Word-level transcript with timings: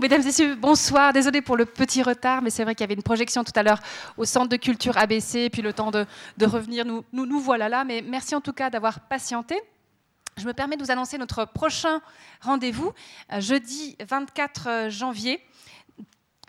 Mesdames 0.00 0.22
et 0.22 0.24
messieurs, 0.24 0.54
bonsoir. 0.54 1.12
Désolée 1.12 1.42
pour 1.42 1.58
le 1.58 1.66
petit 1.66 2.02
retard, 2.02 2.40
mais 2.40 2.48
c'est 2.48 2.64
vrai 2.64 2.74
qu'il 2.74 2.84
y 2.84 2.86
avait 2.86 2.94
une 2.94 3.02
projection 3.02 3.44
tout 3.44 3.52
à 3.54 3.62
l'heure 3.62 3.80
au 4.16 4.24
Centre 4.24 4.48
de 4.48 4.56
culture 4.56 4.96
ABC, 4.96 5.50
puis 5.50 5.60
le 5.60 5.74
temps 5.74 5.90
de, 5.90 6.06
revenir, 6.40 6.86
nous, 6.86 7.40
voilà 7.40 7.68
là. 7.68 7.84
Mais 7.84 8.00
merci 8.00 8.34
en 8.34 8.40
tout 8.40 8.54
cas 8.54 8.70
d'avoir 8.70 9.00
patienté. 9.00 9.60
Je 10.38 10.46
me 10.46 10.54
permets 10.54 10.78
de 10.78 10.82
vous 10.82 10.90
annoncer 10.90 11.18
notre 11.18 11.44
prochain 11.44 12.00
rendez-vous, 12.40 12.92
euh, 13.30 13.42
jeudi 13.42 13.98
24 14.08 14.88
janvier 14.88 15.38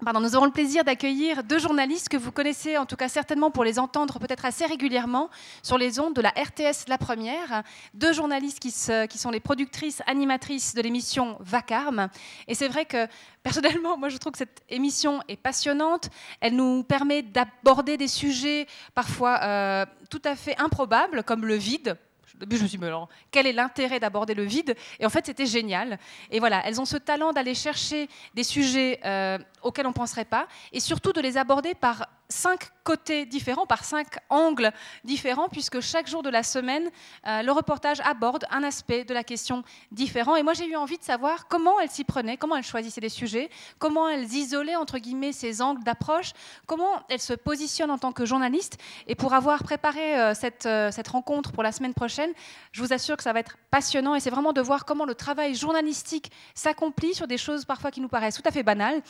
nous 0.02 0.36
aurons 0.36 0.45
le 0.45 0.52
plaisir 0.52 0.83
d'accueillir 0.83 1.43
deux 1.43 1.59
journalistes 1.59 2.09
que 2.09 2.17
vous 2.17 2.31
connaissez, 2.31 2.77
en 2.77 2.86
tout 2.86 2.95
cas 2.95 3.07
certainement 3.07 3.52
pour 3.52 3.63
les 3.63 3.77
entendre 3.77 4.20
peut-être 4.20 4.45
assez 4.45 4.66
régulièrement 4.66 5.29
sur 5.61 5.77
les 5.77 5.99
ondes 5.99 6.16
de 6.16 6.21
la 6.21 6.29
RTS 6.29 6.88
La 6.88 6.97
Première. 6.97 7.63
Deux 7.93 8.11
journalistes 8.11 8.59
qui, 8.59 8.71
sont 8.71 9.31
les 9.31 9.39
productrices, 9.39 10.02
animatrices 10.07 10.73
de 10.73 10.81
l'émission 10.81 11.38
Vacarme. 11.39 12.09
Et 12.48 12.55
c'est 12.55 12.67
vrai 12.67 12.85
que 12.85 13.07
personnellement, 13.43 13.98
moi 13.99 14.09
je 14.09 14.17
trouve 14.17 14.31
que 14.34 14.39
cette 14.39 14.63
émission 14.70 15.21
est 15.27 15.38
passionnante. 15.38 16.09
Elle 16.40 16.55
nous 16.55 16.84
permet 16.84 17.21
d'aborder 17.21 17.98
des 17.98 18.07
sujets 18.07 18.68
parfois 18.95 19.40
euh, 19.43 19.85
tout 20.09 20.21
à 20.26 20.35
fait 20.35 20.59
improbables, 20.59 21.23
comme 21.23 21.45
le 21.45 21.55
vide 21.55 21.98
début, 22.41 22.57
je 22.57 22.63
me 22.63 22.68
suis 22.68 22.77
dit, 22.77 22.84
mais 22.84 22.91
quel 23.31 23.48
est 23.48 23.54
l'intérêt 23.54 23.99
d'aborder 23.99 24.34
le 24.34 24.43
vide? 24.43 24.76
Et 24.99 25.05
en 25.05 25.09
fait, 25.09 25.26
c'était 25.26 25.45
génial. 25.45 25.98
Et 26.31 26.40
voilà, 26.40 26.62
elles 26.65 26.81
ont 26.81 26.85
ce 26.85 26.98
talent 26.98 27.34
d'aller 27.34 27.55
chercher 27.55 28.09
des 28.34 28.43
sujets 28.43 28.99
euh, 29.05 29.38
auxquels 29.63 29.85
on 29.85 29.89
ne 29.89 29.93
penserait 29.93 30.25
pas, 30.25 30.47
et 30.71 30.79
surtout 30.79 31.13
de 31.13 31.21
les 31.21 31.38
aborder 31.38 31.73
par 31.73 32.07
cinq 32.31 32.71
côtés 32.83 33.25
différents, 33.25 33.67
par 33.67 33.84
cinq 33.84 34.07
angles 34.29 34.71
différents, 35.03 35.49
puisque 35.49 35.81
chaque 35.81 36.07
jour 36.07 36.23
de 36.23 36.29
la 36.29 36.41
semaine, 36.41 36.89
euh, 37.27 37.43
le 37.43 37.51
reportage 37.51 37.99
aborde 38.01 38.45
un 38.49 38.63
aspect 38.63 39.03
de 39.03 39.13
la 39.13 39.23
question 39.23 39.63
différent. 39.91 40.35
Et 40.35 40.43
moi, 40.43 40.53
j'ai 40.53 40.65
eu 40.65 40.75
envie 40.75 40.97
de 40.97 41.03
savoir 41.03 41.47
comment 41.47 41.79
elles 41.79 41.91
s'y 41.91 42.03
prenaient, 42.03 42.37
comment 42.37 42.55
elles 42.55 42.63
choisissaient 42.63 43.01
les 43.01 43.09
sujets, 43.09 43.49
comment 43.77 44.09
elles 44.09 44.34
isolaient, 44.34 44.75
entre 44.75 44.97
guillemets, 44.97 45.34
ces 45.34 45.62
angles 45.62 45.84
d'approche, 45.84 46.31
comment 46.65 47.03
elles 47.09 47.21
se 47.21 47.34
positionnent 47.34 47.91
en 47.91 47.99
tant 47.99 48.13
que 48.13 48.25
journalistes. 48.25 48.77
Et 49.07 49.15
pour 49.15 49.34
avoir 49.34 49.63
préparé 49.63 50.20
euh, 50.20 50.34
cette, 50.34 50.65
euh, 50.65 50.90
cette 50.91 51.09
rencontre 51.09 51.51
pour 51.51 51.63
la 51.63 51.71
semaine 51.71 51.93
prochaine, 51.93 52.31
je 52.71 52.81
vous 52.81 52.93
assure 52.93 53.18
que 53.18 53.23
ça 53.23 53.34
va 53.34 53.40
être 53.40 53.57
passionnant. 53.70 54.15
Et 54.15 54.20
c'est 54.20 54.31
vraiment 54.31 54.53
de 54.53 54.62
voir 54.62 54.85
comment 54.85 55.05
le 55.05 55.15
travail 55.15 55.53
journalistique 55.53 56.31
s'accomplit 56.55 57.13
sur 57.13 57.27
des 57.27 57.37
choses 57.37 57.65
parfois 57.65 57.91
qui 57.91 58.01
nous 58.01 58.07
paraissent 58.07 58.35
tout 58.35 58.48
à 58.48 58.51
fait 58.51 58.63
banales. 58.63 59.01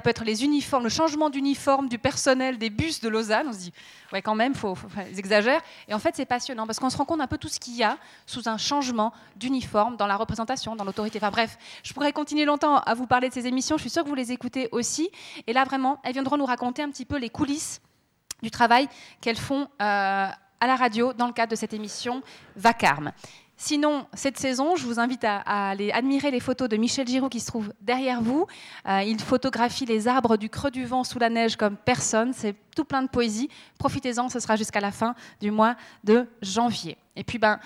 Peut 0.00 0.10
être 0.10 0.24
les 0.24 0.44
uniformes, 0.44 0.84
le 0.84 0.90
changement 0.90 1.30
d'uniforme 1.30 1.88
du 1.88 1.98
personnel 1.98 2.58
des 2.58 2.70
bus 2.70 3.00
de 3.00 3.08
Lausanne. 3.08 3.46
On 3.48 3.52
se 3.52 3.58
dit, 3.58 3.72
ouais, 4.12 4.22
quand 4.22 4.34
même, 4.34 4.54
faut, 4.54 4.74
faut, 4.74 4.88
ils 5.10 5.18
exagèrent. 5.18 5.62
Et 5.88 5.94
en 5.94 5.98
fait, 5.98 6.14
c'est 6.16 6.26
passionnant 6.26 6.66
parce 6.66 6.78
qu'on 6.78 6.90
se 6.90 6.96
rend 6.96 7.04
compte 7.04 7.20
un 7.20 7.26
peu 7.26 7.38
tout 7.38 7.48
ce 7.48 7.60
qu'il 7.60 7.76
y 7.76 7.82
a 7.82 7.96
sous 8.26 8.48
un 8.48 8.58
changement 8.58 9.12
d'uniforme 9.36 9.96
dans 9.96 10.06
la 10.06 10.16
représentation, 10.16 10.76
dans 10.76 10.84
l'autorité. 10.84 11.18
Enfin 11.18 11.30
bref, 11.30 11.58
je 11.82 11.92
pourrais 11.92 12.12
continuer 12.12 12.44
longtemps 12.44 12.78
à 12.78 12.94
vous 12.94 13.06
parler 13.06 13.28
de 13.28 13.34
ces 13.34 13.46
émissions. 13.46 13.76
Je 13.76 13.82
suis 13.82 13.90
sûre 13.90 14.04
que 14.04 14.08
vous 14.08 14.14
les 14.14 14.32
écoutez 14.32 14.68
aussi. 14.72 15.10
Et 15.46 15.52
là, 15.52 15.64
vraiment, 15.64 16.00
elles 16.04 16.12
viendront 16.12 16.36
nous 16.36 16.46
raconter 16.46 16.82
un 16.82 16.90
petit 16.90 17.04
peu 17.04 17.18
les 17.18 17.30
coulisses 17.30 17.80
du 18.42 18.50
travail 18.50 18.88
qu'elles 19.20 19.38
font 19.38 19.68
euh, 19.80 20.28
à 20.60 20.66
la 20.66 20.76
radio 20.76 21.12
dans 21.12 21.26
le 21.26 21.32
cadre 21.32 21.50
de 21.50 21.56
cette 21.56 21.72
émission 21.72 22.22
Vacarme. 22.54 23.12
Sinon, 23.58 24.06
cette 24.12 24.38
saison, 24.38 24.76
je 24.76 24.84
vous 24.84 25.00
invite 25.00 25.24
à, 25.24 25.40
aller 25.70 25.90
admirer 25.90 26.30
les 26.30 26.40
photos 26.40 26.68
de 26.68 26.76
Michel 26.76 27.06
Giraud 27.06 27.30
qui 27.30 27.40
se 27.40 27.46
trouve 27.46 27.72
derrière 27.80 28.20
vous. 28.20 28.46
Euh, 28.86 29.02
il 29.02 29.18
photographie 29.18 29.86
les 29.86 30.08
arbres 30.08 30.36
du 30.36 30.50
creux 30.50 30.70
du 30.70 30.84
vent 30.84 31.04
sous 31.04 31.18
la 31.18 31.30
neige 31.30 31.56
comme 31.56 31.76
personne. 31.76 32.34
C'est 32.34 32.54
tout 32.74 32.84
plein 32.84 33.02
de 33.02 33.08
poésie. 33.08 33.48
Profitez-en, 33.78 34.28
ce 34.28 34.40
sera 34.40 34.56
jusqu'à 34.56 34.80
la 34.80 34.92
fin 34.92 35.14
du 35.40 35.50
mois 35.50 35.74
de 36.04 36.26
janvier. 36.42 36.98
Et 37.16 37.24
puis, 37.24 37.38
ben, 37.38 37.58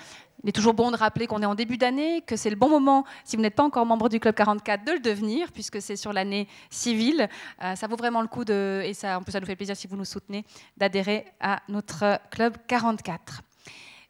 il 0.43 0.49
est 0.49 0.53
toujours 0.53 0.73
bon 0.73 0.91
de 0.91 0.95
rappeler 0.95 1.27
qu'on 1.27 1.41
est 1.41 1.45
en 1.45 1.55
début 1.55 1.77
d'année, 1.77 2.21
que 2.21 2.37
c'est 2.37 2.49
le 2.49 2.55
bon 2.55 2.69
moment, 2.69 3.03
si 3.25 3.35
vous 3.35 3.41
n'êtes 3.41 3.55
pas 3.55 3.63
encore 3.63 3.85
membre 3.85 4.07
du 4.07 4.19
Club 4.19 4.33
44, 4.33 4.85
de 4.85 4.93
le 4.93 4.99
devenir, 4.99 5.51
puisque 5.51 5.81
c'est 5.81 5.97
sur 5.97 6.13
l'année 6.13 6.47
civile. 6.69 7.27
Euh, 7.61 7.75
ça 7.75 7.87
vaut 7.87 7.97
vraiment 7.97 8.21
le 8.21 8.27
coup, 8.27 8.45
de, 8.45 8.81
et 8.85 8.93
ça, 8.93 9.19
en 9.19 9.23
plus 9.23 9.33
ça 9.33 9.41
nous 9.41 9.45
fait 9.45 9.57
plaisir 9.57 9.75
si 9.75 9.87
vous 9.87 9.97
nous 9.97 10.05
soutenez, 10.05 10.45
d'adhérer 10.77 11.25
à 11.41 11.59
notre 11.67 12.17
Club 12.31 12.55
44. 12.67 13.41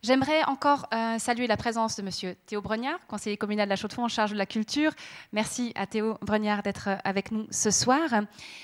J'aimerais 0.03 0.44
encore 0.45 0.88
euh, 0.95 1.19
saluer 1.19 1.45
la 1.45 1.57
présence 1.57 1.95
de 1.95 2.01
Monsieur 2.01 2.34
Théo 2.47 2.59
Bregnard, 2.59 2.97
conseiller 3.06 3.38
communal 3.38 3.67
de 3.67 3.69
la 3.69 3.75
Chaux-de-Fonds 3.75 4.06
en 4.06 4.07
charge 4.07 4.31
de 4.31 4.35
la 4.35 4.47
culture. 4.47 4.91
Merci 5.31 5.73
à 5.75 5.85
Théo 5.85 6.17
Bregnard 6.23 6.63
d'être 6.63 6.88
euh, 6.88 6.95
avec 7.03 7.29
nous 7.29 7.45
ce 7.51 7.69
soir. 7.69 8.09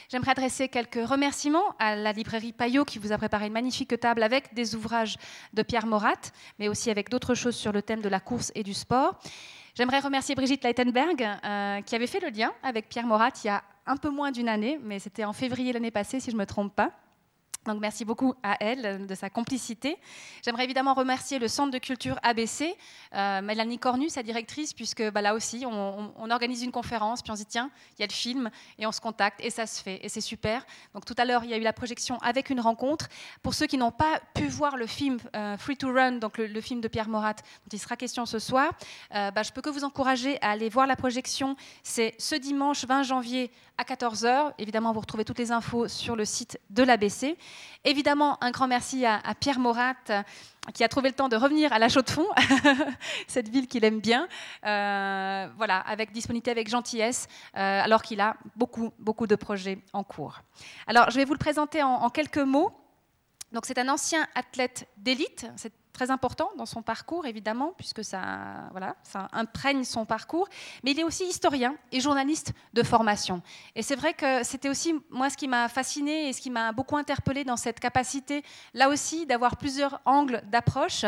J'aimerais 0.09 0.31
adresser 0.31 0.67
quelques 0.67 1.07
remerciements 1.07 1.75
à 1.77 1.95
la 1.95 2.11
librairie 2.11 2.53
Payot 2.53 2.85
qui 2.85 2.97
vous 2.97 3.11
a 3.11 3.19
préparé 3.19 3.45
une 3.45 3.53
magnifique 3.53 3.99
table 3.99 4.23
avec 4.23 4.55
des 4.55 4.73
ouvrages 4.73 5.17
de 5.53 5.61
Pierre 5.61 5.85
Morat, 5.85 6.15
mais 6.57 6.69
aussi 6.69 6.89
avec 6.89 7.09
d'autres 7.09 7.35
choses 7.35 7.55
sur 7.55 7.71
le 7.71 7.83
thème 7.83 8.01
de 8.01 8.09
la 8.09 8.19
course 8.19 8.51
et 8.55 8.63
du 8.63 8.73
sport. 8.73 9.19
J'aimerais 9.75 9.99
remercier 9.99 10.33
Brigitte 10.33 10.63
Leitenberg 10.63 11.21
euh, 11.21 11.81
qui 11.81 11.93
avait 11.93 12.07
fait 12.07 12.19
le 12.19 12.29
lien 12.29 12.51
avec 12.63 12.89
Pierre 12.89 13.05
Morat 13.05 13.29
il 13.43 13.47
y 13.47 13.51
a 13.51 13.61
un 13.85 13.97
peu 13.97 14.09
moins 14.09 14.31
d'une 14.31 14.49
année, 14.49 14.79
mais 14.81 14.97
c'était 14.97 15.23
en 15.23 15.33
février 15.33 15.71
l'année 15.71 15.91
passée 15.91 16.19
si 16.19 16.31
je 16.31 16.35
ne 16.35 16.41
me 16.41 16.47
trompe 16.47 16.73
pas. 16.73 16.93
Donc 17.67 17.81
merci 17.81 18.05
beaucoup 18.05 18.33
à 18.43 18.57
elle 18.61 19.05
de 19.05 19.15
sa 19.15 19.29
complicité. 19.29 19.97
J'aimerais 20.43 20.63
évidemment 20.63 20.93
remercier 20.93 21.37
le 21.37 21.47
Centre 21.47 21.71
de 21.71 21.77
culture 21.77 22.17
ABC, 22.23 22.75
euh, 23.13 23.41
Mélanie 23.41 23.77
Cornu, 23.77 24.09
sa 24.09 24.23
directrice, 24.23 24.73
puisque 24.73 25.03
bah, 25.11 25.21
là 25.21 25.33
aussi, 25.33 25.65
on, 25.65 26.29
organise 26.29 26.63
une 26.63 26.71
conférence, 26.71 27.21
puis 27.21 27.31
on 27.31 27.35
se 27.35 27.41
dit, 27.41 27.47
tiens, 27.47 27.69
il 27.97 28.01
y 28.01 28.03
a 28.03 28.07
le 28.07 28.13
film, 28.13 28.49
et 28.77 28.85
on 28.85 28.91
se 28.91 28.99
contacte, 28.99 29.39
et 29.43 29.49
ça 29.49 29.65
se 29.65 29.81
fait, 29.81 29.99
et 30.03 30.09
c'est 30.09 30.21
super. 30.21 30.65
Donc 30.93 31.05
tout 31.05 31.15
à 31.17 31.25
l'heure, 31.25 31.43
il 31.43 31.49
y 31.49 31.53
a 31.53 31.57
eu 31.57 31.61
la 31.61 31.73
projection 31.73 32.17
avec 32.19 32.49
une 32.49 32.59
rencontre. 32.59 33.07
Pour 33.41 33.53
ceux 33.53 33.65
qui 33.65 33.77
n'ont 33.77 33.91
pas 33.91 34.19
pu 34.33 34.47
voir 34.47 34.77
le 34.77 34.87
film 34.87 35.17
euh, 35.35 35.57
Free 35.57 35.77
to 35.77 35.91
Run, 35.91 36.13
donc 36.13 36.37
le, 36.37 36.61
film 36.61 36.81
de 36.81 36.87
Pierre 36.87 37.09
Morat, 37.09 37.33
dont 37.33 37.71
il 37.71 37.79
sera 37.79 37.95
question 37.95 38.25
ce 38.25 38.39
soir, 38.39 38.71
euh, 39.15 39.31
bah, 39.31 39.43
je 39.43 39.51
peux 39.51 39.61
que 39.61 39.69
vous 39.69 39.83
encourager 39.83 40.41
à 40.41 40.51
aller 40.51 40.69
voir 40.69 40.87
la 40.87 40.95
projection. 40.95 41.55
C'est 41.83 42.15
ce 42.17 42.35
dimanche 42.35 42.85
20 42.85 43.03
janvier 43.03 43.51
à 43.77 43.83
14h. 43.83 44.53
Évidemment, 44.57 44.91
vous 44.91 44.99
retrouvez 44.99 45.23
toutes 45.23 45.39
les 45.39 45.51
infos 45.51 45.87
sur 45.87 46.15
le 46.15 46.25
site 46.25 46.59
de 46.69 46.83
l'ABC. 46.83 47.37
Évidemment, 47.83 48.37
un 48.43 48.51
grand 48.51 48.67
merci 48.67 49.05
à, 49.05 49.21
Pierre 49.39 49.59
Morat 49.59 49.95
qui 50.73 50.83
a 50.83 50.89
trouvé 50.89 51.09
le 51.09 51.15
temps 51.15 51.29
de 51.29 51.35
revenir 51.35 51.71
à 51.71 51.79
la 51.79 51.87
Chaux-de-Fonds, 51.87 52.27
cette 53.27 53.47
ville 53.49 53.67
qu'il 53.67 53.85
aime 53.85 53.99
bien, 53.99 54.27
euh, 54.65 55.47
voilà, 55.55 55.79
avec 55.79 56.11
disponibilité, 56.11 56.51
avec 56.51 56.69
gentillesse, 56.69 57.27
euh, 57.55 57.81
alors 57.83 58.01
qu'il 58.01 58.19
a 58.19 58.35
beaucoup, 58.55 58.91
beaucoup 58.99 59.27
de 59.27 59.35
projets 59.35 59.79
en 59.93 60.03
cours. 60.03 60.41
Alors, 60.85 61.09
je 61.09 61.15
vais 61.15 61.25
vous 61.25 61.33
le 61.33 61.39
présenter 61.39 61.83
en, 61.83 61.93
en 61.93 62.09
quelques 62.09 62.37
mots. 62.37 62.71
Donc, 63.53 63.65
c'est 63.65 63.77
un 63.77 63.87
ancien 63.87 64.27
athlète 64.35 64.89
d'élite, 64.97 65.47
très 65.97 66.11
important 66.11 66.51
dans 66.57 66.67
son 66.67 66.83
parcours, 66.83 67.25
évidemment, 67.25 67.73
puisque 67.75 68.03
ça, 68.03 68.69
voilà, 68.69 68.95
ça 69.01 69.29
imprègne 69.31 69.83
son 69.83 70.05
parcours. 70.05 70.47
Mais 70.83 70.91
il 70.91 70.99
est 70.99 71.03
aussi 71.03 71.23
historien 71.25 71.75
et 71.91 71.99
journaliste 71.99 72.53
de 72.73 72.83
formation. 72.83 73.41
Et 73.75 73.81
c'est 73.81 73.95
vrai 73.95 74.13
que 74.13 74.43
c'était 74.43 74.69
aussi, 74.69 74.93
moi, 75.09 75.31
ce 75.31 75.37
qui 75.37 75.47
m'a 75.47 75.67
fasciné 75.69 76.29
et 76.29 76.33
ce 76.33 76.41
qui 76.41 76.51
m'a 76.51 76.71
beaucoup 76.71 76.97
interpellé 76.97 77.43
dans 77.43 77.57
cette 77.57 77.79
capacité, 77.79 78.43
là 78.75 78.89
aussi, 78.89 79.25
d'avoir 79.25 79.57
plusieurs 79.57 79.99
angles 80.05 80.43
d'approche. 80.51 81.03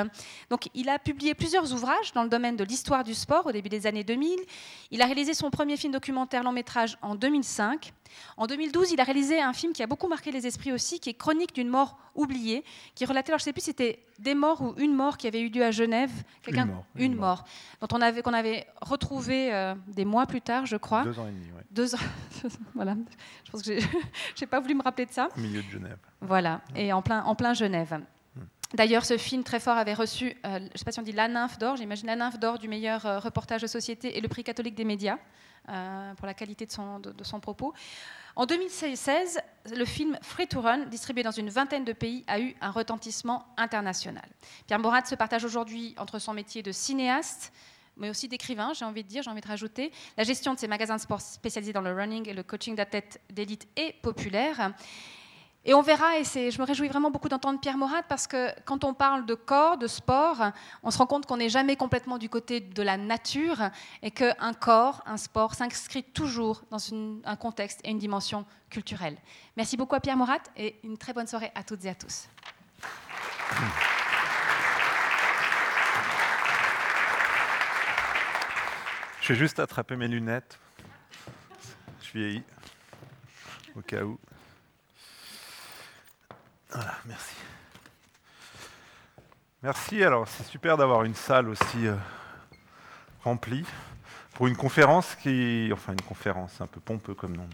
Donc, 0.49 0.69
il 0.73 0.89
a 0.89 0.97
publié 0.97 1.35
plusieurs 1.35 1.71
ouvrages 1.71 2.11
dans 2.13 2.23
le 2.23 2.29
domaine 2.29 2.55
de 2.55 2.63
l'histoire 2.63 3.03
du 3.03 3.13
sport 3.13 3.45
au 3.45 3.51
début 3.51 3.69
des 3.69 3.85
années 3.85 4.03
2000. 4.03 4.39
Il 4.89 5.03
a 5.03 5.05
réalisé 5.05 5.35
son 5.35 5.51
premier 5.51 5.77
film 5.77 5.93
documentaire 5.93 6.41
long 6.41 6.51
métrage 6.51 6.97
en 7.03 7.13
2005. 7.13 7.93
En 8.37 8.47
2012, 8.47 8.91
il 8.91 8.99
a 8.99 9.03
réalisé 9.03 9.39
un 9.39 9.53
film 9.53 9.73
qui 9.73 9.83
a 9.83 9.87
beaucoup 9.87 10.07
marqué 10.07 10.31
les 10.31 10.47
esprits 10.47 10.71
aussi, 10.71 10.99
qui 10.99 11.09
est 11.09 11.13
Chronique 11.13 11.53
d'une 11.53 11.69
mort 11.69 11.97
oubliée, 12.15 12.63
qui 12.95 13.05
relatait, 13.05 13.31
alors 13.31 13.39
je 13.39 13.43
ne 13.43 13.45
sais 13.45 13.53
plus 13.53 13.61
si 13.61 13.67
c'était 13.67 14.03
des 14.19 14.35
morts 14.35 14.61
ou 14.61 14.73
une 14.79 14.95
mort 14.95 15.17
qui 15.17 15.27
avait 15.27 15.41
eu 15.41 15.49
lieu 15.49 15.63
à 15.63 15.71
Genève. 15.71 16.11
Quelqu'un, 16.41 16.63
une 16.63 16.71
mort. 16.71 16.85
Une, 16.95 17.15
mort. 17.15 17.43
Dont 17.81 17.87
on 17.93 18.01
avait, 18.01 18.21
qu'on 18.21 18.33
avait 18.33 18.65
retrouvé 18.81 19.53
euh, 19.53 19.75
des 19.87 20.05
mois 20.05 20.25
plus 20.25 20.41
tard, 20.41 20.65
je 20.65 20.77
crois. 20.77 21.03
Deux 21.03 21.19
ans 21.19 21.27
et 21.27 21.31
demi, 21.31 21.47
oui. 21.55 21.61
Deux 21.71 21.95
ans. 21.95 21.99
voilà. 22.75 22.95
Je 23.45 23.51
pense 23.51 23.61
que 23.61 23.77
j'ai 24.35 24.45
pas 24.45 24.59
voulu 24.59 24.75
me 24.75 24.81
rappeler 24.81 25.05
de 25.05 25.11
ça. 25.11 25.29
Au 25.35 25.39
milieu 25.39 25.61
de 25.61 25.69
Genève. 25.69 25.97
Voilà. 26.21 26.61
Et 26.75 26.91
en 26.93 27.01
plein, 27.01 27.23
en 27.23 27.35
plein 27.35 27.53
Genève. 27.53 27.99
Hmm. 28.35 28.41
D'ailleurs, 28.73 29.05
ce 29.05 29.17
film 29.17 29.43
très 29.43 29.59
fort 29.59 29.77
avait 29.77 29.93
reçu, 29.93 30.35
euh, 30.45 30.59
je 30.59 30.63
ne 30.63 30.77
sais 30.77 30.85
pas 30.85 30.91
si 30.91 30.99
on 30.99 31.03
dit 31.03 31.11
la 31.11 31.27
nymphe 31.27 31.59
d'or, 31.59 31.75
j'imagine 31.75 32.07
la 32.07 32.15
nymphe 32.15 32.39
d'or 32.39 32.57
du 32.57 32.67
meilleur 32.67 33.05
euh, 33.05 33.19
reportage 33.19 33.61
de 33.61 33.67
société 33.67 34.17
et 34.17 34.21
le 34.21 34.27
prix 34.27 34.43
catholique 34.43 34.75
des 34.75 34.85
médias 34.85 35.17
pour 35.65 36.25
la 36.25 36.33
qualité 36.33 36.65
de 36.65 36.71
son, 36.71 36.99
de 36.99 37.23
son 37.23 37.39
propos. 37.39 37.73
En 38.35 38.45
2016, 38.45 39.41
le 39.75 39.85
film 39.85 40.17
Free 40.21 40.47
to 40.47 40.61
Run, 40.61 40.85
distribué 40.85 41.23
dans 41.23 41.31
une 41.31 41.49
vingtaine 41.49 41.83
de 41.83 41.93
pays, 41.93 42.23
a 42.27 42.39
eu 42.39 42.55
un 42.61 42.71
retentissement 42.71 43.45
international. 43.57 44.27
Pierre 44.65 44.79
Morat 44.79 45.05
se 45.05 45.15
partage 45.15 45.43
aujourd'hui 45.43 45.93
entre 45.97 46.19
son 46.19 46.33
métier 46.33 46.63
de 46.63 46.71
cinéaste, 46.71 47.51
mais 47.97 48.09
aussi 48.09 48.27
d'écrivain, 48.27 48.71
j'ai 48.73 48.85
envie 48.85 49.03
de 49.03 49.09
dire, 49.09 49.23
j'ai 49.23 49.29
envie 49.29 49.41
de 49.41 49.47
rajouter, 49.47 49.91
la 50.15 50.23
gestion 50.23 50.53
de 50.53 50.59
ses 50.59 50.67
magasins 50.67 50.95
de 50.95 51.01
sport 51.01 51.21
spécialisés 51.21 51.73
dans 51.73 51.81
le 51.81 51.93
running 51.93 52.29
et 52.29 52.33
le 52.33 52.43
coaching 52.43 52.75
d'athlètes 52.75 53.19
d'élite 53.29 53.67
et 53.75 53.93
populaire. 54.01 54.71
Et 55.65 55.73
on 55.73 55.81
verra, 55.81 56.17
et 56.17 56.23
je 56.23 56.59
me 56.59 56.65
réjouis 56.65 56.87
vraiment 56.87 57.11
beaucoup 57.11 57.27
d'entendre 57.27 57.59
Pierre 57.59 57.77
Morat, 57.77 58.03
parce 58.03 58.27
que 58.27 58.49
quand 58.63 58.85
on 58.85 58.93
parle 58.93 59.25
de 59.25 59.35
corps, 59.35 59.77
de 59.77 59.87
sport, 59.87 60.51
on 60.83 60.91
se 60.91 60.97
rend 60.97 61.05
compte 61.05 61.25
qu'on 61.25 61.35
n'est 61.35 61.49
jamais 61.49 61.75
complètement 61.75 62.17
du 62.17 62.29
côté 62.29 62.61
de 62.61 62.81
la 62.81 62.95
nature, 62.95 63.69
et 64.01 64.09
qu'un 64.09 64.53
corps, 64.53 65.03
un 65.05 65.17
sport, 65.17 65.55
s'inscrit 65.55 66.03
toujours 66.03 66.63
dans 66.71 66.79
un 67.25 67.35
contexte 67.35 67.81
et 67.83 67.91
une 67.91 67.97
dimension 67.97 68.45
culturelle. 68.69 69.17
Merci 69.57 69.75
beaucoup 69.75 69.95
à 69.95 69.99
Pierre 69.99 70.15
Morat, 70.15 70.39
et 70.55 70.79
une 70.83 70.97
très 70.97 71.11
bonne 71.11 71.27
soirée 71.27 71.51
à 71.55 71.63
toutes 71.63 71.83
et 71.83 71.89
à 71.89 71.95
tous. 71.95 72.29
Je 79.21 79.33
vais 79.33 79.39
juste 79.39 79.59
attraper 79.59 79.97
mes 79.97 80.07
lunettes. 80.07 80.57
je 82.01 82.17
vieillis. 82.17 82.43
Au 83.75 83.81
cas 83.81 84.03
où. 84.03 84.17
Merci. 87.05 87.35
Merci. 89.63 90.03
Alors, 90.03 90.27
c'est 90.27 90.43
super 90.43 90.77
d'avoir 90.77 91.03
une 91.03 91.15
salle 91.15 91.49
aussi 91.49 91.87
euh, 91.87 91.95
remplie 93.23 93.65
pour 94.35 94.47
une 94.47 94.55
conférence 94.55 95.15
qui. 95.15 95.69
Enfin, 95.73 95.93
une 95.93 96.01
conférence, 96.01 96.61
un 96.61 96.67
peu 96.67 96.79
pompeux 96.79 97.15
comme 97.15 97.35
nom. 97.35 97.49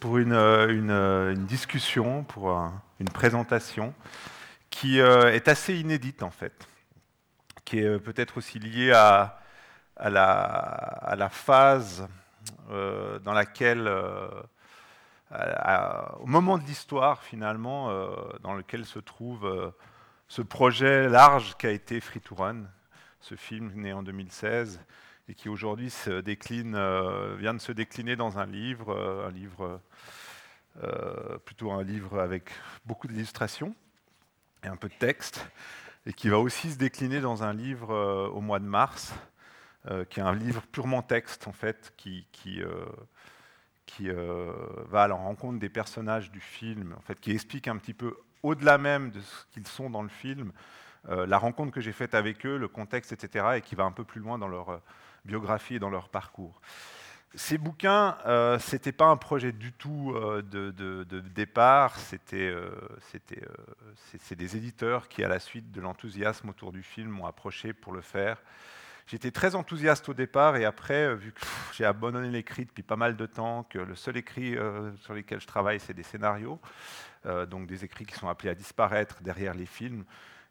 Pour 0.00 0.18
une, 0.18 0.32
euh, 0.32 0.68
euh, 0.70 1.34
discussion, 1.34 2.24
pour 2.24 2.50
une 2.98 3.10
présentation 3.10 3.92
qui 4.70 5.00
est 5.00 5.48
assez 5.48 5.74
inédite 5.76 6.22
en 6.22 6.30
fait, 6.30 6.66
qui 7.64 7.80
est 7.80 7.98
peut-être 7.98 8.38
aussi 8.38 8.58
liée 8.58 8.92
à 8.92 9.40
la 9.98 11.28
phase 11.30 12.06
dans 12.68 13.32
laquelle 13.32 13.90
au 15.30 16.26
moment 16.26 16.56
de 16.58 16.64
l'histoire 16.64 17.22
finalement 17.22 17.90
dans 18.40 18.54
lequel 18.54 18.86
se 18.86 18.98
trouve 18.98 19.72
ce 20.26 20.42
projet 20.42 21.08
large 21.08 21.54
qu'a 21.56 21.70
été 21.70 22.00
Free 22.00 22.20
to 22.20 22.34
Run, 22.34 22.64
ce 23.20 23.34
film 23.34 23.72
né 23.74 23.92
en 23.92 24.02
2016 24.02 24.80
et 25.28 25.34
qui 25.34 25.48
aujourd'hui 25.48 25.92
euh, 26.08 27.36
vient 27.38 27.54
de 27.54 27.60
se 27.60 27.72
décliner 27.72 28.16
dans 28.16 28.38
un 28.38 28.46
livre, 28.46 28.94
euh, 28.94 29.28
un 29.28 29.30
livre 29.30 29.80
euh, 30.82 31.38
plutôt 31.44 31.70
un 31.70 31.82
livre 31.82 32.20
avec 32.20 32.50
beaucoup 32.86 33.08
d'illustrations 33.08 33.74
et 34.64 34.68
un 34.68 34.76
peu 34.76 34.88
de 34.88 34.94
texte, 34.94 35.46
et 36.06 36.12
qui 36.12 36.28
va 36.28 36.38
aussi 36.38 36.72
se 36.72 36.78
décliner 36.78 37.20
dans 37.20 37.42
un 37.42 37.52
livre 37.52 38.30
au 38.34 38.40
mois 38.40 38.58
de 38.58 38.64
mars, 38.64 39.12
qui 40.10 40.18
est 40.18 40.22
un 40.22 40.34
livre 40.34 40.62
purement 40.72 41.00
texte 41.02 41.46
en 41.46 41.52
fait, 41.52 41.92
qui, 41.96 42.26
qui 43.88 44.10
va 44.10 45.04
à 45.04 45.08
la 45.08 45.14
rencontre 45.14 45.58
des 45.58 45.70
personnages 45.70 46.30
du 46.30 46.40
film, 46.40 46.94
en 46.96 47.00
fait, 47.00 47.18
qui 47.18 47.32
explique 47.32 47.68
un 47.68 47.76
petit 47.78 47.94
peu 47.94 48.14
au-delà 48.42 48.78
même 48.78 49.10
de 49.10 49.20
ce 49.20 49.44
qu'ils 49.50 49.66
sont 49.66 49.90
dans 49.90 50.02
le 50.02 50.08
film, 50.08 50.52
euh, 51.08 51.26
la 51.26 51.38
rencontre 51.38 51.72
que 51.72 51.80
j'ai 51.80 51.92
faite 51.92 52.14
avec 52.14 52.44
eux, 52.44 52.56
le 52.56 52.68
contexte, 52.68 53.12
etc., 53.12 53.46
et 53.56 53.60
qui 53.60 53.74
va 53.74 53.84
un 53.84 53.92
peu 53.92 54.04
plus 54.04 54.20
loin 54.20 54.38
dans 54.38 54.48
leur 54.48 54.70
euh, 54.70 54.78
biographie 55.24 55.76
et 55.76 55.78
dans 55.78 55.90
leur 55.90 56.08
parcours. 56.08 56.60
Ces 57.34 57.58
bouquins, 57.58 58.16
euh, 58.26 58.58
ce 58.58 58.74
n'était 58.74 58.92
pas 58.92 59.06
un 59.06 59.16
projet 59.16 59.52
du 59.52 59.72
tout 59.72 60.14
de, 60.14 61.20
départ, 61.34 61.98
c'était 61.98 62.54
c'est 64.22 64.34
des 64.34 64.56
éditeurs 64.56 65.08
qui, 65.08 65.22
à 65.22 65.28
la 65.28 65.38
suite 65.38 65.70
de 65.70 65.80
l'enthousiasme 65.82 66.48
autour 66.48 66.72
du 66.72 66.82
film, 66.82 67.10
m'ont 67.10 67.26
approché 67.26 67.74
pour 67.74 67.92
le 67.92 68.00
faire. 68.00 68.42
J'étais 69.08 69.30
très 69.30 69.54
enthousiaste 69.54 70.08
au 70.10 70.14
départ 70.14 70.56
et 70.56 70.64
après, 70.66 71.14
vu 71.16 71.32
que 71.32 71.40
j'ai 71.72 71.86
abandonné 71.86 72.28
l'écrit 72.30 72.66
depuis 72.66 72.82
pas 72.82 72.96
mal 72.96 73.16
de 73.16 73.26
temps, 73.26 73.64
que 73.64 73.78
le 73.78 73.94
seul 73.94 74.18
écrit 74.18 74.54
sur 75.00 75.14
lequel 75.14 75.40
je 75.40 75.46
travaille, 75.46 75.80
c'est 75.80 75.94
des 75.94 76.02
scénarios, 76.02 76.60
euh, 77.26 77.46
donc 77.46 77.66
des 77.66 77.84
écrits 77.84 78.06
qui 78.06 78.14
sont 78.14 78.28
appelés 78.28 78.50
à 78.50 78.54
disparaître 78.54 79.22
derrière 79.22 79.54
les 79.54 79.66
films 79.66 80.04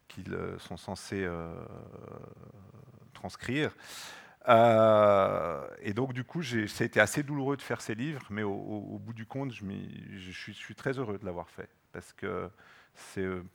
qu'ils 0.07 0.33
euh, 0.33 0.57
sont 0.59 0.77
censés 0.77 1.23
euh, 1.23 1.53
transcrire. 3.13 3.75
et 4.47 5.93
donc, 5.93 6.13
du 6.13 6.23
coup, 6.23 6.43
ça 6.43 6.83
a 6.83 6.85
été 6.85 6.99
assez 6.99 7.23
douloureux 7.23 7.57
de 7.57 7.61
faire 7.61 7.81
ces 7.81 7.95
livres, 7.95 8.25
mais 8.29 8.43
au, 8.43 8.99
bout 8.99 9.13
du 9.13 9.25
compte, 9.25 9.51
je, 9.51 10.31
suis, 10.31 10.75
très 10.75 10.97
heureux 10.97 11.17
de 11.17 11.25
l'avoir 11.25 11.49
fait. 11.49 11.69
Parce 11.91 12.13
que 12.13 12.49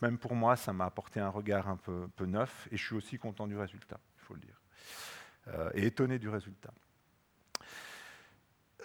même 0.01 0.19
pour 0.19 0.35
moi, 0.35 0.57
ça 0.57 0.73
m'a 0.73 0.85
apporté 0.85 1.21
un 1.21 1.29
regard 1.29 1.69
un 1.69 1.77
peu, 1.77 2.27
neuf, 2.27 2.69
et 2.71 2.77
je 2.77 2.85
suis 2.85 2.95
aussi 2.95 3.19
content 3.19 3.47
du 3.47 3.57
résultat, 3.57 3.99
il 4.17 4.25
faut 4.25 4.35
le 4.35 4.41
dire. 4.41 4.62
Et 5.75 5.87
étonné 5.87 6.19
du 6.19 6.29
résultat 6.29 6.73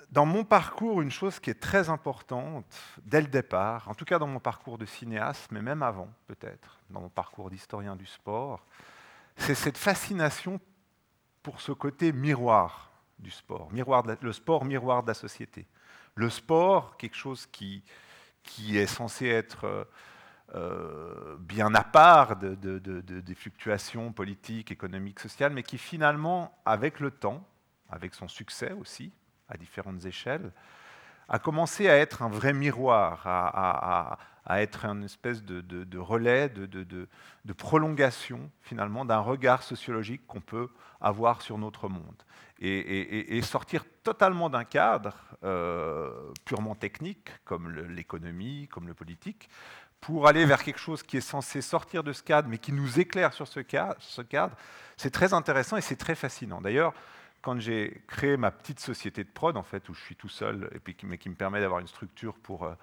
dans 0.09 0.25
mon 0.25 0.43
parcours, 0.43 1.01
une 1.01 1.11
chose 1.11 1.39
qui 1.39 1.49
est 1.49 1.59
très 1.59 1.89
importante 1.89 2.65
dès 3.03 3.21
le 3.21 3.27
départ, 3.27 3.89
en 3.89 3.93
tout 3.93 4.05
cas 4.05 4.19
dans 4.19 4.27
mon 4.27 4.39
parcours 4.39 4.77
de 4.77 4.85
cinéaste, 4.85 5.51
mais 5.51 5.61
même 5.61 5.83
avant 5.83 6.09
peut-être, 6.27 6.79
dans 6.89 7.01
mon 7.01 7.09
parcours 7.09 7.49
d'historien 7.49 7.95
du 7.95 8.05
sport, 8.05 8.65
c'est 9.35 9.55
cette 9.55 9.77
fascination 9.77 10.59
pour 11.43 11.61
ce 11.61 11.71
côté 11.71 12.11
miroir 12.11 12.91
du 13.19 13.31
sport, 13.31 13.71
miroir 13.71 14.03
le 14.21 14.33
sport 14.33 14.63
miroir 14.63 15.03
de 15.03 15.07
la 15.07 15.13
société. 15.13 15.67
Le 16.15 16.29
sport, 16.29 16.97
quelque 16.97 17.15
chose 17.15 17.45
qui, 17.47 17.83
qui 18.43 18.77
est 18.77 18.87
censé 18.87 19.27
être 19.27 19.87
euh, 20.55 21.35
bien 21.39 21.73
à 21.75 21.83
part 21.83 22.37
de, 22.37 22.55
des 22.55 23.35
fluctuations 23.35 24.13
politiques, 24.13 24.71
économiques, 24.71 25.19
sociales, 25.19 25.51
mais 25.51 25.63
qui 25.63 25.77
finalement, 25.77 26.57
avec 26.65 26.99
le 26.99 27.11
temps, 27.11 27.45
avec 27.89 28.13
son 28.13 28.27
succès 28.27 28.71
aussi, 28.71 29.11
à 29.49 29.57
différentes 29.57 30.05
échelles, 30.05 30.51
a 31.29 31.39
commencé 31.39 31.89
à 31.89 31.97
être 31.97 32.21
un 32.21 32.29
vrai 32.29 32.53
miroir, 32.53 33.23
à, 33.25 34.17
être 34.61 34.85
une 34.85 35.03
espèce 35.03 35.43
de, 35.43 35.97
relais, 35.97 36.47
de, 36.47 37.53
prolongation 37.53 38.49
finalement 38.61 39.03
d'un 39.03 39.19
regard 39.19 39.63
sociologique 39.63 40.25
qu'on 40.27 40.39
peut 40.39 40.69
avoir 41.01 41.41
sur 41.41 41.57
notre 41.57 41.89
monde. 41.89 42.23
Et, 42.59 43.41
sortir 43.41 43.83
totalement 44.03 44.49
d'un 44.49 44.63
cadre 44.63 45.17
euh, 45.43 46.31
purement 46.45 46.75
technique, 46.75 47.29
comme 47.43 47.69
l'économie, 47.69 48.69
comme 48.69 48.87
le 48.87 48.93
politique, 48.93 49.49
pour 50.01 50.27
aller 50.27 50.45
vers 50.45 50.63
quelque 50.63 50.79
chose 50.79 51.03
qui 51.03 51.17
est 51.17 51.21
censé 51.21 51.61
sortir 51.61 52.03
de 52.03 52.13
ce 52.13 52.23
cadre, 52.23 52.47
mais 52.49 52.57
qui 52.57 52.71
nous 52.71 52.99
éclaire 52.99 53.33
sur 53.33 53.47
ce 53.47 53.59
cadre, 53.59 53.95
ce 53.99 54.21
cadre 54.21 54.55
c'est 54.97 55.11
très 55.11 55.33
intéressant 55.33 55.77
et 55.77 55.81
c'est 55.81 55.95
très 55.95 56.15
fascinant. 56.15 56.59
D'ailleurs, 56.59 56.93
quand 57.41 57.59
j'ai 57.59 58.01
créé 58.07 58.35
ma 58.35 58.51
petite 58.51 58.79
société 58.79 59.23
de 59.23 59.29
prod, 59.29 59.55
en 59.55 59.63
fait, 59.63 59.87
où 59.89 59.93
je 59.93 60.01
suis 60.01 60.15
tout 60.15 60.27
seul, 60.27 60.69
mais 61.03 61.17
qui 61.17 61.29
me 61.29 61.35
permet 61.35 61.61
d'avoir 61.61 61.79
une 61.79 61.87
structure 61.87 62.33
pour, 62.33 62.63
euh, 62.63 62.73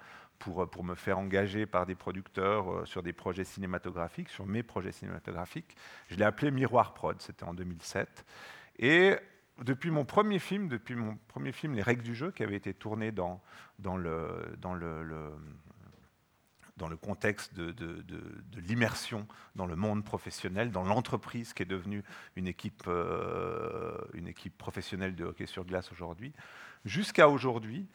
euh, 0.47 0.65
pour 0.65 0.83
me 0.83 0.95
faire 0.95 1.19
engager 1.19 1.65
par 1.65 1.85
des 1.85 1.95
producteurs 1.95 2.71
euh, 2.71 2.85
sur 2.85 3.03
des 3.03 3.13
projets 3.13 3.43
cinématographiques, 3.43 4.29
sur 4.29 4.45
mes 4.45 4.63
projets 4.63 4.93
cinématographiques, 4.93 5.75
je 6.09 6.15
l'ai 6.15 6.23
appelé 6.23 6.51
Miroir 6.51 6.93
Prod, 6.93 7.21
c'était 7.21 7.43
en 7.43 7.53
2007. 7.53 8.25
Et 8.79 9.15
depuis 9.61 9.91
mon 9.91 10.05
premier 10.05 10.39
film, 10.39 10.67
depuis 10.69 10.95
mon 10.95 11.17
premier 11.27 11.51
film 11.51 11.75
Les 11.75 11.81
règles 11.81 12.03
du 12.03 12.15
jeu, 12.15 12.31
qui 12.31 12.43
avait 12.43 12.55
été 12.55 12.73
tourné 12.73 13.11
dans, 13.11 13.41
dans, 13.79 13.97
le, 13.97 14.55
dans 14.59 14.73
le 14.73 15.31
dans 16.77 16.87
le 16.89 16.97
contexte 16.97 17.53
de, 17.53 18.03
l'immersion 18.57 19.27
dans 19.55 19.65
le 19.65 19.75
monde 19.75 20.03
professionnel, 20.03 20.71
dans 20.71 20.83
l'entreprise 20.83 21.53
qui 21.53 21.63
est 21.63 21.67
devenue 21.67 22.03
une 22.35 22.47
équipe, 22.47 22.83
euh, 22.87 23.97
professionnelle 24.57 25.15
de 25.15 25.25
hockey 25.25 25.45
sur 25.45 25.63
glace 25.63 25.91
aujourd'hui. 25.91 26.33
Jusqu'à 26.83 27.29
aujourd'hui, 27.29 27.87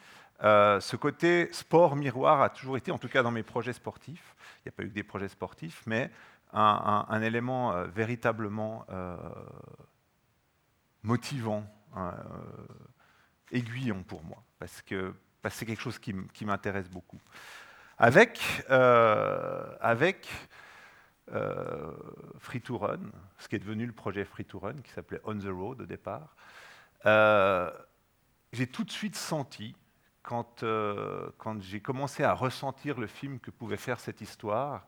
euh, 0.42 0.80
ce 0.80 0.96
côté 0.96 1.52
sport 1.52 1.94
miroir 1.94 2.40
a 2.40 2.48
toujours 2.48 2.78
été, 2.78 2.90
en 2.90 2.98
tout 2.98 3.08
cas 3.08 3.22
dans 3.22 3.30
mes 3.30 3.42
projets 3.42 3.74
sportifs, 3.74 4.34
il 4.58 4.62
n'y 4.66 4.68
a 4.70 4.72
pas 4.72 4.82
eu 4.84 4.88
que 4.88 4.94
des 4.94 5.02
projets 5.02 5.28
sportifs, 5.28 5.82
mais 5.86 6.10
un, 6.52 7.22
élément 7.22 7.72
euh, 7.72 7.86
véritablement 7.86 8.86
motivant, 11.02 11.66
aiguillon 13.52 14.02
pour 14.04 14.24
moi, 14.24 14.42
parce 14.58 14.80
que 14.82 15.14
c'est 15.50 15.66
quelque 15.66 15.82
chose 15.82 15.98
qui 15.98 16.44
m'intéresse 16.44 16.88
beaucoup 16.88 17.20
avec, 18.00 18.64
euh, 18.70 19.76
euh, 21.32 21.92
Free 22.38 22.62
to 22.62 22.78
Run, 22.78 22.98
ce 23.38 23.46
qui 23.46 23.56
est 23.56 23.58
devenu 23.58 23.84
le 23.84 23.92
projet 23.92 24.24
Free 24.24 24.46
to 24.46 24.58
Run, 24.58 24.80
qui 24.82 24.90
s'appelait 24.90 25.20
On 25.24 25.38
the 25.38 25.48
Road 25.48 25.82
au 25.82 25.86
départ. 25.86 26.34
Euh, 27.04 27.70
j'ai 28.54 28.66
tout 28.66 28.84
de 28.84 28.90
suite 28.90 29.16
senti, 29.16 29.76
quand 30.22 30.64
j'ai 31.60 31.80
commencé 31.80 32.24
à 32.24 32.32
ressentir 32.32 32.98
le 32.98 33.06
film 33.06 33.38
que 33.38 33.50
pouvait 33.50 33.76
faire 33.76 34.00
cette 34.00 34.22
histoire, 34.22 34.86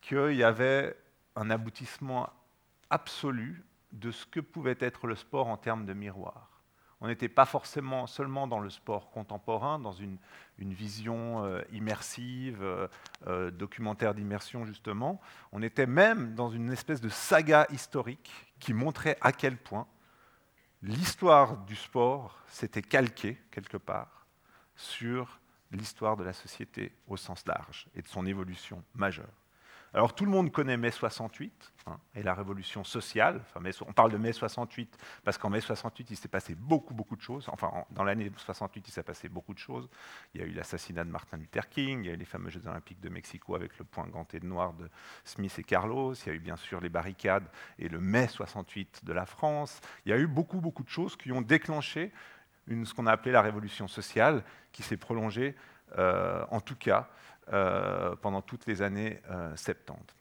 qu'il 0.00 0.34
y 0.34 0.44
avait 0.44 0.96
un 1.34 1.50
aboutissement 1.50 2.32
absolu 2.88 3.64
de 3.92 4.12
ce 4.12 4.26
que 4.26 4.40
pouvait 4.40 4.76
être 4.78 5.06
le 5.06 5.16
sport 5.16 5.48
en 5.48 5.56
termes 5.56 5.86
de 5.86 5.92
miroir. 5.92 6.57
On 7.00 7.06
n'était 7.06 7.28
pas 7.28 7.44
forcément 7.44 8.06
seulement 8.06 8.48
dans 8.48 8.58
le 8.58 8.70
sport 8.70 9.10
contemporain, 9.10 9.78
dans 9.78 9.92
une, 9.92 10.18
vision 10.58 11.44
euh, 11.44 11.62
immersive, 11.72 12.60
euh, 12.62 12.88
euh, 13.28 13.50
documentaire 13.52 14.14
d'immersion 14.14 14.64
justement. 14.64 15.20
On 15.52 15.62
était 15.62 15.86
même 15.86 16.34
dans 16.34 16.50
une 16.50 16.72
espèce 16.72 17.00
de 17.00 17.08
saga 17.08 17.66
historique 17.70 18.30
qui 18.58 18.74
montrait 18.74 19.16
à 19.20 19.32
quel 19.32 19.56
point 19.56 19.86
l'histoire 20.82 21.58
du 21.58 21.76
sport 21.76 22.42
s'était 22.48 22.82
calquée 22.82 23.40
quelque 23.52 23.76
part 23.76 24.26
sur 24.74 25.38
l'histoire 25.70 26.16
de 26.16 26.24
la 26.24 26.32
société 26.32 26.92
au 27.06 27.16
sens 27.16 27.46
large 27.46 27.86
et 27.94 28.02
de 28.02 28.08
son 28.08 28.26
évolution 28.26 28.82
majeure. 28.94 29.26
Alors 29.94 30.14
tout 30.14 30.24
le 30.26 30.30
monde 30.30 30.52
connaît 30.52 30.76
mai 30.76 30.90
68 30.90 31.72
hein, 31.86 31.98
et 32.14 32.22
la 32.22 32.34
révolution 32.34 32.84
sociale. 32.84 33.42
on 33.86 33.92
parle 33.92 34.12
de 34.12 34.18
mai 34.18 34.32
68 34.32 34.98
parce 35.24 35.38
qu'en 35.38 35.48
mai 35.48 35.60
68, 35.60 36.10
il 36.10 36.16
s'est 36.16 36.28
passé 36.28 36.54
beaucoup, 36.54 36.92
beaucoup 36.92 37.16
de 37.16 37.22
choses. 37.22 37.48
Enfin, 37.50 37.72
dans 37.90 38.04
l'année 38.04 38.30
68, 38.36 38.86
il 38.86 38.90
s'est 38.90 39.02
passé 39.02 39.28
beaucoup 39.30 39.54
de 39.54 39.58
choses. 39.58 39.88
Il 40.34 40.40
y 40.42 40.44
a 40.44 40.46
eu 40.46 40.52
l'assassinat 40.52 41.04
de 41.04 41.10
Martin 41.10 41.38
Luther 41.38 41.68
King, 41.70 42.04
il 42.04 42.06
y 42.06 42.10
a 42.10 42.12
eu 42.12 42.18
les 42.18 42.26
fameux 42.26 42.50
Jeux 42.50 42.66
olympiques 42.66 43.00
de 43.00 43.08
Mexico 43.08 43.54
avec 43.54 43.78
le 43.78 43.84
point 43.84 44.06
ganté 44.06 44.40
de 44.40 44.46
noir 44.46 44.74
de 44.74 44.90
Smith 45.24 45.58
et 45.58 45.64
Carlos, 45.64 46.12
il 46.14 46.26
y 46.26 46.30
a 46.30 46.34
eu 46.34 46.40
bien 46.40 46.56
sûr 46.56 46.80
les 46.80 46.90
barricades 46.90 47.48
et 47.78 47.88
le 47.88 48.00
mai 48.00 48.28
68 48.28 49.04
de 49.04 49.12
la 49.14 49.24
France. 49.24 49.80
Il 50.04 50.10
y 50.10 50.12
a 50.12 50.18
eu 50.18 50.26
beaucoup, 50.26 50.60
beaucoup 50.60 50.82
de 50.82 50.90
choses 50.90 51.16
qui 51.16 51.32
ont 51.32 51.40
déclenché 51.42 52.12
ce 52.84 52.94
qu'on 52.94 53.06
a 53.06 53.12
appelé 53.12 53.32
la 53.32 53.42
révolution 53.42 53.88
sociale, 53.88 54.44
qui 54.72 54.82
s'est 54.82 54.96
prolongée, 54.96 55.54
en 55.96 56.60
tout 56.60 56.76
cas, 56.76 57.08
pendant 58.20 58.42
toutes 58.42 58.66
les 58.66 58.82
années 58.82 59.20
70. 59.56 60.18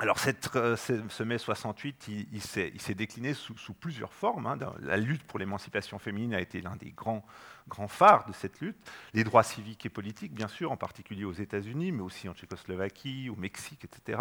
Alors 0.00 0.16
euh, 0.56 0.76
ce 0.76 1.22
mai 1.22 1.38
68, 1.38 2.08
il, 2.32 2.42
s'est 2.42 2.94
décliné 2.94 3.32
sous, 3.32 3.54
plusieurs 3.74 4.12
formes. 4.12 4.46
Hein. 4.46 4.58
La 4.80 4.96
lutte 4.96 5.22
pour 5.22 5.38
l'émancipation 5.38 6.00
féminine 6.00 6.34
a 6.34 6.40
été 6.40 6.60
l'un 6.60 6.74
des 6.74 6.90
grands, 6.90 7.24
grands 7.68 7.86
phares 7.86 8.26
de 8.26 8.32
cette 8.32 8.60
lutte. 8.60 8.76
Les 9.12 9.22
droits 9.22 9.44
civiques 9.44 9.86
et 9.86 9.88
politiques, 9.88 10.34
bien 10.34 10.48
sûr, 10.48 10.72
en 10.72 10.76
particulier 10.76 11.24
aux 11.24 11.32
États-Unis, 11.32 11.92
mais 11.92 12.02
aussi 12.02 12.28
en 12.28 12.34
Tchécoslovaquie, 12.34 13.30
au 13.30 13.36
Mexique, 13.36 13.84
etc. 13.84 14.20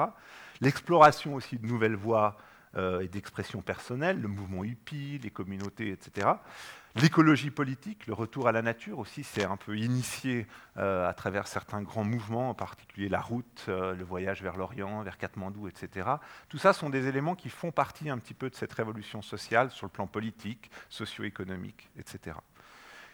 L'exploration 0.62 1.34
aussi 1.34 1.58
de 1.58 1.66
nouvelles 1.66 1.96
voies 1.96 2.38
euh, 2.38 2.53
et 2.76 3.08
d'expression 3.08 3.62
personnelle, 3.62 4.20
le 4.20 4.28
mouvement 4.28 4.64
hippie, 4.64 5.20
les 5.22 5.30
communautés, 5.30 5.92
etc. 5.92 6.28
L'écologie 6.96 7.50
politique, 7.50 8.06
le 8.06 8.14
retour 8.14 8.48
à 8.48 8.52
la 8.52 8.62
nature 8.62 9.00
aussi, 9.00 9.24
c'est 9.24 9.46
un 9.46 9.58
peu 9.58 9.76
initié 9.76 10.46
euh, 10.78 11.10
à 11.10 11.14
travers 11.14 11.48
certains 11.48 11.82
grands 11.82 12.04
mouvements, 12.04 12.52
en 12.52 12.54
particulier 12.54 13.10
la 13.10 13.20
route, 13.20 13.66
euh, 13.68 13.96
le 13.96 14.04
voyage 14.04 14.44
vers 14.44 14.58
l'Orient, 14.58 15.02
vers 15.02 15.18
Katmandou, 15.18 15.68
etc. 15.68 16.08
Tout 16.50 16.60
ça 16.60 16.72
sont 16.72 16.92
des 16.92 17.08
éléments 17.08 17.34
qui 17.34 17.50
font 17.50 17.72
partie 17.72 18.12
un 18.12 18.20
petit 18.20 18.36
peu 18.36 18.48
de 18.48 18.56
cette 18.56 18.74
révolution 18.74 19.24
sociale 19.24 19.72
sur 19.72 19.88
le 19.88 19.92
plan 19.92 20.06
politique, 20.06 20.70
socio-économique, 20.90 21.90
etc. 21.98 22.36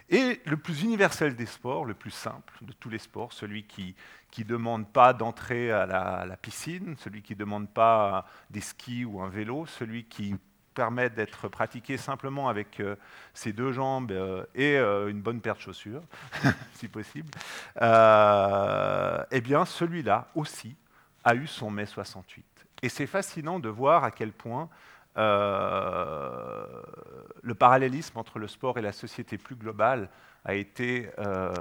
Et 0.10 0.42
le 0.46 0.58
plus 0.58 0.82
universel 0.82 1.36
des 1.36 1.46
sports, 1.46 1.86
le 1.86 1.94
plus 1.94 2.12
simple 2.12 2.54
de 2.62 2.74
tous 2.74 2.90
les 2.90 2.98
sports, 2.98 3.32
celui 3.32 3.64
qui 3.64 3.96
ne 4.40 4.44
demande 4.44 4.92
pas 4.92 5.14
d'entrer 5.14 5.72
à, 5.72 5.86
la, 5.86 6.38
piscine, 6.38 6.96
celui 6.98 7.22
qui 7.22 7.34
ne 7.34 7.40
demande 7.40 7.70
pas 7.70 8.26
des 8.50 8.62
skis 8.62 9.06
ou 9.06 9.22
un 9.22 9.30
vélo, 9.30 9.68
celui 9.68 10.06
qui 10.06 10.36
permet 10.74 11.10
d'être 11.10 11.48
pratiqué 11.48 11.98
simplement 11.98 12.48
avec 12.48 12.80
euh, 12.80 12.96
ses 13.34 13.54
deux 13.54 13.72
jambes 13.72 14.12
euh, 14.12 14.46
et 14.56 14.78
euh, 14.78 15.10
une 15.10 15.22
bonne 15.22 15.42
paire 15.42 15.56
de 15.56 15.60
chaussures, 15.60 16.02
si 16.74 16.88
possible, 16.88 17.30
eh 17.76 19.42
bien 19.42 19.66
celui-là 19.66 20.30
aussi 20.36 20.76
a 21.24 21.36
eu 21.36 21.46
son 21.46 21.70
mai 21.70 21.86
68. 21.86 22.46
Et 22.82 22.90
c'est 22.90 23.08
fascinant 23.08 23.60
de 23.60 23.70
voir 23.70 24.04
à 24.04 24.12
quel 24.12 24.32
point 24.32 24.70
euh, 25.20 26.64
le 27.42 27.54
parallélisme 27.54 28.18
entre 28.18 28.40
le 28.40 28.48
sport 28.48 28.78
et 28.78 28.82
la 28.82 28.94
société 28.94 29.38
plus 29.38 29.56
globale 29.56 30.10
a 30.46 30.54
été 30.54 31.12
euh, 31.20 31.54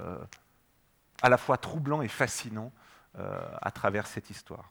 à 1.23 1.29
la 1.29 1.37
fois 1.37 1.57
troublant 1.57 2.00
et 2.00 2.09
fascinant 2.09 2.73
euh, 3.19 3.41
à 3.61 3.73
travers 3.73 4.07
cette 4.07 4.31
histoire. 4.31 4.71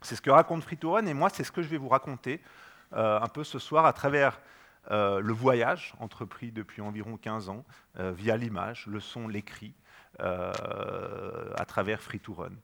C'est 0.00 0.14
ce 0.14 0.22
que 0.22 0.30
raconte 0.30 0.62
Fritouren 0.62 1.08
et 1.08 1.14
moi 1.14 1.28
c'est 1.28 1.42
ce 1.42 1.50
que 1.50 1.62
je 1.62 1.68
vais 1.68 1.76
vous 1.76 1.88
raconter 1.88 2.40
un 2.92 3.26
peu 3.26 3.42
ce 3.42 3.58
soir 3.58 3.86
à 3.86 3.92
travers 3.92 4.38
le 4.88 5.32
voyage 5.32 5.94
entrepris 5.98 6.52
depuis 6.52 6.80
environ 6.80 7.16
15 7.16 7.48
ans 7.48 7.64
via 7.96 8.36
l'image, 8.36 8.86
le 8.86 9.00
son, 9.00 9.26
l'écrit, 9.26 9.74
à 10.20 11.64
travers 11.66 12.00
Fritouren. 12.00 12.54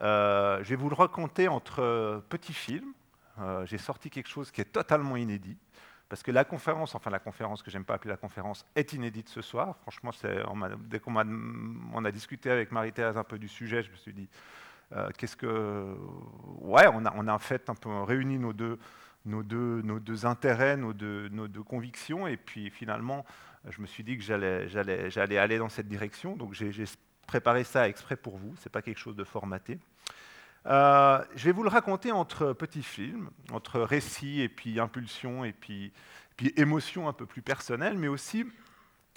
je 0.00 0.62
vais 0.62 0.76
vous 0.76 0.88
le 0.88 0.94
raconter 0.94 1.48
entre 1.48 2.22
petits 2.30 2.54
films, 2.54 2.94
euh, 3.40 3.66
j'ai 3.66 3.78
sorti 3.78 4.10
quelque 4.10 4.28
chose 4.28 4.50
qui 4.50 4.60
est 4.60 4.72
totalement 4.72 5.16
inédit. 5.16 5.58
Parce 6.08 6.22
que 6.22 6.30
la 6.30 6.44
conférence, 6.44 6.94
enfin 6.94 7.10
la 7.10 7.18
conférence 7.18 7.62
que 7.62 7.70
j'aime 7.70 7.84
pas 7.84 7.94
appeler 7.94 8.10
la 8.10 8.16
conférence, 8.16 8.66
est 8.76 8.92
inédite 8.92 9.28
ce 9.28 9.40
soir. 9.40 9.76
Franchement, 9.82 10.10
dès 10.80 11.00
qu'on 11.00 11.16
a, 11.16 12.12
discuté 12.12 12.50
avec 12.50 12.72
Marie-Thérèse 12.72 13.16
un 13.16 13.24
peu 13.24 13.38
du 13.38 13.48
sujet, 13.48 13.82
je 13.82 13.90
me 13.90 13.96
suis 13.96 14.12
dit, 14.12 14.28
euh, 14.92 15.08
qu'est-ce 15.16 15.36
que... 15.36 15.96
Ouais, 16.60 16.86
on 16.92 17.06
a, 17.06 17.12
on 17.16 17.26
a 17.26 17.32
en 17.32 17.38
fait 17.38 17.70
un 17.70 17.74
peu 17.74 17.90
réuni 18.02 18.38
nos 18.38 18.52
deux, 18.52 18.78
nos 19.24 19.42
deux, 19.42 19.80
nos 19.82 19.98
deux 19.98 20.26
intérêts, 20.26 20.76
nos 20.76 20.92
deux, 20.92 21.28
nos 21.30 21.48
deux 21.48 21.62
convictions, 21.62 22.26
et 22.26 22.36
puis 22.36 22.70
finalement, 22.70 23.24
je 23.68 23.80
me 23.80 23.86
suis 23.86 24.04
dit 24.04 24.16
que 24.18 24.22
j'allais 24.22 25.38
aller 25.38 25.58
dans 25.58 25.70
cette 25.70 25.88
direction. 25.88 26.36
Donc 26.36 26.52
j'ai 26.52 26.84
préparé 27.26 27.64
ça 27.64 27.88
exprès 27.88 28.16
pour 28.16 28.36
vous, 28.36 28.54
ce 28.56 28.68
n'est 28.68 28.72
pas 28.72 28.82
quelque 28.82 28.98
chose 28.98 29.16
de 29.16 29.24
formaté. 29.24 29.78
Euh, 30.66 31.22
je 31.36 31.44
vais 31.44 31.52
vous 31.52 31.62
le 31.62 31.68
raconter 31.68 32.10
entre 32.12 32.52
petits 32.52 32.82
films, 32.82 33.30
entre 33.52 33.80
récits 33.80 34.40
et 34.40 34.48
puis 34.48 34.80
impulsions 34.80 35.44
et 35.44 35.52
puis, 35.52 35.92
émotions 36.56 37.08
un 37.08 37.12
peu 37.12 37.26
plus 37.26 37.42
personnelles, 37.42 37.98
mais 37.98 38.08
aussi 38.08 38.44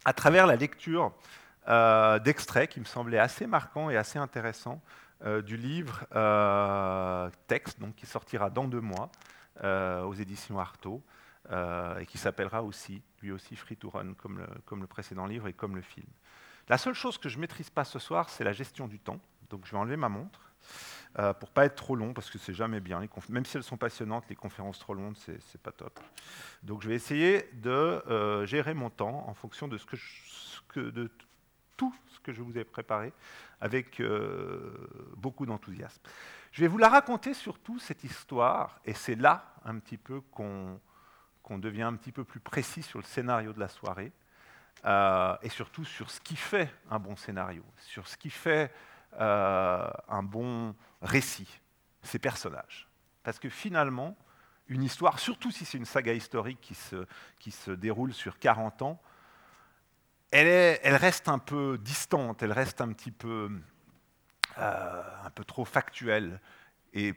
à 0.06 0.14
travers 0.14 0.46
la 0.46 0.56
lecture 0.56 1.14
euh, 1.68 2.20
d'extraits 2.20 2.70
qui 2.70 2.80
me 2.80 2.86
semblaient 2.86 3.20
assez 3.20 3.48
marquants 3.48 3.90
et 3.90 3.98
assez 3.98 4.20
intéressants 4.20 4.82
euh, 5.26 5.42
du 5.42 5.58
livre 5.58 6.06
Texte, 7.48 7.80
donc, 7.80 7.96
qui 7.96 8.06
sortira 8.06 8.50
dans 8.50 8.68
deux 8.68 8.82
mois 8.82 9.10
aux 9.64 10.14
éditions 10.14 10.60
Artaud 10.60 11.02
et 11.52 12.06
qui 12.06 12.18
s'appellera 12.18 12.62
aussi, 12.62 13.02
lui 13.22 13.32
aussi, 13.32 13.56
Free 13.56 13.78
to 13.78 13.90
Run, 13.90 14.14
comme 14.14 14.38
le, 14.38 14.48
comme 14.66 14.82
le 14.82 14.88
précédent 14.88 15.26
livre 15.26 15.48
et 15.48 15.54
comme 15.54 15.76
le 15.76 15.82
film. 15.82 16.08
La 16.70 16.78
seule 16.78 16.94
chose 16.94 17.18
que 17.18 17.30
je 17.30 17.38
ne 17.38 17.42
maîtrise 17.42 17.70
pas 17.70 17.86
ce 17.86 17.98
soir, 17.98 18.30
c'est 18.30 18.44
la 18.44 18.52
gestion 18.52 18.88
du 18.88 19.00
temps. 19.00 19.20
Donc 19.50 19.66
je 19.66 19.72
vais 19.72 19.78
enlever 19.78 19.96
ma 19.96 20.10
montre. 20.10 20.52
Euh, 21.20 21.34
pour 21.34 21.50
pas 21.50 21.66
être 21.66 21.76
trop 21.76 21.96
long, 21.96 22.14
parce 22.14 22.30
que 22.30 22.38
c'est 22.38 22.54
jamais 22.54 22.80
bien. 22.80 23.02
même 23.30 23.46
si 23.46 23.58
elles 23.58 23.64
sont 23.64 23.78
passionnantes, 23.78 24.26
les 24.30 24.36
conférences 24.36 24.80
trop 24.80 24.94
longues, 24.94 25.16
c'est 25.18 25.62
pas 25.62 25.72
top. 25.72 26.00
Donc 26.64 26.84
je 26.84 26.90
vais 26.90 26.96
essayer 26.96 27.50
de 27.54 27.70
euh, 27.70 28.46
gérer 28.46 28.74
mon 28.74 28.90
temps 28.90 29.28
en 29.28 29.34
fonction 29.34 29.68
de, 29.68 29.78
tout 31.76 31.96
ce 32.08 32.20
que 32.20 32.34
je 32.34 32.42
vous 32.42 32.58
ai 32.58 32.64
préparé, 32.64 33.14
avec 33.62 34.00
euh, 34.00 35.14
beaucoup 35.16 35.46
d'enthousiasme. 35.46 36.02
Je 36.52 36.62
vais 36.62 36.68
vous 36.68 36.78
la 36.78 36.90
raconter 36.90 37.34
surtout, 37.34 37.80
cette 37.80 38.04
histoire, 38.04 38.80
et 38.86 38.94
c'est 38.94 39.16
là 39.16 39.56
un 39.66 39.80
petit 39.80 39.98
peu 39.98 40.22
qu'on 40.22 40.80
devient 41.50 41.84
un 41.84 41.96
petit 41.96 42.12
peu 42.12 42.24
plus 42.24 42.40
précis 42.40 42.84
sur 42.84 43.00
le 43.00 43.06
scénario 43.06 43.54
de 43.54 43.60
la 43.60 43.70
soirée, 43.70 44.12
et 44.86 45.50
surtout 45.50 45.84
sur 45.84 46.12
ce 46.12 46.22
qui 46.22 46.36
fait 46.36 46.72
un 46.92 47.00
bon 47.00 47.16
scénario, 47.16 47.64
sur 47.78 48.08
ce 48.08 48.18
qui 48.18 48.30
fait 48.30 48.72
euh, 49.20 49.90
un 50.08 50.24
bon 50.24 50.76
récit, 51.02 51.62
ces 52.04 52.20
personnages. 52.20 52.88
Parce 53.24 53.40
que 53.40 53.50
finalement, 53.50 54.18
une 54.68 54.84
histoire, 54.84 55.20
surtout 55.20 55.52
si 55.52 55.66
c'est 55.66 55.78
une 55.78 55.86
saga 55.86 56.14
historique 56.14 56.60
qui 56.62 56.76
se, 56.76 57.06
qui 57.40 57.52
se 57.52 57.72
déroule 57.72 58.14
sur 58.14 58.40
40 58.40 58.82
ans, 58.82 59.02
elle, 60.32 60.48
est, 60.48 60.82
elle, 60.84 60.96
reste 60.96 61.30
un 61.30 61.40
peu 61.40 61.78
distante, 61.78 62.44
elle 62.44 62.52
reste 62.52 62.82
un 62.82 62.92
petit 62.92 63.12
peu, 63.12 63.50
euh, 64.58 65.04
un 65.24 65.30
peu 65.30 65.46
trop 65.46 65.64
factuelle 65.64 66.42
et 66.94 67.14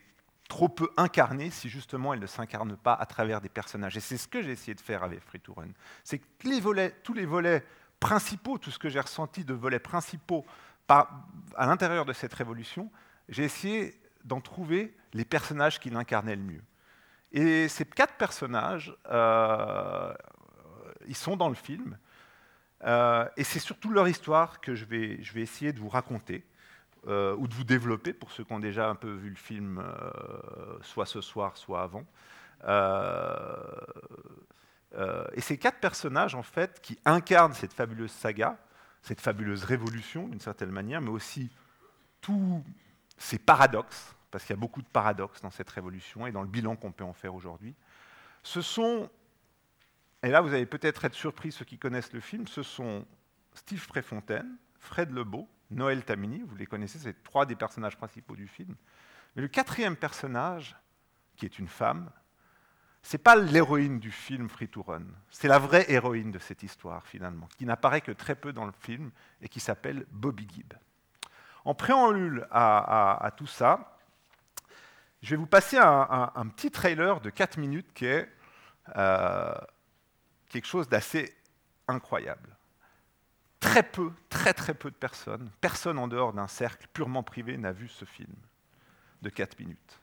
trop 0.48 0.68
peu 0.68 0.90
incarnée 0.96 1.50
si 1.50 1.68
justement 1.68 2.12
elle 2.12 2.20
ne 2.20 2.26
s'incarne 2.26 2.76
pas 2.76 2.94
à 2.94 3.06
travers 3.06 3.40
des 3.40 3.48
personnages. 3.48 3.96
Et 3.96 4.00
c'est 4.00 4.18
ce 4.18 4.28
que 4.28 4.42
j'ai 4.42 4.52
essayé 4.52 4.74
de 4.74 4.80
faire 4.80 5.02
avec 5.02 5.20
Free 5.22 5.40
to 5.40 5.54
Run. 5.54 5.70
C'est 6.04 6.18
que 6.18 6.48
les 6.48 6.60
volets, 6.60 6.94
tous 7.02 7.14
les 7.14 7.26
volets 7.26 7.64
principaux, 8.00 8.58
tout 8.58 8.70
ce 8.70 8.78
que 8.78 8.88
j'ai 8.88 9.00
ressenti 9.00 9.44
de 9.44 9.54
volets 9.54 9.78
principaux 9.78 10.44
à 10.90 11.66
l'intérieur 11.66 12.04
de 12.04 12.12
cette 12.12 12.34
révolution, 12.34 12.90
j'ai 13.28 13.44
essayé 13.44 14.00
d'en 14.24 14.40
trouver 14.40 14.94
les 15.12 15.24
personnages 15.24 15.80
qui 15.80 15.90
l'incarnaient 15.90 16.36
le 16.36 16.42
mieux. 16.42 16.62
Et 17.32 17.68
ces 17.68 17.84
quatre 17.84 18.14
personnages, 18.14 18.94
euh, 19.10 20.12
ils 21.06 21.16
sont 21.16 21.36
dans 21.36 21.48
le 21.48 21.54
film, 21.54 21.96
euh, 22.84 23.28
et 23.36 23.44
c'est 23.44 23.58
surtout 23.60 23.90
leur 23.90 24.08
histoire 24.08 24.60
que 24.60 24.74
je 24.74 24.84
vais, 24.84 25.20
essayer 25.36 25.72
de 25.72 25.78
vous 25.78 25.88
raconter, 25.88 26.44
euh, 27.06 27.34
ou 27.36 27.46
de 27.46 27.54
vous 27.54 27.64
développer, 27.64 28.12
pour 28.12 28.32
ceux 28.32 28.44
qui 28.44 28.52
ont 28.52 28.58
déjà 28.58 28.88
un 28.88 28.94
peu 28.94 29.12
vu 29.12 29.30
le 29.30 29.36
film, 29.36 29.82
soit 30.82 31.06
ce 31.06 31.20
soir, 31.20 31.56
soit 31.56 31.82
avant. 31.82 32.04
et 35.34 35.40
ces 35.40 35.56
quatre 35.56 35.78
personnages, 35.78 36.34
en 36.34 36.42
fait, 36.42 36.80
qui 36.82 36.98
incarnent 37.04 37.54
cette 37.54 37.72
fabuleuse 37.72 38.10
saga, 38.10 38.58
cette 39.02 39.20
fabuleuse 39.20 39.64
révolution 39.64 40.28
d'une 40.28 40.40
certaine 40.40 40.70
manière, 40.70 41.00
mais 41.00 41.10
aussi 41.10 41.50
tous 42.20 42.62
ces 43.16 43.38
paradoxes, 43.38 44.14
parce 44.30 44.44
qu'il 44.44 44.54
y 44.54 44.58
a 44.58 44.60
beaucoup 44.60 44.82
de 44.82 44.88
paradoxes 44.88 45.40
dans 45.40 45.50
cette 45.50 45.70
révolution 45.70 46.26
et 46.26 46.32
dans 46.32 46.42
le 46.42 46.48
bilan 46.48 46.76
qu'on 46.76 46.92
peut 46.92 47.04
en 47.04 47.12
faire 47.12 47.34
aujourd'hui. 47.34 47.74
Ce 48.42 48.62
sont, 48.62 49.10
et 50.22 50.28
là 50.28 50.40
vous 50.40 50.52
allez 50.52 50.66
peut-être 50.66 51.04
être 51.04 51.14
surpris 51.14 51.52
ceux 51.52 51.64
qui 51.64 51.78
connaissent 51.78 52.12
le 52.12 52.20
film, 52.20 52.46
ce 52.46 52.62
sont 52.62 53.04
Steve 53.54 53.86
Préfontaine, 53.86 54.56
Fred 54.78 55.10
Lebeau, 55.12 55.48
Noël 55.70 56.04
Tamini, 56.04 56.42
vous 56.46 56.56
les 56.56 56.66
connaissez, 56.66 56.98
c'est 56.98 57.22
trois 57.22 57.46
des 57.46 57.56
personnages 57.56 57.96
principaux 57.96 58.36
du 58.36 58.48
film. 58.48 58.74
Mais 59.34 59.42
le 59.42 59.48
quatrième 59.48 59.96
personnage, 59.96 60.76
qui 61.36 61.44
est 61.44 61.58
une 61.58 61.68
femme, 61.68 62.10
c'est 63.02 63.18
pas 63.18 63.36
l'héroïne 63.36 63.98
du 63.98 64.10
film 64.10 64.48
Free 64.48 64.68
to 64.68 64.82
Run, 64.82 65.04
c'est 65.30 65.48
la 65.48 65.58
vraie 65.58 65.90
héroïne 65.90 66.30
de 66.30 66.38
cette 66.38 66.62
histoire 66.62 67.06
finalement, 67.06 67.48
qui 67.56 67.64
n'apparaît 67.64 68.00
que 68.00 68.12
très 68.12 68.34
peu 68.34 68.52
dans 68.52 68.66
le 68.66 68.72
film 68.80 69.10
et 69.40 69.48
qui 69.48 69.60
s'appelle 69.60 70.06
Bobby 70.10 70.46
Gibb. 70.52 70.74
En 71.64 71.74
préambule 71.74 72.46
à, 72.50 73.32
tout 73.36 73.46
ça, 73.46 73.98
je 75.22 75.30
vais 75.30 75.36
vous 75.36 75.46
passer 75.46 75.76
un, 75.78 76.46
petit 76.54 76.70
trailer 76.70 77.20
de 77.20 77.30
4 77.30 77.58
minutes 77.58 77.92
qui 77.92 78.06
est 78.06 78.30
euh, 78.96 79.54
quelque 80.48 80.66
chose 80.66 80.88
d'assez 80.88 81.34
incroyable. 81.86 82.56
Très 83.60 83.82
peu, 83.82 84.10
très 84.30 84.54
très 84.54 84.72
peu 84.72 84.90
de 84.90 84.96
personnes, 84.96 85.50
personne 85.60 85.98
en 85.98 86.08
dehors 86.08 86.32
d'un 86.32 86.48
cercle 86.48 86.86
purement 86.94 87.22
privé 87.22 87.58
n'a 87.58 87.72
vu 87.72 87.88
ce 87.88 88.06
film 88.06 88.34
de 89.20 89.28
4 89.28 89.58
minutes. 89.58 90.00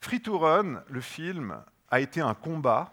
Free 0.00 0.22
to 0.22 0.38
Run, 0.38 0.84
le 0.88 1.00
film, 1.00 1.60
a 1.90 2.00
été 2.00 2.20
un 2.20 2.34
combat 2.34 2.92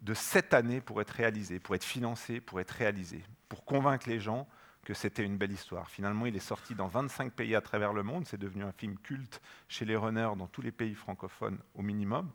de 0.00 0.14
sept 0.14 0.54
années 0.54 0.80
pour 0.80 1.00
être 1.00 1.10
réalisé, 1.10 1.58
pour 1.58 1.74
être 1.74 1.84
financé, 1.84 2.40
pour 2.40 2.60
être 2.60 2.70
réalisé, 2.70 3.22
pour 3.48 3.64
convaincre 3.64 4.08
les 4.08 4.20
gens 4.20 4.46
que 4.84 4.94
c'était 4.94 5.24
une 5.24 5.36
belle 5.36 5.52
histoire. 5.52 5.88
Finalement, 5.90 6.26
il 6.26 6.34
est 6.34 6.40
sorti 6.40 6.74
dans 6.74 6.88
25 6.88 7.32
pays 7.32 7.54
à 7.54 7.60
travers 7.60 7.92
le 7.92 8.02
monde. 8.02 8.26
C'est 8.26 8.38
devenu 8.38 8.64
un 8.64 8.72
film 8.72 8.96
culte 8.98 9.40
chez 9.68 9.84
les 9.84 9.96
runners 9.96 10.32
dans 10.38 10.46
tous 10.46 10.62
les 10.62 10.72
pays 10.72 10.94
francophones 10.94 11.58
au 11.74 11.82
minimum. 11.82 12.30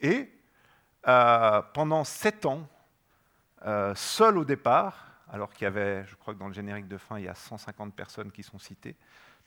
Et 0.00 0.32
euh, 1.06 1.62
pendant 1.74 2.02
sept 2.02 2.44
ans, 2.44 2.68
euh, 3.64 3.94
seul 3.94 4.36
au 4.36 4.44
départ, 4.44 5.06
alors 5.28 5.52
qu'il 5.52 5.64
y 5.64 5.66
avait, 5.66 6.04
je 6.06 6.16
crois 6.16 6.34
que 6.34 6.38
dans 6.38 6.48
le 6.48 6.54
générique 6.54 6.88
de 6.88 6.98
fin, 6.98 7.18
il 7.18 7.24
y 7.24 7.28
a 7.28 7.34
150 7.34 7.94
personnes 7.94 8.32
qui 8.32 8.42
sont 8.42 8.58
citées, 8.58 8.96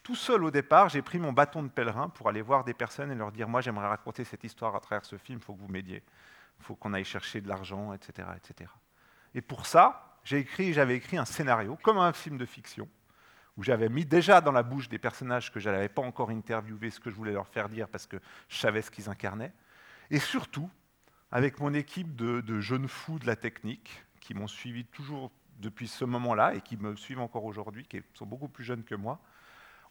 tout 0.03 0.15
seul 0.15 0.43
au 0.43 0.51
départ, 0.51 0.89
j'ai 0.89 1.01
pris 1.01 1.19
mon 1.19 1.33
bâton 1.33 1.63
de 1.63 1.69
pèlerin 1.69 2.09
pour 2.09 2.29
aller 2.29 2.41
voir 2.41 2.63
des 2.63 2.73
personnes 2.73 3.11
et 3.11 3.15
leur 3.15 3.31
dire, 3.31 3.47
moi 3.47 3.61
j'aimerais 3.61 3.87
raconter 3.87 4.23
cette 4.23 4.43
histoire 4.43 4.75
à 4.75 4.79
travers 4.79 5.05
ce 5.05 5.17
film, 5.17 5.39
il 5.39 5.43
faut 5.43 5.53
que 5.53 5.59
vous 5.59 5.67
m'aidiez, 5.67 6.03
il 6.59 6.65
faut 6.65 6.75
qu'on 6.75 6.93
aille 6.93 7.05
chercher 7.05 7.41
de 7.41 7.47
l'argent, 7.47 7.93
etc., 7.93 8.27
etc. 8.37 8.69
Et 9.35 9.41
pour 9.41 9.65
ça, 9.65 10.17
j'ai 10.23 10.37
écrit, 10.37 10.73
j'avais 10.73 10.95
écrit 10.95 11.17
un 11.17 11.25
scénario, 11.25 11.77
comme 11.81 11.97
un 11.97 12.13
film 12.13 12.37
de 12.37 12.45
fiction, 12.45 12.87
où 13.57 13.63
j'avais 13.63 13.89
mis 13.89 14.05
déjà 14.05 14.41
dans 14.41 14.51
la 14.51 14.63
bouche 14.63 14.89
des 14.89 14.99
personnages 14.99 15.51
que 15.51 15.59
je 15.59 15.69
n'avais 15.69 15.89
pas 15.89 16.01
encore 16.01 16.29
interviewés 16.29 16.89
ce 16.89 16.99
que 16.99 17.09
je 17.09 17.15
voulais 17.15 17.33
leur 17.33 17.47
faire 17.47 17.67
dire 17.67 17.89
parce 17.89 18.07
que 18.07 18.17
je 18.47 18.57
savais 18.57 18.81
ce 18.81 18.89
qu'ils 18.89 19.09
incarnaient. 19.09 19.51
Et 20.11 20.19
surtout, 20.19 20.69
avec 21.31 21.59
mon 21.59 21.73
équipe 21.73 22.15
de, 22.15 22.59
jeunes 22.59 22.87
fous 22.87 23.19
de 23.19 23.27
la 23.27 23.35
technique, 23.35 24.03
qui 24.19 24.33
m'ont 24.33 24.47
suivi 24.47 24.85
toujours 24.85 25.31
depuis 25.59 25.87
ce 25.87 26.05
moment-là 26.05 26.53
et 26.55 26.61
qui 26.61 26.77
me 26.77 26.95
suivent 26.95 27.19
encore 27.19 27.45
aujourd'hui, 27.45 27.85
qui 27.85 28.01
sont 28.13 28.25
beaucoup 28.25 28.47
plus 28.47 28.63
jeunes 28.63 28.83
que 28.83 28.95
moi, 28.95 29.19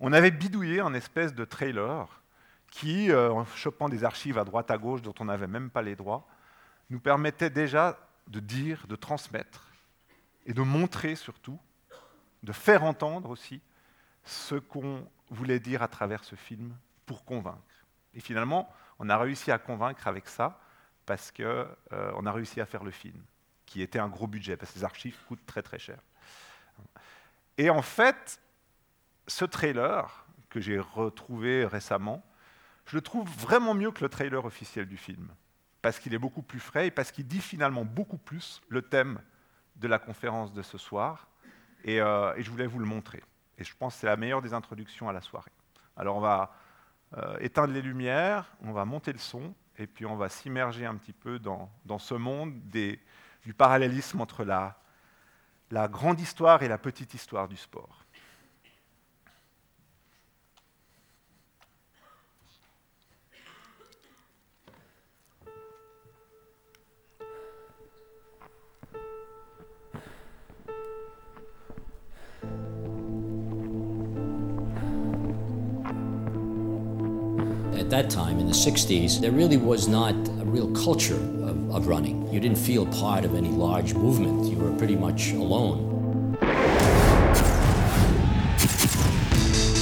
on 0.00 0.12
avait 0.12 0.31
bidouillé 0.31 0.81
un 0.81 0.95
espèce 0.95 1.35
de 1.35 1.45
trailer 1.45 2.23
qui, 2.71 3.11
euh, 3.11 3.31
en 3.33 3.45
chopant 3.45 3.88
des 3.88 4.05
archives 4.05 4.38
à 4.38 4.45
droite 4.45 4.71
à 4.71 4.78
gauche 4.78 5.02
dont 5.02 5.14
on 5.21 5.26
n'avait 5.26 5.47
même 5.47 5.71
pas 5.71 5.83
les 5.83 5.97
droits, 5.97 6.26
nous 6.90 7.00
permettait 7.00 7.50
déjà 7.50 7.99
de 8.26 8.40
dire, 8.40 8.87
de 8.87 8.97
transmettre 8.97 9.69
et 10.47 10.52
de 10.52 10.62
montrer 10.62 11.17
surtout, 11.17 11.59
de 12.43 12.52
faire 12.52 12.85
entendre 12.85 13.31
aussi 13.31 13.61
ce 14.25 14.55
qu'on 14.55 15.07
voulait 15.31 15.61
dire 15.61 15.83
à 15.83 15.88
travers 15.88 16.25
ce 16.25 16.37
film 16.37 16.75
pour 17.07 17.25
convaincre. 17.25 17.59
Et 18.14 18.21
finalement, 18.21 18.71
on 18.99 19.09
a 19.09 19.17
réussi 19.17 19.50
à 19.50 19.59
convaincre 19.59 20.07
avec 20.07 20.28
ça, 20.28 20.61
parce 21.07 21.33
qu'on 21.33 21.43
euh, 21.43 22.23
a 22.26 22.33
réussi 22.33 22.61
à 22.61 22.67
faire 22.67 22.85
le 22.85 22.90
film, 22.90 23.21
qui 23.64 23.81
était 23.81 23.99
un 23.99 24.09
gros 24.09 24.26
budget, 24.26 24.57
parce 24.57 24.73
que 24.73 24.78
les 24.78 24.85
archives 24.85 25.17
coûtent 25.26 25.47
très 25.47 25.62
très 25.62 25.78
cher. 25.78 25.99
Et 27.57 27.71
en 27.71 27.83
fait, 27.83 28.40
ce 29.28 29.44
trailer 29.44 30.26
que 30.49 30.61
j'ai 30.61 30.78
retrouvé 30.78 31.64
récemment, 31.64 32.25
je 32.87 32.97
le 32.97 33.02
trouve 33.02 33.28
vraiment 33.28 33.75
mieux 33.75 33.92
que 33.92 34.02
le 34.02 34.08
trailer 34.08 34.44
officiel 34.44 34.87
du 34.87 34.97
film, 34.97 35.28
parce 35.82 35.99
qu'il 35.99 36.14
est 36.14 36.18
beaucoup 36.18 36.42
plus 36.42 36.61
frais 36.61 36.88
et 36.88 36.90
parce 36.90 37.12
qu'il 37.12 37.26
dit 37.26 37.40
finalement 37.40 37.85
beaucoup 37.85 38.18
plus 38.18 38.61
le 38.68 38.82
thème 38.82 39.20
de 39.76 39.87
la 39.87 39.99
conférence 39.99 40.52
de 40.52 40.62
ce 40.62 40.78
soir, 40.78 41.28
et, 41.85 42.00
euh, 42.00 42.35
je 42.42 42.50
voulais 42.50 42.66
vous 42.66 42.78
le 42.78 42.87
montrer. 42.87 43.23
Et 43.58 43.64
je 43.64 43.75
pense 43.76 43.94
que 43.94 44.00
c'est 44.00 44.06
la 44.06 44.16
meilleure 44.16 44.42
des 44.42 44.54
introductions 44.54 45.08
à 45.08 45.12
la 45.12 45.20
soirée. 45.20 45.52
Alors 45.97 46.16
on 46.16 46.20
va 46.20 46.54
euh, 47.16 47.37
éteindre 47.40 47.73
les 47.73 47.82
lumières, 47.82 48.50
on 48.62 48.73
va 48.73 48.85
monter 48.85 49.12
le 49.12 49.18
son, 49.18 49.54
et 49.76 49.87
puis 49.87 50.06
on 50.06 50.16
va 50.16 50.28
s'immerger 50.28 50.87
un 50.87 50.97
petit 50.97 51.12
peu 51.12 51.38
dans, 51.38 51.70
ce 51.99 52.14
monde 52.14 52.58
du 52.70 53.54
parallélisme 53.56 54.20
entre 54.20 54.44
la, 54.44 54.80
la 55.70 55.88
grande 55.88 56.20
histoire 56.20 56.62
et 56.62 56.68
la 56.68 56.78
petite 56.78 57.14
histoire 57.14 57.49
du 57.49 57.56
sport. 57.56 58.04
That 78.02 78.11
time, 78.11 78.39
in 78.39 78.47
the 78.47 78.52
60s, 78.52 79.21
there 79.21 79.32
really 79.32 79.56
was 79.56 79.89
not 79.89 80.15
a 80.43 80.45
real 80.45 80.71
culture 80.84 81.23
of, 81.49 81.56
of 81.75 81.89
running. 81.89 82.17
You 82.32 82.39
didn't 82.39 82.58
feel 82.58 82.87
part 82.87 83.25
of 83.25 83.34
any 83.34 83.49
large 83.49 83.93
movement. 83.93 84.47
You 84.50 84.56
were 84.56 84.71
pretty 84.78 84.95
much 84.95 85.32
alone. 85.32 85.78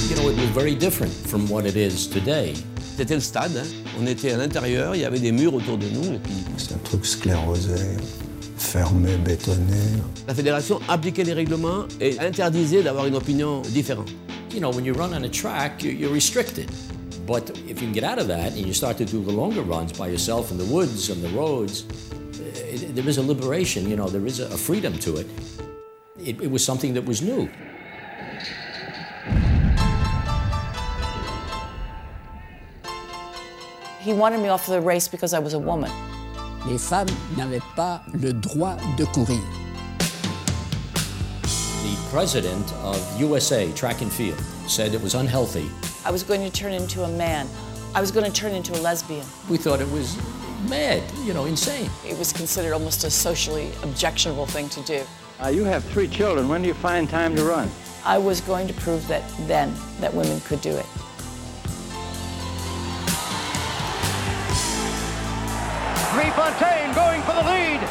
You 0.09 0.15
know, 0.15 0.29
it 0.33 0.37
was 0.43 0.51
very 0.61 0.73
different 0.73 1.13
from 1.13 1.47
what 1.47 1.67
it 1.67 1.75
is 1.75 2.07
today. 2.07 2.55
C'était 2.97 3.13
le 3.13 3.19
stade, 3.19 3.55
hein. 3.55 3.67
on 3.99 4.07
était 4.07 4.31
à 4.31 4.37
l'intérieur, 4.37 4.95
il 4.95 5.01
y 5.01 5.05
avait 5.05 5.19
des 5.19 5.31
murs 5.31 5.53
autour 5.53 5.77
de 5.77 5.87
nous. 5.87 6.15
Et 6.15 6.19
puis... 6.19 6.33
C'est 6.57 6.73
un 6.73 6.79
truc 6.83 7.05
sclérosé, 7.05 7.97
fermé, 8.57 9.15
bétonné. 9.17 10.01
La 10.27 10.33
fédération 10.33 10.79
appliquait 10.87 11.23
les 11.23 11.33
règlements 11.33 11.85
et 12.01 12.19
interdisait 12.19 12.81
d'avoir 12.81 13.05
une 13.05 13.15
opinion 13.15 13.61
différente. 13.61 14.09
You 14.51 14.59
know, 14.59 14.71
when 14.71 14.85
you 14.85 14.93
run 14.93 15.13
on 15.13 15.23
a 15.23 15.29
track, 15.29 15.83
you're 15.83 16.11
restricted. 16.11 16.71
But 17.27 17.49
if 17.67 17.81
you 17.81 17.87
can 17.87 17.91
get 17.91 18.05
out 18.05 18.19
of 18.19 18.27
that 18.27 18.53
and 18.53 18.65
you 18.65 18.73
start 18.73 18.97
to 18.99 19.05
do 19.05 19.21
the 19.21 19.33
longer 19.33 19.61
runs 19.61 19.91
by 19.91 20.07
yourself 20.07 20.49
in 20.49 20.57
the 20.57 20.63
woods 20.63 21.09
and 21.09 21.21
the 21.21 21.27
roads, 21.29 21.83
eh, 22.39 22.75
it, 22.75 22.95
there 22.95 23.07
is 23.07 23.17
a 23.17 23.21
liberation, 23.21 23.89
you 23.89 23.97
know, 23.97 24.07
there 24.07 24.25
is 24.25 24.39
a, 24.39 24.45
a 24.45 24.57
freedom 24.57 24.97
to 24.99 25.17
it. 25.17 25.27
it. 26.17 26.41
It 26.41 26.49
was 26.49 26.63
something 26.63 26.93
that 26.93 27.03
was 27.03 27.21
new. 27.21 27.49
He 33.99 34.13
wanted 34.13 34.39
me 34.39 34.47
off 34.47 34.65
the 34.65 34.79
race 34.79 35.09
because 35.09 35.33
I 35.33 35.39
was 35.39 35.53
a 35.53 35.59
woman. 35.59 35.91
Les 36.65 36.77
femmes 36.77 37.11
n'avaient 37.35 37.61
pas 37.75 38.01
le 38.13 38.31
droit 38.31 38.77
de 38.95 39.05
courir. 39.07 39.43
The 41.83 41.97
president 42.09 42.71
of 42.83 42.97
USA 43.19 43.69
Track 43.73 44.01
and 44.01 44.11
Field 44.13 44.39
said 44.65 44.93
it 44.93 45.01
was 45.01 45.13
unhealthy 45.13 45.69
I 46.05 46.11
was 46.11 46.23
going 46.23 46.41
to 46.41 46.49
turn 46.49 46.73
into 46.73 47.03
a 47.03 47.07
man. 47.07 47.47
I 47.95 48.01
was 48.01 48.11
going 48.11 48.25
to 48.25 48.31
turn 48.31 48.53
into 48.53 48.73
a 48.73 48.81
lesbian. 48.81 49.25
We 49.49 49.57
thought 49.57 49.81
it 49.81 49.91
was 49.91 50.17
mad, 50.69 51.03
you 51.23 51.33
know, 51.33 51.45
insane. 51.45 51.89
It 52.05 52.17
was 52.17 52.33
considered 52.33 52.73
almost 52.73 53.03
a 53.03 53.09
socially 53.09 53.71
objectionable 53.83 54.45
thing 54.45 54.69
to 54.69 54.81
do. 54.83 55.03
Uh, 55.43 55.49
you 55.49 55.63
have 55.63 55.83
three 55.85 56.07
children. 56.07 56.47
When 56.47 56.61
do 56.61 56.67
you 56.67 56.73
find 56.73 57.09
time 57.09 57.35
to 57.35 57.43
run? 57.43 57.69
I 58.03 58.17
was 58.17 58.41
going 58.41 58.67
to 58.67 58.73
prove 58.75 59.07
that 59.07 59.23
then 59.47 59.73
that 59.99 60.13
women 60.13 60.39
could 60.41 60.61
do 60.61 60.71
it. 60.71 60.85
Fontaine 66.37 66.93
going 66.93 67.19
for 67.23 67.33
the 67.33 67.41
lead 67.41 67.81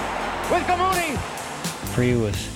with 0.53 0.63
Gamuni. 0.69 1.19
Free 1.97 2.15
was 2.15 2.49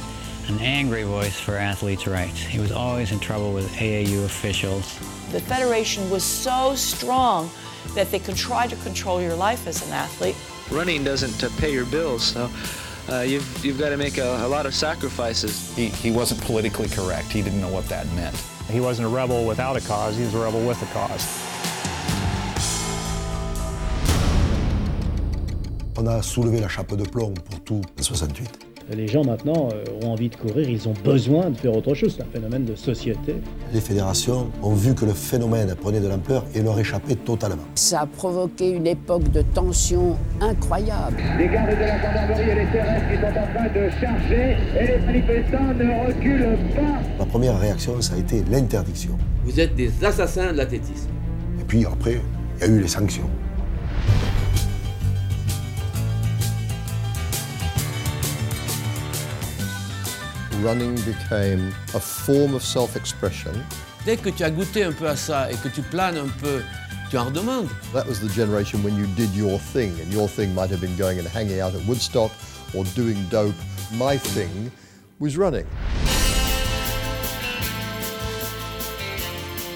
an 0.49 0.61
angry 0.61 1.03
voice 1.03 1.39
for 1.39 1.57
athletes' 1.57 2.07
rights. 2.07 2.39
He 2.39 2.61
was 2.61 2.71
always 2.71 3.11
in 3.11 3.19
trouble 3.19 3.53
with 3.53 3.69
AAU 3.73 4.25
officials. 4.25 5.01
The 5.33 5.41
federation 5.41 6.11
was 6.11 6.25
so 6.25 6.75
strong 6.75 7.49
that 7.95 8.11
they 8.11 8.19
could 8.19 8.35
try 8.35 8.67
to 8.67 8.75
control 8.77 9.23
your 9.23 9.35
life 9.35 9.69
as 9.69 9.87
an 9.87 9.93
athlete. 9.93 10.35
Running 10.73 11.05
doesn't 11.05 11.45
uh, 11.45 11.49
pay 11.57 11.73
your 11.73 11.85
bills, 11.85 12.25
so 12.25 12.51
uh, 13.09 13.21
you've, 13.21 13.65
you've 13.65 13.79
got 13.79 13.91
to 13.91 13.97
make 13.97 14.19
a, 14.19 14.45
a 14.45 14.49
lot 14.49 14.67
of 14.67 14.75
sacrifices. 14.75 15.73
He, 15.77 15.87
he 15.87 16.11
wasn't 16.11 16.41
politically 16.41 16.89
correct. 16.89 17.31
He 17.31 17.43
didn't 17.43 17.61
know 17.61 17.69
what 17.69 17.89
that 17.89 18.07
meant. 18.15 18.37
He 18.69 18.81
wasn't 18.81 19.07
a 19.07 19.11
rebel 19.11 19.47
without 19.47 19.77
a 19.77 19.81
cause, 19.81 20.17
he 20.17 20.25
was 20.25 20.35
a 20.35 20.39
rebel 20.39 20.67
with 20.67 20.83
a 20.83 20.87
cause. 20.93 21.25
On 25.97 26.09
a 26.09 26.23
soulevé 26.23 26.61
la 26.61 26.69
chape 26.69 26.97
de 26.97 27.05
plomb 27.05 27.35
pour 27.35 27.61
tout 27.61 27.85
68. 28.01 28.70
Les 28.97 29.07
gens 29.07 29.23
maintenant 29.23 29.69
euh, 29.73 29.85
ont 30.05 30.11
envie 30.11 30.29
de 30.29 30.35
courir, 30.35 30.69
ils 30.69 30.89
ont 30.89 30.95
besoin 31.05 31.51
de 31.51 31.57
faire 31.57 31.77
autre 31.77 31.95
chose, 31.95 32.15
c'est 32.17 32.25
un 32.25 32.33
phénomène 32.33 32.65
de 32.65 32.75
société. 32.75 33.37
Les 33.73 33.81
fédérations 33.81 34.51
ont 34.65 34.75
vu 34.75 34.97
que 34.97 35.05
le 35.05 35.13
phénomène 35.13 35.73
prenait 35.77 36.01
de 36.01 36.09
l'ampleur 36.09 36.45
et 36.57 36.61
leur 36.61 36.77
échappait 36.77 37.15
totalement. 37.15 37.63
Ça 37.77 38.01
a 38.01 38.07
provoqué 38.07 38.71
une 38.71 38.89
époque 38.89 39.31
de 39.31 39.43
tension 39.43 40.17
incroyable. 40.41 41.19
Les 41.39 41.47
gardes 41.47 41.71
de 41.71 41.77
la 41.77 42.03
gendarmerie 42.03 42.51
et 42.51 42.55
les 42.57 42.65
CRS 42.65 43.09
qui 43.09 43.21
sont 43.21 43.27
en 43.29 43.55
train 43.55 43.69
de 43.69 43.91
charger 44.01 44.57
et 44.77 44.87
les 44.87 44.99
manifestants 45.07 45.75
ne 45.79 46.07
reculent 46.09 46.59
pas. 46.75 47.01
La 47.21 47.27
première 47.27 47.61
réaction, 47.61 48.01
ça 48.01 48.15
a 48.15 48.19
été 48.19 48.43
l'interdiction. 48.51 49.17
Vous 49.45 49.61
êtes 49.61 49.77
des 49.77 50.05
assassins 50.05 50.51
de 50.51 50.57
l'athlétisme. 50.57 51.11
Et 51.61 51.65
puis 51.65 51.87
après, 51.87 52.21
il 52.57 52.61
y 52.61 52.65
a 52.65 52.67
eu 52.67 52.81
les 52.81 52.89
sanctions. 52.89 53.31
Running 60.63 60.95
became 61.03 61.75
a 61.95 62.01
form 62.01 62.55
of 62.55 62.63
self-expression. 62.63 63.53
Dès 64.05 64.17
que 64.17 64.31
tu 64.31 64.45
as 64.45 64.51
goûté 64.51 64.85
un 64.85 64.93
peu 64.93 65.09
à 65.09 65.17
ça 65.17 65.51
et 65.51 65.57
que 65.57 65.69
tu 65.69 65.83
planes 65.83 66.17
un 66.17 66.29
peu, 66.41 66.63
tu 67.11 67.19
en 67.19 67.27
redemandes. 67.27 67.69
That 67.93 68.07
was 68.07 68.21
the 68.21 68.29
generation 68.29 68.83
when 68.83 68.97
you 68.97 69.07
did 69.17 69.31
your 69.35 69.59
thing, 69.59 69.99
and 70.01 70.13
your 70.13 70.29
thing 70.29 70.55
might 70.55 70.71
have 70.71 70.81
been 70.81 70.97
going 70.97 71.19
and 71.19 71.27
hanging 71.29 71.61
out 71.61 71.75
at 71.75 71.85
Woodstock 71.87 72.31
or 72.75 72.85
doing 72.95 73.17
dope. 73.31 73.55
My 73.93 74.17
thing 74.17 74.71
was 75.19 75.37
running. 75.37 75.67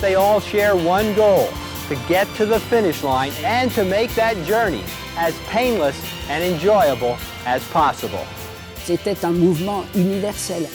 They 0.01 0.15
all 0.15 0.41
share 0.41 0.77
one 0.77 1.15
goal, 1.15 1.49
to 1.89 1.97
get 2.09 2.27
to 2.37 2.47
the 2.47 2.61
finish 2.61 3.03
line 3.03 3.33
and 3.43 3.71
to 3.73 3.85
make 3.85 4.15
that 4.15 4.37
journey 4.47 4.83
as 5.17 5.35
painless 5.49 5.97
and 6.29 6.43
enjoyable 6.43 7.19
as 7.45 7.63
possible. 7.69 8.25
C'était 8.87 9.25
un 9.25 9.31
mouvement 9.31 9.83
universel, 9.95 10.69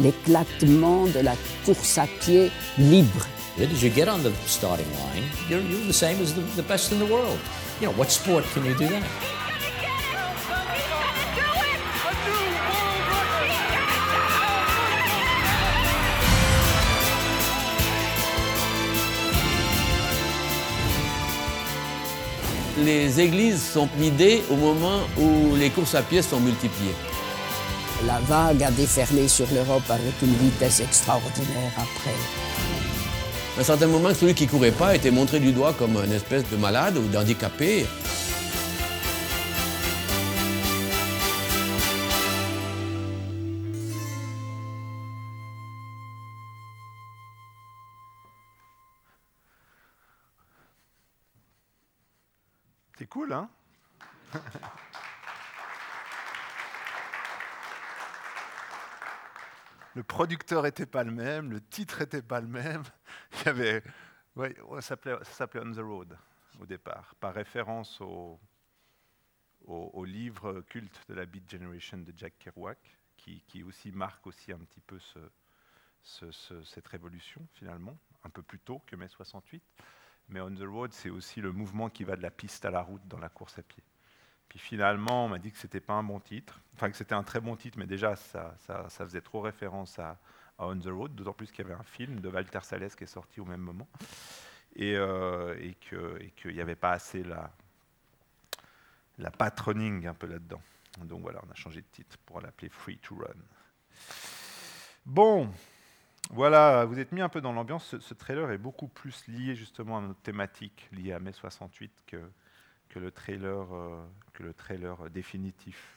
l'éclatement 0.00 1.06
de 1.06 1.20
la 1.20 1.34
course 1.64 1.96
à 1.96 2.08
pied 2.20 2.50
libre. 2.76 3.28
As 3.56 3.82
you 3.84 3.88
get 3.94 4.08
on 4.08 4.18
the 4.18 4.32
starting 4.46 4.86
line, 4.86 5.22
you're, 5.48 5.60
you're 5.60 5.86
the 5.86 5.92
same 5.92 6.20
as 6.20 6.34
the, 6.34 6.40
the 6.56 6.66
best 6.66 6.90
in 6.90 6.98
the 6.98 7.08
world. 7.08 7.38
You 7.80 7.86
know, 7.86 7.94
what 7.96 8.10
sport 8.10 8.44
can 8.52 8.64
you 8.64 8.74
do 8.74 8.88
that? 8.88 9.02
Les 22.78 23.20
églises 23.20 23.62
sont 23.62 23.88
vidées 23.96 24.42
au 24.50 24.56
moment 24.56 25.02
où 25.16 25.54
les 25.54 25.70
courses 25.70 25.94
à 25.94 26.02
pied 26.02 26.22
sont 26.22 26.40
multipliées. 26.40 26.96
La 28.06 28.18
vague 28.18 28.62
a 28.64 28.70
déferlé 28.72 29.28
sur 29.28 29.46
l'Europe 29.54 29.88
avec 29.88 30.20
une 30.22 30.34
vitesse 30.34 30.80
extraordinaire 30.80 31.72
après. 31.76 32.16
À 33.56 33.60
un 33.60 33.64
certain 33.64 33.86
moment, 33.86 34.12
celui 34.12 34.34
qui 34.34 34.48
courait 34.48 34.72
pas 34.72 34.96
était 34.96 35.12
montré 35.12 35.38
du 35.38 35.52
doigt 35.52 35.72
comme 35.72 35.96
une 35.96 36.12
espèce 36.12 36.48
de 36.50 36.56
malade 36.56 36.96
ou 36.96 37.06
d'handicapé. 37.08 37.86
C'est 52.98 53.08
cool, 53.08 53.32
hein? 53.32 53.48
Le 59.94 60.02
producteur 60.02 60.62
n'était 60.62 60.86
pas 60.86 61.04
le 61.04 61.10
même, 61.10 61.50
le 61.50 61.60
titre 61.60 62.00
n'était 62.00 62.22
pas 62.22 62.40
le 62.40 62.46
même. 62.46 62.82
Il 63.44 63.48
avait, 63.48 63.82
ça 64.80 64.96
s'appelait 65.22 65.62
On 65.62 65.72
the 65.72 65.78
Road 65.78 66.16
au 66.60 66.66
départ, 66.66 67.14
par 67.16 67.34
référence 67.34 68.00
au, 68.00 68.38
livre 70.04 70.62
culte 70.62 71.00
de 71.08 71.14
la 71.14 71.26
Beat 71.26 71.50
Generation 71.50 71.98
de 71.98 72.12
Jack 72.16 72.38
Kerouac, 72.38 72.78
qui, 73.16 73.62
aussi 73.62 73.92
marque 73.92 74.26
aussi 74.26 74.52
un 74.52 74.58
petit 74.58 74.80
peu 74.80 74.98
ce, 74.98 75.18
ce, 76.02 76.30
ce, 76.32 76.62
cette 76.64 76.88
révolution 76.88 77.46
finalement, 77.52 77.96
un 78.24 78.30
peu 78.30 78.42
plus 78.42 78.58
tôt 78.58 78.80
que 78.86 78.96
mai 78.96 79.08
68. 79.08 79.62
Mais 80.28 80.40
On 80.40 80.54
the 80.54 80.62
Road, 80.62 80.92
c'est 80.92 81.10
aussi 81.10 81.40
le 81.40 81.52
mouvement 81.52 81.90
qui 81.90 82.04
va 82.04 82.16
de 82.16 82.22
la 82.22 82.30
piste 82.30 82.64
à 82.64 82.70
la 82.70 82.82
route 82.82 83.06
dans 83.06 83.18
la 83.18 83.28
course 83.28 83.58
à 83.58 83.62
pied. 83.62 83.82
Puis 84.52 84.58
finalement, 84.58 85.24
on 85.24 85.28
m'a 85.30 85.38
dit 85.38 85.50
que 85.50 85.56
c'était 85.56 85.80
pas 85.80 85.94
un 85.94 86.02
bon 86.02 86.20
titre, 86.20 86.60
enfin 86.74 86.90
que 86.90 86.96
c'était 86.98 87.14
un 87.14 87.22
très 87.22 87.40
bon 87.40 87.56
titre, 87.56 87.78
mais 87.78 87.86
déjà 87.86 88.16
ça, 88.16 88.54
faisait 88.90 89.22
trop 89.22 89.40
référence 89.40 89.98
à, 89.98 90.18
On 90.58 90.78
the 90.78 90.88
Road, 90.88 91.14
d'autant 91.14 91.32
plus 91.32 91.50
qu'il 91.50 91.64
y 91.64 91.70
avait 91.70 91.80
un 91.80 91.84
film 91.84 92.20
de 92.20 92.28
Walter 92.28 92.58
Salles 92.60 92.94
qui 92.94 93.04
est 93.04 93.06
sorti 93.06 93.40
au 93.40 93.46
même 93.46 93.62
moment, 93.62 93.88
et, 94.76 94.94
euh, 94.94 95.56
qu'il 95.80 96.52
n'y 96.52 96.60
avait 96.60 96.74
pas 96.74 96.90
assez 96.90 97.24
la, 97.24 97.50
la 99.16 99.30
patroning 99.30 100.06
un 100.06 100.12
peu 100.12 100.26
là-dedans. 100.26 100.60
Donc 100.98 101.22
voilà, 101.22 101.40
on 101.48 101.50
a 101.50 101.54
changé 101.54 101.80
de 101.80 101.86
titre 101.90 102.18
pour 102.26 102.42
l'appeler 102.42 102.68
Free 102.68 102.98
to 102.98 103.14
Run. 103.14 103.40
Bon, 105.06 105.50
voilà, 106.28 106.84
vous 106.84 106.98
êtes 106.98 107.12
mis 107.12 107.22
un 107.22 107.30
peu 107.30 107.40
dans 107.40 107.54
l'ambiance. 107.54 107.86
Ce, 107.86 108.00
ce, 108.00 108.12
trailer 108.12 108.50
est 108.50 108.58
beaucoup 108.58 108.88
plus 108.88 109.26
lié 109.28 109.54
justement 109.54 109.96
à 109.96 110.02
notre 110.02 110.20
thématique 110.20 110.90
liée 110.92 111.14
à 111.14 111.20
mai 111.20 111.32
68 111.32 112.02
que, 112.06 112.18
que 112.92 112.98
le 112.98 113.10
trailer, 113.10 113.74
euh, 113.74 114.06
que 114.34 114.42
le 114.42 114.52
trailer 114.52 115.10
définitif 115.10 115.96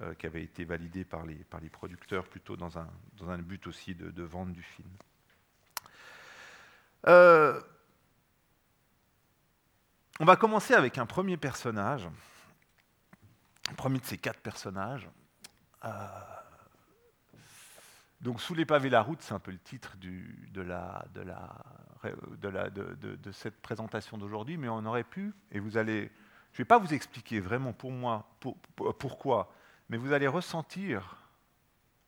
euh, 0.00 0.14
qui 0.14 0.26
avait 0.26 0.42
été 0.42 0.64
validé 0.64 1.04
par 1.04 1.24
les, 1.24 1.36
par 1.36 1.60
les 1.60 1.70
producteurs 1.70 2.24
plutôt 2.24 2.56
dans 2.56 2.78
un, 2.78 2.88
dans 3.16 3.30
un 3.30 3.38
but 3.38 3.66
aussi 3.66 3.94
de, 3.94 4.10
de 4.10 4.22
vente 4.22 4.52
du 4.52 4.62
film. 4.62 4.90
Euh, 7.06 7.60
on 10.20 10.24
va 10.24 10.36
commencer 10.36 10.74
avec 10.74 10.98
un 10.98 11.06
premier 11.06 11.36
personnage, 11.36 12.06
le 13.70 13.74
premier 13.74 13.98
de 13.98 14.04
ces 14.04 14.18
quatre 14.18 14.40
personnages. 14.40 15.08
Donc, 18.20 18.40
Sous 18.40 18.54
les 18.54 18.64
pavés 18.64 18.90
la 18.90 19.02
route, 19.02 19.22
c'est 19.22 19.34
un 19.34 19.38
peu 19.38 19.52
le 19.52 19.58
titre 19.58 19.96
de, 19.98 20.60
la, 20.60 21.04
de, 21.14 21.20
la, 21.20 21.54
de, 22.40 22.48
la, 22.48 22.68
de, 22.68 23.32
cette 23.32 23.60
présentation 23.60 24.18
d'aujourd'hui, 24.18 24.56
mais 24.56 24.68
on 24.68 24.84
aurait 24.84 25.04
pu, 25.04 25.32
et 25.52 25.60
vous 25.60 25.76
allez, 25.76 26.10
je 26.52 26.54
ne 26.54 26.58
vais 26.58 26.64
pas 26.64 26.78
vous 26.78 26.92
expliquer 26.92 27.38
vraiment 27.38 27.72
pour 27.72 27.92
moi 27.92 28.28
pour, 28.40 28.56
pour, 28.74 28.96
pourquoi, 28.98 29.52
mais 29.88 29.96
vous 29.96 30.12
allez 30.12 30.26
ressentir 30.26 31.16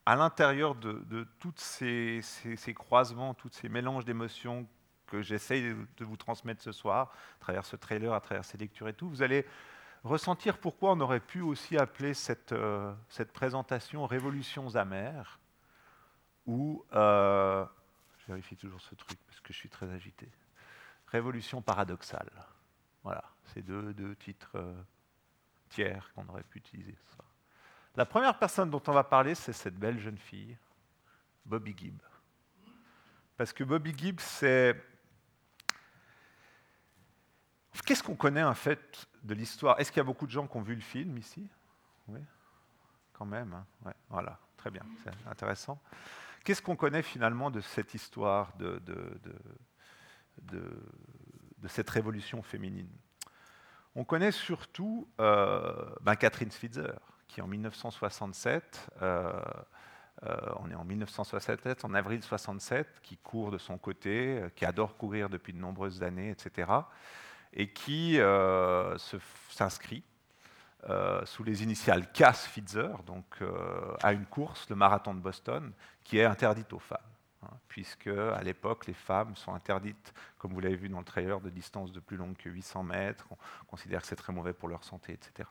à 0.05 0.17
l'intérieur 0.17 0.75
de, 0.75 1.29
tous 1.39 1.55
ces, 1.57 2.21
ces, 2.23 2.57
ces, 2.57 2.75
croisements, 2.75 3.33
tous 3.35 3.51
ces 3.53 3.69
mélanges 3.69 4.05
d'émotions 4.05 4.67
que 5.07 5.23
j'essaye 5.23 5.75
de 5.97 6.05
vous 6.05 6.17
transmettre 6.17 6.63
ce 6.63 6.73
soir, 6.73 7.13
à 7.37 7.41
travers 7.41 7.65
ce 7.65 7.77
trailer, 7.77 8.13
à 8.13 8.21
travers 8.21 8.45
ces 8.45 8.59
lectures 8.59 8.89
et 8.89 8.95
tout, 8.95 9.09
vous 9.09 9.23
allez 9.23 9.47
ressentir 10.03 10.59
pourquoi 10.59 10.93
on 10.93 11.01
aurait 11.01 11.21
pu 11.21 11.41
aussi 11.41 11.77
appeler 11.77 12.15
cette, 12.15 12.53
euh, 12.53 12.93
cette 13.09 13.33
présentation 13.33 14.07
Révolutions 14.07 14.75
amères, 14.75 15.39
ou, 16.51 16.85
euh, 16.95 17.65
je 18.19 18.27
vérifie 18.27 18.57
toujours 18.57 18.81
ce 18.81 18.97
truc 18.97 19.19
parce 19.29 19.41
que 19.41 19.53
je 19.53 19.59
suis 19.59 19.69
très 19.69 19.89
agité, 19.91 20.29
Révolution 21.07 21.63
paradoxale. 21.63 22.31
Voilà, 23.05 23.25
c'est 23.47 23.63
deux, 23.63 24.17
titres 24.17 24.51
euh, 24.57 24.83
tiers 25.69 26.13
qu'on 26.13 26.29
aurait 26.29 26.43
pu 26.43 26.59
utiliser. 26.59 26.97
La 27.97 28.05
première 28.05 28.39
personne 28.39 28.71
dont 28.71 28.83
on 28.87 28.93
va 28.93 29.05
parler, 29.05 29.35
c'est 29.35 29.53
cette 29.53 29.77
belle 29.77 29.99
jeune 29.99 30.19
fille, 30.19 30.57
Bobby 31.45 31.75
Gibb. 31.77 32.01
Parce 33.37 33.53
que 33.53 33.65
Bobby 33.65 33.95
Gibb, 33.97 34.21
c'est... 34.21 34.77
Qu'est-ce 37.87 38.03
qu'on 38.03 38.17
connaît 38.17 38.45
en 38.45 38.55
fait 38.55 39.09
de 39.23 39.35
l'histoire? 39.35 39.81
Est-ce 39.81 39.91
qu'il 39.91 39.99
y 39.99 40.03
a 40.03 40.05
beaucoup 40.05 40.27
de 40.27 40.33
gens 40.33 40.47
qui 40.47 40.57
ont 40.57 40.63
vu 40.63 40.75
le 40.75 40.81
film 40.81 41.17
ici? 41.17 41.49
Oui, 42.09 42.21
quand 43.13 43.27
même. 43.27 43.55
Hein 43.85 43.93
voilà, 44.09 44.39
très 44.57 44.71
bien, 44.71 44.83
c'est 45.03 45.29
intéressant. 45.29 45.81
Qu'est-ce 46.45 46.63
qu'on 46.63 46.77
connaît 46.77 47.03
finalement 47.03 47.51
de 47.51 47.61
cette 47.61 47.95
histoire, 47.95 48.53
de, 48.57 48.81
cette 51.69 51.91
révolution 51.91 52.43
féminine? 52.43 52.91
On 53.95 54.05
connaît 54.05 54.33
surtout 54.33 55.09
euh, 55.21 55.73
ben 56.01 56.17
Catherine 56.17 56.51
Switzer, 56.51 56.95
qui 57.29 57.43
en 57.43 57.47
1967, 57.47 58.89
euh, 59.03 59.33
euh, 60.23 60.37
on 60.61 60.71
est 60.71 60.75
en 60.75 60.85
1967, 60.85 61.85
en 61.85 61.93
avril 61.95 62.23
67, 62.23 63.01
qui 63.03 63.19
court 63.19 63.51
de 63.51 63.59
son 63.59 63.79
côté, 63.79 64.43
qui 64.57 64.65
adore 64.65 64.97
courir 64.97 65.29
depuis 65.29 65.53
de 65.53 65.59
nombreuses 65.59 66.03
années, 66.03 66.31
etc., 66.31 66.71
et 67.53 67.73
qui 67.73 68.19
s'inscrit 69.49 70.05
euh, 70.89 71.25
sous 71.27 71.45
les 71.45 71.63
initiales 71.63 72.11
Cass 72.13 72.47
Fitzer, 72.47 72.89
donc 73.07 73.27
euh, 73.43 73.95
à 74.03 74.13
une 74.13 74.25
course, 74.25 74.69
le 74.71 74.77
marathon 74.77 75.15
de 75.15 75.21
Boston, 75.21 75.73
qui 76.05 76.19
est 76.19 76.25
interdite 76.25 76.73
aux 76.73 76.79
femmes, 76.79 76.99
hein, 77.43 77.51
puisque 77.69 78.07
à 78.07 78.43
l'époque 78.43 78.87
les 78.87 78.95
femmes 78.95 79.37
sont 79.37 79.53
interdites, 79.53 80.15
comme 80.39 80.55
vous 80.55 80.61
l'avez 80.61 80.77
vu 80.77 80.89
dans 80.89 81.01
le 81.01 81.05
trailer, 81.05 81.41
de 81.41 81.51
distance 81.51 81.93
de 81.93 82.01
plus 82.01 82.17
longue 82.17 82.37
que 82.37 82.49
800 82.49 82.83
mètres. 82.85 83.27
On 83.31 83.65
considère 83.67 84.01
que 84.01 84.07
c'est 84.07 84.17
très 84.17 84.33
mauvais 84.33 84.55
pour 84.55 84.69
leur 84.69 84.83
santé, 84.85 85.13
etc. 85.13 85.49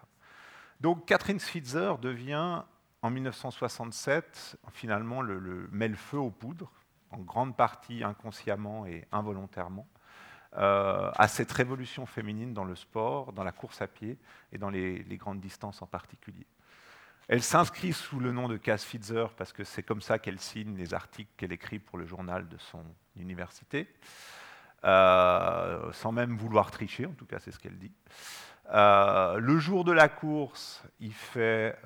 Donc 0.80 1.06
Catherine 1.06 1.40
Switzer 1.40 1.94
devient 2.02 2.64
en 3.02 3.10
1967 3.12 4.58
finalement 4.72 5.22
le, 5.22 5.38
le, 5.38 5.70
met 5.72 5.88
le 5.88 5.96
feu 5.96 6.18
aux 6.18 6.32
poudres, 6.32 6.72
en 7.12 7.20
grande 7.20 7.56
partie 7.56 8.04
inconsciemment 8.04 8.86
et 8.88 9.06
involontairement, 9.12 9.88
euh, 10.58 11.12
à 11.16 11.28
cette 11.28 11.52
révolution 11.52 12.08
féminine 12.08 12.56
dans 12.56 12.64
le 12.64 12.76
sport, 12.76 13.34
dans 13.34 13.44
la 13.44 13.52
course 13.52 13.84
à 13.84 13.88
pied 13.88 14.18
et 14.52 14.58
dans 14.58 14.72
les, 14.72 15.04
grandes 15.12 15.40
distances 15.40 15.84
en 15.84 15.86
particulier. 15.86 16.48
Elle 17.28 17.44
s'inscrit 17.44 17.94
sous 17.94 18.20
le 18.20 18.32
nom 18.32 18.48
de 18.48 18.58
Cass 18.58 18.84
Fitzer 18.84 19.28
parce 19.38 19.54
que 19.54 19.64
c'est 19.64 19.84
comme 19.84 20.02
ça 20.02 20.18
qu'elle 20.18 20.40
signe 20.40 20.76
les 20.76 20.96
articles 20.96 21.30
qu'elle 21.38 21.52
écrit 21.52 21.78
pour 21.78 22.00
le 22.00 22.08
journal 22.08 22.48
de 22.48 22.58
son 22.58 22.84
université, 23.16 23.94
euh, 24.86 25.94
sans 25.94 26.12
même 26.12 26.36
vouloir 26.36 26.72
tricher, 26.72 27.06
en 27.06 27.14
tout 27.14 27.28
cas 27.28 27.38
c'est 27.38 27.52
ce 27.52 27.60
qu'elle 27.60 27.78
dit. 27.78 27.94
Euh, 28.74 29.38
le 29.38 29.60
jour 29.60 29.84
de 29.84 29.92
la 29.92 30.10
course, 30.10 30.82
il 31.00 31.14
fait 31.14 31.78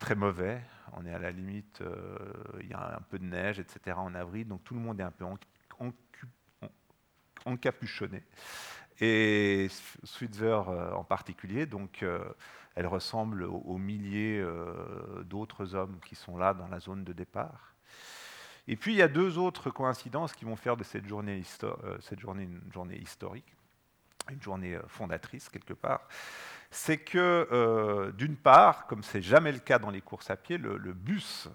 très 0.00 0.16
mauvais. 0.16 0.60
On 0.94 1.06
est 1.06 1.14
à 1.14 1.20
la 1.20 1.30
limite, 1.30 1.80
il 2.60 2.66
y 2.66 2.72
a 2.72 2.96
un 2.96 3.02
peu 3.02 3.20
de 3.20 3.24
neige, 3.24 3.60
etc. 3.60 3.96
en 3.96 4.16
avril, 4.16 4.48
donc 4.48 4.64
tout 4.64 4.74
le 4.74 4.80
monde 4.80 4.98
est 4.98 5.04
un 5.04 5.12
peu 5.12 5.24
en, 5.24 5.38
en, 5.78 5.92
encapuchonné. 7.46 8.22
Et 9.00 9.68
Switzer 10.04 10.60
euh, 10.68 10.92
en 10.92 11.04
particulier, 11.04 11.66
donc 11.66 12.04
elle 12.74 12.86
ressemble 12.86 13.44
aux, 13.44 13.78
milliers 13.78 14.44
d'autres 15.24 15.74
hommes 15.74 15.98
qui 16.04 16.14
sont 16.14 16.36
là 16.36 16.52
dans 16.52 16.68
la 16.68 16.78
zone 16.78 17.04
de 17.04 17.12
départ. 17.12 17.74
Et 18.68 18.76
puis 18.76 18.92
il 18.92 18.96
y 18.96 19.02
a 19.02 19.08
deux 19.08 19.38
autres 19.38 19.70
coïncidences 19.70 20.34
qui 20.34 20.44
vont 20.44 20.56
faire 20.56 20.76
de 20.76 20.84
cette 20.84 21.06
journée, 21.06 21.42
cette 22.00 22.20
journée 22.20 22.44
une 22.44 22.72
journée 22.72 22.98
historique. 22.98 23.54
une 24.30 24.42
journée 24.42 24.78
fondatrice 24.88 25.48
quelque 25.48 25.72
part, 25.72 26.06
c'est 26.70 26.98
que, 26.98 28.12
d'une 28.16 28.36
part, 28.36 28.86
comme 28.86 29.02
c'est 29.02 29.22
jamais 29.22 29.52
le 29.52 29.60
cas 29.60 29.78
dans 29.78 29.90
les 29.90 30.02
courses 30.02 30.30
à 30.30 30.36
pied, 30.36 30.58
le, 30.58 30.92
bus 30.92 31.48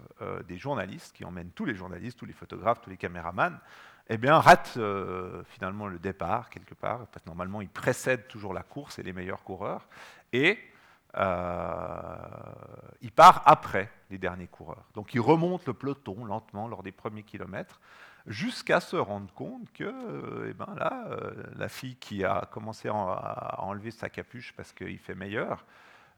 des 0.48 0.58
journalistes, 0.58 1.14
qui 1.14 1.24
emmène 1.24 1.50
tous 1.50 1.64
les 1.64 1.74
journalistes, 1.74 2.18
tous 2.18 2.26
les 2.26 2.32
photographes, 2.32 2.80
tous 2.80 2.90
les 2.90 2.96
caméramans, 2.96 3.60
eh 4.08 4.18
bien, 4.18 4.38
rate 4.38 4.78
finalement 5.46 5.86
le 5.86 5.98
départ 5.98 6.50
quelque 6.50 6.74
part, 6.74 7.06
parce 7.06 7.24
normalement, 7.26 7.60
il 7.60 7.68
précède 7.68 8.28
toujours 8.28 8.52
la 8.52 8.62
course 8.62 8.98
et 8.98 9.02
les 9.02 9.12
meilleurs 9.12 9.42
coureurs, 9.42 9.88
et 10.32 10.58
euh, 11.16 12.16
il 13.02 13.12
part 13.12 13.42
après 13.44 13.90
les 14.10 14.18
derniers 14.18 14.46
coureurs. 14.46 14.84
Donc 14.94 15.14
il 15.14 15.20
remonte 15.20 15.66
le 15.66 15.74
peloton 15.74 16.24
lentement 16.24 16.68
lors 16.68 16.82
des 16.82 16.92
premiers 16.92 17.22
kilomètres 17.22 17.80
jusqu'à 18.26 18.80
se 18.80 18.96
rendre 18.96 19.32
compte 19.34 19.70
que 19.72 19.84
euh, 19.84 20.48
eh 20.48 20.54
ben 20.54 20.74
là, 20.76 21.04
euh, 21.08 21.32
la 21.56 21.68
fille 21.68 21.96
qui 21.96 22.24
a 22.24 22.48
commencé 22.50 22.88
à, 22.88 23.62
enlever 23.62 23.90
sa 23.90 24.08
capuche 24.08 24.54
parce 24.56 24.72
qu'il 24.72 24.98
fait 24.98 25.14
meilleur, 25.14 25.66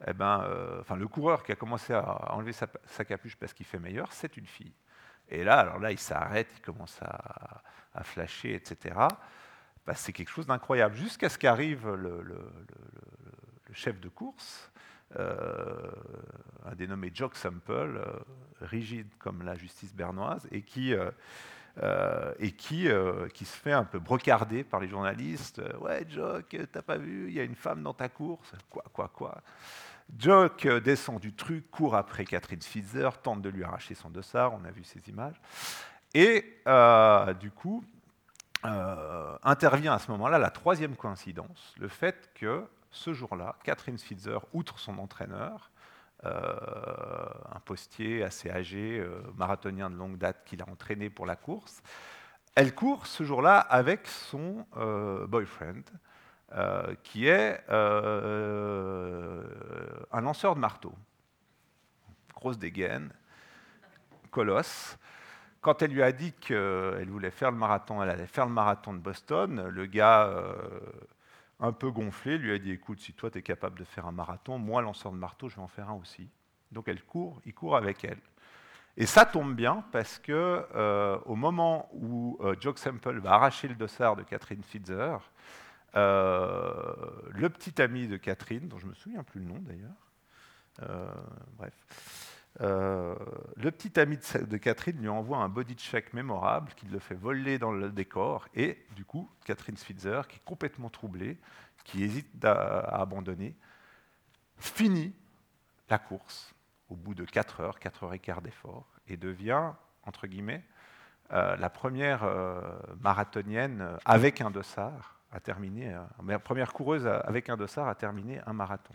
eh 0.07 0.13
ben, 0.13 0.47
enfin 0.81 0.97
le 0.97 1.09
coureur 1.09 1.43
qui 1.43 1.53
a 1.53 1.57
commencé 1.57 1.93
à 1.93 2.35
enlever 2.35 2.53
sa, 2.53 3.05
capuche 3.05 3.37
parce 3.37 3.53
qu'il 3.53 3.67
fait 3.67 3.79
meilleur, 3.79 4.13
c'est 4.13 4.37
une 4.37 4.47
fille. 4.47 4.73
Et 5.29 5.45
là, 5.45 5.59
alors 5.59 5.79
là, 5.79 5.91
il 5.91 5.99
s'arrête, 5.99 6.49
il 6.57 6.61
commence 6.61 6.99
à, 7.03 8.03
flasher, 8.03 8.55
etc. 8.55 8.97
Bah, 9.87 9.95
c'est 9.95 10.13
quelque 10.13 10.31
chose 10.31 10.47
d'incroyable. 10.47 10.95
Jusqu'à 10.97 11.29
ce 11.29 11.39
qu'arrive 11.39 11.89
le, 11.89 12.53
chef 13.73 14.01
de 14.01 14.09
course, 14.09 14.71
euh, 15.17 15.91
un 16.65 16.75
dénommé 16.75 17.11
Jock 17.13 17.37
Sample, 17.37 17.73
euh, 17.73 18.05
rigide 18.61 19.09
comme 19.19 19.43
la 19.43 19.55
justice 19.55 19.95
bernoise, 19.95 20.47
et 20.51 20.63
qui, 20.63 20.95
euh, 20.95 21.11
qui 22.49 23.45
se 23.45 23.57
fait 23.57 23.73
un 23.73 23.85
peu 23.85 23.99
brocarder 23.99 24.65
par 24.65 24.81
les 24.81 24.89
journalistes. 24.89 25.63
Ouais, 25.81 26.05
Jock, 26.09 26.57
t'as 26.73 26.83
pas 26.83 26.97
vu, 26.97 27.29
il 27.29 27.35
y 27.35 27.41
a 27.41 27.45
une 27.45 27.57
femme 27.57 27.83
dans 27.83 27.95
ta 27.95 28.09
course. 28.09 28.53
Quoi, 28.71 28.85
quoi, 28.93 29.09
quoi. 29.09 29.43
Jock 30.19 30.67
descend 30.67 31.21
du 31.21 31.35
truc, 31.35 31.71
court 31.71 31.97
après 31.97 32.25
Catherine 32.25 32.61
Switzer, 32.61 33.09
tente 33.23 33.43
de 33.43 33.49
lui 33.49 33.65
arracher 33.65 33.95
son 33.95 34.11
dossard, 34.11 34.55
on 34.55 34.65
a 34.65 34.71
vu 34.71 34.85
ces 34.85 35.01
images. 35.09 35.41
Et 36.15 36.61
du 37.41 37.51
coup, 37.51 37.85
intervient 38.63 39.95
à 39.95 39.99
ce 39.99 40.11
moment-là 40.13 40.39
la 40.39 40.51
troisième 40.51 40.95
coïncidence, 40.97 41.75
le 41.79 41.89
fait 41.89 42.31
que 42.35 42.65
ce 42.95 43.13
jour-là, 43.13 43.57
Catherine 43.65 43.99
Switzer, 43.99 44.39
outre 44.53 44.79
son 44.79 44.99
entraîneur, 44.99 45.71
euh, 46.25 46.57
un 47.55 47.61
postier 47.61 48.23
assez 48.23 48.51
âgé, 48.51 48.99
euh, 48.99 49.21
marathonien 49.37 49.91
de 49.91 49.97
longue 49.97 50.17
date 50.17 50.43
qui 50.47 50.57
l'a 50.57 50.67
entraîné 50.71 51.11
pour 51.11 51.27
la 51.27 51.37
course, 51.37 51.83
elle 52.55 52.75
court 52.75 53.07
ce 53.07 53.25
jour-là 53.25 53.59
avec 53.59 54.07
son 54.07 54.65
euh, 56.55 56.95
qui 57.03 57.27
est 57.27 57.63
un 60.13 60.21
lanceur 60.21 60.55
de 60.55 60.61
marteau. 60.61 60.93
Grosse 62.35 62.59
dégaine, 62.59 63.11
colosse. 64.31 64.99
Quand 65.61 65.81
elle 65.83 65.93
lui 65.93 66.03
a 66.03 66.13
dit 66.13 66.33
qu'elle 66.33 67.09
voulait 67.09 67.31
faire 67.31 67.51
le 67.51 67.57
marathon, 67.57 68.03
elle 68.03 68.11
allait 68.11 68.27
faire 68.27 68.47
le 68.47 68.53
marathon 68.53 68.93
de 68.93 68.99
Boston, 68.99 69.69
le 69.69 69.87
gars 69.87 70.31
un 71.61 71.73
peu 71.73 71.91
gonflé, 71.91 72.37
lui 72.39 72.53
a 72.53 72.59
dit 72.59 72.73
écoute, 72.73 73.01
si 73.01 73.13
toi 73.13 73.31
tu 73.31 73.39
es 73.39 73.43
capable 73.43 73.79
de 73.79 73.85
faire 73.85 74.07
un 74.07 74.13
marathon, 74.13 74.59
moi, 74.59 74.83
lanceur 74.83 75.13
de 75.13 75.17
marteau, 75.17 75.49
je 75.49 75.57
vais 75.57 75.63
en 75.63 75.69
faire 75.69 75.89
un 75.89 75.95
aussi. 75.95 76.29
Donc 76.73 76.89
elle 76.89 77.03
court, 77.03 77.41
il 77.47 77.55
court 77.55 77.77
avec 77.77 78.05
elle. 78.05 78.19
Et 78.97 79.07
ça 79.07 79.25
tombe 79.25 79.55
bien 79.55 79.85
parce 79.91 80.19
que 80.19 80.67
euh, 80.75 81.19
au 81.25 81.35
moment 81.35 81.89
où 81.93 82.39
euh, 82.41 82.55
Joe 82.61 82.77
Sample 82.77 83.19
va 83.19 83.33
arracher 83.33 83.67
le 83.67 83.75
dossard 83.75 84.15
de 84.15 84.23
Catherine 84.23 84.63
Fitzer, 84.63 84.95
euh, 84.95 85.19
le 85.95 87.49
petit 87.49 87.81
ami 87.81 88.09
de 88.09 88.17
Catherine, 88.17 88.69
dont 88.69 88.79
je 88.79 88.87
me 88.87 88.95
souviens 88.95 89.23
plus 89.23 89.41
le 89.41 89.47
nom 89.47 89.61
d'ailleurs, 89.61 90.13
bref, 91.57 91.75
euh, 92.61 93.17
le 93.57 93.71
petit 93.73 93.99
ami 93.99 94.17
de 94.17 94.57
Catherine 94.57 95.01
lui 95.01 95.09
envoie 95.09 95.39
un 95.39 95.49
body 95.49 95.75
check 95.75 96.13
mémorable 96.13 96.73
qui 96.77 96.87
le 96.87 96.99
fait 96.99 97.15
voler 97.15 97.59
dans 97.59 97.73
le 97.73 97.91
décor. 97.91 98.49
Et 98.55 98.79
du 98.95 99.05
coup, 99.05 99.29
Catherine 99.45 99.77
Switzer, 99.77 100.23
qui 100.29 100.37
est 100.37 100.45
complètement 100.45 100.89
troublée, 100.89 101.39
qui 101.85 102.05
hésite 102.05 102.45
à, 102.45 103.01
abandonner, 103.01 103.57
finit 104.59 105.13
la 105.91 105.99
course 105.99 106.55
au 106.89 106.97
bout 106.97 107.15
de 107.15 107.25
4 107.25 107.61
heures, 107.61 107.79
4 107.81 108.05
heures 108.05 108.15
et 108.15 108.19
quart 108.19 108.41
d'effort, 108.41 108.89
et 109.09 109.17
devient, 109.17 109.73
entre 110.05 110.27
guillemets, 110.27 110.63
euh, 111.33 111.57
la 111.57 111.71
première 111.71 112.23
euh, 112.23 112.61
marathonienne 113.01 113.97
avec 114.05 114.41
un 114.41 114.51
dossard 114.51 115.19
à 115.35 115.41
terminer, 115.41 115.99
la 116.27 116.39
première 116.39 116.73
coureuse 116.73 117.07
avec 117.07 117.51
un 117.51 117.57
dossard 117.57 117.89
à 117.89 117.95
terminer 117.95 118.41
un 118.47 118.53
marathon. 118.53 118.95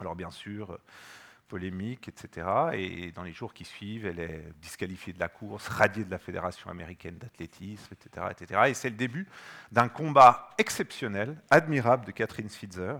Alors 0.00 0.16
bien 0.16 0.30
sûr, 0.30 0.78
polémique, 1.52 2.08
etc. 2.08 2.46
Et 2.72 3.12
dans 3.12 3.22
les 3.22 3.32
jours 3.32 3.52
qui 3.52 3.66
suivent, 3.66 4.06
elle 4.06 4.20
est 4.20 4.42
disqualifiée 4.62 5.12
de 5.12 5.20
la 5.20 5.28
course, 5.28 5.68
radiée 5.80 6.02
de 6.02 6.10
la 6.10 6.18
Fédération 6.18 6.70
américaine 6.70 7.18
d'athlétisme, 7.18 7.92
etc., 7.92 8.26
etc. 8.30 8.60
Et 8.68 8.74
c'est 8.74 8.88
le 8.88 8.96
début 8.96 9.28
d'un 9.70 9.88
combat 9.88 10.48
exceptionnel, 10.56 11.36
admirable 11.50 12.06
de 12.06 12.10
Catherine 12.10 12.48
Switzer, 12.48 12.96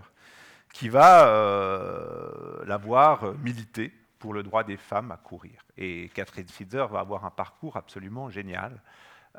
qui 0.71 0.87
va 0.87 1.27
euh, 1.29 2.63
la 2.67 2.77
voir 2.77 3.33
militer 3.39 3.91
pour 4.19 4.35
le 4.35 4.43
droit 4.43 4.63
des 4.63 4.77
femmes 4.77 5.11
à 5.11 5.17
courir. 5.17 5.65
Et 5.75 6.09
Catherine 6.13 6.47
Switzer 6.47 6.85
va 6.91 6.99
avoir 6.99 7.25
un 7.25 7.31
parcours 7.31 7.75
absolument 7.75 8.29
génial. 8.29 8.79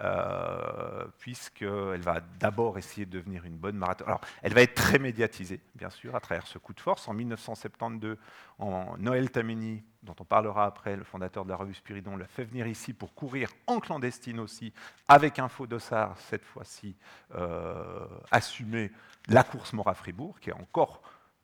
Euh, 0.00 1.04
puisqu'elle 1.20 2.00
va 2.00 2.20
d'abord 2.40 2.78
essayer 2.78 3.06
de 3.06 3.12
devenir 3.12 3.44
une 3.44 3.56
bonne 3.56 3.76
marathon. 3.76 4.04
Alors, 4.06 4.20
elle 4.42 4.52
va 4.52 4.62
être 4.62 4.74
très 4.74 4.98
médiatisée, 4.98 5.60
bien 5.76 5.88
sûr, 5.88 6.16
à 6.16 6.20
travers 6.20 6.48
ce 6.48 6.58
coup 6.58 6.74
de 6.74 6.80
force. 6.80 7.06
En 7.06 7.14
1972, 7.14 8.16
en 8.58 8.96
Noël 8.98 9.30
Tamini, 9.30 9.84
dont 10.02 10.16
on 10.18 10.24
parlera 10.24 10.66
après, 10.66 10.96
le 10.96 11.04
fondateur 11.04 11.44
de 11.44 11.50
la 11.50 11.56
revue 11.56 11.74
Spiridon, 11.74 12.16
l'a 12.16 12.26
fait 12.26 12.42
venir 12.42 12.66
ici 12.66 12.92
pour 12.92 13.14
courir 13.14 13.50
en 13.68 13.78
clandestine 13.78 14.40
aussi, 14.40 14.72
avec 15.06 15.38
un 15.38 15.48
faux 15.48 15.68
dossard, 15.68 16.18
cette 16.18 16.44
fois-ci 16.44 16.96
euh, 17.36 18.04
assumé, 18.32 18.90
la 19.28 19.44
course 19.44 19.72
Mora-Fribourg, 19.74 20.40
qui 20.40 20.50
est 20.50 20.54
encore 20.54 21.02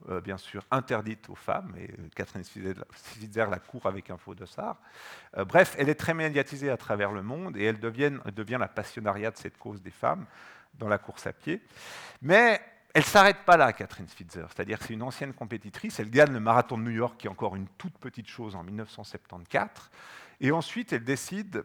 euh, 0.08 0.22
bien 0.22 0.38
sûr 0.38 0.64
interdite 0.70 1.28
aux 1.28 1.34
femmes, 1.34 1.74
et 1.76 1.90
euh, 1.90 2.08
Catherine 2.16 2.42
Switzer 2.42 3.44
la 3.50 3.58
court 3.58 3.84
avec 3.84 4.08
un 4.08 4.16
faux 4.16 4.34
dossard. 4.34 4.78
Euh, 5.36 5.44
bref, 5.44 5.76
elle 5.78 5.90
est 5.90 5.94
très 5.94 6.14
médiatisée 6.14 6.70
à 6.70 6.78
travers 6.78 7.12
le 7.12 7.22
monde 7.22 7.54
et 7.58 7.64
elle 7.64 7.78
devient, 7.78 8.56
la 8.58 8.68
passionnariat 8.68 9.30
de 9.30 9.36
cette 9.36 9.58
cause 9.58 9.82
des 9.82 9.90
femmes 9.90 10.24
dans 10.78 10.88
la 10.88 10.96
course 10.96 11.26
à 11.26 11.34
pied. 11.34 11.60
Mais 12.22 12.62
elle 12.94 13.02
ne 13.02 13.06
s'arrête 13.06 13.44
pas 13.44 13.58
là, 13.58 13.74
Catherine 13.74 14.08
Switzer, 14.08 14.46
c'est-à-dire 14.48 14.78
c'est 14.80 14.94
une 14.94 15.02
ancienne 15.02 15.34
compétitrice, 15.34 16.00
elle 16.00 16.10
gagne 16.10 16.32
le 16.32 16.40
marathon 16.40 16.78
de 16.78 16.82
New 16.82 16.92
York, 16.92 17.16
qui 17.18 17.26
est 17.26 17.30
encore 17.30 17.54
une 17.54 17.68
toute 17.76 17.98
petite 17.98 18.26
chose 18.26 18.56
en 18.56 18.64
1974, 18.64 19.90
et 20.40 20.50
ensuite 20.50 20.94
elle 20.94 21.04
décide 21.04 21.62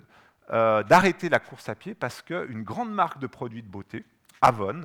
d'arrêter 0.50 1.30
la 1.30 1.39
course 1.39 1.69
à 1.69 1.76
pied 1.76 1.95
parce 1.95 2.21
qu'une 2.21 2.63
grande 2.63 2.93
marque 2.93 3.17
de 3.17 3.28
produits 3.28 3.63
de 3.63 3.69
beauté, 3.69 4.04
Avon, 4.41 4.82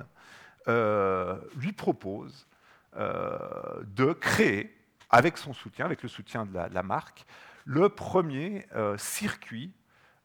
lui 1.56 1.72
propose 1.72 2.46
de 2.94 4.12
créer, 4.12 4.81
avec 5.11 5.37
son 5.37 5.53
soutien, 5.53 5.85
avec 5.85 6.03
le 6.03 6.09
soutien 6.09 6.46
de 6.46 6.55
la, 6.55 6.83
marque, 6.83 7.26
le 7.64 7.88
premier 7.88 8.66
euh, 8.74 8.96
circuit 8.96 9.72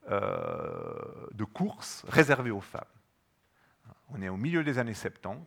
euh, 0.10 0.93
de 1.34 1.43
course 1.43 2.06
réservé 2.08 2.51
aux 2.51 2.62
femmes. 2.62 2.84
On 4.10 4.21
est 4.21 4.30
au 4.30 4.38
milieu 4.38 4.63
des 4.63 4.78
années 4.78 4.93
70. 4.93 5.41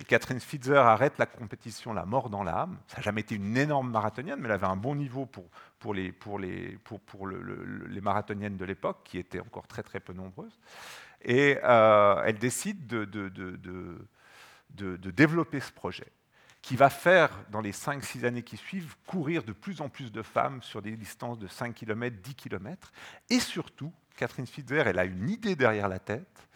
Et 0.00 0.04
Catherine 0.04 0.40
Switzer 0.40 0.78
arrête 0.78 1.16
la 1.18 1.26
compétition 1.26 1.92
la 1.92 2.04
mort 2.04 2.28
dans 2.28 2.42
l'âme. 2.42 2.76
Ça 2.88 2.96
n'a 2.96 3.02
jamais 3.04 3.20
été 3.20 3.36
une 3.36 3.56
énorme 3.56 3.90
marathonienne, 3.90 4.40
mais 4.40 4.46
elle 4.46 4.54
avait 4.54 4.66
un 4.66 4.76
bon 4.76 4.96
niveau 4.96 5.26
pour, 5.26 5.94
les, 5.94 6.12
marathoniennes 8.02 8.56
de 8.56 8.64
l'époque, 8.64 9.02
qui 9.04 9.18
étaient 9.18 9.38
encore 9.38 9.68
très 9.68 9.84
très 9.84 10.00
peu 10.00 10.12
nombreuses. 10.12 10.58
Et 11.24 11.52
elle 11.62 12.38
décide 12.40 12.88
de, 12.88 13.04
de, 13.04 13.28
de, 13.28 14.08
de 14.74 15.10
développer 15.12 15.60
ce 15.60 15.70
projet 15.70 16.10
qui 16.62 16.76
va 16.76 16.90
faire, 16.90 17.30
dans 17.50 17.60
les 17.60 17.72
5-6 17.72 18.24
années 18.24 18.44
qui 18.44 18.56
suivent, 18.56 18.94
courir 19.04 19.42
de 19.42 19.52
plus 19.52 19.80
en 19.80 19.88
plus 19.88 20.12
de 20.12 20.22
femmes 20.22 20.62
sur 20.62 20.80
des 20.80 20.96
distances 20.96 21.38
de 21.38 21.48
5 21.48 21.74
km, 21.74 22.16
10 22.22 22.34
km. 22.36 22.92
Et 23.28 23.40
surtout, 23.40 23.92
Catherine 24.16 24.46
Switzer, 24.46 24.84
elle 24.86 25.00
a 25.00 25.04
une 25.04 25.28
idée 25.28 25.56
derrière 25.56 25.88
la 25.88 25.98
tête, 25.98 26.48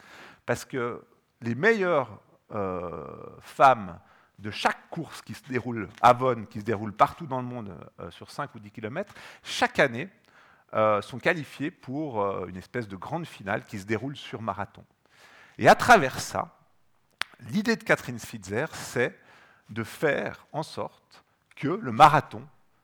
parce 0.47 0.65
que 0.65 1.05
les 1.43 1.57
meilleures 1.57 2.21
euh, 2.55 3.05
femmes 3.41 3.99
de 4.39 4.53
chaque 4.53 4.89
course 4.91 5.23
qui 5.23 5.35
se 5.35 5.43
déroule 5.49 5.89
à 6.01 6.15
Bonn, 6.15 6.47
qui 6.47 6.61
se 6.61 6.65
déroule 6.65 6.93
partout 6.93 7.27
dans 7.27 7.41
le 7.41 7.47
monde 7.47 7.75
euh, 7.99 8.11
sur 8.13 8.31
5 8.31 8.55
ou 8.55 8.61
10 8.61 8.71
km, 8.71 9.13
chaque 9.43 9.81
année 9.81 10.09
euh, 10.75 11.03
sont 11.03 11.19
qualifiées 11.19 11.73
pour 11.73 12.47
une 12.47 12.57
espèce 12.57 12.87
de 12.87 12.97
grande 12.97 13.27
finale 13.27 13.65
qui 13.65 13.79
se 13.81 13.87
déroule 13.87 14.17
sur 14.17 14.41
marathon. 14.41 14.85
Et 15.59 15.69
à 15.69 15.75
travers 15.75 16.21
ça, 16.21 16.57
l'idée 17.41 17.75
de 17.75 17.83
Catherine 17.83 18.19
Switzer, 18.19 18.67
c'est 18.73 19.19
de 19.71 19.85
faire 19.85 20.47
en 20.53 20.63
sorte 20.63 21.25
que 21.57 21.69
le 21.69 21.93
marathon 21.93 22.43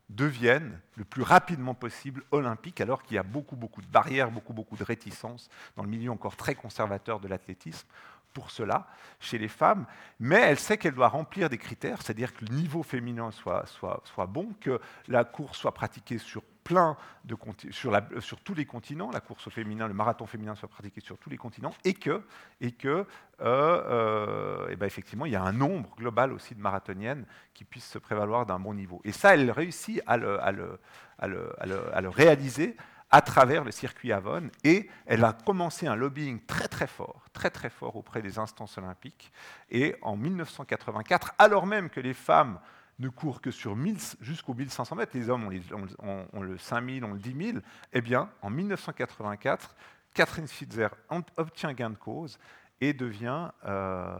devienne 0.08 0.78
le 0.96 1.04
plus 1.04 1.22
rapidement 1.22 1.74
possible 1.74 2.22
olympique, 2.30 2.80
alors 2.80 3.02
qu'il 3.02 3.14
y 3.14 3.18
a 3.18 3.22
beaucoup, 3.22 3.56
beaucoup 3.56 3.80
de 3.80 3.86
barrières, 3.86 4.30
beaucoup, 4.30 4.52
beaucoup 4.52 4.76
de 4.76 4.84
réticences 4.84 5.48
dans 5.76 5.82
le 5.82 5.88
milieu 5.88 6.10
encore 6.10 6.36
très 6.36 6.54
conservateur 6.54 7.20
de 7.20 7.28
l'athlétisme 7.28 7.86
pour 8.32 8.50
cela 8.50 8.86
chez 9.20 9.38
les 9.38 9.48
femmes, 9.48 9.86
mais 10.18 10.40
elle 10.40 10.58
sait 10.58 10.78
qu'elle 10.78 10.94
doit 10.94 11.08
remplir 11.08 11.50
des 11.50 11.58
critères, 11.58 12.00
c'est-à-dire 12.00 12.34
que 12.34 12.44
le 12.44 12.54
niveau 12.54 12.82
féminin 12.82 13.30
soit, 13.30 13.66
soit, 13.66 14.00
soit 14.04 14.26
bon, 14.26 14.54
que 14.60 14.80
la 15.08 15.24
course 15.24 15.58
soit 15.58 15.74
pratiquée 15.74 16.18
sur 16.18 16.42
plein 16.64 16.96
de 17.24 17.36
sur, 17.70 17.90
la, 17.90 18.06
sur, 18.20 18.40
tous 18.40 18.54
les 18.54 18.64
continents, 18.64 19.10
la 19.10 19.20
course 19.20 19.46
au 19.46 19.50
féminin, 19.50 19.88
le 19.88 19.94
marathon 19.94 20.26
féminin 20.26 20.54
soit 20.54 20.68
pratiqué 20.68 21.00
sur 21.00 21.18
tous 21.18 21.30
les 21.30 21.36
continents, 21.36 21.74
et 21.84 21.94
que, 21.94 22.22
et 22.60 22.72
que 22.72 22.88
euh, 22.88 23.04
euh, 23.40 24.68
et 24.68 24.76
ben 24.76 24.86
effectivement, 24.86 25.26
il 25.26 25.32
y 25.32 25.36
a 25.36 25.42
un 25.42 25.52
nombre 25.52 25.94
global 25.96 26.32
aussi 26.32 26.54
de 26.54 26.60
marathoniennes 26.60 27.26
qui 27.54 27.64
puissent 27.64 27.90
se 27.90 27.98
prévaloir 27.98 28.46
d'un 28.46 28.58
bon 28.58 28.74
niveau. 28.74 29.00
Et 29.04 29.12
ça, 29.12 29.34
elle 29.34 29.50
réussit 29.50 30.00
à 30.06 30.16
le, 30.16 30.40
à 30.42 30.52
le 30.52 32.08
réaliser 32.08 32.76
à 33.12 33.20
travers 33.20 33.62
le 33.62 33.70
circuit 33.70 34.10
Avon 34.10 34.50
et 34.64 34.88
elle 35.04 35.22
a 35.22 35.34
commencé 35.34 35.86
un 35.86 35.94
lobbying 35.94 36.40
très 36.46 36.66
très 36.66 36.86
fort, 36.86 37.26
très 37.34 37.50
très 37.50 37.68
fort 37.68 37.94
auprès 37.94 38.22
des 38.22 38.38
instances 38.38 38.78
olympiques. 38.78 39.30
Et 39.70 39.94
en 40.00 40.16
1984, 40.16 41.34
alors 41.38 41.66
même 41.66 41.90
que 41.90 42.00
les 42.00 42.14
femmes 42.14 42.58
ne 42.98 43.08
courent 43.08 43.40
que 43.40 43.50
sur 43.50 43.76
jusqu'aux 44.20 44.54
1500 44.54 44.96
mètres, 44.96 45.12
les 45.14 45.28
hommes 45.30 45.48
ont, 45.98 46.42
le 46.42 46.58
5000, 46.58 47.04
ont 47.04 47.12
le 47.12 47.18
10 47.18 47.52
000, 47.52 47.58
eh 47.92 48.00
bien, 48.00 48.30
en 48.42 48.50
1984, 48.50 49.74
Catherine 50.14 50.46
Switzer 50.46 50.88
obtient 51.36 51.72
gain 51.72 51.90
de 51.90 51.96
cause 51.96 52.38
et, 52.82 52.92
devient, 52.92 53.48
euh, 53.64 54.18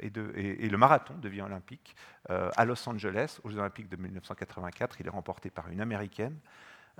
et, 0.00 0.68
le 0.68 0.78
marathon 0.78 1.14
devient 1.18 1.42
olympique 1.42 1.94
euh, 2.30 2.50
à 2.56 2.64
Los 2.64 2.88
Angeles, 2.88 3.38
aux 3.44 3.50
Jeux 3.50 3.58
olympiques 3.58 3.88
de 3.88 3.96
1984. 3.96 5.00
Il 5.00 5.06
est 5.06 5.10
remporté 5.10 5.50
par 5.50 5.68
une 5.68 5.80
Américaine. 5.80 6.38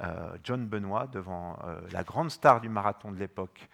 Euh, 0.00 0.36
John 0.44 0.66
Benoit 0.66 1.06
devant 1.06 1.58
la 1.92 2.04
grande 2.04 2.30
star 2.30 2.60
du 2.60 2.68
marathon 2.68 3.10
de 3.10 3.18
l'époque, 3.18 3.68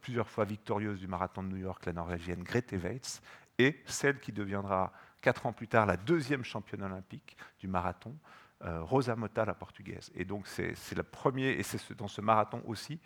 plusieurs 0.00 0.28
fois 0.28 0.44
victorieuse 0.44 0.98
du 0.98 1.08
marathon 1.08 1.42
de 1.42 1.48
New 1.48 1.56
York, 1.56 1.84
la 1.84 1.92
norvégienne 1.92 2.42
Grete 2.42 2.72
Weitz, 2.72 3.20
et 3.58 3.82
celle 3.86 4.18
qui 4.18 4.32
deviendra 4.32 4.92
quatre 5.26 5.44
ans 5.46 5.52
plus 5.52 5.66
tard 5.66 5.86
la 5.86 5.96
deuxième 5.96 6.44
championne 6.44 6.84
olympique 6.84 7.36
du 7.58 7.66
marathon, 7.66 8.14
Rosa 8.62 9.16
Mota, 9.16 9.44
la 9.44 9.54
portugaise. 9.54 10.12
Et 10.14 10.24
donc 10.24 10.46
c'est 10.46 10.94
le 10.94 11.02
premier, 11.02 11.50
et 11.50 11.64
c'est 11.64 11.92
dans 11.94 12.06
ce 12.06 12.20
marathon 12.20 12.62
aussi 12.64 13.00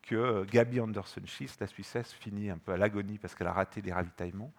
que 0.00 0.44
Gabi 0.44 0.80
Anderson-Schiss, 0.80 1.60
la 1.60 1.66
Suissesse, 1.66 2.14
finit 2.14 2.48
un 2.48 2.56
peu 2.56 2.72
à 2.72 2.78
l'agonie 2.78 3.18
parce 3.18 3.34
qu'elle 3.34 3.46
a 3.48 3.52
raté 3.52 3.82
des 3.82 3.92
ravitaillements 3.92 4.54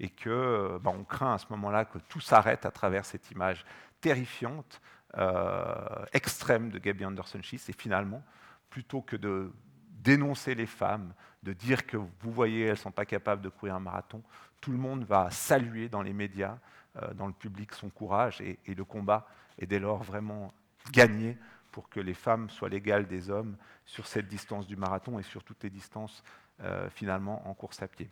et 0.00 0.08
que 0.08 0.78
bah, 0.82 0.92
on 0.94 1.04
craint 1.04 1.34
à 1.34 1.38
ce 1.38 1.44
moment-là 1.50 1.84
que 1.84 1.98
tout 1.98 2.20
s'arrête 2.20 2.64
à 2.64 2.70
travers 2.70 3.04
cette 3.04 3.30
image 3.30 3.66
terrifiante 4.00 4.80
euh, 5.18 6.06
extrême 6.14 6.70
de 6.70 6.78
Gabby 6.78 7.04
Anderson-Schiss. 7.04 7.68
Et 7.68 7.74
finalement, 7.74 8.22
plutôt 8.70 9.02
que 9.02 9.16
de 9.16 9.52
dénoncer 9.90 10.54
les 10.54 10.66
femmes, 10.66 11.12
de 11.42 11.52
dire 11.52 11.86
que 11.86 11.98
vous 11.98 12.32
voyez, 12.32 12.64
elles 12.64 12.70
ne 12.70 12.76
sont 12.76 12.90
pas 12.90 13.04
capables 13.04 13.42
de 13.42 13.50
courir 13.50 13.74
un 13.74 13.80
marathon, 13.80 14.22
tout 14.62 14.70
le 14.70 14.78
monde 14.78 15.04
va 15.04 15.30
saluer 15.30 15.90
dans 15.90 16.00
les 16.00 16.14
médias, 16.14 16.56
euh, 16.96 17.12
dans 17.14 17.26
le 17.26 17.32
public, 17.32 17.74
son 17.74 17.90
courage 17.90 18.40
et, 18.40 18.58
le 18.66 18.84
combat 18.84 19.26
est 19.58 19.66
dès 19.66 19.80
lors 19.80 20.02
vraiment 20.02 20.54
gagné 20.92 21.36
pour 21.72 21.88
que 21.88 22.00
les 22.00 22.14
femmes 22.14 22.48
soient 22.48 22.68
l'égale 22.68 23.06
des 23.06 23.28
hommes 23.28 23.56
sur 23.84 24.06
cette 24.06 24.28
distance 24.28 24.66
du 24.66 24.76
marathon 24.76 25.18
et 25.18 25.22
sur 25.22 25.42
toutes 25.42 25.62
les 25.64 25.70
distances 25.70 26.22
euh, 26.60 26.88
finalement 26.90 27.46
en 27.48 27.54
course 27.54 27.82
à 27.82 27.88
pied. 27.88 28.08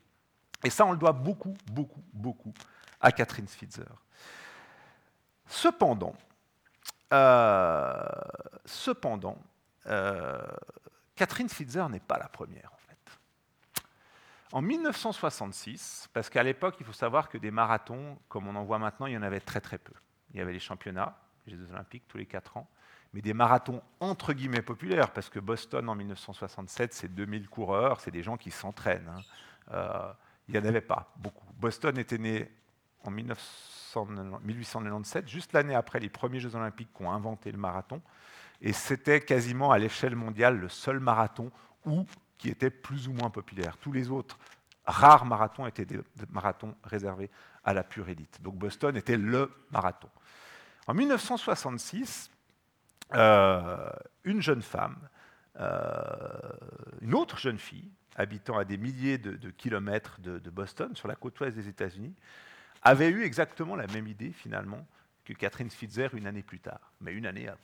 Et 0.64 0.70
ça, 0.70 0.84
on 0.84 0.92
le 0.92 0.98
doit 0.98 1.12
beaucoup, 1.12 1.56
beaucoup, 1.70 2.02
beaucoup 2.12 2.52
à 3.00 3.12
Catherine 3.12 3.48
Switzer. 3.48 3.84
Cependant, 5.46 6.14
euh, 7.12 8.02
cependant, 8.64 9.38
Catherine 11.16 11.48
Switzer 11.48 11.88
n'est 11.88 12.00
pas 12.00 12.18
la 12.18 12.28
première. 12.28 12.70
En 14.52 14.62
1966, 14.62 16.08
parce 16.12 16.28
qu'à 16.28 16.42
l'époque, 16.42 16.76
il 16.80 16.86
faut 16.86 16.92
savoir 16.92 17.28
que 17.28 17.38
des 17.38 17.50
marathons, 17.50 18.18
comme 18.28 18.48
on 18.48 18.56
en 18.56 18.64
voit 18.64 18.78
maintenant, 18.78 19.06
il 19.06 19.12
y 19.12 19.16
en 19.16 19.22
avait 19.22 19.40
très 19.40 19.60
très 19.60 19.78
peu. 19.78 19.92
Il 20.32 20.38
y 20.38 20.40
avait 20.40 20.52
les 20.52 20.58
championnats, 20.58 21.16
les 21.46 21.56
Jeux 21.56 21.70
olympiques 21.70 22.04
tous 22.08 22.18
les 22.18 22.26
4 22.26 22.56
ans, 22.56 22.68
mais 23.12 23.22
des 23.22 23.34
marathons 23.34 23.82
entre 24.00 24.32
guillemets 24.32 24.62
populaires, 24.62 25.12
parce 25.12 25.28
que 25.28 25.38
Boston 25.38 25.88
en 25.88 25.94
1967, 25.94 26.94
c'est 26.94 27.14
2000 27.14 27.48
coureurs, 27.48 28.00
c'est 28.00 28.10
des 28.10 28.22
gens 28.22 28.36
qui 28.36 28.50
s'entraînent. 28.50 29.08
Hein. 29.08 29.20
Euh, 29.72 30.12
il 30.48 30.54
n'y 30.54 30.60
en 30.60 30.68
avait 30.68 30.80
pas 30.80 31.12
beaucoup. 31.16 31.46
Boston 31.58 31.96
était 31.98 32.18
né 32.18 32.50
en 33.04 33.10
1897, 33.10 35.28
juste 35.28 35.52
l'année 35.52 35.74
après 35.74 36.00
les 36.00 36.08
premiers 36.08 36.40
Jeux 36.40 36.56
olympiques 36.56 36.92
qui 36.94 37.02
ont 37.02 37.12
inventé 37.12 37.52
le 37.52 37.58
marathon. 37.58 38.02
Et 38.60 38.72
c'était 38.72 39.20
quasiment 39.20 39.70
à 39.70 39.78
l'échelle 39.78 40.16
mondiale 40.16 40.58
le 40.58 40.68
seul 40.68 41.00
marathon 41.00 41.50
où, 41.86 42.04
qui 42.40 42.48
était 42.48 42.70
plus 42.70 43.07
ou 43.07 43.12
moins 43.12 43.29
populaire. 43.29 43.76
Tous 43.76 43.92
les 43.92 44.11
autres 44.11 44.38
rares 44.87 45.26
marathons 45.26 45.66
étaient 45.66 45.85
des 45.85 46.00
marathons 46.31 46.74
réservés 46.83 47.31
à 47.64 47.74
la 47.74 47.85
pure 47.85 48.09
élite. 48.09 48.40
Donc 48.40 48.57
Boston 48.57 48.96
était 48.96 49.18
le 49.18 49.53
marathon. 49.70 50.09
En 50.87 50.94
1966, 50.94 52.31
euh, 53.14 53.90
une 54.24 54.40
jeune 54.40 54.62
femme, 54.62 54.96
euh, 55.61 55.76
une 57.03 57.14
autre 57.14 57.37
jeune 57.37 57.59
fille, 57.59 57.90
habitant 58.16 58.57
à 58.57 58.64
des 58.64 58.79
milliers 58.79 59.18
de, 59.18 59.50
kilomètres 59.50 60.18
de, 60.20 60.50
Boston, 60.50 60.96
sur 60.96 61.09
la 61.09 61.16
côte 61.16 61.38
ouest 61.40 61.55
des 61.55 61.68
États-Unis, 61.68 62.14
avait 62.83 63.11
eu 63.11 63.22
exactement 63.22 63.76
la 63.76 63.87
même 63.87 64.07
idée 64.07 64.33
finalement 64.33 64.87
que 65.26 65.35
Catherine 65.35 65.68
Switzer 65.68 66.09
une 66.14 66.26
année 66.26 66.42
plus 66.42 66.61
tard, 66.61 66.81
mais 67.03 67.12
une 67.12 67.26
année 67.26 67.48
avant. 67.48 67.59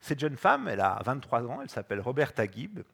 Cette 0.00 0.20
jeune 0.20 0.36
femme, 0.36 0.68
elle 0.68 0.80
a 0.80 1.02
23 1.04 1.42
ans, 1.46 1.62
elle 1.62 1.68
s'appelle 1.68 2.00
Roberta 2.00 2.46
Gibb, 2.46 2.84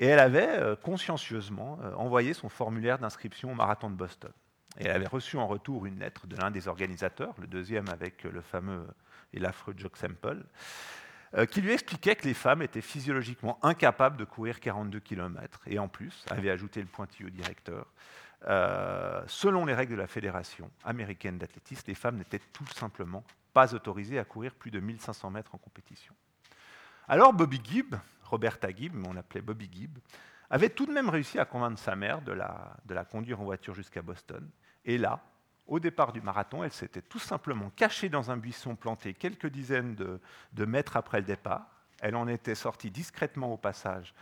et 0.00 0.06
elle 0.06 0.18
avait 0.18 0.48
euh, 0.48 0.76
consciencieusement 0.76 1.78
euh, 1.82 1.94
envoyé 1.94 2.34
son 2.34 2.48
formulaire 2.48 2.98
d'inscription 2.98 3.52
au 3.52 3.54
marathon 3.54 3.90
de 3.90 3.94
Boston. 3.94 4.32
Et 4.78 4.86
elle 4.86 4.92
avait 4.92 5.06
reçu 5.06 5.36
en 5.36 5.46
retour 5.46 5.86
une 5.86 6.00
lettre 6.00 6.26
de 6.26 6.36
l'un 6.36 6.50
des 6.50 6.66
organisateurs, 6.66 7.34
le 7.38 7.46
deuxième 7.46 7.88
avec 7.88 8.24
le 8.24 8.40
fameux 8.40 8.86
et 9.32 9.38
l'affreux 9.38 9.74
Jock 9.76 9.96
Semple, 9.96 10.44
euh, 11.36 11.46
qui 11.46 11.60
lui 11.60 11.72
expliquait 11.72 12.16
que 12.16 12.26
les 12.26 12.34
femmes 12.34 12.62
étaient 12.62 12.80
physiologiquement 12.80 13.58
incapables 13.62 14.16
de 14.16 14.24
courir 14.24 14.60
42 14.60 15.00
km, 15.00 15.60
et 15.66 15.78
en 15.78 15.88
plus, 15.88 16.24
avait 16.30 16.50
ajouté 16.50 16.80
le 16.80 16.86
pointilleux 16.86 17.30
directeur, 17.30 17.86
euh, 18.46 19.22
selon 19.26 19.64
les 19.64 19.74
règles 19.74 19.92
de 19.92 19.98
la 19.98 20.06
Fédération 20.06 20.70
américaine 20.84 21.38
d'athlétisme, 21.38 21.84
les 21.88 21.94
femmes 21.94 22.18
n'étaient 22.18 22.40
tout 22.52 22.66
simplement 22.66 23.24
pas 23.52 23.74
autorisées 23.74 24.18
à 24.18 24.24
courir 24.24 24.54
plus 24.54 24.70
de 24.70 24.80
1500 24.80 25.30
mètres 25.30 25.54
en 25.54 25.58
compétition. 25.58 26.14
Alors 27.08 27.32
Bobby 27.32 27.60
Gibb, 27.64 27.94
Roberta 28.34 28.68
Gibb, 28.74 28.94
mais 28.94 29.06
on 29.06 29.12
l'appelait 29.12 29.40
Bobby 29.40 29.70
Gibb, 29.70 29.98
avait 30.50 30.70
tout 30.70 30.86
de 30.86 30.92
même 30.92 31.08
réussi 31.08 31.38
à 31.38 31.44
convaincre 31.44 31.78
sa 31.78 31.94
mère 31.94 32.20
de 32.20 32.32
la, 32.32 33.04
conduire 33.04 33.40
en 33.40 33.44
voiture 33.44 33.74
jusqu'à 33.74 34.02
Boston. 34.02 34.48
Et 34.84 34.98
là, 34.98 35.22
au 35.68 35.78
départ 35.78 36.12
du 36.12 36.20
marathon, 36.20 36.64
elle 36.64 36.72
s'était 36.72 37.00
tout 37.00 37.20
simplement 37.20 37.70
cachée 37.70 38.08
dans 38.08 38.32
un 38.32 38.36
buisson 38.36 38.74
planté 38.74 39.14
quelques 39.14 39.46
dizaines 39.46 39.94
de, 39.94 40.64
mètres 40.64 40.96
après 40.96 41.20
le 41.20 41.26
départ. 41.26 41.68
Elle 42.00 42.16
en 42.16 42.26
était 42.26 42.56
sortie 42.56 42.90
discrètement 42.90 43.52
au 43.52 43.56
passage 43.56 44.14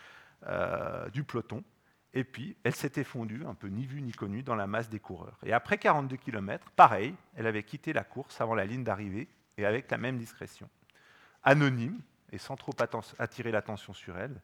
euh, 0.47 1.09
du 1.09 1.25
peloton. 1.25 1.65
Et 2.13 2.25
puis, 2.25 2.55
elle 2.65 2.75
s'était 2.75 3.05
fondue, 3.05 3.47
un 3.47 3.55
peu 3.55 3.69
ni 3.69 3.87
vue 3.87 4.03
ni 4.03 4.13
connue, 4.13 4.43
dans 4.43 4.55
la 4.55 4.67
masse 4.67 4.91
des 4.91 5.01
coureurs. 5.01 5.39
Et 5.45 5.55
après 5.55 5.79
42 5.79 6.17
km, 6.17 6.71
pareil, 6.77 7.15
elle 7.35 7.47
avait 7.47 7.63
quitté 7.63 7.95
la 7.95 8.05
course 8.05 8.39
avant 8.43 8.55
la 8.55 8.67
ligne 8.67 8.85
d'arrivée, 8.85 9.29
et 9.57 9.67
avec 9.67 9.91
la 9.91 9.99
même 9.99 10.19
discrétion. 10.19 10.69
Anonyme, 11.43 12.01
et 12.33 12.39
sans 12.39 12.57
trop 12.57 12.73
attirer 13.19 13.53
l'attention 13.53 13.93
sur 13.93 14.19
elle, 14.19 14.41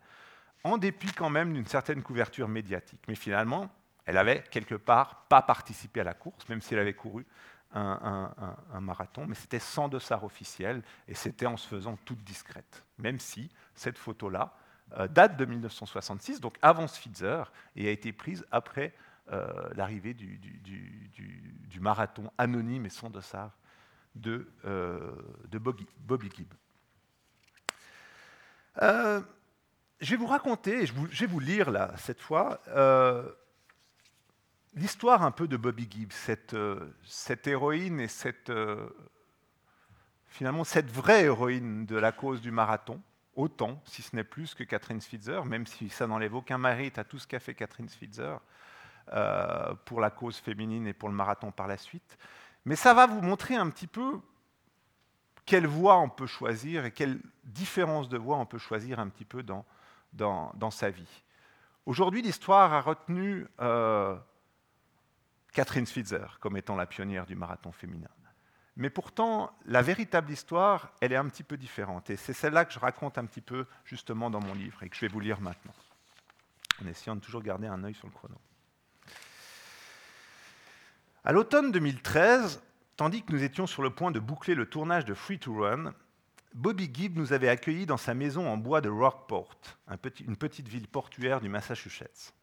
en 0.65 0.79
dépit 0.79 1.13
quand 1.13 1.31
même 1.31 1.53
d'une 1.53 1.67
certaine 1.67 2.03
couverture 2.03 2.49
médiatique. 2.49 3.03
Mais 3.09 3.15
finalement, 3.15 3.71
elle 4.05 4.17
avait 4.17 4.43
quelque 4.51 4.75
part 4.75 5.27
pas 5.29 5.43
participé 5.43 6.01
à 6.01 6.05
la 6.05 6.15
course, 6.15 6.49
même 6.49 6.61
si 6.61 6.75
elle 6.75 6.81
avait 6.81 6.95
couru 6.95 7.27
un, 7.75 8.81
marathon, 8.81 9.27
mais 9.27 9.35
c'était 9.35 9.59
sans 9.59 9.89
dossard 9.89 10.25
officiel, 10.25 10.83
et 11.07 11.15
c'était 11.15 11.47
en 11.47 11.57
se 11.57 11.69
faisant 11.69 11.99
toute 12.05 12.23
discrète. 12.25 12.85
Même 12.99 13.19
si 13.19 13.51
cette 13.75 13.99
photo-là, 13.99 14.55
euh, 14.97 15.07
date 15.07 15.37
de 15.37 15.45
1966, 15.45 16.41
donc 16.41 16.57
avant 16.63 16.87
Switzer, 16.87 17.43
et 17.77 17.89
a 17.89 17.91
été 17.91 18.13
prise 18.13 18.47
après 18.51 18.95
euh, 19.33 19.47
l'arrivée 19.75 20.15
du, 20.15 20.41
marathon 21.81 22.31
anonyme 22.39 22.87
et 22.87 22.91
sans 22.91 23.11
dossard 23.11 23.57
de, 24.15 24.51
euh, 24.65 25.15
Bobby 25.53 26.31
Gibb. 26.35 26.53
Je 28.81 30.11
vais 30.11 30.17
vous 30.17 30.27
raconter, 30.27 30.87
je, 30.87 30.93
vais 30.93 31.27
vous 31.27 31.41
lire 31.41 31.71
là, 31.71 31.93
cette 31.97 32.21
fois, 32.21 32.61
l'histoire 34.75 35.23
un 35.23 35.31
peu 35.31 35.49
de 35.49 35.57
Bobby 35.57 35.89
Gibb, 35.91 36.13
cette, 36.13 36.57
cette 37.05 37.47
héroïne 37.47 38.01
et 38.01 38.09
cette, 38.09 38.53
finalement 40.27 40.65
cette 40.65 40.91
vraie 40.91 41.25
héroïne 41.25 41.87
de 41.87 41.97
la 41.97 42.13
cause 42.13 42.41
du 42.41 42.51
marathon, 42.51 43.01
autant, 43.39 43.81
si 43.85 44.03
ce 44.03 44.15
n'est 44.17 44.25
plus, 44.25 44.55
que 44.55 44.65
Catherine 44.65 45.01
Switzer, 45.01 45.45
même 45.45 45.67
si 45.67 45.89
ça 45.89 46.07
n'enlève 46.07 46.35
aucun 46.35 46.59
mérite 46.59 46.99
à 46.99 47.05
tout 47.05 47.19
ce 47.19 47.27
qu'a 47.27 47.39
fait 47.39 47.55
Catherine 47.55 47.89
Switzer 47.89 48.37
euh, 49.13 49.75
pour 49.85 50.01
la 50.01 50.11
cause 50.11 50.37
féminine 50.37 50.87
et 50.87 50.93
pour 50.93 51.09
le 51.09 51.15
marathon 51.15 51.53
par 51.53 51.69
la 51.69 51.77
suite. 51.77 52.19
Mais 52.65 52.77
ça 52.77 52.95
va 52.95 53.07
vous 53.07 53.23
montrer 53.23 53.55
un 53.55 53.71
petit 53.71 53.87
peu 53.87 54.21
quelle 55.49 55.67
voie 55.67 55.97
on 55.97 56.11
peut 56.11 56.27
choisir 56.27 56.85
et 56.85 56.91
quelle 56.91 57.19
différence 57.43 58.11
de 58.11 58.19
voie 58.19 58.37
on 58.37 58.45
peut 58.45 58.59
choisir 58.59 59.01
un 59.01 59.09
petit 59.09 59.25
peu 59.25 59.43
dans, 59.43 59.65
dans, 60.13 60.71
sa 60.71 60.91
vie. 60.91 61.25
Aujourd'hui, 61.87 62.21
l'histoire 62.21 62.75
a 62.75 62.83
retenu 62.83 63.47
euh, 63.61 64.15
Catherine 65.55 65.87
Switzer 65.87 66.27
comme 66.41 66.59
étant 66.59 66.77
la 66.77 66.85
pionnière 66.85 67.25
du 67.25 67.35
marathon 67.35 67.73
féminin. 67.73 68.11
Mais 68.77 68.91
pourtant, 68.91 69.51
la 69.65 69.81
véritable 69.81 70.31
histoire, 70.31 70.93
elle 71.01 71.15
est 71.15 71.17
un 71.17 71.27
petit 71.29 71.45
peu 71.45 71.57
différente. 71.57 72.11
Et 72.11 72.17
c'est 72.17 72.35
celle-là 72.35 72.67
que 72.67 72.75
je 72.75 72.79
raconte 72.79 73.17
un 73.17 73.25
petit 73.25 73.41
peu 73.41 73.65
justement 73.87 74.29
dans 74.29 74.41
mon 74.41 74.53
livre 74.53 74.83
et 74.83 74.91
que 74.91 74.97
je 74.97 75.01
vais 75.01 75.09
vous 75.09 75.19
lire 75.19 75.41
maintenant, 75.41 75.75
en 76.83 76.87
essayant 76.89 77.17
de 77.17 77.21
toujours 77.21 77.43
garder 77.43 77.69
un 77.69 77.83
œil 77.85 77.95
sur 77.95 78.07
le 78.07 78.13
chrono. 78.13 78.37
À 81.25 81.33
l'automne 81.33 81.73
2013, 81.73 82.61
tandis 82.99 83.23
que 83.23 83.33
nous 83.33 83.45
étions 83.45 83.69
sur 83.69 83.83
le 83.83 83.91
point 83.91 84.11
de 84.11 84.19
boucler 84.19 84.57
le 84.57 84.67
tournage 84.67 85.05
de 85.05 85.15
Free 85.15 85.39
to 85.39 85.55
Run, 85.55 85.95
Bobby 86.53 86.91
Gibb 86.93 87.17
nous 87.17 87.33
avait 87.33 87.49
accueillis 87.49 87.87
dans 87.87 87.97
sa 87.97 88.13
maison 88.13 88.49
en 88.49 88.57
bois 88.57 88.81
de 88.81 88.89
Rockport, 88.89 89.57
une 90.27 90.37
petite 90.37 90.69
ville 90.69 90.89
portuaire 90.89 91.41
du 91.41 91.49
Massachusetts. 91.49 92.35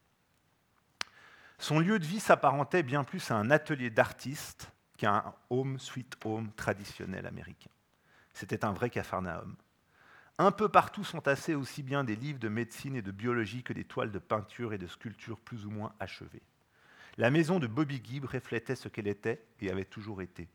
Son 1.58 1.78
lieu 1.78 1.98
de 1.98 2.06
vie 2.06 2.20
s'apparentait 2.20 2.82
bien 2.82 3.04
plus 3.04 3.30
à 3.30 3.36
un 3.36 3.50
atelier 3.50 3.90
d'artiste 3.90 4.72
qu'à 4.96 5.14
un 5.14 5.34
home 5.50 5.78
sweet 5.78 6.16
home 6.24 6.50
traditionnel 6.56 7.26
américain. 7.26 7.70
C'était 8.32 8.64
un 8.64 8.72
vrai 8.72 8.88
capharnaüm. 8.88 9.56
Un 10.38 10.52
peu 10.52 10.70
partout 10.70 11.04
sont 11.04 11.20
tassés 11.20 11.54
aussi 11.54 11.82
bien 11.82 12.02
des 12.02 12.16
livres 12.16 12.38
de 12.38 12.48
médecine 12.48 12.96
et 12.96 13.02
de 13.02 13.10
biologie 13.10 13.62
que 13.62 13.74
des 13.74 13.84
toiles 13.84 14.12
de 14.12 14.18
peinture 14.18 14.72
et 14.72 14.78
de 14.78 14.86
sculpture 14.86 15.38
plus 15.38 15.66
ou 15.66 15.70
moins 15.70 15.92
achevées. 16.00 16.42
La 17.18 17.30
maison 17.30 17.58
de 17.58 17.66
Bobby 17.66 18.02
Gibb 18.04 18.26
reflétait 18.26 18.76
ce 18.76 18.88
qu'elle 18.88 19.06
était 19.06 19.42
et 19.60 19.70
avait 19.70 19.86
toujours 19.86 20.20
été. 20.20 20.50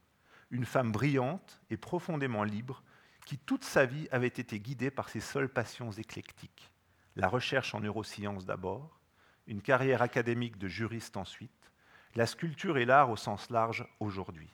Une 0.51 0.66
femme 0.66 0.91
brillante 0.91 1.59
et 1.72 1.78
profondément 1.78 2.43
libre 2.43 2.84
qui 3.26 3.39
toute 3.39 3.64
sa 3.64 3.86
vie 3.86 4.07
avait 4.12 4.28
été 4.28 4.59
guidée 4.59 4.91
par 4.91 5.09
ses 5.09 5.22
seules 5.22 5.49
passions 5.49 5.91
éclectiques. 5.91 6.72
La 7.16 7.28
recherche 7.28 7.74
en 7.74 7.80
neurosciences 7.80 8.45
d'abord, 8.45 8.99
une 9.47 9.64
carrière 9.64 10.03
académique 10.03 10.59
de 10.59 10.68
juriste 10.68 11.18
ensuite, 11.18 11.72
la 12.14 12.28
sculpture 12.28 12.78
et 12.78 12.86
l'art 12.86 13.09
au 13.09 13.16
sens 13.16 13.49
large 13.49 13.88
aujourd'hui. 13.99 14.53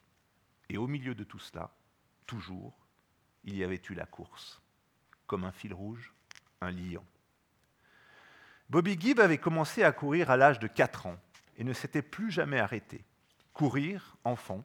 Et 0.69 0.77
au 0.77 0.87
milieu 0.87 1.13
de 1.13 1.25
tout 1.25 1.39
cela, 1.39 1.75
toujours, 2.25 2.87
il 3.43 3.57
y 3.57 3.65
avait 3.65 3.81
eu 3.89 3.93
la 3.93 4.05
course, 4.05 4.61
comme 5.25 5.43
un 5.43 5.51
fil 5.51 5.73
rouge, 5.73 6.13
un 6.61 6.71
lion. 6.71 7.03
Bobby 8.69 8.97
Gibb 8.97 9.19
avait 9.19 9.37
commencé 9.37 9.83
à 9.83 9.91
courir 9.91 10.29
à 10.29 10.37
l'âge 10.37 10.59
de 10.59 10.67
4 10.67 11.07
ans 11.07 11.19
et 11.57 11.63
ne 11.63 11.73
s'était 11.73 12.01
plus 12.01 12.31
jamais 12.31 12.59
arrêté. 12.59 13.03
Courir, 13.53 14.15
enfant, 14.23 14.63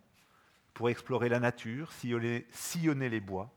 pour 0.75 0.89
explorer 0.89 1.29
la 1.29 1.41
nature, 1.41 1.93
sillonner, 1.93 3.09
les 3.09 3.21
bois 3.21 3.53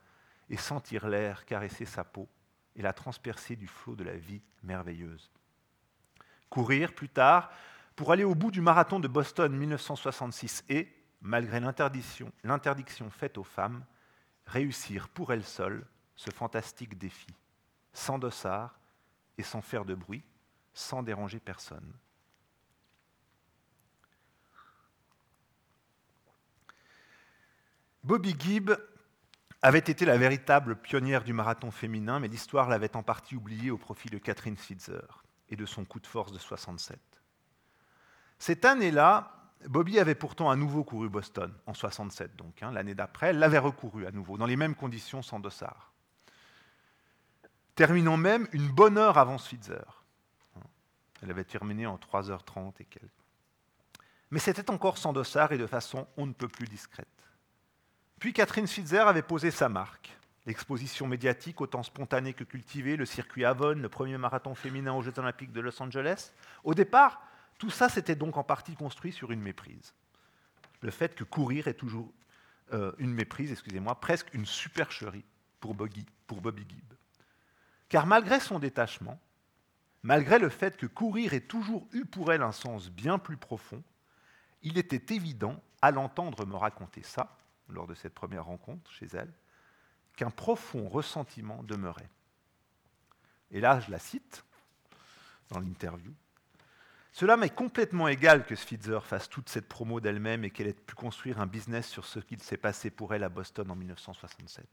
et 0.49 0.57
sentir 0.57 1.07
l'air 1.07 1.45
caresser 1.45 1.85
sa 1.85 2.03
peau 2.03 2.27
et 2.75 2.81
la 2.81 2.93
transpercer 2.93 3.55
du 3.55 3.67
flot 3.67 3.95
de 3.95 4.03
la 4.03 4.15
vie 4.15 4.41
merveilleuse. 4.63 5.31
Courir 6.49 6.93
plus 6.93 7.09
tard 7.09 7.51
pour 7.95 8.11
aller 8.11 8.23
au 8.23 8.35
bout 8.35 8.51
du 8.51 8.61
marathon 8.61 8.99
de 8.99 9.07
Boston 9.07 9.55
1966 9.55 10.65
et, 10.69 10.93
malgré 11.21 11.59
l'interdiction 11.59 13.09
faite 13.09 13.37
aux 13.37 13.43
femmes, 13.43 13.85
réussir 14.45 15.09
pour 15.09 15.33
elles 15.33 15.43
seules 15.43 15.85
ce 16.15 16.31
fantastique 16.31 16.97
défi, 16.97 17.27
sans 17.93 18.19
dossard 18.19 18.79
et 19.37 19.43
sans 19.43 19.61
faire 19.61 19.85
de 19.85 19.95
bruit, 19.95 20.23
sans 20.73 21.03
déranger 21.03 21.39
personne. 21.39 21.93
Bobby 28.05 28.35
Gibb 28.37 28.69
avait 29.63 29.79
été 29.79 30.05
la 30.05 30.15
véritable 30.15 30.75
pionnière 30.75 31.23
du 31.23 31.33
marathon 31.33 31.71
féminin, 31.71 32.19
mais 32.19 32.27
l'histoire 32.27 32.69
l'avait 32.69 32.95
en 32.95 33.01
partie 33.01 33.35
oubliée 33.35 33.71
au 33.71 33.79
profit 33.79 34.09
de 34.09 34.19
Catherine 34.19 34.57
Switzer 34.57 35.23
et 35.49 35.55
de 35.55 35.65
son 35.65 35.85
coup 35.85 35.99
de 35.99 36.05
force 36.05 36.31
de 36.31 36.37
67. 36.37 36.99
Cette 38.37 38.63
année-là, 38.63 39.31
Bobby 39.67 39.97
avait 39.97 40.13
pourtant 40.13 40.51
à 40.51 40.55
nouveau 40.55 40.83
couru 40.83 41.09
Boston, 41.09 41.51
en 41.65 41.73
67 41.73 42.35
donc, 42.35 42.61
hein, 42.61 42.71
l'année 42.71 42.93
d'après, 42.93 43.29
elle 43.29 43.39
l'avait 43.39 43.57
recouru 43.57 44.05
à 44.05 44.11
nouveau, 44.11 44.37
dans 44.37 44.45
les 44.45 44.55
mêmes 44.55 44.75
conditions 44.75 45.23
sans 45.23 45.39
dossard. 45.39 45.91
Terminant 47.73 48.17
même 48.17 48.47
une 48.51 48.67
bonne 48.67 48.99
heure 48.99 49.17
avant 49.17 49.39
Switzer. 49.39 50.03
Elle 51.23 51.31
avait 51.31 51.43
terminé 51.43 51.87
en 51.87 51.97
3h30 51.97 52.73
et 52.81 52.85
quelques. 52.85 53.09
Mais 54.29 54.37
c'était 54.37 54.69
encore 54.69 54.99
sans 54.99 55.11
dossard 55.11 55.53
et 55.53 55.57
de 55.57 55.65
façon 55.65 56.07
on 56.17 56.27
ne 56.27 56.33
peut 56.33 56.47
plus 56.47 56.67
discrète. 56.67 57.07
Catherine 58.33 58.67
Switzer 58.67 58.99
avait 58.99 59.21
posé 59.21 59.51
sa 59.51 59.69
marque. 59.69 60.15
L'exposition 60.45 61.07
médiatique, 61.07 61.59
autant 61.61 61.83
spontanée 61.83 62.33
que 62.33 62.43
cultivée, 62.43 62.97
le 62.97 63.05
circuit 63.05 63.45
Avon, 63.45 63.73
le 63.73 63.89
premier 63.89 64.17
marathon 64.17 64.53
féminin 64.53 64.93
aux 64.93 65.01
Jeux 65.01 65.13
olympiques 65.17 65.51
de 65.51 65.59
Los 65.59 65.81
Angeles. 65.81 66.31
Au 66.63 66.73
départ, 66.73 67.21
tout 67.57 67.69
ça 67.69 67.89
s'était 67.89 68.15
donc 68.15 68.37
en 68.37 68.43
partie 68.43 68.75
construit 68.75 69.11
sur 69.11 69.31
une 69.31 69.41
méprise. 69.41 69.93
Le 70.81 70.91
fait 70.91 71.15
que 71.15 71.23
courir 71.23 71.67
est 71.67 71.73
toujours 71.73 72.11
euh, 72.73 72.91
une 72.99 73.13
méprise, 73.13 73.51
excusez-moi, 73.51 73.99
presque 73.99 74.33
une 74.33 74.45
supercherie 74.45 75.25
pour 75.59 75.73
Bobby, 75.73 76.05
pour 76.27 76.41
Bobby 76.41 76.65
Gibb. 76.67 76.93
Car 77.89 78.05
malgré 78.05 78.39
son 78.39 78.59
détachement, 78.59 79.19
malgré 80.03 80.37
le 80.37 80.49
fait 80.49 80.77
que 80.77 80.85
courir 80.85 81.33
ait 81.33 81.41
toujours 81.41 81.87
eu 81.91 82.05
pour 82.05 82.31
elle 82.31 82.43
un 82.43 82.51
sens 82.51 82.89
bien 82.89 83.17
plus 83.17 83.37
profond, 83.37 83.83
il 84.61 84.77
était 84.77 85.13
évident, 85.13 85.61
à 85.81 85.91
l'entendre 85.91 86.45
me 86.45 86.55
raconter 86.55 87.03
ça, 87.03 87.37
lors 87.69 87.87
de 87.87 87.93
cette 87.93 88.13
première 88.13 88.45
rencontre 88.45 88.91
chez 88.91 89.07
elle, 89.13 89.33
qu'un 90.15 90.29
profond 90.29 90.87
ressentiment 90.87 91.63
demeurait. 91.63 92.09
Et 93.51 93.59
là, 93.59 93.79
je 93.79 93.91
la 93.91 93.99
cite 93.99 94.43
dans 95.49 95.59
l'interview. 95.59 96.13
Cela 97.11 97.37
m'est 97.37 97.49
complètement 97.49 98.09
égal 98.09 98.45
que 98.45 98.55
Switzer 98.55 98.99
fasse 99.01 99.29
toute 99.29 99.47
cette 99.47 99.69
promo 99.69 100.01
d'elle-même 100.01 100.43
et 100.43 100.49
qu'elle 100.49 100.67
ait 100.67 100.73
pu 100.73 100.95
construire 100.95 101.39
un 101.39 101.45
business 101.45 101.87
sur 101.87 102.05
ce 102.05 102.19
qu'il 102.19 102.41
s'est 102.41 102.57
passé 102.57 102.89
pour 102.89 103.13
elle 103.13 103.23
à 103.23 103.29
Boston 103.29 103.71
en 103.71 103.75
1967. 103.75 104.65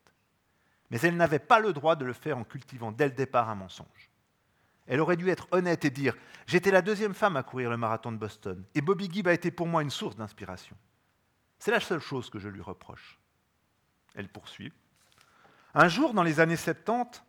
Mais 0.90 1.00
elle 1.02 1.16
n'avait 1.16 1.38
pas 1.38 1.60
le 1.60 1.72
droit 1.72 1.94
de 1.94 2.04
le 2.04 2.12
faire 2.12 2.38
en 2.38 2.44
cultivant 2.44 2.90
dès 2.90 3.06
le 3.06 3.14
départ 3.14 3.48
un 3.48 3.54
mensonge. 3.54 4.10
Elle 4.86 5.00
aurait 5.00 5.16
dû 5.16 5.30
être 5.30 5.46
honnête 5.52 5.84
et 5.84 5.90
dire 5.90 6.16
J'étais 6.46 6.72
la 6.72 6.82
deuxième 6.82 7.14
femme 7.14 7.36
à 7.36 7.44
courir 7.44 7.70
le 7.70 7.76
marathon 7.76 8.10
de 8.10 8.16
Boston, 8.16 8.64
et 8.74 8.80
Bobby 8.80 9.08
Gibb 9.10 9.28
a 9.28 9.32
été 9.32 9.50
pour 9.50 9.68
moi 9.68 9.82
une 9.82 9.90
source 9.90 10.16
d'inspiration. 10.16 10.76
C'est 11.62 11.70
la 11.70 11.78
seule 11.78 12.00
chose 12.00 12.28
que 12.28 12.40
je 12.40 12.48
lui 12.48 12.60
reproche. 12.60 13.20
Elle 14.16 14.28
poursuit. 14.28 14.72
Un 15.74 15.86
jour, 15.86 16.12
dans 16.12 16.24
les 16.24 16.40
années 16.40 16.56
70, 16.56 17.22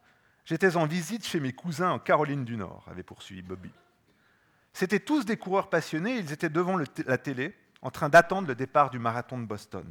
j'étais 0.43 0.75
en 0.75 0.87
visite 0.87 1.23
chez 1.23 1.39
mes 1.39 1.53
cousins 1.53 1.91
en 1.91 1.99
Caroline 1.99 2.43
du 2.43 2.57
Nord, 2.57 2.83
avait 2.89 3.03
poursuivi 3.03 3.43
Bobby. 3.43 3.69
C'étaient 4.73 5.01
tous 5.01 5.23
des 5.23 5.37
coureurs 5.37 5.69
passionnés, 5.69 6.17
ils 6.17 6.31
étaient 6.31 6.49
devant 6.49 6.79
la 7.05 7.17
télé, 7.19 7.55
en 7.83 7.91
train 7.91 8.09
d'attendre 8.09 8.47
le 8.47 8.55
départ 8.55 8.89
du 8.89 8.97
marathon 8.97 9.37
de 9.37 9.45
Boston. 9.45 9.85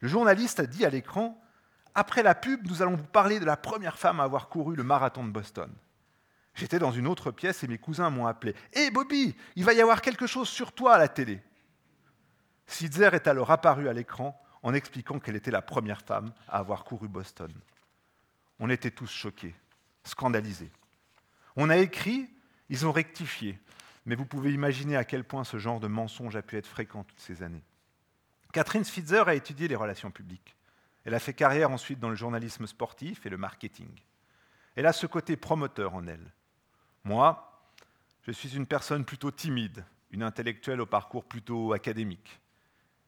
Le 0.00 0.08
journaliste 0.08 0.58
a 0.58 0.66
dit 0.66 0.84
à 0.84 0.90
l'écran 0.90 1.40
Après 1.94 2.24
la 2.24 2.34
pub, 2.34 2.66
nous 2.66 2.82
allons 2.82 2.96
vous 2.96 3.04
parler 3.04 3.38
de 3.38 3.44
la 3.44 3.56
première 3.56 3.98
femme 3.98 4.18
à 4.18 4.24
avoir 4.24 4.48
couru 4.48 4.74
le 4.74 4.82
marathon 4.82 5.24
de 5.24 5.30
Boston. 5.30 5.72
J'étais 6.54 6.80
dans 6.80 6.90
une 6.90 7.06
autre 7.06 7.30
pièce 7.30 7.62
et 7.62 7.68
mes 7.68 7.78
cousins 7.78 8.10
m'ont 8.10 8.26
appelé 8.26 8.56
Hé 8.72 8.90
Bobby, 8.90 9.36
il 9.54 9.64
va 9.64 9.74
y 9.74 9.80
avoir 9.80 10.02
quelque 10.02 10.26
chose 10.26 10.48
sur 10.48 10.72
toi 10.72 10.96
à 10.96 10.98
la 10.98 11.06
télé. 11.06 11.40
Sidzer 12.68 13.14
est 13.14 13.26
alors 13.26 13.50
apparue 13.50 13.88
à 13.88 13.92
l'écran 13.92 14.40
en 14.62 14.74
expliquant 14.74 15.18
qu'elle 15.18 15.36
était 15.36 15.50
la 15.50 15.62
première 15.62 16.02
femme 16.02 16.32
à 16.46 16.58
avoir 16.58 16.84
couru 16.84 17.08
Boston. 17.08 17.52
On 18.60 18.70
était 18.70 18.90
tous 18.90 19.10
choqués, 19.10 19.54
scandalisés. 20.04 20.70
On 21.56 21.70
a 21.70 21.78
écrit, 21.78 22.30
ils 22.68 22.86
ont 22.86 22.92
rectifié, 22.92 23.58
mais 24.04 24.14
vous 24.14 24.26
pouvez 24.26 24.52
imaginer 24.52 24.96
à 24.96 25.04
quel 25.04 25.24
point 25.24 25.44
ce 25.44 25.58
genre 25.58 25.80
de 25.80 25.88
mensonge 25.88 26.36
a 26.36 26.42
pu 26.42 26.56
être 26.56 26.66
fréquent 26.66 27.04
toutes 27.04 27.20
ces 27.20 27.42
années. 27.42 27.64
Catherine 28.52 28.84
Switzer 28.84 29.24
a 29.26 29.34
étudié 29.34 29.66
les 29.66 29.76
relations 29.76 30.10
publiques. 30.10 30.54
Elle 31.04 31.14
a 31.14 31.20
fait 31.20 31.34
carrière 31.34 31.70
ensuite 31.70 32.00
dans 32.00 32.10
le 32.10 32.16
journalisme 32.16 32.66
sportif 32.66 33.24
et 33.24 33.30
le 33.30 33.38
marketing. 33.38 33.88
Elle 34.76 34.86
a 34.86 34.92
ce 34.92 35.06
côté 35.06 35.36
promoteur 35.36 35.94
en 35.94 36.06
elle. 36.06 36.32
Moi, 37.04 37.62
je 38.22 38.32
suis 38.32 38.56
une 38.56 38.66
personne 38.66 39.04
plutôt 39.04 39.30
timide, 39.30 39.84
une 40.10 40.22
intellectuelle 40.22 40.80
au 40.80 40.86
parcours 40.86 41.24
plutôt 41.24 41.72
académique. 41.72 42.40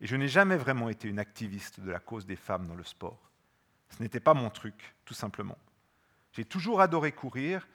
Et 0.01 0.07
je 0.07 0.17
n'ai 0.17 0.29
jamais 0.29 0.57
vraiment 0.57 0.89
été 0.89 1.09
une 1.09 1.19
activiste 1.19 1.81
de 1.81 1.91
la 1.91 1.99
cause 1.99 2.27
des 2.27 2.37
femmes 2.37 2.67
dans 2.67 2.75
le 2.75 2.85
sport. 2.85 3.31
Ce 3.91 4.03
n'était 4.03 4.21
pas 4.21 4.35
mon 4.35 4.51
truc, 4.51 4.95
tout 5.05 5.15
simplement. 5.15 5.59
J'ai 6.33 6.45
toujours 6.45 6.81
adoré 6.81 7.13
courir, 7.13 7.69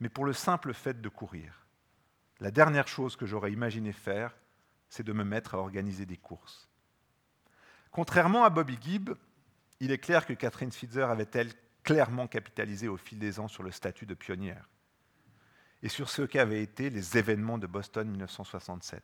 mais 0.00 0.08
pour 0.08 0.24
le 0.24 0.32
simple 0.32 0.74
fait 0.74 1.00
de 1.00 1.08
courir. 1.08 1.66
La 2.40 2.50
dernière 2.50 2.88
chose 2.88 3.16
que 3.16 3.26
j'aurais 3.26 3.52
imaginé 3.52 3.92
faire, 3.92 4.36
c'est 4.88 5.04
de 5.04 5.12
me 5.12 5.24
mettre 5.24 5.54
à 5.54 5.58
organiser 5.58 6.06
des 6.06 6.16
courses. 6.16 6.68
Contrairement 7.92 8.44
à 8.44 8.50
Bobby 8.50 8.78
Gibb, 8.80 9.10
il 9.78 9.92
est 9.92 9.98
clair 9.98 10.26
que 10.26 10.32
Catherine 10.32 10.72
Switzer 10.72 11.04
avait-elle 11.04 11.52
clairement 11.82 12.26
capitalisé 12.26 12.88
au 12.88 12.96
fil 12.96 13.18
des 13.18 13.40
ans 13.40 13.48
sur 13.48 13.62
le 13.62 13.70
statut 13.70 14.06
de 14.06 14.14
pionnière 14.14 14.68
et 15.82 15.88
sur 15.88 16.10
ce 16.10 16.22
qu'avaient 16.22 16.62
été 16.62 16.90
les 16.90 17.16
événements 17.16 17.58
de 17.58 17.66
Boston 17.66 18.08
1967. 18.08 19.02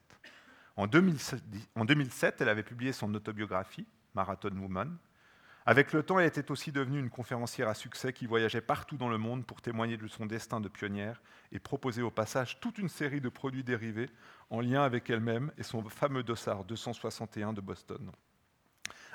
En 0.76 0.86
2007, 0.86 2.40
elle 2.40 2.48
avait 2.48 2.62
publié 2.62 2.92
son 2.92 3.14
autobiographie, 3.14 3.86
Marathon 4.14 4.50
Woman, 4.50 4.96
Avec 5.64 5.92
le 5.92 6.02
temps, 6.02 6.18
elle 6.18 6.26
était 6.26 6.50
aussi 6.50 6.70
devenue 6.70 7.00
une 7.00 7.10
conférencière 7.10 7.68
à 7.68 7.74
succès 7.74 8.12
qui 8.12 8.26
voyageait 8.26 8.60
partout 8.60 8.96
dans 8.96 9.08
le 9.08 9.18
monde 9.18 9.44
pour 9.44 9.62
témoigner 9.62 9.96
de 9.96 10.06
son 10.06 10.26
destin 10.26 10.60
de 10.60 10.68
pionnière 10.68 11.20
et 11.50 11.58
proposer 11.58 12.02
au 12.02 12.10
passage 12.10 12.60
toute 12.60 12.78
une 12.78 12.88
série 12.88 13.20
de 13.20 13.28
produits 13.28 13.64
dérivés 13.64 14.10
en 14.50 14.60
lien 14.60 14.82
avec 14.82 15.10
elle-même 15.10 15.50
et 15.58 15.62
son 15.62 15.82
fameux 15.88 16.22
dossard 16.22 16.64
261 16.64 17.52
de 17.52 17.60
Boston. 17.60 18.12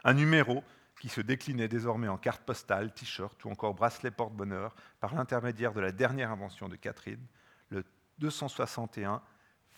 Un 0.03 0.13
numéro 0.13 0.63
qui 0.99 1.09
se 1.09 1.21
déclinait 1.21 1.67
désormais 1.67 2.07
en 2.07 2.17
carte 2.17 2.43
postale, 2.43 2.93
t-shirt 2.93 3.45
ou 3.45 3.49
encore 3.49 3.73
bracelet 3.73 4.11
porte-bonheur 4.11 4.75
par 4.99 5.15
l'intermédiaire 5.15 5.73
de 5.73 5.79
la 5.79 5.91
dernière 5.91 6.31
invention 6.31 6.67
de 6.67 6.75
Catherine, 6.75 7.25
le 7.69 7.85
261 8.19 9.21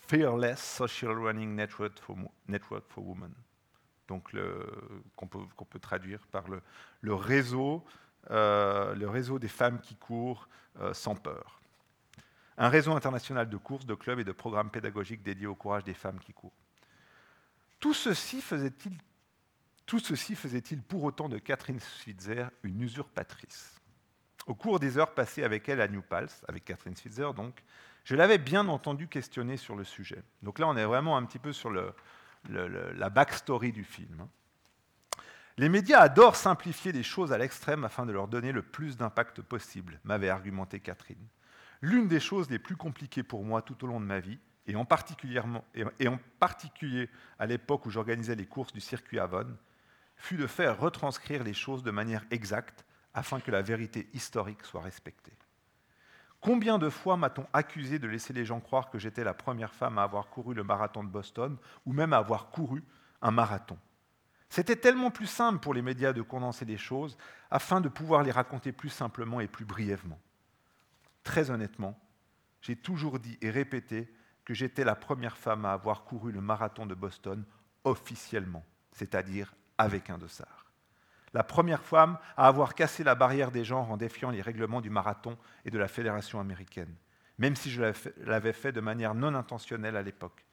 Fearless 0.08 0.60
Social 0.60 1.12
Running 1.12 1.54
Network 1.54 1.98
for, 1.98 2.16
Network 2.48 2.84
for 2.88 3.06
Women 3.06 3.34
donc 4.08 4.30
qu'on 5.16 5.26
peut, 5.26 5.78
traduire 5.80 6.26
par 6.28 6.44
le, 6.48 7.14
réseau, 7.14 7.84
euh, 8.30 8.94
le 8.94 9.08
réseau 9.08 9.38
des 9.38 9.48
femmes 9.48 9.80
qui 9.80 9.96
courent 9.96 10.48
euh, 10.80 10.92
sans 10.94 11.14
peur. 11.14 11.60
Un 12.56 12.68
réseau 12.68 12.92
international 12.92 13.48
de 13.48 13.56
courses, 13.56 13.86
de 13.86 13.94
clubs 13.94 14.20
et 14.20 14.24
de 14.24 14.32
programmes 14.32 14.70
pédagogiques 14.70 15.22
dédiés 15.22 15.46
au 15.46 15.56
courage 15.56 15.84
des 15.84 15.94
femmes 15.94 16.20
qui 16.20 16.32
courent. 16.32 16.52
Tout 17.80 17.94
ceci 17.94 18.40
faisait-il 18.40 18.96
faisait-il 20.36 20.82
pour 20.82 21.04
autant 21.04 21.28
de 21.28 21.38
Catherine 21.38 21.80
Switzer 21.80 22.46
une 22.62 22.80
usurpatrice? 22.80 23.80
Au 24.46 24.54
cours 24.54 24.78
des 24.78 24.98
heures 24.98 25.14
passées 25.14 25.42
avec 25.42 25.68
elle 25.68 25.80
à 25.80 25.88
New 25.88 26.02
Paltz, 26.02 26.42
avec 26.48 26.64
Catherine 26.64 26.96
Switzer 26.96 27.32
donc, 27.34 27.62
je 28.04 28.14
l'avais 28.14 28.38
bien 28.38 28.68
entendu 28.68 29.08
questionner 29.08 29.56
sur 29.56 29.76
le 29.76 29.84
sujet. 29.84 30.22
Donc 30.42 30.58
là, 30.58 30.68
on 30.68 30.76
est 30.76 30.84
vraiment 30.84 31.16
un 31.16 31.24
petit 31.24 31.38
peu 31.38 31.52
sur 31.52 31.70
la 32.48 33.10
backstory 33.10 33.72
du 33.72 33.84
film. 33.84 34.28
Les 35.56 35.68
médias 35.68 36.00
adorent 36.00 36.36
simplifier 36.36 36.92
les 36.92 37.02
choses 37.04 37.32
à 37.32 37.38
l'extrême 37.38 37.84
afin 37.84 38.06
de 38.06 38.12
leur 38.12 38.28
donner 38.28 38.52
le 38.52 38.62
plus 38.62 38.96
d'impact 38.96 39.40
possible, 39.40 40.00
m'avait 40.04 40.28
argumenté 40.28 40.80
Catherine. 40.80 41.28
L'une 41.80 42.08
des 42.08 42.20
choses 42.20 42.50
les 42.50 42.58
plus 42.58 42.76
compliquées 42.76 43.22
pour 43.22 43.44
moi 43.44 43.62
tout 43.62 43.84
au 43.84 43.86
long 43.86 44.00
de 44.00 44.06
ma 44.06 44.20
vie, 44.20 44.38
et 44.66 44.74
en 44.74 44.84
particulier 44.84 45.40
à 47.38 47.46
l'époque 47.46 47.86
où 47.86 47.90
j'organisais 47.90 48.34
les 48.34 48.46
courses 48.46 48.72
du 48.72 48.80
circuit 48.80 49.18
Avon, 49.18 49.56
fut 50.16 50.36
de 50.36 50.46
faire 50.46 50.78
retranscrire 50.78 51.44
les 51.44 51.54
choses 51.54 51.82
de 51.82 51.90
manière 51.90 52.24
exacte 52.30 52.84
afin 53.12 53.40
que 53.40 53.50
la 53.50 53.62
vérité 53.62 54.08
historique 54.12 54.64
soit 54.64 54.82
respectée. 54.82 55.32
Combien 56.44 56.76
de 56.76 56.90
fois 56.90 57.16
m'a-t-on 57.16 57.46
accusé 57.54 57.98
de 57.98 58.06
laisser 58.06 58.34
les 58.34 58.44
gens 58.44 58.60
croire 58.60 58.90
que 58.90 58.98
j'étais 58.98 59.24
la 59.24 59.32
première 59.32 59.72
femme 59.72 59.96
à 59.96 60.02
avoir 60.02 60.28
couru 60.28 60.52
le 60.52 60.62
marathon 60.62 61.02
de 61.02 61.08
Boston, 61.08 61.56
ou 61.86 61.94
même 61.94 62.12
à 62.12 62.18
avoir 62.18 62.50
couru 62.50 62.84
un 63.22 63.30
marathon? 63.30 63.78
C'était 64.50 64.76
tellement 64.76 65.10
plus 65.10 65.26
simple 65.26 65.58
pour 65.58 65.72
les 65.72 65.80
médias 65.80 66.12
de 66.12 66.20
condenser 66.20 66.66
les 66.66 66.76
choses 66.76 67.16
afin 67.50 67.80
de 67.80 67.88
pouvoir 67.88 68.22
les 68.22 68.30
raconter 68.30 68.72
plus 68.72 68.90
simplement 68.90 69.40
et 69.40 69.48
plus 69.48 69.64
brièvement. 69.64 70.20
Très 71.22 71.50
honnêtement, 71.50 71.98
j'ai 72.60 72.76
toujours 72.76 73.20
dit 73.20 73.38
et 73.40 73.48
répété 73.48 74.12
que 74.44 74.52
j'étais 74.52 74.84
la 74.84 74.96
première 74.96 75.38
femme 75.38 75.64
à 75.64 75.72
avoir 75.72 76.04
couru 76.04 76.30
le 76.30 76.42
marathon 76.42 76.84
de 76.84 76.94
Boston 76.94 77.42
officiellement, 77.84 78.66
c'est-à-dire 78.92 79.54
avec 79.78 80.10
un 80.10 80.18
dossard 80.18 80.63
la 81.34 81.42
première 81.42 81.82
femme 81.82 82.16
à 82.36 82.46
avoir 82.46 82.74
cassé 82.74 83.04
la 83.04 83.16
barrière 83.16 83.50
des 83.50 83.64
genres 83.64 83.90
en 83.90 83.96
défiant 83.96 84.30
les 84.30 84.40
règlements 84.40 84.80
du 84.80 84.88
marathon 84.88 85.36
et 85.64 85.70
de 85.70 85.78
la 85.78 85.88
Fédération 85.88 86.40
américaine, 86.40 86.94
même 87.38 87.56
si 87.56 87.70
je 87.70 87.82
l'avais 88.24 88.52
fait 88.52 88.72
de 88.72 88.80
manière 88.80 89.14
non 89.14 89.34
intentionnelle 89.34 89.96
à 89.96 90.02
l'époque. 90.02 90.44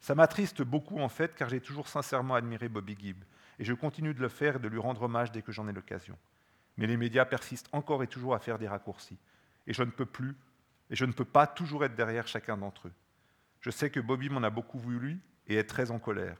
Ça 0.00 0.16
m'attriste 0.16 0.62
beaucoup 0.62 0.98
en 0.98 1.08
fait, 1.08 1.34
car 1.36 1.48
j'ai 1.48 1.60
toujours 1.60 1.88
sincèrement 1.88 2.34
admiré 2.34 2.68
Bobby 2.68 2.96
Gibb, 2.98 3.22
et 3.60 3.64
je 3.64 3.72
continue 3.72 4.12
de 4.12 4.20
le 4.20 4.28
faire 4.28 4.56
et 4.56 4.58
de 4.58 4.68
lui 4.68 4.80
rendre 4.80 5.02
hommage 5.02 5.30
dès 5.30 5.42
que 5.42 5.52
j'en 5.52 5.68
ai 5.68 5.72
l'occasion. 5.72 6.18
Mais 6.76 6.86
les 6.86 6.96
médias 6.96 7.24
persistent 7.24 7.68
encore 7.72 8.02
et 8.02 8.06
toujours 8.08 8.34
à 8.34 8.40
faire 8.40 8.58
des 8.58 8.68
raccourcis, 8.68 9.18
et 9.66 9.72
je 9.72 9.82
ne 9.84 9.90
peux 9.90 10.06
plus, 10.06 10.34
et 10.90 10.96
je 10.96 11.04
ne 11.04 11.12
peux 11.12 11.24
pas 11.24 11.46
toujours 11.46 11.84
être 11.84 11.94
derrière 11.94 12.26
chacun 12.26 12.56
d'entre 12.56 12.88
eux. 12.88 12.92
Je 13.60 13.70
sais 13.70 13.90
que 13.90 14.00
Bobby 14.00 14.28
m'en 14.28 14.42
a 14.42 14.50
beaucoup 14.50 14.78
voulu 14.78 15.20
et 15.46 15.56
est 15.56 15.68
très 15.68 15.92
en 15.92 16.00
colère. 16.00 16.36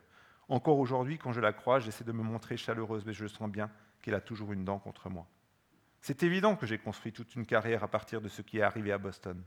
Encore 0.50 0.80
aujourd'hui, 0.80 1.16
quand 1.16 1.32
je 1.32 1.40
la 1.40 1.52
croise, 1.52 1.84
j'essaie 1.84 2.02
de 2.02 2.10
me 2.10 2.24
montrer 2.24 2.56
chaleureuse, 2.56 3.04
mais 3.06 3.12
je 3.12 3.28
sens 3.28 3.48
bien 3.48 3.70
qu'elle 4.02 4.16
a 4.16 4.20
toujours 4.20 4.52
une 4.52 4.64
dent 4.64 4.80
contre 4.80 5.08
moi. 5.08 5.28
C'est 6.00 6.24
évident 6.24 6.56
que 6.56 6.66
j'ai 6.66 6.76
construit 6.76 7.12
toute 7.12 7.36
une 7.36 7.46
carrière 7.46 7.84
à 7.84 7.88
partir 7.88 8.20
de 8.20 8.28
ce 8.28 8.42
qui 8.42 8.58
est 8.58 8.62
arrivé 8.62 8.90
à 8.90 8.98
Boston. 8.98 9.40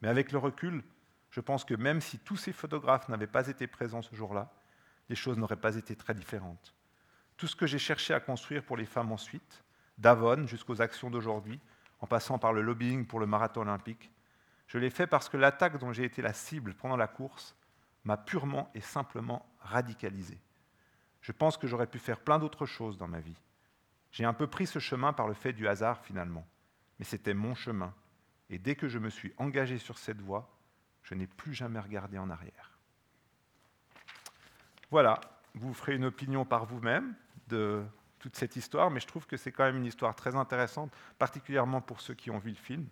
Mais 0.00 0.06
avec 0.06 0.30
le 0.30 0.38
recul, 0.38 0.84
je 1.30 1.40
pense 1.40 1.64
que 1.64 1.74
même 1.74 2.00
si 2.00 2.20
tous 2.20 2.36
ces 2.36 2.52
photographes 2.52 3.08
n'avaient 3.08 3.26
pas 3.26 3.48
été 3.48 3.66
présents 3.66 4.00
ce 4.02 4.14
jour-là, 4.14 4.52
les 5.08 5.16
choses 5.16 5.38
n'auraient 5.38 5.56
pas 5.56 5.74
été 5.74 5.96
très 5.96 6.14
différentes. 6.14 6.72
Tout 7.36 7.48
ce 7.48 7.56
que 7.56 7.66
j'ai 7.66 7.80
cherché 7.80 8.14
à 8.14 8.20
construire 8.20 8.62
pour 8.62 8.76
les 8.76 8.86
femmes 8.86 9.10
ensuite, 9.10 9.64
d'Avon 9.98 10.46
jusqu'aux 10.46 10.80
actions 10.80 11.10
d'aujourd'hui, 11.10 11.58
en 11.98 12.06
passant 12.06 12.38
par 12.38 12.52
le 12.52 12.62
lobbying 12.62 13.06
pour 13.06 13.18
le 13.18 13.26
marathon 13.26 13.62
olympique, 13.62 14.12
je 14.68 14.78
l'ai 14.78 14.90
fait 14.90 15.08
parce 15.08 15.28
que 15.28 15.36
l'attaque 15.36 15.78
dont 15.78 15.92
j'ai 15.92 16.04
été 16.04 16.22
la 16.22 16.32
cible 16.32 16.74
pendant 16.74 16.96
la 16.96 17.08
course 17.08 17.56
m'a 18.04 18.16
purement 18.16 18.70
et 18.74 18.80
simplement 18.80 19.44
radicalisé. 19.64 20.38
Je 21.20 21.32
pense 21.32 21.56
que 21.56 21.66
j'aurais 21.66 21.86
pu 21.86 21.98
faire 21.98 22.20
plein 22.20 22.38
d'autres 22.38 22.66
choses 22.66 22.98
dans 22.98 23.08
ma 23.08 23.20
vie. 23.20 23.40
J'ai 24.12 24.24
un 24.24 24.32
peu 24.32 24.46
pris 24.46 24.66
ce 24.66 24.78
chemin 24.78 25.12
par 25.12 25.26
le 25.26 25.34
fait 25.34 25.52
du 25.52 25.66
hasard 25.66 26.00
finalement, 26.04 26.46
mais 26.98 27.04
c'était 27.04 27.34
mon 27.34 27.54
chemin. 27.54 27.92
Et 28.50 28.58
dès 28.58 28.76
que 28.76 28.88
je 28.88 28.98
me 28.98 29.10
suis 29.10 29.32
engagé 29.38 29.78
sur 29.78 29.98
cette 29.98 30.20
voie, 30.20 30.54
je 31.02 31.14
n'ai 31.14 31.26
plus 31.26 31.54
jamais 31.54 31.80
regardé 31.80 32.18
en 32.18 32.30
arrière. 32.30 32.78
Voilà, 34.90 35.18
vous 35.54 35.74
ferez 35.74 35.96
une 35.96 36.04
opinion 36.04 36.44
par 36.44 36.66
vous-même 36.66 37.14
de 37.48 37.84
toute 38.18 38.36
cette 38.36 38.56
histoire, 38.56 38.90
mais 38.90 39.00
je 39.00 39.06
trouve 39.06 39.26
que 39.26 39.36
c'est 39.36 39.52
quand 39.52 39.64
même 39.64 39.76
une 39.76 39.86
histoire 39.86 40.14
très 40.14 40.34
intéressante, 40.36 40.92
particulièrement 41.18 41.80
pour 41.80 42.00
ceux 42.00 42.14
qui 42.14 42.30
ont 42.30 42.38
vu 42.38 42.50
le 42.50 42.56
film. 42.56 42.86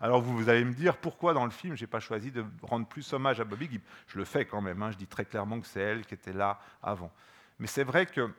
Alors 0.00 0.22
vous, 0.22 0.48
allez 0.48 0.64
me 0.64 0.72
dire 0.72 0.96
pourquoi 0.96 1.34
dans 1.34 1.44
le 1.44 1.50
film 1.50 1.74
je 1.74 1.82
n'ai 1.82 1.88
pas 1.88 1.98
choisi 1.98 2.30
de 2.30 2.44
rendre 2.62 2.86
plus 2.86 3.12
hommage 3.12 3.40
à 3.40 3.44
Bobby 3.44 3.68
Gibb? 3.68 3.82
Je 4.06 4.18
le 4.18 4.24
fais 4.24 4.44
quand 4.44 4.60
même, 4.60 4.80
hein. 4.82 4.92
je 4.92 4.96
dis 4.96 5.08
très 5.08 5.24
clairement 5.24 5.60
que 5.60 5.66
c'est 5.66 5.80
elle 5.80 6.06
qui 6.06 6.14
était 6.14 6.32
là 6.32 6.60
avant. 6.82 7.10
Mais 7.58 7.66
c'est 7.66 7.82
vrai 7.82 8.06
que, 8.06 8.32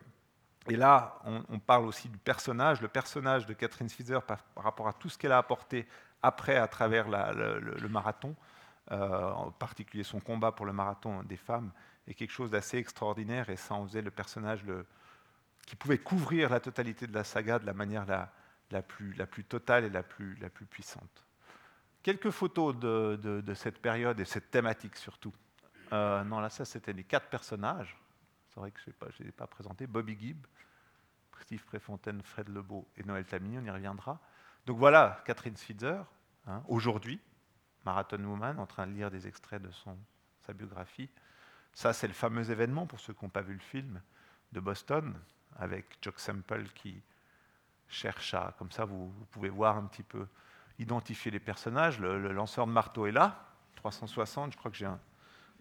et 0.70 0.78
là 0.78 1.20
on, 1.26 1.60
parle 1.60 1.86
aussi 1.86 2.08
du 2.08 2.18
personnage, 2.18 2.82
le 2.82 2.88
personnage 2.88 3.46
de 3.46 3.54
Catherine 3.54 3.90
Switzer 3.90 4.20
par, 4.26 4.40
rapport 4.56 4.88
à 4.88 4.94
tout 4.94 5.10
ce 5.10 5.18
qu'elle 5.18 5.34
a 5.34 5.38
apporté 5.38 5.86
après 6.24 6.56
à 6.56 6.68
travers 6.68 7.10
le, 7.10 7.90
marathon, 7.90 8.36
euh, 8.92 9.30
en 9.32 9.52
particulier 9.52 10.04
son 10.04 10.22
combat 10.22 10.54
pour 10.54 10.66
le 10.66 10.72
marathon 10.72 11.24
des 11.24 11.38
femmes, 11.38 11.72
est 12.08 12.14
quelque 12.14 12.32
chose 12.32 12.52
d'assez 12.52 12.78
extraordinaire 12.78 13.50
et 13.50 13.58
ça 13.58 13.74
en 13.74 13.86
faisait 13.86 14.02
le 14.02 14.12
personnage 14.12 14.64
qui 15.68 15.76
pouvait 15.76 15.98
couvrir 15.98 16.50
la 16.50 16.62
totalité 16.62 17.06
de 17.06 17.14
la 17.14 17.26
saga 17.26 17.60
de 17.60 17.66
la 17.66 17.74
manière 17.74 18.06
la, 18.06 18.82
plus, 18.82 19.44
totale 19.44 19.84
et 19.84 19.90
la 19.90 20.04
plus 20.04 20.66
puissante. 20.70 21.26
Quelques 22.02 22.30
photos 22.30 22.76
de, 22.78 23.54
cette 23.56 23.80
période 23.80 24.20
et 24.20 24.26
cette 24.26 24.52
thématique 24.52 24.96
surtout. 24.96 25.34
Euh, 25.92 26.24
non, 26.24 26.40
là, 26.40 26.50
ça, 26.50 26.66
c'était 26.66 26.94
les 26.94 27.04
quatre 27.04 27.28
personnages. 27.28 27.98
C'est 28.50 28.60
vrai 28.60 28.72
que 28.72 28.80
je 28.80 28.90
ne 28.90 29.12
les 29.20 29.30
ai 29.30 29.32
pas 29.32 29.48
présentés. 29.48 29.88
Bobby 29.88 30.18
Gibb, 30.20 30.46
Steve 31.42 31.64
Préfontaine, 31.66 32.22
Fred 32.22 32.50
Lebeau 32.50 32.88
et 32.98 33.04
Noël 33.04 33.26
Tamini, 33.26 33.58
on 33.58 33.64
y 33.64 33.70
reviendra. 33.70 34.20
Donc 34.66 34.78
voilà, 34.78 35.22
Catherine 35.26 35.58
Switzer, 35.58 36.02
hein, 36.48 36.64
aujourd'hui, 36.68 37.20
Marathon 37.86 38.24
Woman, 38.24 38.60
en 38.60 38.66
train 38.66 38.86
de 38.88 38.94
lire 38.94 39.10
des 39.10 39.28
extraits 39.28 39.62
de 39.62 39.72
son, 39.72 39.98
sa 40.42 40.54
biographie. 40.54 41.10
Ça, 41.74 41.94
c'est 41.94 42.08
le 42.08 42.14
fameux 42.14 42.50
événement, 42.52 42.86
pour 42.86 43.00
ceux 43.00 43.14
qui 43.14 43.26
n'ont 43.26 43.30
pas 43.30 43.42
vu 43.42 43.54
le 43.54 43.60
film, 43.60 44.02
de 44.52 44.60
Boston, 44.60 45.16
avec 45.58 45.98
Jock 46.02 46.20
Semple 46.20 46.70
qui 46.76 47.02
cherche 47.88 48.34
à, 48.34 48.54
comme 48.58 48.72
ça, 48.72 48.86
vous 48.86 49.12
pouvez 49.32 49.50
voir 49.50 49.78
un 49.78 49.86
petit 49.86 50.04
peu 50.04 50.28
identifier 50.80 51.30
les 51.30 51.40
personnages. 51.40 52.00
Le, 52.00 52.32
lanceur 52.32 52.66
de 52.66 52.72
marteau 52.72 53.06
est 53.06 53.12
là, 53.12 53.46
360, 53.76 54.54
je 54.54 54.58
crois 54.58 54.72
que 54.72 54.78
j'ai 54.78 54.86
un... 54.86 55.00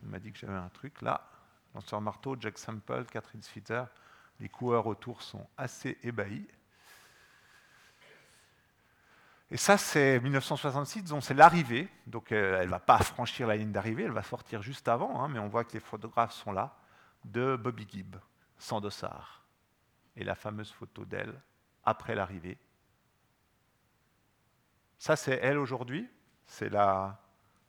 Il 0.03 0.09
m'a 0.09 0.21
dit 0.21 0.33
que 0.33 0.39
j'avais 0.39 0.55
un 0.55 0.69
truc 0.69 1.03
là. 1.03 1.29
Lanceur 1.75 1.99
de 1.99 2.05
marteau, 2.05 2.37
Jack 2.39 2.57
Sample, 2.57 3.05
Catherine 3.11 3.43
Switzer. 3.43 3.85
Les 4.41 4.49
coureurs 4.49 4.87
autour 4.87 5.23
sont 5.23 5.47
assez 5.57 5.99
ébahis. 6.03 6.47
Et 9.51 9.57
ça, 9.57 9.77
c'est 9.77 10.21
1966, 10.21 11.05
donc 11.05 11.25
c'est 11.25 11.35
l'arrivée. 11.35 11.89
Donc 12.07 12.33
euh, 12.33 12.59
elle 12.61 12.67
ne 12.67 12.71
va 12.71 12.79
pas 12.79 12.99
franchir 12.99 13.47
la 13.47 13.57
ligne 13.57 13.73
d'arrivée, 13.73 14.05
elle 14.05 14.13
va 14.13 14.23
sortir 14.23 14.63
juste 14.63 14.89
avant, 14.89 15.23
hein, 15.23 15.29
mais 15.29 15.39
on 15.39 15.49
voit 15.49 15.65
que 15.65 15.73
les 15.73 15.81
photographes 15.81 16.35
sont 16.35 16.53
là, 16.53 16.77
de 17.25 17.57
Bobby 17.57 17.87
Gibb, 17.91 18.17
sans 18.59 18.81
dossard. 18.81 19.43
Et 20.17 20.25
la 20.25 20.35
fameuse 20.35 20.71
photo 20.71 21.05
d'elle 21.05 21.41
après 21.85 22.15
l'arrivée, 22.15 22.59
ça, 24.99 25.17
c'est 25.17 25.39
elle 25.43 25.59
aujourd'hui. 25.59 26.09
C'est 26.47 26.69
la 26.69 27.21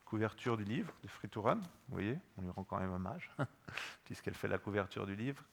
couverture 0.06 0.58
du 0.58 0.64
livre 0.64 0.92
de 1.04 1.08
Free 1.08 1.30
to 1.30 1.42
Run. 1.42 1.58
Vous 1.58 1.94
voyez, 1.94 2.18
on 2.38 2.42
lui 2.42 2.50
rend 2.50 2.64
quand 2.64 2.80
même 2.80 2.92
hommage, 2.92 3.30
puisqu'elle 4.06 4.34
fait 4.34 4.48
la 4.48 4.58
couverture 4.58 5.06
du 5.06 5.16
livre. 5.16 5.44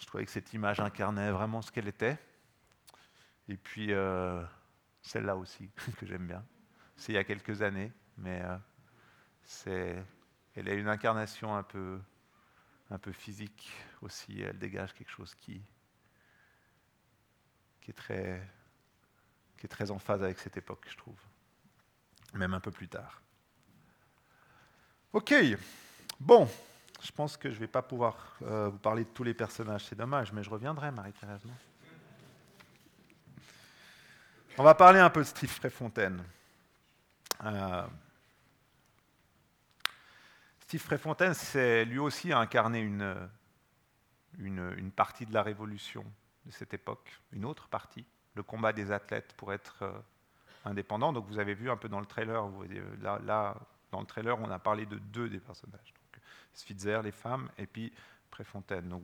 Je 0.00 0.06
trouvais 0.06 0.24
que 0.24 0.30
cette 0.30 0.52
image 0.52 0.80
incarnait 0.80 1.30
vraiment 1.30 1.62
ce 1.62 1.70
qu'elle 1.70 1.88
était. 1.88 2.18
Et 3.48 3.56
puis, 3.56 3.92
euh, 3.92 4.44
celle-là 5.02 5.36
aussi, 5.36 5.70
que 5.98 6.06
j'aime 6.06 6.26
bien. 6.26 6.44
C'est 6.96 7.12
il 7.12 7.14
y 7.14 7.18
a 7.18 7.24
quelques 7.24 7.62
années, 7.62 7.92
mais 8.16 8.42
euh, 9.66 10.02
elle 10.54 10.68
a 10.68 10.74
une 10.74 10.88
incarnation 10.88 11.54
un 11.56 11.62
peu, 11.62 12.00
un 12.90 12.98
peu 12.98 13.12
physique 13.12 13.72
aussi. 14.02 14.40
Elle 14.40 14.58
dégage 14.58 14.92
quelque 14.94 15.10
chose 15.10 15.34
qui, 15.36 15.62
qui 17.80 17.92
est 17.92 17.94
très, 17.94 18.42
qui 19.58 19.66
est 19.66 19.68
très 19.68 19.90
en 19.90 19.98
phase 19.98 20.22
avec 20.22 20.38
cette 20.38 20.56
époque, 20.56 20.86
je 20.88 20.96
trouve. 20.96 21.18
Même 22.34 22.54
un 22.54 22.60
peu 22.60 22.70
plus 22.70 22.88
tard. 22.88 23.20
Ok, 25.12 25.34
bon, 26.20 26.48
je 27.02 27.10
pense 27.12 27.36
que 27.36 27.50
je 27.50 27.54
ne 27.54 27.60
vais 27.60 27.68
pas 27.68 27.82
pouvoir 27.82 28.36
euh, 28.42 28.68
vous 28.68 28.78
parler 28.78 29.04
de 29.04 29.08
tous 29.08 29.24
les 29.24 29.34
personnages, 29.34 29.86
c'est 29.86 29.96
dommage, 29.96 30.32
mais 30.32 30.42
je 30.42 30.50
reviendrai, 30.50 30.90
Marie-Thérèse. 30.90 31.42
On 34.58 34.62
va 34.62 34.74
parler 34.74 34.98
un 34.98 35.10
peu 35.10 35.20
de 35.20 35.26
Steve 35.26 35.56
Préfontaine. 35.58 36.22
Euh, 37.44 37.86
Steve 40.60 40.84
Préfontaine, 40.84 41.34
c'est 41.34 41.84
lui 41.84 41.98
aussi 41.98 42.32
a 42.32 42.38
incarné 42.38 42.80
une, 42.80 43.16
une, 44.38 44.90
partie 44.90 45.24
de 45.24 45.32
la 45.32 45.42
révolution 45.42 46.04
de 46.44 46.50
cette 46.50 46.74
époque, 46.74 47.18
une 47.32 47.44
autre 47.44 47.68
partie, 47.68 48.04
le 48.38 48.42
combat 48.42 48.72
des 48.72 48.90
athlètes 48.90 49.34
pour 49.36 49.52
être 49.52 49.82
euh, 49.82 49.92
indépendants. 50.64 51.12
Donc 51.12 51.26
vous 51.26 51.38
avez 51.38 51.54
vu 51.54 51.70
un 51.70 51.76
peu 51.76 51.88
dans 51.88 52.00
le 52.00 52.06
trailer, 52.06 52.46
voyez, 52.48 52.82
là, 53.02 53.54
dans 53.92 54.00
le 54.00 54.06
trailer, 54.06 54.38
on 54.40 54.50
a 54.50 54.58
parlé 54.58 54.86
de 54.86 54.96
deux 54.96 55.28
des 55.28 55.40
personnages. 55.40 55.92
Donc, 55.92 56.22
Spitzer, 56.54 57.00
les 57.02 57.12
femmes, 57.12 57.50
et 57.58 57.66
puis 57.66 57.92
Préfontaine. 58.30 58.88
Donc 58.88 59.02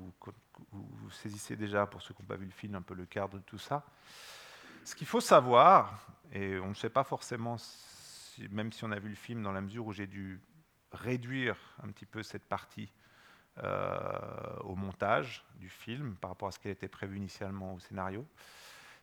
vous, 0.71 1.11
saisissez 1.11 1.57
déjà, 1.57 1.87
pour 1.87 2.03
ceux 2.03 2.15
qui 2.15 2.23
n'ont 2.23 2.29
pas 2.29 2.37
vu 2.37 2.47
le 2.47 2.53
film, 2.53 2.75
un 2.75 2.83
peu 2.83 2.95
le 2.95 3.07
cadre 3.07 3.39
de 3.39 3.43
tout 3.43 3.59
ça. 3.59 3.85
Ce 4.85 4.95
qu'il 4.95 5.07
faut 5.07 5.21
savoir, 5.21 6.07
et 6.33 6.59
on 6.59 6.69
ne 6.69 6.75
sait 6.75 6.91
pas 6.91 7.05
forcément, 7.05 7.57
même 8.51 8.71
si 8.71 8.85
on 8.85 8.93
a 8.93 8.99
vu 8.99 9.09
le 9.09 9.15
film, 9.15 9.43
dans 9.43 9.53
la 9.53 9.63
mesure 9.63 9.87
où 9.87 9.93
j'ai 9.93 10.07
dû 10.07 10.41
réduire 10.93 11.57
un 11.83 11.89
petit 11.89 12.07
peu 12.07 12.23
cette 12.23 12.45
partie 12.45 12.93
euh, 13.63 14.57
au 14.61 14.75
montage 14.75 15.45
du 15.57 15.69
film 15.69 16.17
par 16.17 16.31
rapport 16.31 16.49
à 16.49 16.53
ce 16.53 16.59
qui 16.59 16.69
était 16.69 16.89
prévu 16.89 17.17
initialement 17.17 17.75
au 17.75 17.79
scénario. 17.81 18.27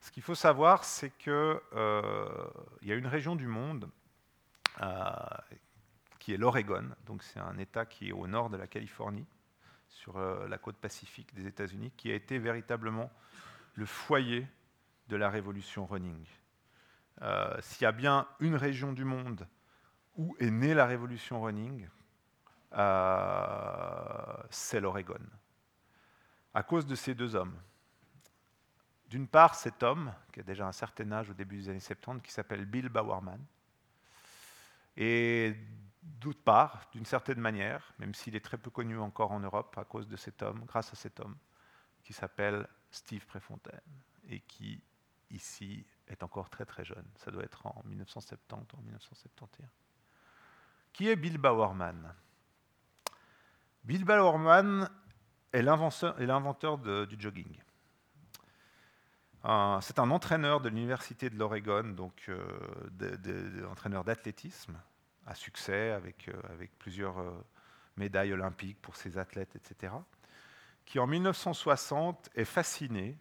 Ce 0.02 0.10
qu'il 0.10 0.24
faut 0.24 0.36
savoir, 0.36 0.84
c'est 0.84 1.12
qu'il 1.12 1.32
euh, 1.32 2.50
y 2.82 2.92
a 2.92 2.96
une 2.96 3.06
région 3.06 3.36
du 3.36 3.46
monde 3.46 3.88
euh, 4.82 5.12
qui 6.18 6.34
est 6.34 6.38
l'Oregon, 6.38 6.90
donc 7.06 7.22
c'est 7.22 7.40
un 7.40 7.58
État 7.60 7.86
qui 7.86 8.10
est 8.10 8.12
au 8.12 8.26
nord 8.26 8.50
de 8.50 8.58
la 8.58 8.66
Californie, 8.66 9.28
sur 9.88 10.18
euh, 10.18 10.48
la 10.48 10.58
côte 10.58 10.78
pacifique 10.78 11.36
des 11.36 11.46
États-Unis, 11.46 11.92
qui 11.96 12.12
a 12.12 12.16
été 12.16 12.40
véritablement 12.40 13.12
le 13.76 13.86
foyer 13.86 14.48
de 15.08 15.16
la 15.16 15.30
révolution 15.30 15.86
running. 15.86 16.26
S'il 17.60 17.84
y 17.84 17.86
a 17.86 17.92
bien 17.92 18.28
une 18.40 18.56
région 18.56 18.94
du 18.94 19.06
monde 19.06 19.48
où 20.18 20.36
est 20.40 20.50
née 20.50 20.74
la 20.74 20.88
révolution 20.88 21.44
running, 21.44 21.88
c'est 24.50 24.80
l'Oregon. 24.80 25.20
À 26.56 26.64
cause 26.64 26.88
de 26.88 26.96
ces 26.96 27.14
deux 27.14 27.36
hommes. 27.36 27.56
D'une 29.12 29.28
part, 29.28 29.56
cet 29.56 29.84
homme, 29.84 30.14
qui 30.32 30.40
a 30.40 30.44
déjà 30.44 30.66
un 30.66 30.72
certain 30.72 31.12
âge 31.12 31.30
au 31.30 31.34
début 31.34 31.58
des 31.58 31.68
années 31.68 31.82
70, 31.82 32.22
qui 32.22 32.32
s'appelle 32.32 32.64
Bill 32.64 32.88
Bowerman. 32.88 33.46
Et 34.96 35.54
d'autre 36.02 36.42
part, 36.42 36.88
d'une 36.94 37.04
certaine 37.04 37.42
manière, 37.42 37.94
même 38.00 38.14
s'il 38.14 38.38
est 38.38 38.46
très 38.46 38.58
peu 38.58 38.70
connu 38.70 38.98
encore 38.98 39.34
en 39.34 39.42
Europe 39.42 39.78
à 39.78 39.84
cause 39.84 40.08
de 40.08 40.16
cet 40.16 40.42
homme, 40.42 40.64
grâce 40.66 40.94
à 40.94 40.96
cet 40.96 41.20
homme, 41.20 41.36
qui 42.06 42.14
s'appelle 42.14 42.66
Steve 42.90 43.26
Préfontaine, 43.26 43.82
et 44.30 44.40
qui 44.40 44.82
ici 45.30 45.86
est 46.08 46.24
encore 46.24 46.50
très 46.50 46.64
très 46.64 46.86
jeune. 46.86 47.06
Ça 47.18 47.32
doit 47.32 47.44
être 47.44 47.66
en 47.66 47.84
1970 47.84 48.74
ou 48.74 48.78
en 48.78 48.82
1971. 48.82 49.68
Qui 50.94 51.10
est 51.10 51.18
Bill 51.18 51.38
Bowerman 51.38 52.16
Bill 53.84 54.06
Bowerman 54.06 54.90
est 55.52 55.64
l'inventeur 55.64 56.78
du 56.78 57.20
jogging. 57.20 57.62
C'est 59.44 59.98
un 59.98 60.12
entraîneur 60.12 60.62
de 60.62 60.70
l'université 60.70 61.30
de 61.32 61.38
l'Oregon, 61.38 61.84
donc 61.84 62.26
euh, 62.30 63.66
entraîneur 63.72 64.04
d'athlétisme, 64.04 64.78
à 65.26 65.34
succès 65.34 65.92
avec, 65.92 66.30
euh, 66.30 66.34
avec 66.52 66.78
plusieurs 66.78 67.18
euh, 67.18 67.32
médailles 67.98 68.34
olympiques 68.34 68.80
pour 68.82 68.96
ses 68.96 69.18
athlètes, 69.18 69.56
etc., 69.56 69.94
qui 70.86 71.00
en 71.00 71.08
1960 71.08 72.30
est 72.36 72.46
fasciné 72.46 73.18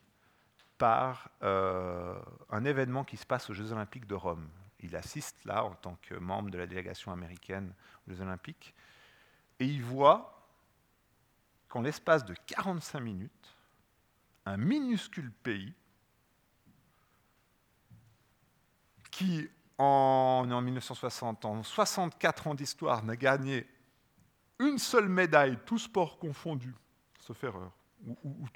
par 0.77 1.29
un 1.43 2.65
événement 2.65 3.05
qui 3.05 3.19
se 3.19 3.27
passe 3.27 3.51
aux 3.51 3.55
Jeux 3.55 3.71
olympiques 3.71 4.07
de 4.07 4.15
Rome. 4.15 4.49
Il 4.81 4.97
assiste 4.97 5.45
là 5.45 5.63
en 5.63 5.75
tant 5.75 5.99
que 6.01 6.15
membre 6.15 6.51
de 6.51 6.57
la 6.57 6.67
délégation 6.67 7.13
américaine 7.13 7.75
aux 8.09 8.13
Jeux 8.13 8.23
olympiques, 8.23 8.75
et 9.61 9.67
il 9.67 9.83
voit 9.85 10.49
qu'en 11.69 11.83
l'espace 11.83 12.25
de 12.25 12.35
45 12.47 12.99
minutes, 13.01 13.57
un 14.47 14.57
minuscule 14.57 15.31
pays 15.31 15.75
qui, 19.21 19.51
en, 19.77 20.49
en 20.51 20.63
1960, 20.63 21.45
en 21.45 21.63
64 21.63 22.47
ans 22.47 22.55
d'histoire, 22.55 23.05
n'a 23.05 23.17
gagné 23.17 23.69
une 24.59 24.79
seule 24.79 25.11
médaille, 25.11 25.59
tout 25.67 25.79
sport 25.79 26.19
confondu, 26.19 26.75
sauf 27.19 27.45
erreur, 27.45 27.71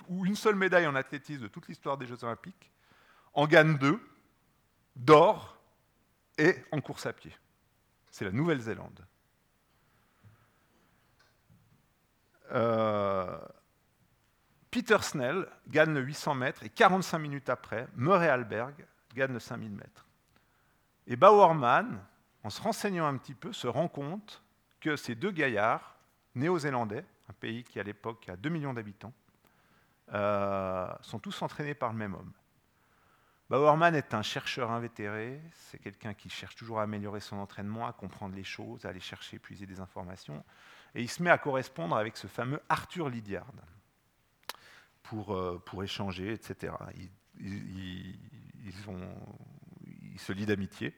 ou, 0.09 0.25
une 0.25 0.37
seule 0.37 0.55
médaille 0.55 0.87
en 0.87 0.95
athlétisme 0.95 1.43
de 1.43 1.49
toute 1.49 1.69
l'histoire 1.69 1.99
des 1.99 2.07
Jeux 2.07 2.25
olympiques, 2.25 2.73
en 3.35 3.47
gagne 3.47 3.77
deux, 3.77 4.01
d'or 4.97 5.59
et 6.39 6.57
en 6.73 6.81
course 6.81 7.05
à 7.05 7.13
pied. 7.13 7.37
C'est 8.11 8.25
la 8.25 8.33
Nouvelle-Zélande. 8.33 9.05
Euh, 12.53 13.39
Peter 14.71 14.99
Snell 15.03 15.47
gagne 15.69 15.93
le 15.93 16.01
800 16.01 16.35
mètres 16.37 16.63
et 16.63 16.71
45 16.71 17.19
minutes 17.19 17.51
après, 17.51 17.87
Murray 17.97 18.31
Alberg 18.31 18.87
gagne 19.15 19.35
le 19.35 19.41
5000 19.41 19.71
mètres. 19.71 20.07
Et 21.07 21.17
Bowerman, 21.17 22.01
en 22.43 22.51
se 22.51 22.63
renseignant 22.63 23.07
un 23.07 23.17
petit 23.17 23.35
peu, 23.35 23.53
se 23.53 23.67
rend 23.67 23.89
compte 23.89 24.43
que 24.81 24.97
ces 24.97 25.15
deux 25.15 25.31
gaillards, 25.31 25.97
néo-zélandais, 26.35 27.05
un 27.29 27.33
pays 27.35 27.65
qui 27.65 27.81
à 27.81 27.83
l'époque 27.83 28.29
a 28.29 28.37
2 28.37 28.49
millions 28.49 28.75
d'habitants, 28.75 29.13
euh, 30.13 30.93
sont 31.01 31.19
tous 31.19 31.43
entraînés 31.43 31.75
par 31.75 31.93
le 31.93 31.99
même 31.99 32.15
homme. 32.15 32.33
Bowerman 33.51 33.95
est 33.95 34.15
un 34.15 34.23
chercheur 34.23 34.71
invétéré, 34.71 35.41
c'est 35.53 35.79
quelqu'un 35.79 36.15
qui 36.15 36.31
cherche 36.31 36.57
toujours 36.57 36.81
à 36.81 36.85
améliorer 36.85 37.21
son 37.21 37.37
entraînement, 37.37 37.87
à 37.87 37.93
comprendre 37.93 38.35
les 38.35 38.45
choses, 38.45 38.85
à 38.87 38.89
aller 38.89 39.01
chercher, 39.01 39.39
puiser 39.39 39.67
des 39.67 39.81
informations, 39.81 40.43
et 40.95 41.03
il 41.03 41.11
se 41.11 41.23
met 41.23 41.31
à 41.31 41.39
correspondre 41.39 41.97
avec 41.97 42.17
ce 42.17 42.27
fameux 42.27 42.61
Arthur 42.69 43.09
Lydiard 43.09 43.47
pour, 45.03 45.35
euh, 45.35 45.63
pour 45.67 45.83
échanger, 45.83 46.33
etc. 46.33 46.75
Ils, 46.97 48.17
ils, 48.65 48.89
ils 50.15 50.21
se 50.21 50.33
lient 50.33 50.47
d'amitié. 50.47 50.97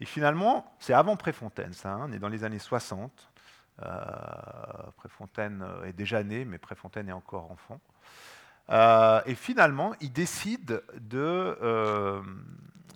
Et 0.00 0.04
finalement, 0.04 0.74
c'est 0.78 0.94
avant 0.94 1.16
Préfontaine, 1.16 1.72
ça, 1.72 1.92
hein, 1.92 2.06
on 2.08 2.12
est 2.12 2.18
dans 2.18 2.28
les 2.28 2.44
années 2.44 2.58
60. 2.58 3.30
Euh, 3.82 3.90
Préfontaine 4.96 5.64
est 5.84 5.92
déjà 5.92 6.22
né, 6.22 6.44
mais 6.44 6.58
Préfontaine 6.58 7.08
est 7.08 7.12
encore 7.12 7.50
enfant. 7.50 7.80
Euh, 8.70 9.20
et 9.26 9.34
finalement, 9.34 9.94
il 10.00 10.12
décide 10.12 10.82
de, 10.98 11.18
euh, 11.62 12.22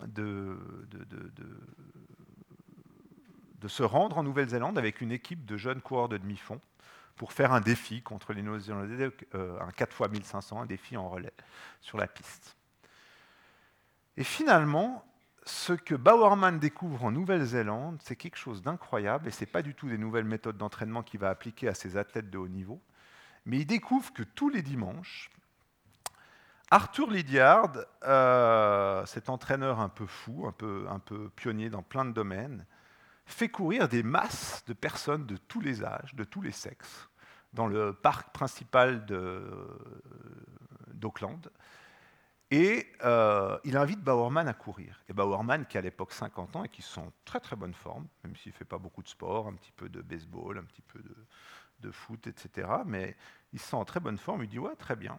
de, 0.06 0.58
de, 0.90 1.04
de, 1.04 1.32
de, 3.60 3.68
se 3.68 3.82
rendre 3.82 4.18
en 4.18 4.22
Nouvelle-Zélande 4.22 4.78
avec 4.78 5.00
une 5.00 5.10
équipe 5.10 5.44
de 5.44 5.56
jeunes 5.56 5.80
coureurs 5.80 6.08
de 6.08 6.18
demi-fond 6.18 6.60
pour 7.16 7.32
faire 7.32 7.52
un 7.52 7.60
défi 7.60 8.02
contre 8.02 8.32
les 8.32 8.42
Néo-Zélandais, 8.42 9.10
euh, 9.34 9.58
un 9.60 9.70
4 9.70 10.02
x 10.02 10.10
1500, 10.10 10.60
un 10.60 10.66
défi 10.66 10.96
en 10.96 11.08
relais 11.08 11.32
sur 11.80 11.98
la 11.98 12.06
piste. 12.06 12.56
Et 14.16 14.24
finalement, 14.24 15.04
ce 15.46 15.72
que 15.72 15.94
Bowerman 15.94 16.58
découvre 16.58 17.04
en 17.04 17.12
Nouvelle-Zélande, 17.12 18.00
c'est 18.02 18.16
quelque 18.16 18.36
chose 18.36 18.62
d'incroyable, 18.62 19.28
et 19.28 19.30
ce 19.30 19.40
n'est 19.40 19.50
pas 19.50 19.62
du 19.62 19.74
tout 19.74 19.88
des 19.88 19.96
nouvelles 19.96 20.24
méthodes 20.24 20.58
d'entraînement 20.58 21.04
qu'il 21.04 21.20
va 21.20 21.30
appliquer 21.30 21.68
à 21.68 21.74
ses 21.74 21.96
athlètes 21.96 22.30
de 22.30 22.38
haut 22.38 22.48
niveau, 22.48 22.82
mais 23.44 23.58
il 23.58 23.66
découvre 23.66 24.12
que 24.12 24.24
tous 24.24 24.48
les 24.48 24.62
dimanches, 24.62 25.30
Arthur 26.72 27.10
Lydiard, 27.10 27.72
euh, 28.02 29.06
cet 29.06 29.28
entraîneur 29.28 29.78
un 29.78 29.88
peu 29.88 30.06
fou, 30.06 30.46
un 30.48 30.52
peu, 30.52 30.84
un 30.90 30.98
peu 30.98 31.30
pionnier 31.30 31.70
dans 31.70 31.82
plein 31.82 32.04
de 32.04 32.10
domaines, 32.10 32.66
fait 33.24 33.48
courir 33.48 33.88
des 33.88 34.02
masses 34.02 34.64
de 34.66 34.72
personnes 34.72 35.26
de 35.26 35.36
tous 35.36 35.60
les 35.60 35.84
âges, 35.84 36.16
de 36.16 36.24
tous 36.24 36.42
les 36.42 36.50
sexes, 36.50 37.08
dans 37.52 37.68
le 37.68 37.92
parc 37.92 38.32
principal 38.32 39.06
d'Auckland. 40.92 41.48
Et 42.50 42.86
euh, 43.04 43.58
il 43.64 43.76
invite 43.76 44.00
Bowerman 44.00 44.46
à 44.46 44.54
courir. 44.54 45.02
Et 45.08 45.12
Bowerman, 45.12 45.66
qui 45.66 45.76
a 45.76 45.80
à 45.80 45.82
l'époque 45.82 46.12
50 46.12 46.56
ans 46.56 46.64
et 46.64 46.68
qui 46.68 46.82
sont 46.82 47.02
en 47.02 47.12
très 47.24 47.40
très 47.40 47.56
bonne 47.56 47.74
forme, 47.74 48.06
même 48.22 48.36
s'il 48.36 48.52
ne 48.52 48.56
fait 48.56 48.64
pas 48.64 48.78
beaucoup 48.78 49.02
de 49.02 49.08
sport, 49.08 49.48
un 49.48 49.54
petit 49.54 49.72
peu 49.72 49.88
de 49.88 50.00
baseball, 50.00 50.58
un 50.58 50.64
petit 50.64 50.82
peu 50.82 51.00
de, 51.80 51.90
foot, 51.90 52.26
etc. 52.26 52.68
Mais 52.84 53.16
il 53.52 53.60
se 53.60 53.68
sent 53.68 53.76
en 53.76 53.84
très 53.84 54.00
bonne 54.00 54.18
forme. 54.18 54.44
Il 54.44 54.48
dit 54.48 54.58
Ouais, 54.58 54.76
très 54.76 54.96
bien. 54.96 55.18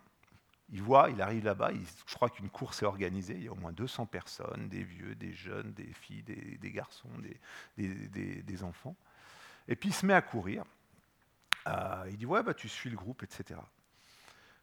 Il 0.69 0.81
voit, 0.81 1.09
il 1.09 1.21
arrive 1.21 1.45
là-bas, 1.45 1.71
je 2.05 2.13
crois 2.13 2.29
qu'une 2.29 2.49
course 2.49 2.83
est 2.83 2.85
organisée, 2.85 3.35
il 3.35 3.43
y 3.45 3.47
a 3.47 3.53
au 3.53 3.55
moins 3.55 3.71
200 3.71 4.05
personnes, 4.05 4.67
des 4.67 4.83
vieux, 4.83 5.15
des 5.15 5.31
jeunes, 5.31 5.71
des 5.71 5.93
filles, 5.93 6.23
des, 6.23 6.71
garçons, 6.71 7.07
des, 7.77 8.63
enfants. 8.63 8.97
Et 9.69 9.77
puis 9.77 9.89
il 9.89 9.93
se 9.93 10.05
met 10.05 10.13
à 10.13 10.21
courir. 10.21 10.65
Euh, 11.67 12.05
il 12.09 12.17
dit 12.17 12.25
Ouais, 12.25 12.43
bah, 12.43 12.53
tu 12.53 12.67
suis 12.67 12.89
le 12.89 12.97
groupe, 12.97 13.23
etc. 13.23 13.59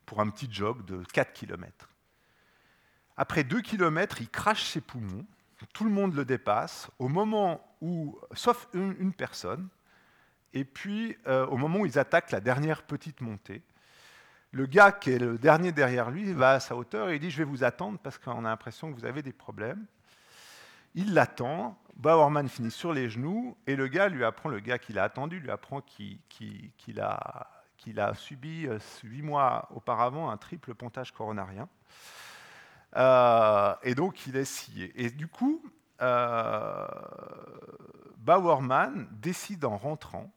Pour 0.05 0.21
un 0.21 0.29
petit 0.29 0.51
jog 0.51 0.85
de 0.85 1.03
4 1.05 1.33
km. 1.33 1.89
Après 3.17 3.45
deux 3.45 3.61
kilomètres, 3.61 4.21
il 4.21 4.29
crache 4.29 4.65
ses 4.65 4.81
poumons, 4.81 5.25
tout 5.73 5.85
le 5.85 5.91
monde 5.91 6.15
le 6.15 6.25
dépasse, 6.25 6.91
au 6.99 7.09
moment 7.09 7.65
où, 7.81 8.19
sauf 8.33 8.69
une, 8.75 9.13
personne, 9.13 9.69
et 10.53 10.65
puis 10.65 11.17
euh, 11.27 11.47
au 11.47 11.57
moment 11.57 11.81
où 11.81 11.87
ils 11.87 11.99
attaquent 11.99 12.33
la 12.33 12.41
dernière 12.41 12.83
petite 12.83 13.21
montée, 13.21 13.63
le 14.55 14.67
gars 14.67 14.93
qui 14.93 15.11
est 15.11 15.19
le 15.19 15.37
dernier 15.37 15.73
derrière 15.73 16.11
lui 16.11 16.33
va 16.33 16.53
à 16.53 16.61
sa 16.61 16.77
hauteur 16.77 17.09
et 17.09 17.17
il 17.17 17.21
dit 17.21 17.31
Je 17.31 17.39
vais 17.39 17.45
vous 17.45 17.65
attendre 17.65 17.99
parce 17.99 18.19
qu'on 18.19 18.45
a 18.45 18.49
l'impression 18.49 18.93
que 18.93 18.99
vous 18.99 19.05
avez 19.05 19.21
des 19.21 19.33
problèmes. 19.33 19.85
Il 20.95 21.13
l'attend, 21.13 21.77
Bauerman 21.97 22.49
finit 22.49 22.71
sur 22.71 22.93
les 22.93 23.11
genoux 23.11 23.57
et 23.67 23.75
le 23.75 23.89
gars 23.89 24.09
lui 24.09 24.23
apprend, 24.23 24.49
le 24.49 24.61
gars 24.61 24.79
qui 24.79 24.93
l'a 24.93 25.03
attendu, 25.03 25.41
lui 25.41 25.51
apprend 25.51 25.81
qu'il 25.81 26.21
a, 27.01 27.49
a, 27.97 28.15
subi 28.15 28.69
euh, 28.69 28.79
huit 29.03 29.23
mois 29.23 29.69
auparavant 29.75 30.31
un 30.31 30.37
triple 30.37 30.73
pontage 30.75 31.11
coronarien. 31.11 31.69
Euh, 32.97 33.75
et 33.83 33.95
donc 33.95 34.27
il 34.27 34.37
est 34.37 34.45
scié. 34.45 34.93
Et 34.97 35.11
du 35.11 35.27
coup, 35.27 35.63
euh, 36.01 36.87
Bauerman 38.19 39.09
décide 39.11 39.65
en 39.65 39.77
rentrant, 39.77 40.33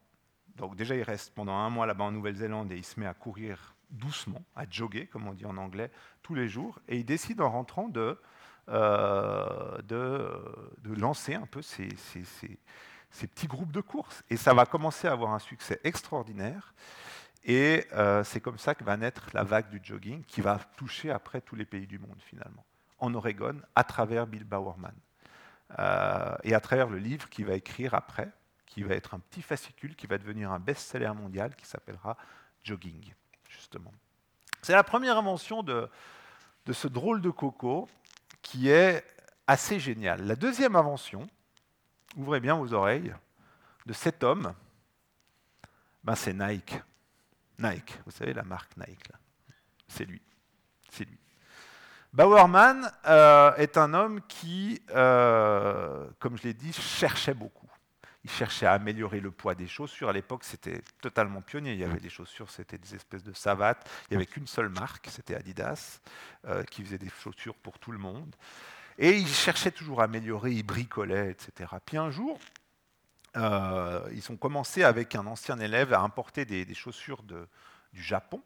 donc 0.56 0.76
déjà 0.76 0.94
il 0.96 1.02
reste 1.02 1.32
pendant 1.34 1.54
un 1.54 1.70
mois 1.70 1.86
là-bas 1.86 2.04
en 2.04 2.12
Nouvelle-Zélande 2.12 2.72
et 2.72 2.76
il 2.76 2.84
se 2.84 2.98
met 2.98 3.06
à 3.06 3.14
courir 3.14 3.74
doucement, 3.90 4.42
à 4.54 4.64
jogger, 4.68 5.06
comme 5.06 5.26
on 5.26 5.32
dit 5.32 5.46
en 5.46 5.56
anglais, 5.56 5.90
tous 6.22 6.34
les 6.34 6.48
jours, 6.48 6.78
et 6.88 6.98
il 6.98 7.04
décide 7.04 7.40
en 7.40 7.50
rentrant 7.50 7.88
de, 7.88 8.18
euh, 8.68 9.78
de, 9.82 10.30
de, 10.82 10.94
lancer 10.94 11.34
un 11.34 11.46
peu 11.46 11.62
ces, 11.62 11.88
ces, 11.96 12.24
ces, 12.24 12.58
ces, 13.10 13.26
petits 13.26 13.46
groupes 13.46 13.72
de 13.72 13.80
courses. 13.80 14.22
Et 14.28 14.36
ça 14.36 14.52
va 14.52 14.66
commencer 14.66 15.08
à 15.08 15.12
avoir 15.12 15.32
un 15.32 15.38
succès 15.38 15.80
extraordinaire. 15.84 16.74
Et 17.44 17.86
euh, 17.92 18.24
c'est 18.24 18.40
comme 18.40 18.58
ça 18.58 18.74
que 18.74 18.84
va 18.84 18.96
naître 18.96 19.28
la 19.32 19.44
vague 19.44 19.70
du 19.70 19.80
jogging 19.82 20.24
qui 20.24 20.40
va 20.40 20.58
toucher 20.76 21.10
après 21.10 21.40
tous 21.40 21.56
les 21.56 21.64
pays 21.64 21.86
du 21.86 21.98
monde 21.98 22.20
finalement, 22.20 22.64
en 22.98 23.14
Oregon, 23.14 23.60
à 23.74 23.84
travers 23.84 24.26
Bill 24.26 24.44
Bowerman. 24.44 24.94
Euh, 25.78 26.36
et 26.44 26.54
à 26.54 26.60
travers 26.60 26.88
le 26.88 26.98
livre 26.98 27.28
qu'il 27.28 27.46
va 27.46 27.54
écrire 27.54 27.94
après, 27.94 28.30
qui 28.64 28.82
va 28.82 28.94
être 28.94 29.14
un 29.14 29.18
petit 29.18 29.42
fascicule 29.42 29.96
qui 29.96 30.06
va 30.06 30.18
devenir 30.18 30.50
un 30.50 30.58
best-seller 30.58 31.12
mondial 31.14 31.54
qui 31.56 31.66
s'appellera 31.66 32.16
Jogging, 32.64 33.12
justement. 33.48 33.92
C'est 34.62 34.72
la 34.72 34.84
première 34.84 35.16
invention 35.16 35.62
de, 35.62 35.88
ce 36.70 36.88
drôle 36.88 37.20
de 37.20 37.30
coco 37.30 37.88
qui 38.42 38.68
est 38.68 39.04
assez 39.46 39.78
géniale. 39.78 40.26
La 40.26 40.36
deuxième 40.36 40.76
invention, 40.76 41.28
ouvrez 42.16 42.40
bien 42.40 42.56
vos 42.56 42.72
oreilles, 42.72 43.14
de 43.86 43.92
cet 43.92 44.22
homme, 44.22 44.52
ben 46.04 46.14
c'est 46.14 46.34
Nike. 46.34 46.74
Nike, 47.58 47.98
vous 48.04 48.12
savez 48.12 48.32
la 48.32 48.44
marque 48.44 48.76
Nike, 48.76 49.10
c'est 49.88 50.04
lui. 50.04 50.22
C'est 50.90 51.04
lui. 51.04 51.18
Bauerman 52.12 52.90
euh, 53.06 53.54
est 53.56 53.76
un 53.76 53.92
homme 53.92 54.20
qui, 54.26 54.80
euh, 54.90 56.08
comme 56.18 56.38
je 56.38 56.44
l'ai 56.44 56.54
dit, 56.54 56.72
cherchait 56.72 57.34
beaucoup. 57.34 57.68
Il 58.24 58.30
cherchait 58.30 58.66
à 58.66 58.72
améliorer 58.72 59.20
le 59.20 59.30
poids 59.30 59.54
des 59.54 59.66
chaussures. 59.66 60.08
À 60.08 60.12
l'époque, 60.12 60.44
c'était 60.44 60.82
totalement 61.00 61.40
pionnier. 61.40 61.72
Il 61.72 61.78
y 61.78 61.84
avait 61.84 62.00
des 62.00 62.08
chaussures, 62.08 62.50
c'était 62.50 62.78
des 62.78 62.94
espèces 62.94 63.22
de 63.22 63.32
savates. 63.32 63.88
Il 64.04 64.14
n'y 64.14 64.16
avait 64.16 64.26
qu'une 64.26 64.46
seule 64.46 64.68
marque, 64.68 65.08
c'était 65.10 65.34
Adidas, 65.34 66.00
euh, 66.46 66.64
qui 66.64 66.82
faisait 66.82 66.98
des 66.98 67.10
chaussures 67.22 67.54
pour 67.54 67.78
tout 67.78 67.92
le 67.92 67.98
monde. 67.98 68.34
Et 68.98 69.16
il 69.16 69.28
cherchait 69.28 69.70
toujours 69.70 70.00
à 70.00 70.04
améliorer, 70.04 70.52
il 70.52 70.64
bricolait, 70.64 71.30
etc. 71.30 71.70
Puis 71.84 71.96
un 71.96 72.10
jour, 72.10 72.38
euh, 73.38 74.00
ils 74.12 74.30
ont 74.30 74.36
commencé 74.36 74.82
avec 74.82 75.14
un 75.14 75.26
ancien 75.26 75.58
élève 75.58 75.92
à 75.92 76.00
importer 76.00 76.44
des, 76.44 76.74
chaussures 76.74 77.22
du 77.22 78.02
Japon 78.02 78.42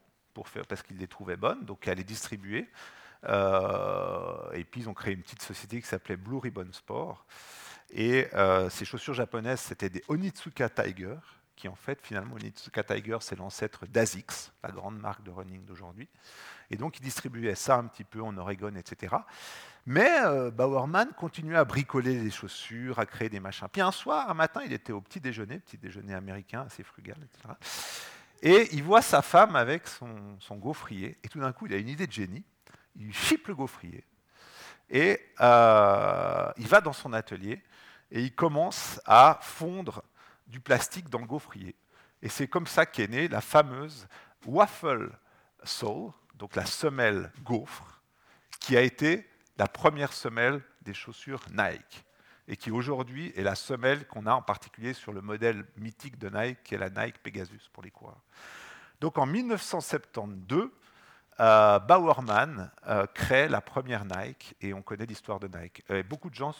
parce 0.68 0.82
qu'ils 0.82 0.98
les 0.98 1.08
trouvaient 1.08 1.36
bonnes, 1.36 1.64
donc 1.64 1.88
à 1.88 1.94
les 1.94 2.04
distribuer. 2.04 2.68
Euh, 3.28 4.50
et 4.52 4.64
puis 4.64 4.80
ils 4.80 4.88
ont 4.88 4.94
créé 4.94 5.14
une 5.14 5.22
petite 5.22 5.42
société 5.42 5.80
qui 5.80 5.86
s'appelait 5.86 6.16
Blue 6.16 6.38
Ribbon 6.38 6.68
Sport. 6.72 7.24
Et 7.90 8.28
euh, 8.34 8.70
ces 8.70 8.84
chaussures 8.84 9.14
japonaises, 9.14 9.60
c'était 9.60 9.90
des 9.90 10.02
Onitsuka 10.08 10.68
Tiger, 10.70 11.16
qui 11.56 11.68
en 11.68 11.74
fait, 11.74 12.00
finalement, 12.02 12.34
Onitsuka 12.36 12.82
Tiger, 12.82 13.18
c'est 13.20 13.36
l'ancêtre 13.36 13.86
d'ASICS, 13.86 14.52
la 14.62 14.70
grande 14.70 14.98
marque 14.98 15.22
de 15.22 15.30
running 15.30 15.64
d'aujourd'hui. 15.64 16.08
Et 16.70 16.76
donc, 16.76 16.98
ils 16.98 17.02
distribuaient 17.02 17.54
ça 17.54 17.76
un 17.76 17.84
petit 17.84 18.04
peu 18.04 18.22
en 18.22 18.36
Oregon, 18.38 18.74
etc. 18.76 19.14
Mais 19.86 20.20
euh, 20.22 20.50
Bauerman 20.50 21.12
continuait 21.16 21.56
à 21.56 21.64
bricoler 21.64 22.20
les 22.20 22.30
chaussures, 22.30 22.98
à 22.98 23.06
créer 23.06 23.28
des 23.28 23.40
machins. 23.40 23.66
Puis 23.70 23.80
un 23.80 23.90
soir, 23.90 24.30
un 24.30 24.34
matin, 24.34 24.60
il 24.64 24.72
était 24.72 24.92
au 24.92 25.00
petit 25.00 25.20
déjeuner, 25.20 25.58
petit 25.58 25.78
déjeuner 25.78 26.14
américain, 26.14 26.62
assez 26.66 26.84
frugal, 26.84 27.16
etc. 27.22 27.54
Et 28.42 28.68
il 28.72 28.82
voit 28.82 29.02
sa 29.02 29.22
femme 29.22 29.56
avec 29.56 29.88
son, 29.88 30.38
son 30.38 30.56
gaufrier, 30.56 31.18
et 31.22 31.28
tout 31.28 31.40
d'un 31.40 31.52
coup, 31.52 31.66
il 31.66 31.74
a 31.74 31.78
une 31.78 31.88
idée 31.88 32.06
de 32.06 32.12
génie. 32.12 32.44
Il 32.96 33.12
chipe 33.12 33.48
le 33.48 33.54
gaufrier, 33.54 34.04
et 34.90 35.18
euh, 35.40 36.52
il 36.58 36.66
va 36.68 36.80
dans 36.80 36.92
son 36.92 37.12
atelier, 37.12 37.62
et 38.10 38.20
il 38.20 38.34
commence 38.34 39.00
à 39.06 39.38
fondre 39.40 40.02
du 40.46 40.60
plastique 40.60 41.08
dans 41.08 41.20
le 41.20 41.26
gaufrier. 41.26 41.74
Et 42.20 42.28
c'est 42.28 42.46
comme 42.46 42.66
ça 42.66 42.84
qu'est 42.84 43.08
née 43.08 43.26
la 43.28 43.40
fameuse 43.40 44.06
Waffle 44.46 45.10
Sole, 45.64 46.12
donc 46.34 46.54
la 46.54 46.66
semelle 46.66 47.32
gaufre, 47.42 48.02
qui 48.60 48.76
a 48.76 48.82
été 48.82 49.26
la 49.56 49.68
première 49.68 50.12
semelle 50.12 50.62
des 50.82 50.94
chaussures 50.94 51.44
Nike, 51.50 52.04
et 52.48 52.56
qui 52.56 52.70
aujourd'hui 52.70 53.32
est 53.36 53.42
la 53.42 53.54
semelle 53.54 54.06
qu'on 54.06 54.26
a 54.26 54.34
en 54.34 54.42
particulier 54.42 54.94
sur 54.94 55.12
le 55.12 55.20
modèle 55.20 55.64
mythique 55.76 56.18
de 56.18 56.28
Nike, 56.28 56.62
qui 56.64 56.74
est 56.74 56.78
la 56.78 56.90
Nike 56.90 57.22
Pegasus 57.22 57.68
pour 57.72 57.82
les 57.82 57.90
coureurs. 57.90 58.22
Donc 59.00 59.18
en 59.18 59.26
1972, 59.26 60.70
euh, 61.40 61.78
Bauerman 61.78 62.70
euh, 62.86 63.06
crée 63.06 63.48
la 63.48 63.60
première 63.60 64.04
Nike, 64.04 64.54
et 64.60 64.74
on 64.74 64.82
connaît 64.82 65.06
l'histoire 65.06 65.40
de 65.40 65.48
Nike. 65.48 65.84
Et 65.88 66.02
beaucoup 66.02 66.30
de 66.30 66.34
gens 66.34 66.54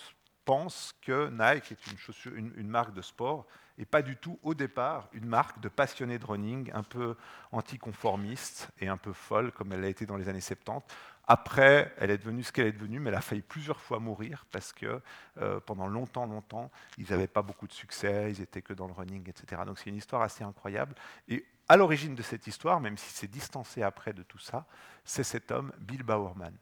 pense 0.45 0.95
que 1.03 1.29
Nike 1.31 1.73
est 1.73 2.27
une, 2.27 2.69
marque 2.69 2.95
de 2.95 3.03
sport 3.03 3.47
et 3.79 3.85
pas 3.85 4.03
du 4.03 4.17
tout 4.17 4.39
au 4.43 4.55
départ 4.55 5.09
une 5.13 5.27
marque 5.27 5.61
de 5.61 5.69
passionnés 5.69 6.19
de 6.19 6.27
running 6.27 6.71
un 6.75 6.83
peu 6.83 7.17
anticonformiste 7.53 8.69
et 8.81 8.89
un 8.89 8.97
peu 8.97 9.13
folle 9.13 9.53
comme 9.53 9.73
elle 9.73 9.85
a 9.85 9.89
été 9.89 10.05
dans 10.05 10.17
les 10.17 10.29
années 10.29 10.41
70. 10.41 10.83
Après, 11.29 11.95
elle 11.99 12.11
est 12.11 12.19
devenue 12.19 12.43
ce 12.43 12.53
qu'elle 12.53 12.67
est 12.67 12.73
devenue, 12.73 12.99
mais 12.99 13.11
elle 13.11 13.17
a 13.17 13.21
failli 13.21 13.43
plusieurs 13.43 13.81
fois 13.81 14.01
mourir 14.01 14.45
parce 14.51 14.73
que 14.73 15.01
euh, 15.41 15.61
pendant 15.61 15.87
longtemps, 15.87 16.27
longtemps, 16.27 16.71
ils 16.99 17.11
n'avaient 17.11 17.29
pas 17.29 17.43
beaucoup 17.43 17.69
de 17.69 17.73
succès, 17.73 18.31
ils 18.31 18.41
étaient 18.41 18.63
que 18.63 18.73
dans 18.73 18.87
le 18.89 18.93
running, 18.93 19.29
etc. 19.29 19.63
Donc 19.65 19.79
c'est 19.79 19.91
une 19.91 19.97
histoire 19.97 20.23
assez 20.23 20.43
incroyable. 20.43 20.95
Et 21.29 21.47
à 21.69 21.77
l'origine 21.77 22.17
de 22.17 22.23
cette 22.23 22.47
histoire, 22.49 22.81
même 22.81 22.99
si 22.99 23.13
c'est 23.13 23.29
distancé 23.29 23.83
après 23.83 24.13
de 24.13 24.23
tout 24.25 24.39
ça, 24.39 24.67
c'est 25.05 25.23
cet 25.23 25.53
homme, 25.53 25.73
Bill 25.79 26.03
Bowerman. 26.03 26.55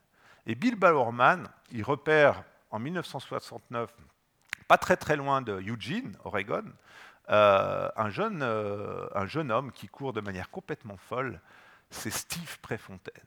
Et 0.47 0.55
Bill 0.55 0.77
Bowerman, 0.77 1.49
il 1.73 1.83
repère 1.83 2.45
en 2.71 2.79
1969, 2.79 3.91
pas 4.69 4.79
très 4.79 4.97
très 4.97 5.17
loin 5.17 5.43
de 5.43 5.59
Eugene, 5.61 6.17
Oregon, 6.25 6.65
euh, 7.31 7.89
un, 7.97 8.11
jeune, 8.11 8.41
euh, 8.43 9.07
un 9.15 9.27
jeune 9.27 9.51
homme 9.51 9.73
qui 9.73 9.89
court 9.89 10.13
de 10.13 10.21
manière 10.21 10.51
complètement 10.51 10.97
folle, 10.97 11.41
c'est 11.91 12.11
Steve 12.11 12.59
Préfontaine. 12.61 13.25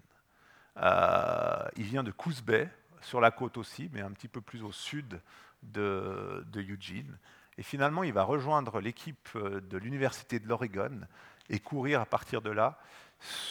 Euh, 0.77 1.67
il 1.77 1.83
vient 1.83 2.03
de 2.03 2.11
Coos 2.11 2.41
Bay, 2.45 2.69
sur 3.01 3.21
la 3.21 3.31
côte 3.31 3.57
aussi, 3.57 3.89
mais 3.93 4.01
un 4.01 4.11
petit 4.11 4.27
peu 4.27 4.41
plus 4.41 4.63
au 4.63 4.71
sud 4.71 5.21
de, 5.61 6.45
Eugene. 6.55 7.17
Et 7.57 7.63
finalement, 7.63 8.03
il 8.03 8.13
va 8.13 8.23
rejoindre 8.23 8.79
l'équipe 8.79 9.29
de 9.35 9.77
l'Université 9.77 10.39
de 10.39 10.47
l'Oregon 10.47 11.01
et 11.49 11.59
courir 11.59 12.01
à 12.01 12.05
partir 12.05 12.41
de 12.41 12.49
là 12.49 12.79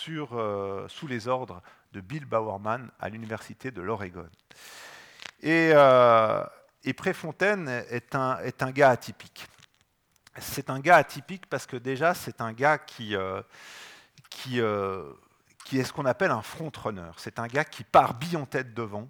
euh, 0.08 0.88
sous 0.88 1.06
les 1.06 1.28
ordres 1.28 1.62
de 1.92 2.00
Bill 2.00 2.24
Bowerman 2.24 2.90
à 2.98 3.08
l'Université 3.08 3.70
de 3.70 3.80
l'Oregon. 3.80 4.28
Et, 5.42 5.72
euh, 5.74 6.44
Préfontaine 6.96 7.68
est 7.68 8.14
un, 8.14 8.70
gars 8.70 8.90
atypique. 8.90 9.46
C'est 10.38 10.70
un 10.70 10.80
gars 10.80 10.96
atypique 10.96 11.46
parce 11.46 11.66
que 11.66 11.76
déjà, 11.76 12.14
c'est 12.14 12.40
un 12.40 12.52
gars 12.52 12.78
qui, 12.78 13.14
euh, 13.14 13.40
euh, 14.56 15.12
qui 15.72 15.78
est 15.78 15.84
ce 15.84 15.92
qu'on 15.94 16.04
appelle 16.04 16.30
un 16.30 16.42
front-runner. 16.42 17.12
C'est 17.16 17.38
un 17.38 17.46
gars 17.46 17.64
qui 17.64 17.82
part 17.82 18.12
bille 18.12 18.36
en 18.36 18.44
tête 18.44 18.74
devant 18.74 19.08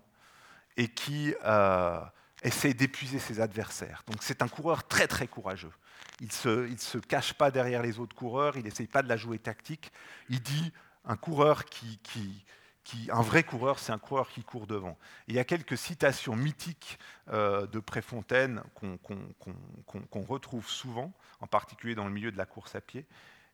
et 0.76 0.86
qui 0.86 1.34
euh, 1.44 2.00
essaie 2.44 2.72
d'épuiser 2.72 3.18
ses 3.18 3.40
adversaires. 3.40 4.04
Donc 4.06 4.22
c'est 4.22 4.42
un 4.42 4.46
coureur 4.48 4.86
très 4.86 5.08
très 5.08 5.26
courageux. 5.26 5.72
Il 6.20 6.28
ne 6.28 6.32
se, 6.32 6.68
il 6.68 6.78
se 6.78 6.98
cache 6.98 7.34
pas 7.34 7.50
derrière 7.50 7.82
les 7.82 7.98
autres 7.98 8.14
coureurs, 8.14 8.56
il 8.56 8.62
n'essaye 8.62 8.86
pas 8.86 9.02
de 9.02 9.08
la 9.08 9.16
jouer 9.16 9.40
tactique. 9.40 9.90
Il 10.28 10.40
dit 10.40 10.72
un 11.04 11.16
coureur 11.16 11.64
qui, 11.64 11.98
qui, 12.04 12.44
qui, 12.84 13.10
un 13.10 13.22
vrai 13.22 13.42
coureur, 13.42 13.80
c'est 13.80 13.90
un 13.90 13.98
coureur 13.98 14.28
qui 14.28 14.44
court 14.44 14.68
devant. 14.68 14.96
Il 15.26 15.34
y 15.34 15.40
a 15.40 15.44
quelques 15.44 15.76
citations 15.76 16.36
mythiques 16.36 16.96
euh, 17.32 17.66
de 17.66 17.80
Préfontaine 17.80 18.62
qu'on 18.76 18.98
qu 18.98 19.14
qu 19.40 19.98
qu 19.98 20.18
retrouve 20.28 20.68
souvent, 20.68 21.12
en 21.40 21.48
particulier 21.48 21.96
dans 21.96 22.04
le 22.04 22.12
milieu 22.12 22.30
de 22.30 22.38
la 22.38 22.46
course 22.46 22.76
à 22.76 22.80
pied. 22.80 23.04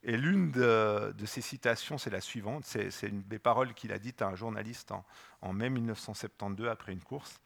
Et 0.04 0.16
l'une 0.16 0.52
de, 0.52 1.12
de, 1.16 1.26
ces 1.26 1.40
citations, 1.40 1.98
c'est 1.98 2.10
la 2.10 2.20
suivante, 2.20 2.64
c'est 2.64 2.90
une 3.02 3.22
des 3.22 3.38
paroles 3.38 3.74
qu'il 3.74 3.92
a 3.92 3.98
dites 3.98 4.22
à 4.22 4.28
un 4.28 4.36
journaliste 4.36 4.92
en, 5.42 5.52
mai 5.52 5.70
1972 5.70 6.68
après 6.68 6.92
une 6.92 7.02
course 7.02 7.40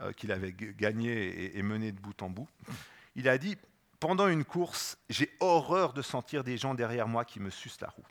euh, 0.00 0.12
qu'il 0.12 0.30
avait 0.30 0.52
gagnée 0.52 1.14
et, 1.14 1.58
et 1.58 1.62
menée 1.62 1.92
de 1.92 2.00
bout 2.00 2.20
en 2.22 2.28
bout. 2.28 2.48
Il 3.14 3.28
a 3.28 3.38
dit, 3.38 3.56
pendant 3.98 4.28
une 4.28 4.44
course, 4.44 4.98
j'ai 5.08 5.30
horreur 5.40 5.94
de 5.94 6.02
sentir 6.02 6.44
des 6.44 6.58
gens 6.58 6.74
derrière 6.74 7.08
moi 7.08 7.24
qui 7.24 7.40
me 7.40 7.48
sucent 7.48 7.80
la 7.80 7.88
roue. 7.88 8.06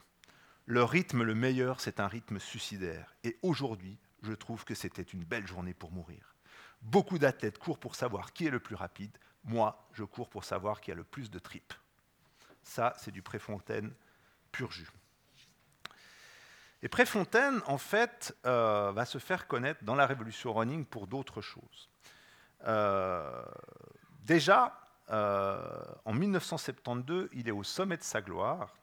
Le 0.66 0.84
rythme 0.84 1.22
le 1.22 1.36
meilleur, 1.36 1.80
c'est 1.80 2.00
un 2.00 2.08
rythme 2.08 2.40
suicidaire. 2.40 3.14
Et 3.24 3.38
aujourd'hui, 3.44 4.00
je 4.24 4.34
trouve 4.34 4.66
que 4.66 4.74
c'était 4.74 5.04
une 5.04 5.24
belle 5.24 5.46
journée 5.46 5.76
pour 5.76 5.92
mourir. 5.92 6.36
Beaucoup 6.82 7.20
d'athlètes 7.20 7.60
courent 7.60 7.78
pour 7.78 7.96
savoir 7.96 8.34
qui 8.34 8.48
est 8.48 8.52
le 8.52 8.60
plus 8.60 8.76
rapide. 8.76 9.16
Moi, 9.44 9.88
je 9.94 10.04
cours 10.04 10.28
pour 10.28 10.44
savoir 10.44 10.82
qui 10.82 10.92
a 10.92 10.96
le 10.96 11.04
plus 11.04 11.30
de 11.30 11.38
tripes. 11.38 11.74
Ça, 12.66 12.93
c'est 12.97 13.11
du 13.11 13.22
Préfontaine 13.22 13.93
pur 14.51 14.72
jus. 14.72 14.89
Et 16.82 16.88
Préfontaine, 16.88 17.61
en 17.68 17.78
fait, 17.78 18.36
euh, 18.45 18.91
va 18.91 19.05
se 19.05 19.18
faire 19.18 19.47
connaître 19.47 19.84
dans 19.84 19.95
la 19.95 20.05
révolution 20.05 20.53
running 20.53 20.86
pour 20.86 21.07
d'autres 21.07 21.41
choses. 21.41 21.89
Euh, 22.68 23.43
déjà, 24.24 24.80
euh, 25.09 25.57
en 26.05 26.13
1972, 26.13 27.30
il 27.34 27.47
est 27.47 27.51
au 27.51 27.63
sommet 27.63 27.97
de 27.97 28.03
sa 28.03 28.22
gloire 28.22 28.76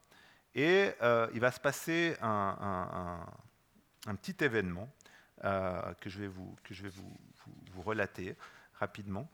et 0.54 0.90
il 1.32 1.40
va 1.40 1.50
se 1.50 1.60
passer 1.60 2.16
un, 2.20 3.24
petit 4.20 4.44
événement 4.44 4.88
que 5.42 6.10
je 6.10 6.20
vais, 6.20 6.28
vous, 6.28 7.82
relater 7.82 8.36
rapidement. 8.74 9.28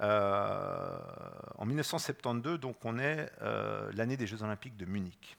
En 0.00 1.64
1972, 1.64 2.60
donc, 2.60 2.84
on 2.84 2.98
est 2.98 3.30
l'année 3.92 4.16
des 4.16 4.26
Jeux 4.26 4.42
Olympiques 4.42 4.76
de 4.76 4.84
Munich. 4.84 5.36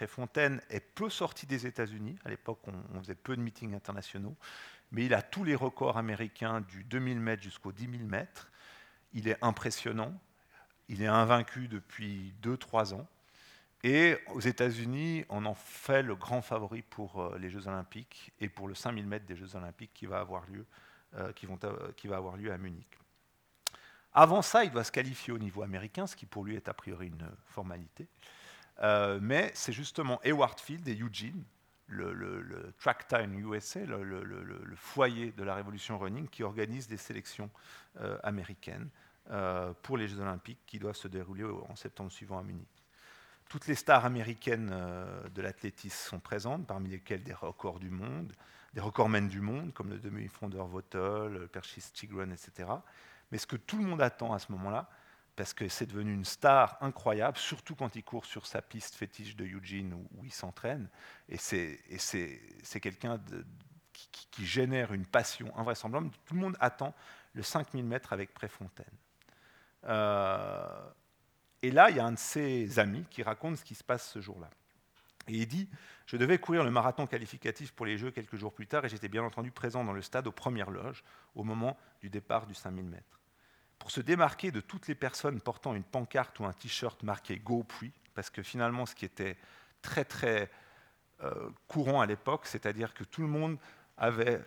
Préfontaine 0.00 0.62
est 0.70 0.80
peu 0.80 1.10
sorti 1.10 1.44
des 1.46 1.66
États-Unis. 1.66 2.16
À 2.24 2.30
l'époque, 2.30 2.60
on, 2.66 3.00
faisait 3.00 3.14
peu 3.14 3.36
de 3.36 3.42
meetings 3.42 3.74
internationaux. 3.74 4.34
Mais 4.92 5.04
il 5.04 5.12
a 5.12 5.20
tous 5.20 5.44
les 5.44 5.54
records 5.54 5.98
américains 5.98 6.62
du 6.62 6.84
2000 6.84 7.20
mètres 7.20 7.42
jusqu'au 7.42 7.70
10 7.70 7.98
000 7.98 8.04
mètres. 8.04 8.50
Il 9.12 9.28
est 9.28 9.36
impressionnant. 9.42 10.18
Il 10.88 11.02
est 11.02 11.06
invaincu 11.06 11.68
depuis 11.68 12.32
2-3 12.42 12.94
ans. 12.94 13.06
Et 13.82 14.16
aux 14.32 14.40
États-Unis, 14.40 15.26
on 15.28 15.44
en 15.44 15.54
fait 15.54 16.02
le 16.02 16.14
grand 16.14 16.40
favori 16.40 16.80
pour 16.80 17.20
euh, 17.20 17.38
les 17.38 17.50
Jeux 17.50 17.66
Olympiques 17.66 18.32
et 18.40 18.48
pour 18.48 18.68
le 18.68 18.74
5000 18.74 19.06
mètres 19.06 19.26
des 19.26 19.36
Jeux 19.36 19.54
Olympiques 19.54 19.92
qui 19.92 20.06
euh, 20.06 20.24
euh, 21.14 21.32
qui 21.96 22.06
va 22.08 22.16
avoir 22.16 22.36
lieu 22.38 22.52
à 22.52 22.56
Munich. 22.56 22.99
Avant 24.12 24.42
ça, 24.42 24.64
il 24.64 24.70
doit 24.70 24.84
se 24.84 24.90
qualifier 24.90 25.32
au 25.32 25.38
niveau 25.38 25.62
américain, 25.62 26.06
ce 26.06 26.16
qui 26.16 26.26
pour 26.26 26.44
lui 26.44 26.56
est 26.56 26.68
a 26.68 26.74
priori 26.74 27.08
une 27.08 27.30
formalité. 27.46 28.08
Euh, 28.82 29.18
mais 29.22 29.50
c'est 29.54 29.72
justement 29.72 30.20
Ewart 30.24 30.58
Field 30.58 30.86
et 30.88 30.98
Eugene, 30.98 31.44
le, 31.86 32.72
Track 32.78 33.08
Time 33.08 33.38
USA, 33.38 33.80
le, 33.84 34.74
foyer 34.76 35.32
de 35.32 35.42
la 35.44 35.54
révolution 35.54 35.98
running, 35.98 36.28
qui 36.28 36.42
organise 36.42 36.88
des 36.88 36.96
sélections 36.96 37.50
euh, 38.00 38.18
américaines 38.22 38.88
euh, 39.30 39.72
pour 39.82 39.96
les 39.96 40.08
Jeux 40.08 40.20
Olympiques 40.20 40.60
qui 40.66 40.78
doivent 40.78 40.96
se 40.96 41.08
dérouler 41.08 41.44
en 41.44 41.76
septembre 41.76 42.10
suivant 42.10 42.38
à 42.38 42.42
Munich. 42.42 42.68
Toutes 43.48 43.66
les 43.66 43.74
stars 43.74 44.04
américaines 44.04 44.72
de 45.34 45.42
l'athlétisme 45.42 46.10
sont 46.10 46.20
présentes, 46.20 46.68
parmi 46.68 46.88
lesquelles 46.88 47.24
des 47.24 47.34
records 47.34 47.80
du 47.80 47.90
monde, 47.90 48.32
des 48.74 48.80
recordmen 48.80 49.26
du 49.26 49.40
monde, 49.40 49.72
comme 49.74 49.90
le 49.90 49.98
demi-fondeur 49.98 50.68
Votel, 50.68 51.32
le 51.32 51.48
Perchis 51.48 51.82
Tigran, 51.92 52.30
etc. 52.30 52.68
Mais 53.30 53.38
ce 53.38 53.46
que 53.46 53.56
tout 53.56 53.78
le 53.78 53.84
monde 53.84 54.02
attend 54.02 54.32
à 54.32 54.38
ce 54.38 54.50
moment-là, 54.52 54.88
parce 55.36 55.54
que 55.54 55.68
c'est 55.68 55.86
devenu 55.86 56.12
une 56.12 56.24
star 56.24 56.76
incroyable, 56.80 57.38
surtout 57.38 57.74
quand 57.74 57.96
il 57.96 58.04
court 58.04 58.26
sur 58.26 58.46
sa 58.46 58.60
piste 58.60 58.94
fétiche 58.94 59.36
de 59.36 59.46
Eugene 59.46 59.94
où, 59.94 60.24
il 60.24 60.32
s'entraîne. 60.32 60.88
Et 61.28 61.38
c'est 61.38 62.80
quelqu'un 62.80 63.18
qui, 63.92 64.44
génère 64.44 64.92
une 64.92 65.06
passion 65.06 65.50
invraisemblable. 65.56 66.10
Tout 66.26 66.34
le 66.34 66.40
monde 66.40 66.56
attend 66.60 66.94
le 67.32 67.42
5000 67.42 67.84
mètres 67.84 68.12
avec 68.12 68.34
Préfontaine. 68.34 68.84
Euh, 69.84 70.90
et 71.62 71.70
là, 71.70 71.90
il 71.90 71.96
y 71.96 72.00
a 72.00 72.04
un 72.04 72.12
de 72.12 72.18
ses 72.18 72.78
amis 72.78 73.04
qui 73.10 73.22
raconte 73.22 73.56
ce 73.56 73.64
qui 73.64 73.74
se 73.74 73.84
passe 73.84 74.10
ce 74.10 74.20
jour-là. 74.20 74.50
Et 75.28 75.34
il 75.34 75.46
dit 75.46 75.68
Je 76.06 76.16
devais 76.16 76.38
courir 76.38 76.64
le 76.64 76.70
marathon 76.70 77.06
qualificatif 77.06 77.72
pour 77.72 77.86
les 77.86 77.98
Jeux 77.98 78.10
quelques 78.10 78.36
jours 78.36 78.52
plus 78.52 78.66
tard 78.66 78.84
et 78.84 78.88
j'étais 78.88 79.08
bien 79.08 79.22
entendu 79.22 79.50
présent 79.50 79.84
dans 79.84 79.92
le 79.92 80.02
stade 80.02 80.26
aux 80.26 80.32
premières 80.32 80.70
loges 80.70 81.04
au 81.34 81.44
moment 81.44 81.78
du 82.00 82.10
départ 82.10 82.46
du 82.46 82.54
5000 82.54 82.84
mètres 82.84 83.19
pour 83.80 83.90
se 83.90 84.00
démarquer 84.00 84.52
de 84.52 84.60
toutes 84.60 84.86
les 84.86 84.94
personnes 84.94 85.40
portant 85.40 85.74
une 85.74 85.82
pancarte 85.82 86.38
ou 86.38 86.44
un 86.44 86.52
t-shirt 86.52 87.02
marqué 87.02 87.38
Go 87.38 87.66
parce 88.14 88.30
que 88.30 88.42
finalement, 88.42 88.86
ce 88.86 88.94
qui 88.94 89.06
était 89.06 89.36
très 89.82 90.04
très 90.04 90.50
euh, 91.22 91.50
courant 91.66 92.00
à 92.00 92.06
l'époque, 92.06 92.46
c'est-à-dire 92.46 92.94
que 92.94 93.02
tout 93.02 93.22
le 93.22 93.26
monde 93.26 93.58
avait 93.96 94.42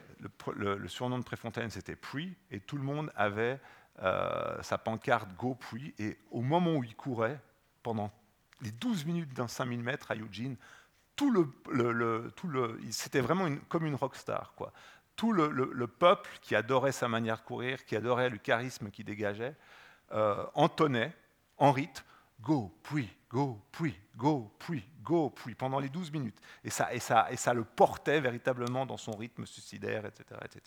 le, 0.55 0.87
surnom 0.87 1.17
de 1.17 1.23
Préfontaine, 1.23 1.69
c'était 1.69 1.95
Puy, 1.95 2.35
et 2.51 2.59
tout 2.59 2.77
le 2.77 2.83
monde 2.83 3.11
avait 3.15 3.59
euh, 4.01 4.61
sa 4.61 4.77
pancarte 4.77 5.33
Go 5.35 5.57
et 5.99 6.17
au 6.31 6.41
moment 6.41 6.75
où 6.75 6.83
il 6.83 6.95
courait, 6.95 7.39
pendant 7.81 8.11
les 8.61 8.71
12 8.71 9.05
minutes 9.05 9.33
d'un 9.33 9.47
5000 9.47 9.81
mètres 9.81 10.11
à 10.11 10.15
Eugene, 10.15 10.55
c'était 12.91 13.19
vraiment 13.19 13.47
comme 13.67 13.85
une 13.85 13.95
rockstar. 13.95 14.53
Quoi 14.55 14.73
tout 15.15 15.31
le, 15.31 15.87
peuple 15.87 16.29
qui 16.41 16.55
adorait 16.55 16.91
sa 16.91 17.07
manière 17.07 17.37
de 17.37 17.43
courir, 17.43 17.85
qui 17.85 17.95
adorait 17.95 18.29
le 18.29 18.37
charisme 18.37 18.89
qu'il 18.89 19.05
dégageait, 19.05 19.55
euh, 20.11 20.45
entonnait 20.53 21.13
en 21.57 21.71
rythme 21.71 22.03
Go, 22.43 22.77
puis, 22.83 23.09
go, 23.29 23.61
puis, 23.71 23.97
go, 24.17 24.51
puis, 24.59 24.83
go, 25.01 25.29
puis, 25.29 25.55
pendant 25.55 25.79
les 25.79 25.87
12 25.87 26.11
minutes. 26.11 26.37
Et 26.65 26.69
ça, 26.69 26.93
et, 26.93 26.99
ça, 26.99 27.27
et 27.31 27.37
ça 27.37 27.53
le 27.53 27.63
portait 27.63 28.19
véritablement 28.19 28.85
dans 28.85 28.97
son 28.97 29.13
rythme 29.13 29.45
suicidaire, 29.45 30.05
etc., 30.05 30.41
etc. 30.43 30.61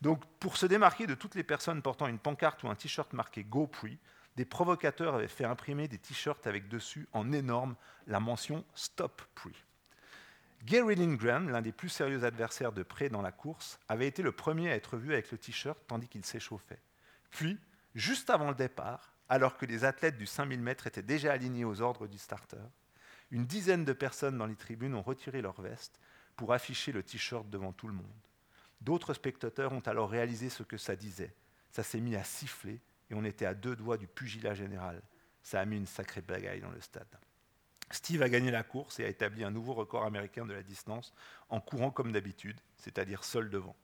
Donc, 0.00 0.24
pour 0.38 0.56
se 0.56 0.66
démarquer 0.66 1.08
de 1.08 1.14
toutes 1.14 1.34
les 1.34 1.42
personnes 1.42 1.82
portant 1.82 2.06
une 2.06 2.20
pancarte 2.20 2.62
ou 2.62 2.68
un 2.68 2.76
t-shirt 2.76 3.12
marqué 3.14 3.42
Go, 3.42 3.66
puis, 3.66 3.98
des 4.36 4.44
provocateurs 4.44 5.16
avaient 5.16 5.26
fait 5.26 5.44
imprimer 5.44 5.88
des 5.88 5.98
t-shirts 5.98 6.46
avec 6.46 6.68
dessus 6.68 7.08
en 7.12 7.32
énorme 7.32 7.74
la 8.06 8.20
mention 8.20 8.64
Stop, 8.74 9.22
puis. 9.34 9.56
Gary 10.64 10.94
Lindgren, 10.94 11.50
l'un 11.50 11.60
des 11.60 11.72
plus 11.72 11.88
sérieux 11.88 12.22
adversaires 12.22 12.72
de 12.72 12.84
près 12.84 13.08
dans 13.08 13.22
la 13.22 13.32
course, 13.32 13.80
avait 13.88 14.06
été 14.06 14.22
le 14.22 14.30
premier 14.30 14.70
à 14.70 14.76
être 14.76 14.96
vu 14.96 15.12
avec 15.12 15.32
le 15.32 15.38
t-shirt 15.38 15.78
tandis 15.88 16.06
qu'il 16.06 16.24
s'échauffait. 16.24 16.80
Puis, 17.30 17.58
juste 17.96 18.30
avant 18.30 18.48
le 18.48 18.54
départ, 18.54 19.12
alors 19.28 19.56
que 19.56 19.66
les 19.66 19.84
athlètes 19.84 20.16
du 20.16 20.26
5000 20.26 20.60
mètres 20.60 20.86
étaient 20.86 21.02
déjà 21.02 21.32
alignés 21.32 21.64
aux 21.64 21.80
ordres 21.80 22.06
du 22.06 22.16
starter, 22.16 22.58
une 23.32 23.46
dizaine 23.46 23.84
de 23.84 23.92
personnes 23.92 24.38
dans 24.38 24.46
les 24.46 24.54
tribunes 24.54 24.94
ont 24.94 25.02
retiré 25.02 25.42
leur 25.42 25.60
veste 25.60 25.98
pour 26.36 26.52
afficher 26.52 26.92
le 26.92 27.02
t-shirt 27.02 27.48
devant 27.50 27.72
tout 27.72 27.88
le 27.88 27.94
monde. 27.94 28.06
D'autres 28.80 29.14
spectateurs 29.14 29.72
ont 29.72 29.80
alors 29.80 30.10
réalisé 30.10 30.48
ce 30.48 30.62
que 30.62 30.76
ça 30.76 30.94
disait. 30.94 31.34
Ça 31.70 31.82
s'est 31.82 32.00
mis 32.00 32.14
à 32.14 32.22
siffler 32.22 32.80
et 33.10 33.14
on 33.14 33.24
était 33.24 33.46
à 33.46 33.54
deux 33.54 33.74
doigts 33.74 33.96
du 33.96 34.06
pugilat 34.06 34.54
général. 34.54 35.02
Ça 35.42 35.60
a 35.60 35.64
mis 35.64 35.76
une 35.76 35.86
sacrée 35.86 36.20
bagaille 36.20 36.60
dans 36.60 36.70
le 36.70 36.80
stade. 36.80 37.06
Steve 37.94 38.22
a 38.22 38.28
gagné 38.28 38.50
la 38.50 38.62
course 38.62 39.00
et 39.00 39.04
a 39.04 39.08
établi 39.08 39.44
un 39.44 39.50
nouveau 39.50 39.74
record 39.74 40.04
américain 40.04 40.46
de 40.46 40.54
la 40.54 40.62
distance 40.62 41.12
en 41.48 41.60
courant 41.60 41.90
comme 41.90 42.12
d'habitude, 42.12 42.58
c'est-à-dire 42.76 43.22
seul 43.24 43.50
devant. 43.50 43.76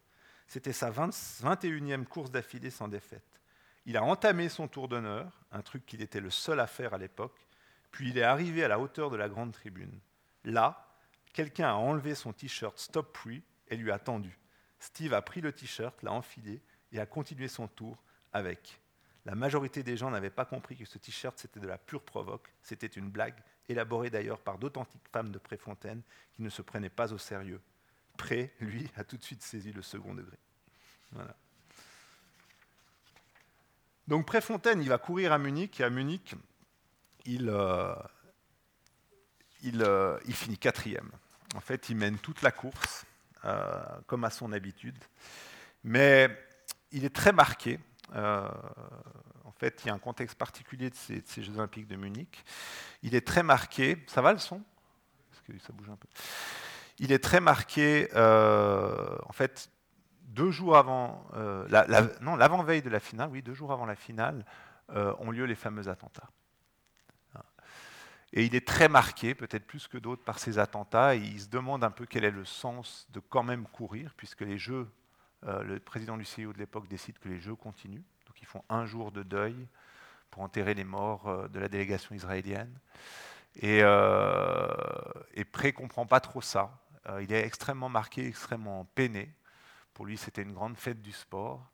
C'était 0.47 0.73
sa 0.73 0.91
21e 0.91 2.05
course 2.05 2.31
d'affilée 2.31 2.71
sans 2.71 2.89
défaite. 2.89 3.41
Il 3.85 3.97
a 3.97 4.03
entamé 4.03 4.49
son 4.49 4.67
tour 4.67 4.89
d'honneur, 4.89 5.31
un 5.53 5.63
truc 5.63 5.85
qu'il 5.85 6.03
était 6.03 6.21
le 6.21 6.31
seul 6.31 6.61
à 6.61 6.67
faire 6.67 6.95
à 6.95 6.99
l'époque, 6.99 7.47
puis 7.91 8.11
il 8.11 8.19
est 8.19 8.23
arrivé 8.23 8.65
à 8.65 8.69
la 8.69 8.79
hauteur 8.79 9.11
de 9.11 9.17
la 9.17 9.29
grande 9.29 9.53
tribune. 9.53 10.01
Là, 10.45 10.89
quelqu'un 11.33 11.69
a 11.69 11.75
enlevé 11.75 12.15
son 12.15 12.33
t-shirt 12.33 12.79
Stop 12.79 13.13
Pre 13.13 13.41
et 13.69 13.77
lui 13.77 13.91
a 13.91 13.99
tendu. 13.99 14.39
Steve 14.79 15.13
a 15.13 15.23
pris 15.23 15.41
le 15.41 15.53
t-shirt, 15.53 16.03
l'a 16.03 16.13
enfilé 16.13 16.63
et 16.93 17.01
a 17.01 17.07
continué 17.07 17.49
son 17.49 17.69
tour 17.69 18.03
avec. 18.33 18.81
La 19.27 19.35
majorité 19.35 19.83
des 19.83 19.97
gens 19.97 20.11
n'avaient 20.11 20.31
pas 20.31 20.47
compris 20.47 20.77
que 20.77 20.87
ce 20.87 20.97
t-shirt 20.97 21.39
c'était 21.39 21.61
de 21.61 21.67
la 21.67 21.77
pure 21.77 22.03
provoque, 22.03 22.55
c'était 22.63 22.87
une 22.87 23.11
blague 23.11 23.43
élaboré 23.69 24.11
d'ailleurs 24.11 24.41
par 24.41 24.59
d'authentiques 24.59 25.09
femmes 25.13 25.31
de 25.31 25.39
Préfontaine 25.39 26.03
qui 26.35 26.43
ne 26.43 26.51
se 26.51 26.63
prenaient 26.63 26.89
pas 26.89 27.13
au 27.13 27.19
sérieux. 27.19 27.61
Pré, 28.17 28.53
lui, 28.61 28.91
a 28.97 29.05
tout 29.05 29.17
de 29.17 29.23
suite 29.23 29.43
saisi 29.43 29.73
le 29.73 29.83
second 29.83 30.15
degré. 30.15 30.37
Donc 34.09 34.27
Préfontaine, 34.27 34.81
il 34.81 34.89
va 34.89 34.99
courir 34.99 35.33
à 35.33 35.39
Munich, 35.39 35.81
et 35.81 35.85
à 35.85 35.91
Munich, 35.91 36.35
il, 37.27 37.51
euh, 37.51 37.95
euh, 39.65 40.19
il, 40.25 40.35
finit 40.35 40.57
quatrième. 40.57 41.11
En 41.55 41.61
fait, 41.61 41.91
il 41.91 41.97
mène 41.97 42.19
toute 42.19 42.41
la 42.43 42.51
course, 42.51 43.05
euh, 43.45 43.83
comme 44.07 44.25
à 44.25 44.31
son 44.31 44.53
habitude. 44.53 44.97
Mais 45.85 46.29
il 46.91 47.05
est 47.05 47.15
très 47.15 47.33
marqué 47.33 47.79
fait, 49.59 49.83
il 49.85 49.89
y 49.89 49.91
a 49.91 49.95
un 49.95 49.99
contexte 49.99 50.39
particulier 50.39 50.91
de 50.91 50.95
ces, 50.95 51.43
Jeux 51.43 51.59
Olympiques 51.59 51.89
de 51.89 51.97
Munich. 51.97 52.45
Il 53.03 53.15
est 53.15 53.27
très 53.27 53.43
marqué. 53.43 54.05
Ça 54.07 54.23
va 54.23 54.33
le 54.33 54.39
son? 54.39 54.63
Que 55.47 55.59
ça 55.59 55.73
bouge 55.73 55.89
un 55.89 55.97
peu 55.97 56.09
Il 56.99 57.11
est 57.11 57.19
très 57.19 57.41
marqué, 57.41 58.11
euh, 58.15 59.17
en 59.27 59.33
fait, 59.33 59.71
deux 60.25 60.51
jours 60.51 60.77
avant, 60.77 61.27
euh, 61.35 61.67
non, 62.21 62.37
l'avant-veille 62.37 62.83
de 62.83 62.91
la 62.91 63.01
finale, 63.01 63.31
oui, 63.33 63.41
deux 63.41 63.55
jours 63.55 63.73
avant 63.73 63.87
la 63.87 63.97
finale, 63.97 64.45
euh, 64.91 65.15
ont 65.21 65.31
lieu 65.31 65.45
les 65.45 65.55
fameux 65.55 65.89
attentats. 65.89 66.29
Et 68.35 68.45
il 68.45 68.55
est 68.55 68.67
très 68.67 68.91
marqué, 68.91 69.35
peut-être 69.35 69.67
plus 69.67 69.89
que 69.89 69.97
d'autres, 69.97 70.23
par 70.23 70.39
ces 70.39 70.59
attentats. 70.59 71.15
Et 71.15 71.19
il 71.19 71.41
se 71.41 71.49
demande 71.49 71.83
un 71.83 71.91
peu 71.91 72.05
quel 72.05 72.25
est 72.25 72.31
le 72.31 72.45
sens 72.45 73.09
de 73.11 73.21
quand 73.21 73.43
même 73.43 73.67
courir, 73.67 74.13
puisque 74.19 74.43
les 74.43 74.59
Jeux, 74.59 74.87
le 75.47 75.79
président 75.79 76.19
du 76.19 76.27
CIO 76.27 76.53
de 76.53 76.59
l'époque 76.59 76.89
décide 76.89 77.19
que 77.19 77.31
les 77.31 77.41
Jeux 77.41 77.55
continuent 77.55 78.05
qui 78.39 78.45
font 78.45 78.63
un 78.69 78.87
jour 78.87 79.11
de 79.11 79.25
deuil 79.25 79.67
pour 80.31 80.43
enterrer 80.43 80.75
les 80.75 80.85
morts 80.85 81.29
euh, 81.29 81.49
de 81.49 81.59
la 81.59 81.69
délégation 81.69 82.15
israélienne. 82.15 82.73
Et, 83.57 83.81
euh, 83.83 84.69
et 85.35 85.45
Pré 85.45 85.73
comprend 85.73 86.07
pas 86.07 86.21
trop 86.21 86.41
ça. 86.41 86.71
Euh, 87.09 87.23
il 87.23 87.33
est 87.33 87.45
extrêmement 87.45 87.89
marqué, 87.89 88.27
extrêmement 88.27 88.85
peiné. 88.95 89.35
Pour 89.93 90.07
lui, 90.07 90.17
c'était 90.17 90.43
une 90.43 90.53
grande 90.53 90.77
fête 90.77 91.03
du 91.03 91.11
sport. 91.11 91.69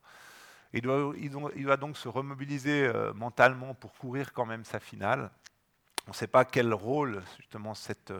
Il 0.72 0.80
doit, 0.80 1.12
il 1.16 1.30
doit 1.64 1.76
donc 1.76 1.96
se 1.96 2.08
remobiliser 2.08 2.90
mentalement 3.14 3.74
pour 3.74 3.92
courir 3.94 4.32
quand 4.32 4.44
même 4.44 4.64
sa 4.64 4.80
finale. 4.80 5.30
On 6.08 6.10
ne 6.10 6.14
sait 6.14 6.26
pas 6.26 6.44
quel 6.44 6.74
rôle, 6.74 7.22
justement, 7.38 7.74
cette, 7.74 8.12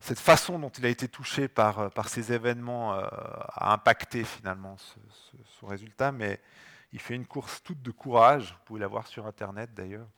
cette 0.00 0.20
façon 0.20 0.58
dont 0.58 0.70
il 0.70 0.86
a 0.86 0.88
été 0.88 1.08
touché 1.08 1.48
par, 1.48 1.90
par 1.90 2.08
ces 2.08 2.32
événements 2.32 2.92
a 2.92 3.72
impacté 3.72 4.24
finalement 4.24 4.76
son 5.58 5.66
résultat, 5.66 6.12
mais 6.12 6.40
il 6.92 7.00
fait 7.00 7.14
une 7.14 7.26
course 7.26 7.62
toute 7.62 7.82
de 7.82 7.90
courage, 7.90 8.52
vous 8.52 8.64
pouvez 8.64 8.80
la 8.80 8.86
voir 8.86 9.06
sur 9.06 9.26
Internet 9.26 9.74
d'ailleurs, 9.74 10.08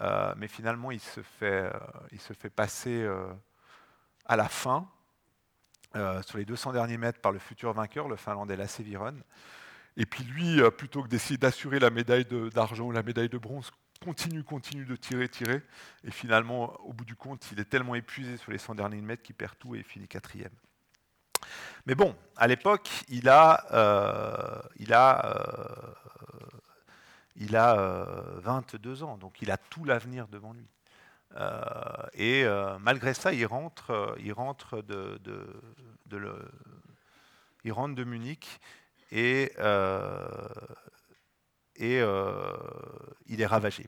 euh, 0.00 0.34
mais 0.36 0.48
finalement 0.48 0.90
il 0.90 1.00
se 1.00 1.22
fait, 1.22 1.70
euh, 1.72 1.72
il 2.12 2.20
se 2.20 2.32
fait 2.32 2.50
passer 2.50 3.02
euh, 3.02 3.32
à 4.26 4.36
la 4.36 4.48
fin, 4.48 4.88
sur 6.26 6.38
les 6.38 6.44
200 6.44 6.72
derniers 6.72 6.96
mètres, 6.96 7.20
par 7.20 7.30
le 7.30 7.38
futur 7.38 7.72
vainqueur, 7.72 8.08
le 8.08 8.16
Finlandais 8.16 8.56
Lasse 8.56 8.80
Viron. 8.80 9.14
Et 9.96 10.06
puis 10.06 10.24
lui, 10.24 10.60
plutôt 10.72 11.04
que 11.04 11.08
d'essayer 11.08 11.36
d'assurer 11.36 11.78
la 11.78 11.90
médaille 11.90 12.26
d'argent 12.52 12.86
ou 12.86 12.90
la 12.90 13.04
médaille 13.04 13.28
de 13.28 13.38
bronze, 13.38 13.70
continue, 14.04 14.44
continue 14.44 14.84
de 14.84 14.96
tirer, 14.96 15.28
tirer. 15.28 15.62
Et 16.04 16.10
finalement, 16.10 16.78
au 16.80 16.92
bout 16.92 17.04
du 17.04 17.16
compte, 17.16 17.50
il 17.52 17.60
est 17.60 17.64
tellement 17.64 17.94
épuisé 17.94 18.36
sur 18.36 18.52
les 18.52 18.58
100 18.58 18.74
derniers 18.76 19.00
mètres 19.00 19.22
qu'il 19.22 19.34
perd 19.34 19.58
tout 19.58 19.74
et 19.74 19.82
finit 19.82 20.08
quatrième. 20.08 20.52
Mais 21.86 21.94
bon, 21.94 22.14
à 22.36 22.46
l'époque, 22.46 22.90
il 23.08 23.28
a, 23.28 23.66
euh, 23.72 24.62
il 24.76 24.92
a, 24.92 25.26
euh, 25.26 25.92
il 27.36 27.56
a 27.56 27.76
22 28.40 29.02
euh, 29.02 29.06
ans, 29.06 29.18
donc 29.18 29.42
il 29.42 29.50
a 29.50 29.56
tout 29.56 29.84
l'avenir 29.84 30.28
devant 30.28 30.52
lui. 30.52 30.66
et 32.14 32.44
malgré 32.80 33.14
ça, 33.14 33.32
il 33.32 33.46
rentre, 33.46 34.12
de, 37.66 38.04
Munich 38.04 38.60
et 39.10 39.52
il 41.76 43.40
est 43.40 43.46
ravagé. 43.46 43.86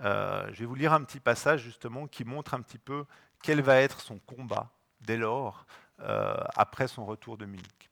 Je 0.00 0.58
vais 0.58 0.66
vous 0.66 0.74
lire 0.74 0.92
un 0.92 1.02
petit 1.02 1.20
passage 1.20 1.62
justement 1.62 2.06
qui 2.06 2.24
montre 2.24 2.54
un 2.54 2.60
petit 2.60 2.78
peu 2.78 3.04
quel 3.42 3.60
va 3.60 3.76
être 3.76 4.00
son 4.00 4.18
combat 4.18 4.70
dès 5.00 5.16
lors 5.16 5.66
euh, 6.00 6.36
après 6.54 6.88
son 6.88 7.04
retour 7.04 7.36
de 7.36 7.44
Munich. 7.44 7.90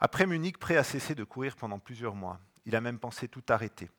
Après 0.00 0.26
Munich, 0.26 0.58
prêt 0.58 0.76
à 0.76 0.84
cesser 0.84 1.14
de 1.14 1.24
courir 1.24 1.56
pendant 1.56 1.78
plusieurs 1.78 2.14
mois. 2.14 2.38
Il 2.66 2.76
a 2.76 2.80
même 2.80 2.98
pensé 2.98 3.28
tout 3.28 3.42
arrêter. 3.48 3.90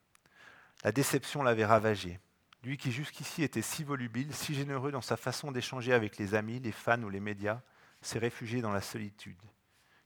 La 0.84 0.92
déception 0.92 1.44
l'avait 1.44 1.66
ravagé. 1.66 2.20
Lui 2.64 2.78
qui 2.78 2.92
jusqu'ici 2.92 3.44
était 3.44 3.62
si 3.62 3.84
volubile, 3.84 4.34
si 4.34 4.54
généreux 4.54 4.92
dans 4.92 5.02
sa 5.02 5.18
façon 5.18 5.52
d'échanger 5.52 5.94
avec 5.94 6.18
les 6.18 6.36
amis, 6.36 6.60
les 6.60 6.72
fans 6.72 7.02
ou 7.02 7.10
les 7.10 7.20
médias, 7.20 7.62
s'est 8.02 8.20
réfugié 8.20 8.62
dans 8.62 8.72
la 8.72 8.82
solitude. 8.82 9.42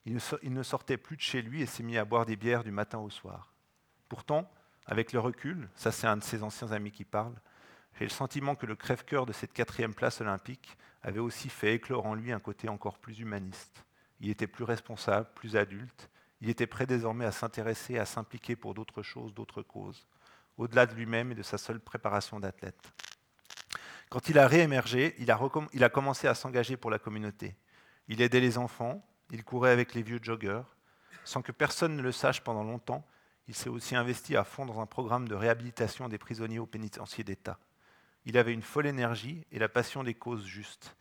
Il 0.05 0.13
ne 0.53 0.63
sortait 0.63 0.97
plus 0.97 1.15
de 1.15 1.21
chez 1.21 1.41
lui 1.41 1.61
et 1.61 1.65
s'est 1.65 1.83
mis 1.83 1.97
à 1.97 2.05
boire 2.05 2.25
des 2.25 2.35
bières 2.35 2.63
du 2.63 2.71
matin 2.71 2.99
au 2.99 3.09
soir. 3.09 3.53
Pourtant, 4.09 4.51
avec 4.85 5.13
le 5.13 5.19
recul, 5.19 5.69
ça 5.75 5.91
c'est 5.91 6.07
un 6.07 6.17
de 6.17 6.23
ses 6.23 6.43
anciens 6.43 6.71
amis 6.71 6.91
qui 6.91 7.05
parle, 7.05 7.33
j'ai 7.99 8.05
le 8.05 8.09
sentiment 8.09 8.55
que 8.55 8.65
le 8.65 8.75
crève-cœur 8.75 9.25
de 9.25 9.33
cette 9.33 9.53
quatrième 9.53 9.93
place 9.93 10.19
olympique 10.21 10.77
avait 11.03 11.19
aussi 11.19 11.49
fait 11.49 11.75
éclore 11.75 12.05
en 12.05 12.15
lui 12.15 12.31
un 12.31 12.39
côté 12.39 12.69
encore 12.69 12.97
plus 12.97 13.19
humaniste. 13.19 13.85
Il 14.19 14.29
était 14.29 14.47
plus 14.47 14.63
responsable, 14.63 15.27
plus 15.35 15.55
adulte. 15.55 16.09
Il 16.41 16.49
était 16.49 16.67
prêt 16.67 16.85
désormais 16.85 17.25
à 17.25 17.31
s'intéresser, 17.31 17.99
à 17.99 18.05
s'impliquer 18.05 18.55
pour 18.55 18.73
d'autres 18.73 19.03
choses, 19.03 19.33
d'autres 19.33 19.61
causes, 19.61 20.07
au-delà 20.57 20.85
de 20.85 20.95
lui-même 20.95 21.31
et 21.31 21.35
de 21.35 21.43
sa 21.43 21.57
seule 21.57 21.79
préparation 21.79 22.39
d'athlète. 22.39 22.93
Quand 24.09 24.29
il 24.29 24.39
a 24.39 24.47
réémergé, 24.47 25.15
il 25.19 25.31
a, 25.31 25.39
il 25.73 25.83
a 25.83 25.89
commencé 25.89 26.27
à 26.27 26.35
s'engager 26.35 26.77
pour 26.77 26.91
la 26.91 26.99
communauté. 26.99 27.55
Il 28.07 28.21
aidait 28.21 28.39
les 28.39 28.57
enfants, 28.57 29.05
il 29.31 29.43
courait 29.43 29.71
avec 29.71 29.93
les 29.93 30.03
vieux 30.03 30.19
joggeurs. 30.21 30.75
Sans 31.23 31.41
que 31.41 31.51
personne 31.51 31.95
ne 31.95 32.01
le 32.01 32.11
sache 32.11 32.41
pendant 32.41 32.63
longtemps, 32.63 33.05
il 33.47 33.55
s'est 33.55 33.69
aussi 33.69 33.95
investi 33.95 34.35
à 34.35 34.43
fond 34.43 34.65
dans 34.65 34.79
un 34.79 34.85
programme 34.85 35.27
de 35.27 35.35
réhabilitation 35.35 36.07
des 36.07 36.17
prisonniers 36.17 36.59
au 36.59 36.65
pénitencier 36.65 37.23
d'État. 37.23 37.59
Il 38.25 38.37
avait 38.37 38.53
une 38.53 38.61
folle 38.61 38.87
énergie 38.87 39.45
et 39.51 39.59
la 39.59 39.67
passion 39.67 40.03
des 40.03 40.13
causes 40.13 40.45
justes. 40.45 40.95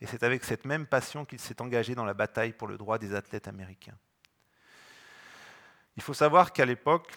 Et 0.00 0.06
c'est 0.06 0.22
avec 0.22 0.44
cette 0.44 0.64
même 0.64 0.86
passion 0.86 1.24
qu'il 1.24 1.40
s'est 1.40 1.60
engagé 1.60 1.94
dans 1.94 2.04
la 2.04 2.14
bataille 2.14 2.52
pour 2.52 2.68
le 2.68 2.78
droit 2.78 2.98
des 2.98 3.14
athlètes 3.14 3.48
américains. 3.48 3.98
Il 5.96 6.02
faut 6.02 6.14
savoir 6.14 6.52
qu'à 6.52 6.64
l'époque, 6.64 7.12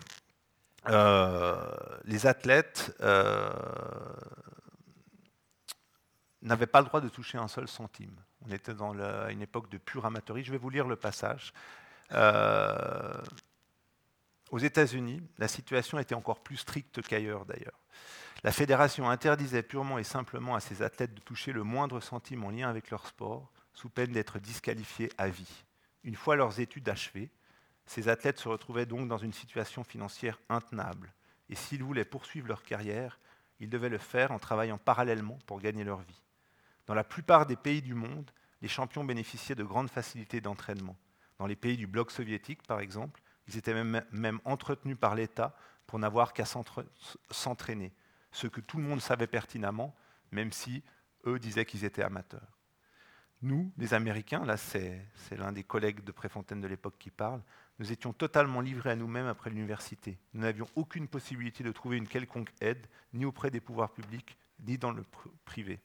euh, 0.89 1.75
les 2.05 2.25
athlètes 2.25 2.95
euh, 3.01 3.51
n'avaient 6.41 6.65
pas 6.65 6.81
le 6.81 6.87
droit 6.87 7.01
de 7.01 7.09
toucher 7.09 7.37
un 7.37 7.47
seul 7.47 7.67
centime. 7.67 8.15
On 8.43 8.51
était 8.51 8.73
dans 8.73 8.93
une 9.29 9.43
époque 9.43 9.69
de 9.69 9.77
pure 9.77 10.07
amateurisme. 10.07 10.47
Je 10.47 10.51
vais 10.51 10.57
vous 10.57 10.71
lire 10.71 10.87
le 10.87 10.95
passage. 10.95 11.53
Euh, 12.13 13.21
aux 14.51 14.59
États-Unis, 14.59 15.21
la 15.37 15.47
situation 15.47 15.97
était 15.97 16.15
encore 16.15 16.41
plus 16.41 16.57
stricte 16.57 17.01
qu'ailleurs 17.01 17.45
d'ailleurs. 17.45 17.79
La 18.43 18.51
fédération 18.51 19.09
interdisait 19.09 19.63
purement 19.63 19.97
et 19.97 20.03
simplement 20.03 20.55
à 20.55 20.59
ses 20.59 20.81
athlètes 20.81 21.13
de 21.13 21.21
toucher 21.21 21.53
le 21.53 21.63
moindre 21.63 22.01
centime 22.01 22.43
en 22.43 22.49
lien 22.49 22.69
avec 22.69 22.89
leur 22.91 23.07
sport, 23.07 23.51
sous 23.73 23.89
peine 23.89 24.11
d'être 24.11 24.39
disqualifiés 24.39 25.09
à 25.17 25.29
vie. 25.29 25.63
Une 26.03 26.15
fois 26.15 26.35
leurs 26.35 26.59
études 26.59 26.89
achevées, 26.89 27.29
ces 27.85 28.09
athlètes 28.09 28.39
se 28.39 28.49
retrouvaient 28.49 28.85
donc 28.85 29.07
dans 29.07 29.17
une 29.17 29.33
situation 29.33 29.83
financière 29.83 30.39
intenable. 30.49 31.13
Et 31.49 31.55
s'ils 31.55 31.83
voulaient 31.83 32.05
poursuivre 32.05 32.47
leur 32.47 32.63
carrière, 32.63 33.19
ils 33.59 33.69
devaient 33.69 33.89
le 33.89 33.97
faire 33.97 34.31
en 34.31 34.39
travaillant 34.39 34.77
parallèlement 34.77 35.37
pour 35.45 35.59
gagner 35.59 35.83
leur 35.83 36.01
vie. 36.01 36.21
Dans 36.87 36.93
la 36.93 37.03
plupart 37.03 37.45
des 37.45 37.55
pays 37.55 37.81
du 37.81 37.93
monde, 37.93 38.31
les 38.61 38.67
champions 38.67 39.03
bénéficiaient 39.03 39.55
de 39.55 39.63
grandes 39.63 39.89
facilités 39.89 40.41
d'entraînement. 40.41 40.97
Dans 41.37 41.47
les 41.47 41.55
pays 41.55 41.77
du 41.77 41.87
bloc 41.87 42.11
soviétique, 42.11 42.63
par 42.63 42.79
exemple, 42.79 43.21
ils 43.53 43.57
étaient 43.57 43.83
même, 43.83 44.39
entretenus 44.45 44.97
par 44.97 45.15
l'État 45.15 45.55
pour 45.87 45.99
n'avoir 45.99 46.33
qu'à 46.33 46.45
s'entraîner 46.45 47.91
ce 48.31 48.47
que 48.47 48.61
tout 48.61 48.77
le 48.77 48.83
monde 48.83 49.01
savait 49.01 49.27
pertinemment, 49.27 49.93
même 50.31 50.51
si 50.51 50.83
eux 51.25 51.37
disaient 51.37 51.65
qu'ils 51.65 51.83
étaient 51.83 52.03
amateurs. 52.03 52.57
Nous, 53.41 53.71
les 53.77 53.93
Américains, 53.93 54.45
là 54.45 54.55
c'est 54.55 55.03
l'un 55.31 55.51
des 55.51 55.63
collègues 55.63 56.03
de 56.03 56.11
Préfontaine 56.11 56.61
de 56.61 56.67
l'époque 56.67 56.95
qui 56.99 57.09
parle, 57.09 57.41
nous 57.79 57.91
étions 57.91 58.13
totalement 58.13 58.61
livrés 58.61 58.91
à 58.91 58.95
nous-mêmes 58.95 59.25
après 59.25 59.49
l'université. 59.49 60.19
Nous 60.33 60.41
n'avions 60.41 60.67
aucune 60.75 61.07
possibilité 61.07 61.63
de 61.63 61.71
trouver 61.71 61.97
une 61.97 62.07
quelconque 62.07 62.53
aide, 62.61 62.85
ni 63.13 63.25
auprès 63.25 63.49
des 63.49 63.59
pouvoirs 63.59 63.91
publics, 63.91 64.37
ni 64.59 64.77
dans 64.77 64.91
le 64.91 65.03
privé. 65.45 65.79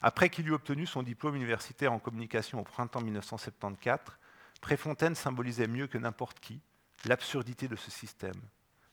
Après 0.00 0.28
qu'il 0.28 0.46
eut 0.46 0.52
obtenu 0.52 0.86
son 0.86 1.02
diplôme 1.02 1.34
universitaire 1.34 1.92
en 1.92 1.98
communication 1.98 2.60
au 2.60 2.64
printemps 2.64 3.00
1974, 3.00 4.16
Préfontaine 4.60 5.14
symbolisait 5.14 5.66
mieux 5.66 5.86
que 5.86 5.98
n'importe 5.98 6.38
qui 6.40 6.60
l'absurdité 7.04 7.68
de 7.68 7.76
ce 7.76 7.90
système. 7.90 8.40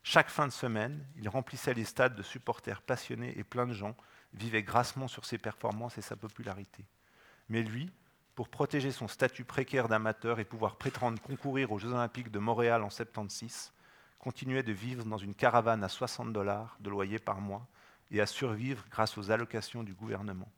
Chaque 0.03 0.29
fin 0.29 0.47
de 0.47 0.51
semaine, 0.51 1.05
il 1.17 1.27
remplissait 1.29 1.73
les 1.73 1.85
stades 1.85 2.15
de 2.15 2.21
supporters 2.21 2.81
passionnés 2.81 3.33
et 3.37 3.43
plein 3.43 3.65
de 3.65 3.73
gens 3.73 3.95
vivaient 4.33 4.63
grassement 4.63 5.07
sur 5.07 5.25
ses 5.25 5.37
performances 5.37 5.97
et 5.97 6.01
sa 6.01 6.15
popularité. 6.15 6.85
Mais 7.49 7.63
lui, 7.63 7.91
pour 8.35 8.49
protéger 8.49 8.91
son 8.91 9.07
statut 9.07 9.45
précaire 9.45 9.87
d'amateur 9.87 10.39
et 10.39 10.45
pouvoir 10.45 10.75
prétendre 10.75 11.21
concourir 11.21 11.71
aux 11.71 11.79
Jeux 11.79 11.93
Olympiques 11.93 12.31
de 12.31 12.39
Montréal 12.39 12.83
en 12.83 12.89
76, 12.89 13.71
continuait 14.19 14.63
de 14.63 14.73
vivre 14.73 15.05
dans 15.05 15.17
une 15.17 15.33
caravane 15.33 15.83
à 15.83 15.89
60 15.89 16.33
dollars 16.33 16.77
de 16.81 16.89
loyer 16.89 17.17
par 17.17 17.41
mois 17.41 17.67
et 18.11 18.21
à 18.21 18.25
survivre 18.25 18.85
grâce 18.91 19.17
aux 19.17 19.31
allocations 19.31 19.83
du 19.83 19.93
gouvernement. 19.93 20.51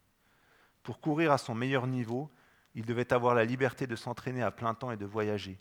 Pour 0.84 1.00
courir 1.00 1.32
à 1.32 1.38
son 1.38 1.54
meilleur 1.54 1.86
niveau, 1.86 2.32
il 2.76 2.86
devait 2.86 3.14
avoir 3.14 3.36
la 3.36 3.46
liberté 3.46 3.88
de 3.88 3.96
s'entraîner 3.96 4.42
à 4.42 4.52
plein 4.52 4.74
temps 4.74 4.92
et 4.92 4.98
de 4.98 5.06
voyager. 5.06 5.60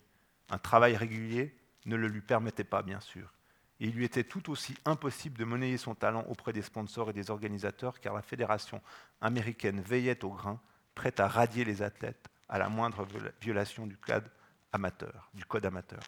Un 0.49 0.57
travail 0.57 0.95
régulier 0.95 1.55
ne 1.87 1.95
le 1.95 2.07
lui 2.07 2.21
permettait 2.21 2.63
pas, 2.63 2.83
bien 2.83 2.99
sûr 2.99 3.33
il 3.79 3.91
lui 3.91 4.05
était 4.05 4.23
tout 4.23 4.49
aussi 4.49 4.75
impossible 4.85 5.37
de 5.37 5.45
monnayer 5.45 5.77
son 5.77 5.93
talent 5.93 6.25
auprès 6.27 6.53
des 6.53 6.61
sponsors 6.61 7.11
et 7.11 7.13
des 7.13 7.29
organisateurs, 7.29 7.99
car 7.99 8.13
la 8.13 8.21
fédération 8.21 8.81
américaine 9.21 9.81
veillait 9.81 10.23
au 10.23 10.31
grain, 10.31 10.59
prête 10.95 11.19
à 11.19 11.27
radier 11.27 11.63
les 11.63 11.81
athlètes 11.81 12.27
à 12.49 12.57
la 12.57 12.69
moindre 12.69 13.05
violation 13.41 13.85
du 13.85 13.97
code 13.97 14.29
amateur. 14.73 15.29
Du 15.33 15.45
code 15.45 15.65
amateur. 15.65 15.99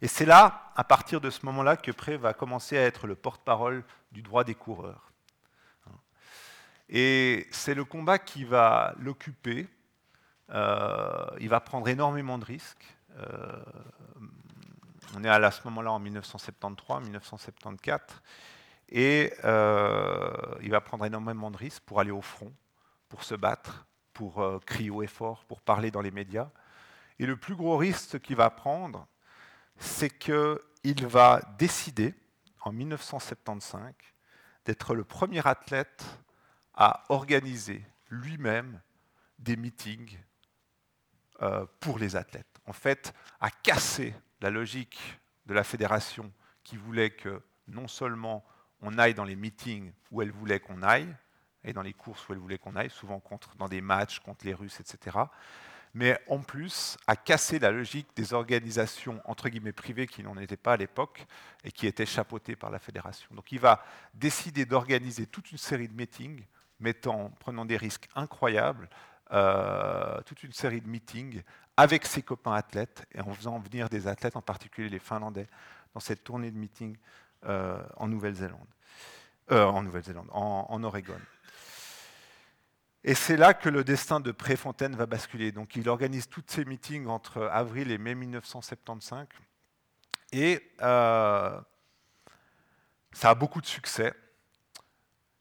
Et 0.00 0.08
c'est 0.08 0.26
là, 0.26 0.72
à 0.76 0.84
partir 0.84 1.20
de 1.20 1.30
ce 1.30 1.44
moment-là, 1.46 1.76
que 1.76 1.90
Pré 1.90 2.18
va 2.18 2.34
commencer 2.34 2.76
à 2.76 2.82
être 2.82 3.06
le 3.06 3.16
porte-parole 3.16 3.82
du 4.12 4.22
droit 4.22 4.44
des 4.44 4.54
coureurs. 4.54 5.10
Et 6.88 7.48
c'est 7.50 7.74
le 7.74 7.84
combat 7.84 8.18
qui 8.18 8.44
va 8.44 8.94
l'occuper. 8.98 9.66
Euh, 10.50 11.26
il 11.40 11.48
va 11.48 11.58
prendre 11.60 11.88
énormément 11.88 12.38
de 12.38 12.44
risques. 12.44 12.95
Euh, 13.18 13.62
on 15.14 15.24
est 15.24 15.28
à 15.28 15.50
ce 15.50 15.62
moment-là 15.64 15.92
en 15.92 15.98
1973, 15.98 17.02
1974, 17.04 18.02
et 18.88 19.32
euh, 19.44 20.30
il 20.62 20.70
va 20.70 20.80
prendre 20.80 21.04
énormément 21.04 21.50
de 21.50 21.56
risques 21.56 21.82
pour 21.84 22.00
aller 22.00 22.10
au 22.10 22.22
front, 22.22 22.52
pour 23.08 23.24
se 23.24 23.34
battre, 23.34 23.86
pour 24.12 24.40
euh, 24.40 24.58
crier 24.64 24.90
au 24.90 25.02
effort, 25.02 25.44
pour 25.44 25.60
parler 25.62 25.90
dans 25.90 26.02
les 26.02 26.10
médias. 26.10 26.50
Et 27.18 27.26
le 27.26 27.36
plus 27.36 27.56
gros 27.56 27.76
risque 27.76 28.20
qu'il 28.20 28.36
va 28.36 28.50
prendre, 28.50 29.06
c'est 29.78 30.10
qu'il 30.10 31.06
va 31.06 31.40
décider, 31.58 32.14
en 32.60 32.72
1975, 32.72 33.92
d'être 34.64 34.94
le 34.94 35.04
premier 35.04 35.46
athlète 35.46 36.04
à 36.74 37.04
organiser 37.08 37.82
lui-même 38.10 38.80
des 39.38 39.56
meetings 39.56 40.18
pour 41.80 41.98
les 41.98 42.16
athlètes. 42.16 42.55
En 42.66 42.72
fait, 42.72 43.14
à 43.40 43.50
casser 43.50 44.14
la 44.40 44.50
logique 44.50 45.18
de 45.46 45.54
la 45.54 45.64
fédération 45.64 46.32
qui 46.64 46.76
voulait 46.76 47.10
que 47.10 47.40
non 47.68 47.88
seulement 47.88 48.44
on 48.82 48.98
aille 48.98 49.14
dans 49.14 49.24
les 49.24 49.36
meetings 49.36 49.92
où 50.10 50.22
elle 50.22 50.30
voulait 50.30 50.60
qu'on 50.60 50.82
aille, 50.82 51.14
et 51.64 51.72
dans 51.72 51.82
les 51.82 51.92
courses 51.92 52.28
où 52.28 52.32
elle 52.32 52.38
voulait 52.38 52.58
qu'on 52.58 52.76
aille, 52.76 52.90
souvent 52.90 53.20
contre, 53.20 53.56
dans 53.56 53.68
des 53.68 53.80
matchs 53.80 54.20
contre 54.20 54.46
les 54.46 54.54
Russes, 54.54 54.80
etc., 54.80 55.18
mais 55.94 56.20
en 56.28 56.40
plus 56.40 56.98
à 57.06 57.16
casser 57.16 57.58
la 57.58 57.70
logique 57.70 58.08
des 58.16 58.34
organisations 58.34 59.20
entre 59.24 59.48
guillemets 59.48 59.72
privées 59.72 60.06
qui 60.06 60.22
n'en 60.22 60.36
étaient 60.36 60.58
pas 60.58 60.74
à 60.74 60.76
l'époque 60.76 61.26
et 61.64 61.72
qui 61.72 61.86
étaient 61.86 62.04
chapeautées 62.04 62.54
par 62.54 62.70
la 62.70 62.78
fédération. 62.78 63.28
Donc 63.34 63.50
il 63.50 63.60
va 63.60 63.82
décider 64.12 64.66
d'organiser 64.66 65.26
toute 65.26 65.50
une 65.52 65.58
série 65.58 65.88
de 65.88 65.94
meetings, 65.94 66.44
mettant, 66.80 67.30
prenant 67.40 67.64
des 67.64 67.78
risques 67.78 68.08
incroyables, 68.14 68.90
euh, 69.32 70.20
toute 70.26 70.42
une 70.42 70.52
série 70.52 70.82
de 70.82 70.88
meetings 70.88 71.42
avec 71.76 72.06
ses 72.06 72.22
copains 72.22 72.52
athlètes 72.52 73.06
et 73.14 73.20
en 73.20 73.32
faisant 73.34 73.58
venir 73.58 73.88
des 73.88 74.06
athlètes, 74.06 74.36
en 74.36 74.42
particulier 74.42 74.88
les 74.88 74.98
Finlandais, 74.98 75.46
dans 75.94 76.00
cette 76.00 76.24
tournée 76.24 76.50
de 76.50 76.56
meetings 76.56 76.96
euh, 77.44 77.82
en 77.96 78.08
Nouvelle-Zélande, 78.08 78.68
euh, 79.52 79.64
en 79.64 79.82
Nouvelle-Zélande, 79.82 80.28
en, 80.32 80.82
Oregon. 80.84 81.20
Et 83.04 83.14
c'est 83.14 83.36
là 83.36 83.54
que 83.54 83.68
le 83.68 83.84
destin 83.84 84.20
de 84.20 84.32
Préfontaine 84.32 84.96
va 84.96 85.06
basculer. 85.06 85.52
Donc 85.52 85.76
il 85.76 85.88
organise 85.88 86.28
tous 86.28 86.42
ces 86.46 86.64
meetings 86.64 87.06
entre 87.06 87.44
avril 87.44 87.90
et 87.90 87.98
mai 87.98 88.14
1975. 88.14 89.26
Et 90.32 90.60
euh, 90.82 91.60
ça 93.12 93.30
a 93.30 93.34
beaucoup 93.34 93.60
de 93.60 93.66
succès. 93.66 94.12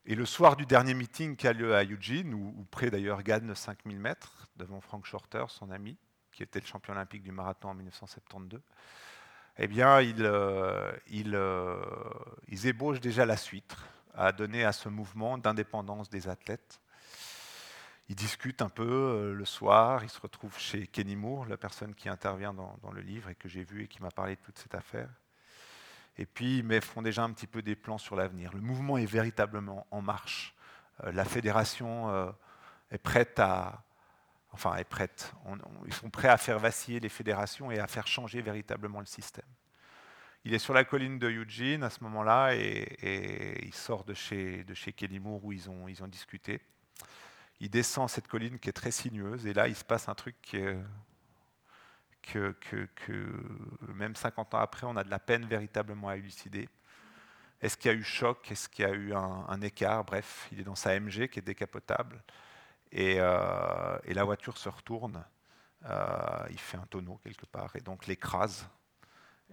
Et 0.06 0.14
le 0.14 0.26
soir 0.26 0.56
du 0.56 0.68
dernier 0.68 0.94
meeting 0.94 1.36
qui 1.36 1.48
a 1.48 1.54
lieu 1.54 1.76
à 1.76 1.84
Eugene, 1.84 2.34
où, 2.36 2.66
Pré 2.70 2.92
d'ailleurs 2.92 3.24
gagne 3.24 3.56
5000 3.56 4.00
mètres 4.00 4.48
devant 4.56 4.80
Frank 4.80 5.06
Shorter, 5.06 5.46
son 5.50 5.72
ami, 5.72 5.98
qui 6.36 6.44
était 6.44 6.60
le 6.60 6.66
champion 6.66 6.94
olympique 6.94 7.24
du 7.24 7.32
marathon 7.32 7.70
en 7.70 7.74
1972, 7.74 8.62
eh 9.58 9.68
bien, 9.68 10.02
ils, 10.02 10.26
euh, 10.26 10.92
euh, 11.34 11.86
ils 12.50 12.68
ébauchent 12.68 13.00
déjà 13.00 13.26
la 13.26 13.38
suite 13.38 13.76
à 14.14 14.34
donner 14.34 14.66
à 14.66 14.74
ce 14.74 14.90
mouvement 14.90 15.38
d'indépendance 15.38 16.10
des 16.10 16.28
athlètes 16.28 16.82
ils 18.08 18.16
discutent 18.16 18.62
un 18.62 18.70
peu 18.70 18.84
euh, 18.84 19.34
le 19.34 19.46
soir, 19.46 20.04
ils 20.04 20.12
se 20.12 20.22
retrouvent 20.22 20.60
chez 20.60 20.86
Kenny 20.86 21.16
Moore, 21.16 21.48
la 21.48 21.58
personne 21.58 21.96
qui 21.96 22.08
intervient 22.08 22.54
dans, 22.54 22.92
le 22.92 23.02
livre 23.02 23.30
et 23.30 23.36
que 23.36 23.50
j'ai 23.50 23.64
vu 23.64 23.84
et 23.84 23.88
qui 23.88 24.00
m'a 24.00 24.12
parlé 24.12 24.36
de 24.36 24.42
toute 24.42 24.60
cette 24.60 24.76
affaire. 24.76 25.10
Et 26.20 26.28
puis, 26.28 26.60
ils 26.60 26.82
font 26.82 27.02
déjà 27.02 27.24
un 27.24 27.32
petit 27.32 27.48
peu 27.48 27.64
des 27.64 27.76
plans 27.76 27.98
sur 27.98 28.16
l'avenir. 28.16 28.54
Le 28.54 28.62
mouvement 28.62 28.98
est 28.98 29.08
véritablement 29.08 29.88
en 29.90 30.04
marche. 30.04 30.54
La 31.04 31.26
fédération 31.26 32.34
est 32.92 33.00
prête 33.00 33.40
à... 33.40 33.85
Enfin, 34.56 34.76
est 34.78 35.34
ils 35.86 35.94
sont 35.94 36.10
prêts 36.10 36.30
à 36.30 36.38
faire 36.38 36.60
vaciller 36.60 37.02
les 37.02 37.10
fédérations 37.10 37.72
et 37.72 37.80
à 37.80 37.88
faire 37.88 38.08
changer 38.08 38.42
véritablement 38.42 39.02
le 39.02 39.06
système. 39.06 39.44
Il 40.46 40.54
est 40.54 40.60
sur 40.60 40.74
la 40.74 40.86
colline 40.86 41.20
de 41.20 41.28
Eugene 41.28 41.84
à 41.84 41.90
ce 41.90 42.02
moment-là 42.06 42.56
et, 42.56 43.66
il 43.66 43.74
sort 43.74 44.06
de 44.06 44.14
chez, 44.14 44.64
de 44.64 44.74
chez 44.74 44.94
Kelly 44.94 45.20
Moore 45.20 45.44
où 45.44 45.52
ils 45.52 45.70
ont, 45.70 45.90
ils 45.90 46.02
ont 46.02 46.08
discuté. 46.08 46.62
Il 47.60 47.70
descend 47.70 48.10
cette 48.10 48.30
colline 48.30 48.58
qui 48.58 48.70
est 48.70 48.74
très 48.74 48.92
sinueuse, 48.92 49.46
et 49.46 49.54
là, 49.54 49.68
il 49.68 49.76
se 49.76 49.84
passe 49.84 50.08
un 50.08 50.16
truc 50.16 50.36
que, 50.42 50.78
même 53.94 54.16
50 54.16 54.54
ans 54.54 54.60
après, 54.60 54.88
on 54.88 54.96
a 54.96 55.04
de 55.04 55.10
la 55.10 55.20
peine 55.20 55.46
véritablement 55.46 56.08
à 56.08 56.16
élucider. 56.16 56.70
Est-ce 57.62 57.76
qu'il 57.76 57.92
y 57.92 57.94
a 57.94 57.98
eu 57.98 58.04
choc? 58.04 58.50
Est-ce 58.52 58.70
qu'il 58.70 58.86
y 58.86 58.88
a 58.88 58.94
eu 58.94 59.14
un, 59.14 59.62
écart? 59.62 60.06
Bref, 60.06 60.48
il 60.54 60.62
est 60.62 60.64
dans 60.64 60.76
sa 60.76 60.98
MG 60.98 61.28
qui 61.28 61.40
est 61.40 61.46
décapotable, 61.46 62.24
et, 62.96 63.18
euh, 63.20 63.98
la 64.06 64.24
voiture 64.24 64.58
se 64.58 64.70
retourne. 64.70 65.24
Euh, 65.86 66.48
il 66.50 66.60
fait 66.60 66.78
un 66.78 66.86
tonneau 66.86 67.20
quelque 67.24 67.46
part, 67.46 67.76
et 67.76 67.82
donc 67.82 68.08
l'écrase. 68.08 68.68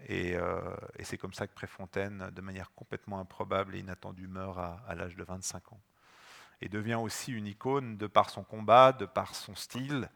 Et, 0.07 0.37
euh, 0.37 0.61
c'est 1.03 1.19
comme 1.19 1.35
ça 1.35 1.47
que 1.49 1.53
Préfontaine, 1.53 2.31
de 2.31 2.41
manière 2.41 2.73
complètement 2.73 3.19
improbable 3.19 3.75
et 3.75 3.81
inattendue, 3.81 4.29
meurt 4.29 4.59
à 4.59 4.95
l'âge 4.95 5.17
de 5.17 5.25
25 5.25 5.73
ans 5.73 5.81
et 6.61 6.69
devient 6.69 6.95
aussi 6.95 7.33
une 7.33 7.49
icône 7.49 7.97
de 7.97 8.07
par 8.07 8.31
son 8.31 8.45
combat, 8.45 8.93
de 8.93 9.05
par 9.05 9.35
son 9.35 9.57
style, 9.57 10.09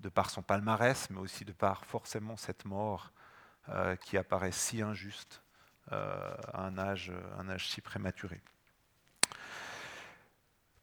de 0.00 0.10
par 0.10 0.28
son 0.28 0.42
palmarès, 0.42 1.08
mais 1.08 1.18
aussi 1.18 1.46
de 1.46 1.52
par 1.52 1.86
forcément 1.86 2.36
cette 2.36 2.66
mort 2.66 3.12
qui 4.02 4.18
apparaît 4.18 4.52
si 4.52 4.82
injuste 4.82 5.42
à 5.90 6.66
un 6.66 6.76
un 6.76 7.48
âge 7.48 7.70
si 7.70 7.80
prématuré. 7.80 8.42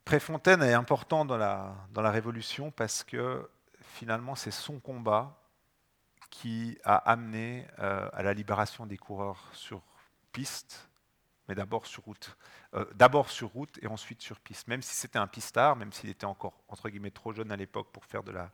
Préfontaine 0.05 0.61
est 0.61 0.73
important 0.73 1.25
dans 1.25 1.37
la, 1.37 1.75
dans 1.91 2.01
la 2.01 2.11
Révolution 2.11 2.71
parce 2.71 3.03
que 3.03 3.49
finalement 3.81 4.35
c'est 4.35 4.51
son 4.51 4.79
combat 4.79 5.39
qui 6.29 6.77
a 6.83 6.95
amené 6.95 7.67
euh, 7.79 8.09
à 8.11 8.23
la 8.23 8.33
libération 8.33 8.85
des 8.85 8.97
coureurs 8.97 9.49
sur 9.53 9.81
piste 10.31 10.89
mais 11.47 11.55
d'abord 11.55 11.85
sur 11.85 12.03
route. 12.03 12.37
Euh, 12.73 12.85
d'abord 12.95 13.29
sur 13.29 13.49
route 13.49 13.77
et 13.81 13.87
ensuite 13.87 14.21
sur 14.21 14.39
piste. 14.39 14.67
Même 14.67 14.81
si 14.81 14.95
c'était 14.95 15.19
un 15.19 15.27
pistard, 15.27 15.75
même 15.75 15.91
s'il 15.91 16.09
était 16.09 16.25
encore 16.25 16.63
entre 16.67 16.89
guillemets 16.89 17.11
trop 17.11 17.33
jeune 17.33 17.51
à 17.51 17.55
l'époque 17.55 17.91
pour 17.91 18.05
faire 18.05 18.23
de 18.23 18.31
la, 18.31 18.51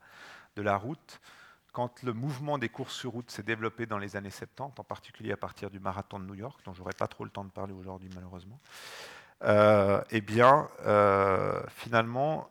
de 0.55 0.61
la 0.61 0.75
route, 0.75 1.19
quand 1.71 2.01
le 2.03 2.13
mouvement 2.13 2.57
des 2.57 2.69
courses 2.69 2.95
sur 2.95 3.11
route 3.11 3.29
s'est 3.29 3.43
développé 3.43 3.85
dans 3.85 3.99
les 3.99 4.15
années 4.15 4.31
70, 4.31 4.79
en 4.79 4.83
particulier 4.83 5.31
à 5.31 5.37
partir 5.37 5.69
du 5.69 5.79
marathon 5.79 6.19
de 6.19 6.25
New 6.25 6.33
York, 6.33 6.61
dont 6.65 6.73
j'aurai 6.73 6.93
pas 6.93 7.07
trop 7.07 7.23
le 7.23 7.29
temps 7.29 7.45
de 7.45 7.51
parler 7.51 7.73
aujourd'hui 7.73 8.09
malheureusement, 8.15 8.59
euh, 9.43 10.01
eh 10.11 10.21
bien, 10.21 10.67
euh, 10.85 11.61
finalement, 11.69 12.49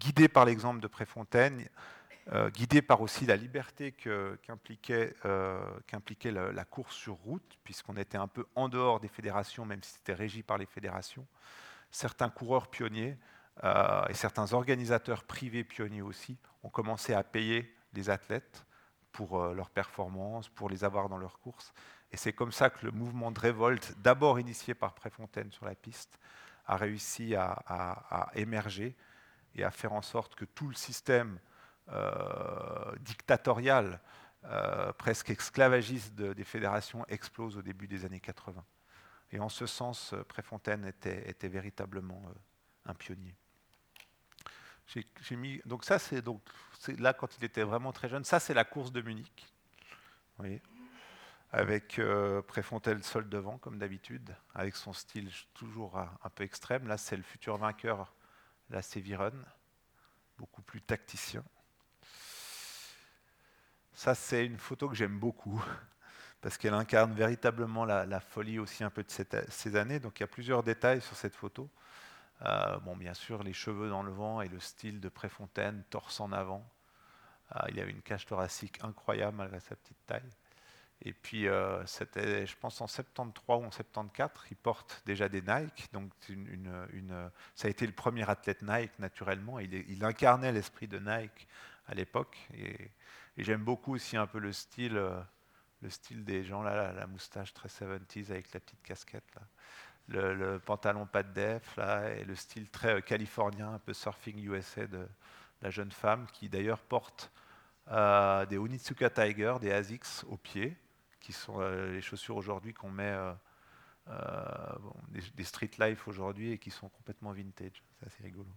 guidé 0.00 0.28
par 0.28 0.44
l'exemple 0.44 0.80
de 0.80 0.86
Préfontaine, 0.86 1.68
euh, 2.32 2.50
guidé 2.50 2.82
par 2.82 3.02
aussi 3.02 3.26
la 3.26 3.36
liberté 3.36 3.92
qu'impliquait 3.92 5.14
euh, 5.26 5.62
la, 6.52 6.64
course 6.64 6.94
sur 6.94 7.14
route, 7.14 7.58
puisqu'on 7.62 7.96
était 7.96 8.18
un 8.18 8.28
peu 8.28 8.46
en 8.54 8.68
dehors 8.68 8.98
des 8.98 9.08
fédérations, 9.08 9.64
même 9.64 9.82
si 9.82 9.92
c'était 9.92 10.14
régi 10.14 10.42
par 10.42 10.58
les 10.58 10.66
fédérations. 10.66 11.26
Certains 11.90 12.30
coureurs 12.30 12.68
pionniers 12.68 13.16
et 14.08 14.14
certains 14.14 14.52
organisateurs 14.52 15.22
privés 15.22 15.62
pionniers 15.62 16.02
aussi 16.02 16.36
ont 16.64 16.70
commencé 16.70 17.14
à 17.14 17.22
payer 17.22 17.72
les 17.92 18.10
athlètes 18.10 18.64
pour 19.12 19.40
leurs 19.54 19.70
performances, 19.70 20.48
pour 20.48 20.68
les 20.68 20.82
avoir 20.82 21.08
dans 21.08 21.18
leurs 21.18 21.38
courses. 21.38 21.72
Et 22.14 22.16
c'est 22.16 22.32
comme 22.32 22.52
ça 22.52 22.70
que 22.70 22.86
le 22.86 22.92
mouvement 22.92 23.32
de 23.32 23.40
révolte, 23.40 23.92
d'abord 23.98 24.38
initié 24.38 24.72
par 24.72 24.94
Préfontaine 24.94 25.50
sur 25.50 25.64
la 25.64 25.74
piste, 25.74 26.20
a 26.64 26.76
réussi 26.76 27.34
à 27.34 28.30
émerger 28.36 28.94
et 29.56 29.64
à 29.64 29.72
faire 29.72 29.92
en 29.92 30.00
sorte 30.00 30.36
que 30.36 30.44
tout 30.44 30.68
le 30.68 30.74
système 30.74 31.40
euh, 31.88 32.94
dictatorial, 33.00 34.00
euh, 34.44 34.92
presque 34.92 35.30
esclavagiste 35.30 36.14
des 36.14 36.44
fédérations 36.44 37.04
explose 37.08 37.56
au 37.56 37.62
début 37.62 37.88
des 37.88 38.04
années 38.04 38.20
80. 38.20 38.64
Et 39.32 39.40
en 39.40 39.48
ce 39.48 39.66
sens, 39.66 40.12
euh, 40.12 40.22
Préfontaine 40.22 40.84
était, 40.84 41.48
véritablement 41.48 42.22
un 42.86 42.94
pionnier. 42.94 43.34
Donc 45.66 45.84
ça, 45.84 45.98
c'est 45.98 46.22
là 46.96 47.12
quand 47.12 47.36
il 47.38 47.44
était 47.44 47.64
vraiment 47.64 47.90
très 47.90 48.08
jeune. 48.08 48.22
Ça, 48.22 48.38
c'est 48.38 48.54
la 48.54 48.64
course 48.64 48.92
de 48.92 49.02
Munich, 49.02 49.52
voyez, 50.38 50.62
avec 51.54 52.00
Préfontaine 52.48 53.02
seul 53.04 53.28
devant, 53.28 53.58
comme 53.58 53.78
d'habitude, 53.78 54.34
avec 54.56 54.74
son 54.74 54.92
style 54.92 55.30
toujours 55.54 55.96
un 55.96 56.30
peu 56.30 56.42
extrême. 56.42 56.88
Là, 56.88 56.98
c'est 56.98 57.16
le 57.16 57.22
futur 57.22 57.56
vainqueur, 57.58 58.12
là, 58.70 58.82
c'est 58.82 58.98
Viron, 58.98 59.30
beaucoup 60.36 60.62
plus 60.62 60.80
tacticien. 60.80 61.44
Ça, 63.92 64.16
c'est 64.16 64.44
une 64.44 64.58
photo 64.58 64.88
que 64.88 64.96
j'aime 64.96 65.16
beaucoup, 65.16 65.64
parce 66.40 66.58
qu'elle 66.58 66.74
incarne 66.74 67.14
véritablement 67.14 67.84
la, 67.84 68.20
folie 68.20 68.58
aussi 68.58 68.82
un 68.82 68.90
peu 68.90 69.04
de 69.04 69.46
ces 69.48 69.76
années. 69.76 70.00
Donc 70.00 70.18
il 70.18 70.24
y 70.24 70.24
a 70.24 70.28
plusieurs 70.28 70.64
détails 70.64 71.00
sur 71.00 71.16
cette 71.16 71.36
photo. 71.36 71.70
Euh, 72.42 72.78
bon, 72.80 72.96
bien 72.96 73.14
sûr, 73.14 73.44
les 73.44 73.52
cheveux 73.52 73.88
dans 73.88 74.02
le 74.02 74.10
vent 74.10 74.42
et 74.42 74.48
le 74.48 74.58
style 74.58 74.98
de 75.00 75.08
Préfontaine, 75.08 75.84
torse 75.88 76.18
en 76.18 76.32
avant. 76.32 76.68
Euh, 77.54 77.60
il 77.68 77.78
avait 77.78 77.92
une 77.92 78.02
cage 78.02 78.26
thoracique 78.26 78.82
incroyable 78.82 79.36
malgré 79.36 79.60
sa 79.60 79.76
petite 79.76 80.04
taille. 80.04 80.32
Et 81.06 81.12
puis, 81.12 81.48
euh, 81.48 81.84
je 81.84 82.56
pense, 82.56 82.80
en 82.80 82.86
73 82.86 83.60
ou 83.60 83.66
en 83.66 83.70
74, 83.70 84.46
il 84.50 84.56
porte 84.56 85.02
déjà 85.04 85.28
des 85.28 85.42
Nike. 85.42 85.92
Donc, 85.92 86.10
ça 87.54 87.68
a 87.68 87.70
été 87.70 87.86
le 87.86 87.92
premier 87.92 88.28
athlète 88.28 88.62
Nike, 88.62 88.98
naturellement. 88.98 89.60
Il, 89.60 90.02
incarnait 90.02 90.52
l'esprit 90.52 90.88
de 90.88 90.98
Nike 90.98 91.46
à 91.88 91.94
l'époque. 91.94 92.38
Et 92.54 92.90
j'aime 93.36 93.62
beaucoup 93.62 93.94
aussi 93.94 94.16
un 94.16 94.26
peu 94.26 94.38
le 94.38 94.52
style, 94.52 94.96
euh, 94.96 95.20
le 95.82 95.90
style 95.90 96.24
des 96.24 96.42
gens 96.42 96.62
là, 96.62 96.92
la, 96.92 97.06
moustache 97.06 97.52
très 97.52 97.68
70s 97.68 98.30
avec 98.30 98.54
la 98.54 98.60
petite 98.60 98.82
casquette. 98.82 99.24
Le, 100.08 100.58
pantalon 100.58 101.06
pas 101.06 101.22
de 101.22 101.32
def 101.32 101.76
là, 101.76 102.10
et 102.10 102.24
le 102.24 102.34
style 102.34 102.68
très 102.70 102.94
euh, 102.94 103.00
californien, 103.00 103.74
un 103.74 103.78
peu 103.78 103.92
surfing 103.92 104.38
USA 104.38 104.86
de, 104.86 105.06
la 105.60 105.70
jeune 105.70 105.92
femme 105.92 106.26
qui 106.32 106.48
d'ailleurs 106.48 106.80
porte 106.80 107.30
des 107.86 108.58
Onitsuka 108.58 109.10
Tiger, 109.10 109.54
des 109.60 109.72
ASICS 109.72 110.24
au 110.28 110.36
pied, 110.36 110.76
qui 111.24 111.32
sont 111.32 111.58
les 111.60 112.02
chaussures 112.02 112.36
aujourd'hui 112.36 112.74
qu'on 112.74 112.90
met 112.90 113.16
des, 115.08 115.44
street 115.44 115.70
life 115.78 116.06
aujourd'hui 116.06 116.52
et 116.52 116.58
qui 116.58 116.70
sont 116.70 116.90
complètement 116.90 117.32
vintage. 117.32 117.82
C'est 117.98 118.06
assez 118.06 118.22
rigolo. 118.22 118.50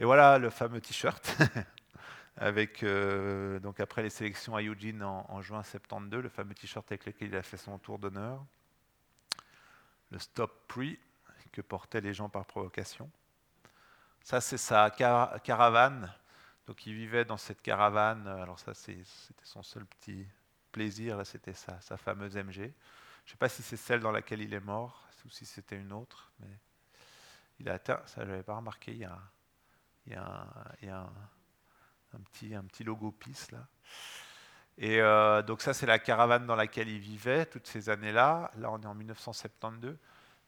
Et 0.00 0.04
voilà 0.04 0.38
le 0.38 0.50
fameux 0.50 0.80
t-shirt 0.80 1.36
avec, 2.36 2.82
euh, 2.82 3.60
donc 3.60 3.78
après 3.78 4.02
les 4.02 4.10
sélections 4.10 4.56
à 4.56 4.62
Eugene 4.62 5.04
en, 5.04 5.40
juin 5.40 5.62
72, 5.62 6.24
le 6.24 6.28
fameux 6.28 6.54
t-shirt 6.54 6.84
avec 6.90 7.06
lequel 7.06 7.28
il 7.28 7.36
a 7.36 7.44
fait 7.44 7.56
son 7.56 7.78
tour 7.78 8.00
d'honneur. 8.00 8.44
Le 10.10 10.18
Stop 10.18 10.66
Pre 10.66 10.96
que 11.52 11.60
portaient 11.60 12.00
les 12.00 12.12
gens 12.12 12.28
par 12.28 12.44
provocation. 12.44 13.08
Ça, 14.20 14.40
c'est 14.40 14.58
sa 14.58 14.90
caravane. 14.90 16.12
Donc 16.66 16.84
il 16.86 16.94
vivait 16.94 17.24
dans 17.24 17.36
cette 17.36 17.62
caravane. 17.62 18.26
Alors 18.26 18.58
ça, 18.58 18.74
c'était 18.74 19.04
son 19.44 19.62
seul 19.62 19.86
petit 19.86 20.26
plaisir. 20.76 21.24
C'était 21.24 21.54
sa, 21.54 21.80
sa 21.80 21.96
fameuse 21.96 22.36
MG. 22.36 22.52
Je 22.52 22.60
ne 22.62 22.70
sais 23.30 23.38
pas 23.38 23.48
si 23.48 23.62
c'est 23.62 23.78
celle 23.78 24.00
dans 24.00 24.12
laquelle 24.12 24.42
il 24.42 24.52
est 24.52 24.60
mort 24.60 25.08
ou 25.24 25.30
si 25.30 25.46
c'était 25.46 25.76
une 25.76 25.92
autre, 25.92 26.30
mais 26.38 26.50
il 27.58 27.68
a 27.70 27.74
atteint. 27.74 28.02
Ça, 28.04 28.24
je 28.26 28.30
n'avais 28.30 28.42
pas 28.42 28.56
remarqué. 28.56 28.92
Il 28.92 28.98
y 28.98 29.04
a, 29.04 29.18
un, 32.12 32.20
petit, 32.70 32.84
logo 32.84 33.10
PIS 33.10 33.48
là. 33.52 33.66
Et 34.76 35.00
euh, 35.00 35.40
donc 35.42 35.62
ça, 35.62 35.72
c'est 35.72 35.86
la 35.86 35.98
caravane 35.98 36.46
dans 36.46 36.56
laquelle 36.56 36.90
il 36.90 37.00
vivait 37.00 37.46
toutes 37.46 37.66
ces 37.66 37.88
années-là. 37.88 38.50
Là, 38.58 38.70
on 38.70 38.78
est 38.82 38.86
en 38.86 38.94
1972. 38.94 39.96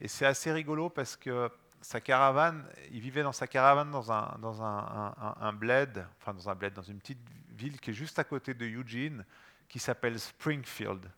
Et 0.02 0.08
c'est 0.08 0.26
assez 0.26 0.52
rigolo 0.52 0.90
parce 0.90 1.16
que 1.16 1.50
sa 1.80 2.02
caravane, 2.02 2.68
il 2.90 3.00
vivait 3.00 3.22
dans 3.22 3.32
sa 3.32 3.46
caravane 3.46 3.90
dans 3.90 4.12
un, 4.12 5.52
bled, 5.54 6.06
enfin 6.18 6.34
dans 6.34 6.50
un 6.50 6.54
bled, 6.54 6.74
dans 6.74 6.82
une 6.82 6.98
petite 6.98 7.26
ville 7.48 7.80
qui 7.80 7.90
est 7.90 7.94
juste 7.94 8.18
à 8.18 8.24
côté 8.24 8.52
de 8.52 8.66
Eugene, 8.66 9.24
qui 9.68 9.78
s'appelle 9.78 10.18
Springfield. 10.18 11.10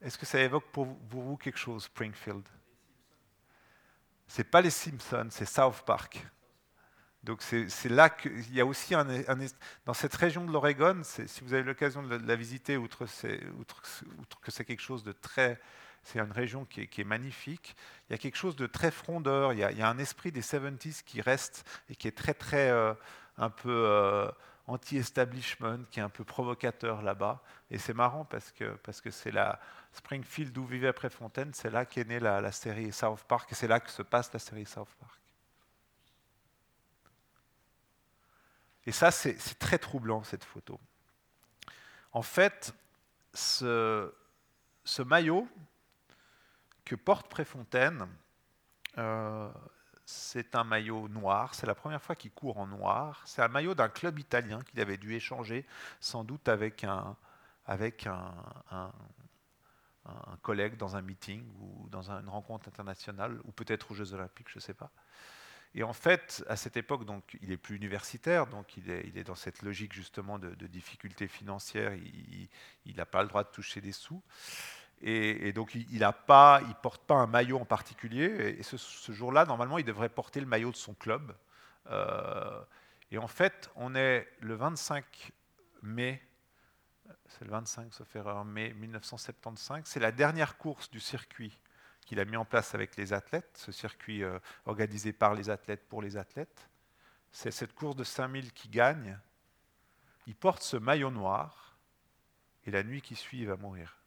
Est-ce 0.00 0.18
que 0.18 0.26
ça 0.26 0.40
évoque 0.40 0.70
pour 0.70 0.86
vous 1.08 1.36
quelque 1.36 1.58
chose, 1.58 1.84
Springfield? 1.84 2.46
C'est 4.26 4.44
pas 4.44 4.60
les 4.60 4.70
Simpsons, 4.70 5.28
c'est 5.30 5.46
South 5.46 5.82
Park. 5.86 6.26
Donc 7.24 7.40
c'est 7.40 7.88
là 7.88 8.10
qu'il 8.10 8.54
y 8.54 8.60
a 8.60 8.66
aussi 8.66 8.94
un, 8.94 9.06
dans 9.86 9.94
cette 9.94 10.14
région 10.14 10.44
de 10.44 10.52
l'Oregon, 10.52 11.00
si 11.04 11.42
vous 11.42 11.54
avez 11.54 11.62
l'occasion 11.62 12.02
de, 12.02 12.16
la 12.16 12.36
visiter, 12.36 12.76
outre, 12.76 13.06
que 13.06 14.50
c'est 14.50 14.64
quelque 14.66 14.82
chose 14.82 15.02
de 15.02 15.12
très, 15.12 15.58
c'est 16.02 16.18
une 16.18 16.32
région 16.32 16.66
qui 16.66 16.82
est, 16.82 17.04
magnifique, 17.04 17.76
il 18.08 18.12
y 18.12 18.14
a 18.14 18.18
quelque 18.18 18.36
chose 18.36 18.56
de 18.56 18.66
très 18.66 18.90
frondeur, 18.90 19.54
il 19.54 19.60
y 19.60 19.64
a, 19.64 19.88
un 19.88 19.96
esprit 19.96 20.32
des 20.32 20.42
70s 20.42 21.02
qui 21.02 21.22
reste 21.22 21.66
et 21.88 21.96
qui 21.96 22.08
est 22.08 22.16
très 22.16 22.34
très 22.34 22.68
euh, 22.68 22.92
un 23.38 23.48
peu 23.48 23.70
euh, 23.70 24.30
anti-establishment, 24.66 25.84
qui 25.90 26.00
est 26.00 26.02
un 26.02 26.08
peu 26.08 26.24
provocateur 26.24 27.02
là-bas. 27.02 27.42
Et 27.70 27.78
c'est 27.78 27.94
marrant 27.94 28.24
parce 28.24 28.50
que 28.52 29.10
c'est 29.10 29.30
la 29.30 29.60
Springfield 29.92 30.56
où 30.56 30.64
vivait 30.64 30.92
Préfontaine, 30.92 31.52
c'est 31.54 31.70
là 31.70 31.84
qu'est 31.84 32.04
née 32.04 32.20
la, 32.20 32.40
la 32.40 32.52
série 32.52 32.92
South 32.92 33.22
Park 33.24 33.52
et 33.52 33.54
c'est 33.54 33.68
là 33.68 33.80
que 33.80 33.90
se 33.90 34.02
passe 34.02 34.32
la 34.32 34.38
série 34.38 34.66
South 34.66 34.94
Park. 34.98 35.20
Et 38.86 38.92
ça, 38.92 39.10
c'est 39.10 39.36
très 39.58 39.78
troublant, 39.78 40.22
cette 40.24 40.44
photo. 40.44 40.78
En 42.12 42.22
fait, 42.22 42.74
ce, 43.32 44.12
maillot 45.04 45.48
que 46.84 46.94
porte 46.94 47.28
Préfontaine, 47.28 48.06
euh, 48.98 49.50
c'est 50.04 50.54
un 50.54 50.64
maillot 50.64 51.08
noir. 51.08 51.54
C'est 51.54 51.66
la 51.66 51.74
première 51.74 52.02
fois 52.02 52.14
qu'il 52.14 52.30
court 52.30 52.58
en 52.58 52.66
noir. 52.66 53.22
C'est 53.26 53.42
un 53.42 53.48
maillot 53.48 53.74
d'un 53.74 53.88
club 53.88 54.18
italien 54.18 54.60
qu'il 54.62 54.80
avait 54.80 54.98
dû 54.98 55.14
échanger, 55.14 55.66
sans 56.00 56.24
doute 56.24 56.48
avec 56.48 56.84
un, 56.84 57.16
avec 57.66 58.06
un, 58.06 58.92
collègue 60.42 60.76
dans 60.76 60.96
un 60.96 61.02
meeting 61.02 61.42
ou 61.60 61.88
dans 61.88 62.10
une 62.10 62.28
rencontre 62.28 62.68
internationale, 62.68 63.40
ou 63.44 63.52
peut-être 63.52 63.90
aux 63.90 63.94
Jeux 63.94 64.12
Olympiques, 64.12 64.48
je 64.50 64.58
ne 64.58 64.60
sais 64.60 64.74
pas. 64.74 64.90
Et 65.74 65.82
en 65.82 65.94
fait, 65.94 66.44
à 66.48 66.56
cette 66.56 66.76
époque, 66.76 67.04
donc, 67.04 67.36
il 67.40 67.50
est 67.50 67.56
plus 67.56 67.74
universitaire, 67.74 68.46
donc 68.46 68.76
il 68.76 68.90
est 68.90 69.24
dans 69.24 69.34
cette 69.34 69.62
logique 69.62 69.92
justement 69.92 70.38
de, 70.38 70.66
difficultés 70.66 71.26
financières. 71.26 71.94
Il 71.94 72.96
n'a 72.96 73.06
pas 73.06 73.22
le 73.22 73.28
droit 73.28 73.42
de 73.42 73.48
toucher 73.48 73.80
des 73.80 73.92
sous. 73.92 74.22
Et, 75.06 75.52
donc, 75.52 75.74
il 75.74 75.98
ne 75.98 76.72
porte 76.80 77.02
pas 77.02 77.16
un 77.16 77.26
maillot 77.26 77.58
en 77.58 77.66
particulier. 77.66 78.56
Et 78.58 78.62
ce, 78.62 79.12
jour-là, 79.12 79.44
normalement, 79.44 79.76
il 79.76 79.84
devrait 79.84 80.08
porter 80.08 80.40
le 80.40 80.46
maillot 80.46 80.70
de 80.70 80.76
son 80.76 80.94
club. 80.94 81.36
Euh, 81.90 82.64
et 83.10 83.18
en 83.18 83.28
fait, 83.28 83.70
on 83.76 83.94
est 83.94 84.26
le 84.40 84.54
25 84.54 85.04
mai, 85.82 86.22
c'est 87.28 87.44
le 87.44 87.50
25, 87.50 87.92
sauf 87.92 88.16
erreur, 88.16 88.46
mai 88.46 88.72
1975. 88.72 89.82
C'est 89.84 90.00
la 90.00 90.10
dernière 90.10 90.56
course 90.56 90.90
du 90.90 91.00
circuit 91.00 91.58
qu'il 92.06 92.18
a 92.18 92.24
mis 92.24 92.38
en 92.38 92.46
place 92.46 92.74
avec 92.74 92.96
les 92.96 93.12
athlètes, 93.12 93.50
ce 93.58 93.72
circuit 93.72 94.22
euh, 94.22 94.38
organisé 94.64 95.12
par 95.12 95.34
les 95.34 95.50
athlètes 95.50 95.86
pour 95.86 96.00
les 96.00 96.16
athlètes. 96.16 96.66
C'est 97.30 97.50
cette 97.50 97.74
course 97.74 97.96
de 97.96 98.04
5000 98.04 98.54
qui 98.54 98.70
gagne. 98.70 99.18
Il 100.26 100.34
porte 100.34 100.62
ce 100.62 100.78
maillot 100.78 101.10
noir 101.10 101.76
et 102.64 102.70
la 102.70 102.82
nuit 102.82 103.02
qui 103.02 103.16
suit, 103.16 103.40
il 103.40 103.48
va 103.48 103.56
mourir. 103.56 103.98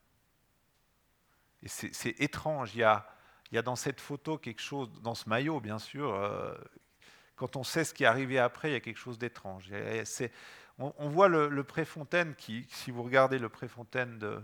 Et 1.67 1.91
c'est 1.91 2.21
étrange. 2.21 2.75
Il 2.75 2.79
y, 2.79 2.83
a, 2.83 3.61
dans 3.61 3.75
cette 3.75 3.99
photo 3.99 4.37
quelque 4.37 4.61
chose, 4.61 4.89
dans 5.01 5.15
ce 5.15 5.27
maillot 5.27 5.59
bien 5.59 5.79
sûr, 5.79 6.13
euh, 6.13 6.55
quand 7.35 7.57
on 7.57 7.63
sait 7.63 7.83
ce 7.83 7.93
qui 7.93 8.03
est 8.03 8.07
arrivé 8.07 8.39
après, 8.39 8.69
il 8.69 8.73
y 8.73 8.77
a 8.77 8.79
quelque 8.79 8.97
chose 8.97 9.17
d'étrange. 9.17 9.69
On, 10.79 11.09
voit 11.09 11.27
le, 11.27 11.49
le 11.49 11.63
Préfontaine 11.63 12.35
qui, 12.35 12.65
si 12.69 12.91
vous 12.91 13.03
regardez 13.03 13.37
le 13.37 13.49
Préfontaine 13.49 14.17
de 14.17 14.41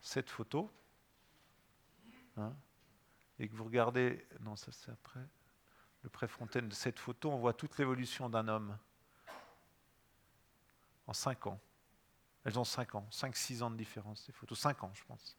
cette 0.00 0.30
photo, 0.30 0.70
Hein, 2.36 2.54
et 3.38 3.48
que 3.48 3.54
vous 3.54 3.64
regardez, 3.64 4.26
non, 4.40 4.56
ça 4.56 4.70
c'est 4.72 4.90
après, 4.90 5.20
le 6.02 6.08
Préfontaine 6.08 6.68
de 6.68 6.74
cette 6.74 6.98
photo, 6.98 7.30
on 7.30 7.38
voit 7.38 7.52
toute 7.52 7.78
l'évolution 7.78 8.28
d'un 8.28 8.48
homme 8.48 8.76
en 11.06 11.12
5 11.12 11.46
ans. 11.46 11.60
Elles 12.44 12.58
ont 12.58 12.64
5 12.64 12.94
ans, 12.94 13.06
5-6 13.10 13.62
ans 13.62 13.70
de 13.70 13.76
différence, 13.76 14.22
ces 14.24 14.32
photos, 14.32 14.58
5 14.58 14.84
ans 14.84 14.92
je 14.94 15.04
pense. 15.04 15.36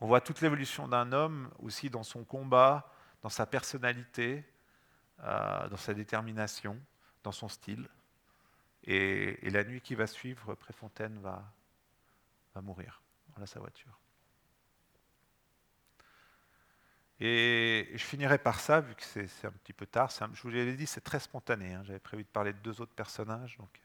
On 0.00 0.06
voit 0.06 0.20
toute 0.20 0.40
l'évolution 0.40 0.88
d'un 0.88 1.12
homme 1.12 1.50
aussi 1.60 1.90
dans 1.90 2.02
son 2.02 2.24
combat, 2.24 2.90
dans 3.22 3.28
sa 3.28 3.46
personnalité, 3.46 4.44
euh, 5.22 5.68
dans 5.68 5.76
sa 5.76 5.94
détermination, 5.94 6.78
dans 7.22 7.32
son 7.32 7.48
style. 7.48 7.88
Et, 8.84 9.48
la 9.50 9.64
nuit 9.64 9.80
qui 9.80 9.94
va 9.94 10.06
suivre, 10.06 10.54
Préfontaine 10.54 11.18
va, 11.20 11.42
mourir. 12.60 13.00
Voilà 13.34 13.46
sa 13.46 13.60
voiture. 13.60 13.98
Et 17.20 17.90
je 17.94 18.04
finirai 18.04 18.38
par 18.38 18.60
ça, 18.60 18.80
vu 18.80 18.94
que 18.94 19.02
c'est 19.02 19.46
un 19.46 19.52
petit 19.52 19.72
peu 19.72 19.86
tard. 19.86 20.10
je 20.10 20.42
vous 20.42 20.50
l'ai 20.50 20.76
dit, 20.76 20.86
c'est 20.86 21.00
très 21.00 21.20
spontané. 21.20 21.72
Hein. 21.74 21.82
J'avais 21.84 22.00
prévu 22.00 22.24
de 22.24 22.28
parler 22.28 22.52
de 22.52 22.58
deux 22.58 22.80
autres 22.80 22.94
personnages, 22.94 23.56
donc 23.56 23.80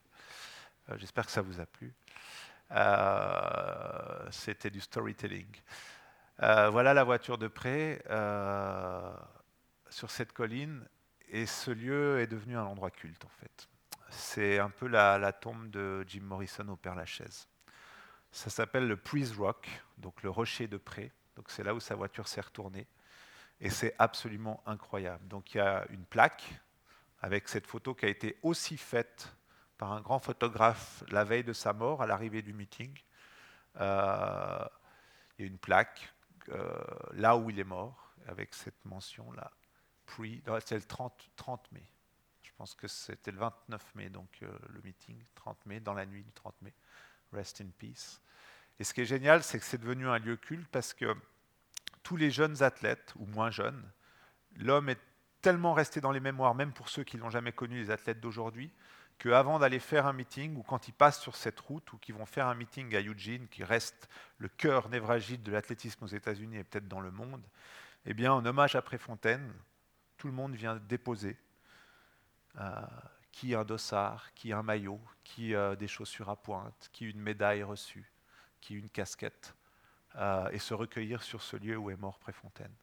euh, 0.90 0.98
j'espère 0.98 1.26
que 1.26 1.32
ça 1.32 1.42
vous 1.42 1.60
a 1.60 1.66
plu. 1.66 1.94
Euh, 2.72 4.28
c'était 4.32 4.70
du 4.70 4.82
storytelling. 4.82 5.48
Euh, 6.42 6.70
voilà 6.70 6.94
la 6.94 7.04
voiture 7.04 7.38
de 7.38 7.48
près 7.48 8.02
sur 9.90 10.12
cette 10.12 10.34
colline, 10.34 10.88
et 11.30 11.46
ce 11.46 11.72
lieu 11.72 12.20
est 12.20 12.28
devenu 12.28 12.58
un 12.58 12.64
endroit 12.64 12.92
culte 12.92 13.26
en 13.26 13.30
fait. 13.30 13.68
C'est 14.10 14.60
un 14.60 14.70
peu 14.70 14.88
la, 14.88 15.32
tombe 15.34 15.70
de 15.70 16.04
Jim 16.08 16.22
Morrison 16.24 16.68
au 16.70 16.76
Père 16.76 16.96
Lachaise. 16.96 17.48
Ça 18.32 18.50
s'appelle 18.50 18.88
le 18.88 18.98
Priest 18.98 19.36
Rock, 19.36 19.68
donc 19.98 20.24
le 20.24 20.30
rocher 20.30 20.68
de 20.68 20.78
près. 20.78 21.12
Donc 21.36 21.50
c'est 21.50 21.64
là 21.64 21.74
où 21.74 21.80
sa 21.80 21.96
voiture 21.96 22.28
s'est 22.28 22.42
retournée. 22.42 22.88
Et 23.62 23.70
c'est 23.70 23.96
absolument 24.00 24.64
incroyable. 24.66 25.28
Donc 25.28 25.54
il 25.54 25.58
y 25.58 25.62
a 25.62 25.86
une 25.90 26.06
plaque 26.06 26.44
avec 27.22 27.48
cette 27.48 27.68
photo 27.68 27.94
qui 27.94 28.06
a 28.06 28.10
été 28.10 28.38
aussi 28.42 28.78
faite 28.78 29.36
par 29.78 29.92
un 29.94 30.02
grand 30.02 30.20
photographe 30.20 31.04
la 31.10 31.24
veille 31.24 31.44
de 31.44 31.54
sa 31.54 31.74
mort, 31.74 32.02
à 32.02 32.08
l'arrivée 32.08 32.42
du 32.42 32.54
meeting. 32.54 32.98
Euh, 33.80 34.66
il 35.38 35.46
y 35.46 35.48
a 35.48 35.52
une 35.52 35.58
plaque 35.58 36.14
euh, 36.50 36.84
là 37.14 37.38
où 37.38 37.50
il 37.50 37.60
est 37.60 37.64
mort, 37.64 38.14
avec 38.28 38.54
cette 38.54 38.84
mention-là. 38.86 39.52
C'est 40.66 40.76
le 40.76 40.82
30, 40.82 41.30
30, 41.36 41.72
mai. 41.72 41.88
Je 42.42 42.52
pense 42.58 42.74
que 42.74 42.88
c'était 42.88 43.32
le 43.32 43.38
29 43.38 43.96
mai, 43.96 44.10
donc 44.10 44.40
euh, 44.42 44.52
le 44.70 44.82
meeting, 44.82 45.24
30 45.36 45.66
mai, 45.66 45.80
dans 45.80 45.94
la 45.94 46.06
nuit 46.06 46.24
du 46.24 46.32
30 46.32 46.62
mai. 46.62 46.74
Rest 47.32 47.62
in 47.62 47.70
peace. 47.78 48.20
Et 48.80 48.84
ce 48.84 48.94
qui 48.94 49.02
est 49.02 49.06
génial, 49.06 49.44
c'est 49.44 49.60
que 49.60 49.66
c'est 49.66 49.78
devenu 49.78 50.08
un 50.08 50.18
lieu 50.18 50.36
culte 50.36 50.68
parce 50.72 50.94
que 50.94 51.16
tous 52.02 52.16
les 52.16 52.32
jeunes 52.32 52.64
athlètes, 52.64 53.14
ou 53.18 53.26
moins 53.26 53.52
jeunes, 53.52 53.90
l'homme 54.56 54.90
est 54.90 55.00
tellement 55.42 55.74
resté 55.74 56.02
dans 56.02 56.12
les 56.12 56.20
mémoires, 56.20 56.56
même 56.56 56.74
pour 56.74 56.90
ceux 56.90 57.04
qui 57.04 57.18
n'ont 57.18 57.30
jamais 57.30 57.52
connu 57.52 57.78
les 57.78 57.92
athlètes 57.92 58.20
d'aujourd'hui, 58.20 58.72
qu'avant 59.20 59.60
d'aller 59.60 59.80
faire 59.80 60.08
un 60.08 60.14
meeting, 60.14 60.56
ou 60.58 60.64
quand 60.64 60.88
ils 60.88 60.94
passent 60.94 61.22
sur 61.22 61.36
cette 61.36 61.60
route, 61.60 61.94
ou 61.94 61.98
qu'ils 61.98 62.16
vont 62.16 62.26
faire 62.26 62.48
un 62.48 62.56
meeting 62.56 62.96
à 62.96 63.02
Eugene, 63.02 63.48
qui 63.50 63.64
reste 63.64 64.10
le 64.40 64.48
cœur 64.48 64.90
névralgique 64.90 65.44
de 65.44 65.52
l'athlétisme 65.52 66.04
aux 66.06 66.08
États-Unis 66.08 66.58
et 66.58 66.64
peut-être 66.64 66.88
dans 66.88 67.02
le 67.02 67.12
monde, 67.12 67.44
eh 68.06 68.14
bien, 68.14 68.34
en 68.34 68.46
hommage 68.46 68.76
à 68.76 68.82
Préfontaine, 68.82 69.54
tout 70.18 70.28
le 70.28 70.34
monde 70.34 70.56
vient 70.56 70.76
déposer 70.76 71.38
euh, 72.60 72.82
qui 73.32 73.54
un 73.54 73.64
dossard, 73.64 74.34
qui 74.34 74.52
un 74.52 74.64
maillot, 74.64 75.00
qui 75.24 75.54
a 75.56 75.76
des 75.76 75.88
chaussures 75.88 76.30
à 76.30 76.36
pointe, 76.36 76.90
qui 76.92 77.06
une 77.10 77.20
médaille 77.20 77.64
reçue, 77.64 78.12
qui 78.60 78.74
une 78.76 78.90
casquette. 78.90 79.54
Euh, 80.16 80.50
et 80.50 80.58
se 80.58 80.74
recueillir 80.74 81.22
sur 81.22 81.44
ce 81.44 81.56
lieu 81.56 81.78
où 81.78 81.92
est 81.92 81.96
mort 81.96 82.18
Préfontaine. 82.18 82.74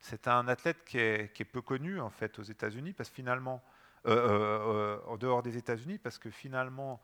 C'est 0.00 0.26
un 0.26 0.48
athlète 0.48 0.84
qui 0.84 0.98
est, 0.98 1.44
peu 1.44 1.62
connu 1.62 2.00
en 2.00 2.10
fait 2.10 2.38
aux 2.38 2.42
États-Unis 2.42 2.92
parce 2.92 3.08
que 3.08 3.14
finalement, 3.14 3.62
en 4.06 5.16
dehors 5.16 5.42
des 5.42 5.56
États-Unis, 5.56 5.98
parce 5.98 6.18
que 6.18 6.30
finalement, 6.30 7.02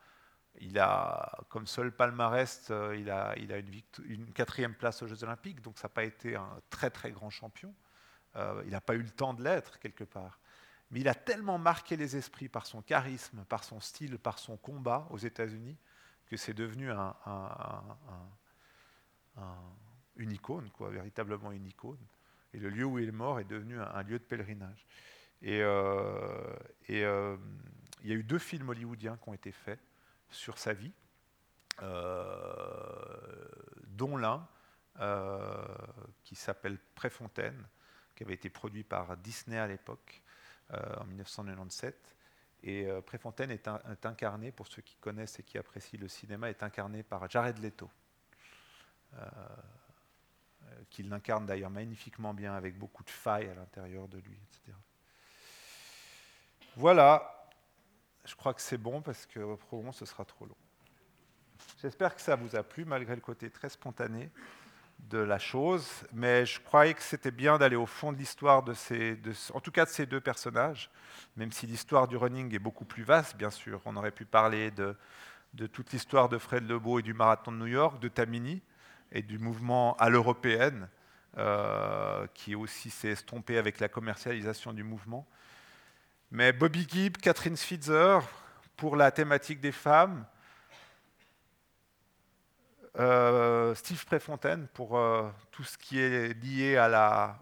il 0.61 0.79
a, 0.79 1.41
comme 1.49 1.67
seul 1.67 1.93
palmarès, 1.93 2.71
il 2.97 3.11
a, 3.11 3.35
il 3.39 3.53
a 3.53 3.59
une, 3.59 4.33
quatrième 4.33 4.75
place 4.75 5.03
aux 5.03 5.07
Jeux 5.07 5.25
Olympiques, 5.25 5.61
donc 5.63 5.79
ça 5.79 5.87
n'a 5.87 5.95
pas 5.95 6.05
été 6.05 6.37
un 6.37 6.61
très 6.71 6.91
très 6.91 7.11
grand 7.11 7.31
champion. 7.31 7.75
il 8.37 8.71
n'a 8.71 8.81
pas 8.81 8.95
eu 8.95 9.03
le 9.03 9.11
temps 9.11 9.35
de 9.35 9.43
l'être 9.43 9.79
quelque 9.79 10.05
part. 10.05 10.39
Mais 10.91 11.01
il 11.01 11.09
a 11.09 11.15
tellement 11.15 11.59
marqué 11.59 11.97
les 11.97 12.17
esprits 12.17 12.49
par 12.49 12.67
son 12.67 12.83
charisme, 12.83 13.45
par 13.49 13.65
son 13.65 13.81
style, 13.81 14.19
par 14.19 14.39
son 14.39 14.59
combat 14.59 15.07
aux 15.11 15.19
États-Unis, 15.19 15.79
que 16.27 16.37
c'est 16.37 16.55
devenu 16.55 16.91
un, 16.91 17.15
une 20.17 20.33
icône, 20.33 20.69
véritablement 20.91 21.53
une 21.53 21.67
icône. 21.67 22.05
Et 22.55 22.59
le 22.59 22.69
lieu 22.69 22.85
où 22.85 22.99
il 22.99 23.09
est 23.09 23.13
mort 23.13 23.41
est 23.41 23.45
devenu 23.45 23.81
un, 23.81 24.03
lieu 24.03 24.19
de 24.19 24.25
pèlerinage. 24.25 24.87
Et, 25.43 25.61
euh, 25.61 26.57
euh, 26.91 27.37
il 28.03 28.09
y 28.09 28.13
a 28.13 28.17
eu 28.17 28.23
deux 28.23 28.39
films 28.39 28.69
hollywoodiens 28.69 29.17
qui 29.17 29.29
ont 29.29 29.35
été 29.35 29.53
faits 29.53 29.81
sur 30.31 30.59
sa 30.59 30.73
vie, 30.73 30.93
euh, 31.83 33.49
dont 33.87 34.17
l'un 34.17 34.47
qui 36.23 36.37
s'appelle 36.37 36.79
Préfontaine, 36.95 37.67
qui 38.15 38.23
avait 38.23 38.35
été 38.35 38.51
produit 38.51 38.85
par 38.85 39.17
Disney 39.17 39.59
à 39.59 39.67
l'époque, 39.67 40.23
en 40.71 41.05
1997. 41.07 42.17
Et 42.63 42.87
Préfontaine 43.05 43.51
est, 43.51 43.67
incarné, 44.07 44.53
pour 44.53 44.69
ceux 44.69 44.83
qui 44.83 44.95
connaissent 44.97 45.41
et 45.41 45.43
qui 45.43 45.59
apprécient 45.59 45.99
le 45.99 46.09
cinéma, 46.09 46.51
est 46.51 46.63
incarné 46.63 47.03
par 47.03 47.29
Jared 47.29 47.59
Leto. 47.59 47.91
Euh, 50.73 50.85
qu'il 50.91 51.09
l'incarne 51.09 51.47
d'ailleurs 51.47 51.71
magnifiquement 51.71 52.35
bien 52.35 52.55
avec 52.55 52.79
beaucoup 52.79 53.03
de 53.03 53.11
failles 53.11 53.49
à 53.49 53.55
l'intérieur 53.55 54.09
de 54.09 54.19
lui, 54.19 54.35
etc. 54.35 54.77
Voilà, 56.77 57.51
je 58.25 58.35
crois 58.35 58.55
que 58.55 58.63
c'est 58.63 58.79
bon 58.79 59.03
parce 59.03 59.27
que 59.27 59.57
probablement 59.57 59.93
ce 59.93 60.07
sera 60.07 60.25
trop 60.25 60.47
long. 60.47 60.57
J'espère 61.83 62.15
que 62.15 62.23
ça 62.23 62.35
vous 62.35 62.57
a 62.57 62.63
plu 62.63 62.85
malgré 62.85 63.15
le 63.15 63.21
côté 63.21 63.51
très 63.51 63.69
spontané 63.69 64.31
de 65.11 65.19
la 65.19 65.39
chose, 65.39 65.87
mais 66.13 66.47
je 66.47 66.61
croyais 66.61 66.95
que 66.95 67.03
c'était 67.03 67.31
bien 67.31 67.59
d'aller 67.59 67.77
au 67.77 67.87
fond 67.87 68.13
de 68.13 68.17
l'histoire 68.17 68.63
de 68.63 68.73
ces, 68.73 69.19
en 69.53 69.61
tout 69.61 69.73
cas 69.73 69.85
de 69.85 69.91
ces 69.91 70.07
deux 70.07 70.21
personnages, 70.21 70.91
même 71.37 71.53
si 71.53 71.67
l'histoire 71.67 72.09
du 72.09 72.17
running 72.17 72.55
est 72.55 72.61
beaucoup 72.61 72.85
plus 72.85 73.03
vaste, 73.03 73.37
bien 73.37 73.51
sûr. 73.51 73.81
On 73.85 73.97
aurait 73.97 74.13
pu 74.13 74.25
parler 74.25 74.71
de, 74.71 74.97
de 75.55 75.67
toute 75.67 75.93
l'histoire 75.93 76.29
de 76.29 76.39
Fred 76.39 76.67
Lebeau 76.69 77.01
et 77.01 77.03
du 77.03 77.15
marathon 77.15 77.53
de 77.53 77.59
New 77.59 77.67
York, 77.67 78.01
de 78.01 78.09
Tamini, 78.09 78.63
et 79.11 79.23
du 79.23 79.39
mouvement 79.39 79.95
à 79.99 80.09
l'européenne, 80.09 80.89
euh, 81.37 82.27
qui 82.33 82.55
aussi 82.55 82.89
s'est 82.89 83.11
estompé 83.11 83.59
avec 83.59 83.79
la 83.81 83.89
commercialisation 83.89 84.73
du 84.73 84.85
mouvement. 84.85 85.27
Mais 86.35 86.51
Bobby 86.55 86.87
Gibb, 86.89 87.19
Catherine 87.19 87.59
Switzer, 87.59 88.21
pour 88.79 88.97
la 88.97 89.11
thématique 89.11 89.61
des 89.61 89.71
femmes, 89.71 90.25
euh, 92.99 93.75
Steve 93.75 94.03
Préfontaine 94.07 94.67
pour 94.69 94.97
euh, 94.97 95.29
tout 95.51 95.63
ce 95.63 95.77
qui 95.77 96.01
est 96.01 96.33
lié 96.43 96.79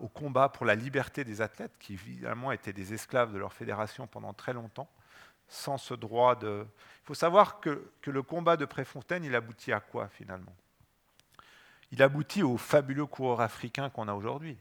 au 0.00 0.08
combat 0.08 0.48
pour 0.48 0.66
la 0.66 0.74
liberté 0.74 1.22
des 1.22 1.40
athlètes, 1.40 1.78
qui 1.78 1.92
évidemment 1.92 2.50
étaient 2.50 2.72
des 2.72 2.92
esclaves 2.92 3.32
de 3.32 3.38
leur 3.38 3.52
fédération 3.52 4.08
pendant 4.08 4.32
très 4.32 4.52
longtemps, 4.52 4.90
sans 5.46 5.78
ce 5.78 5.94
droit 5.94 6.34
de... 6.34 6.66
Il 7.04 7.06
faut 7.06 7.14
savoir 7.14 7.60
que, 7.60 7.92
que 8.02 8.10
le 8.10 8.24
combat 8.24 8.56
de 8.56 8.64
Préfontaine, 8.64 9.22
il 9.22 9.36
aboutit 9.36 9.72
à 9.72 9.78
quoi 9.78 10.08
finalement? 10.08 10.56
Il 11.92 12.02
aboutit 12.02 12.42
au 12.42 12.56
fabuleux 12.56 13.06
coureur 13.06 13.40
africain 13.40 13.88
qu'on 13.88 14.08
a 14.08 14.14
aujourd'hui, 14.14 14.58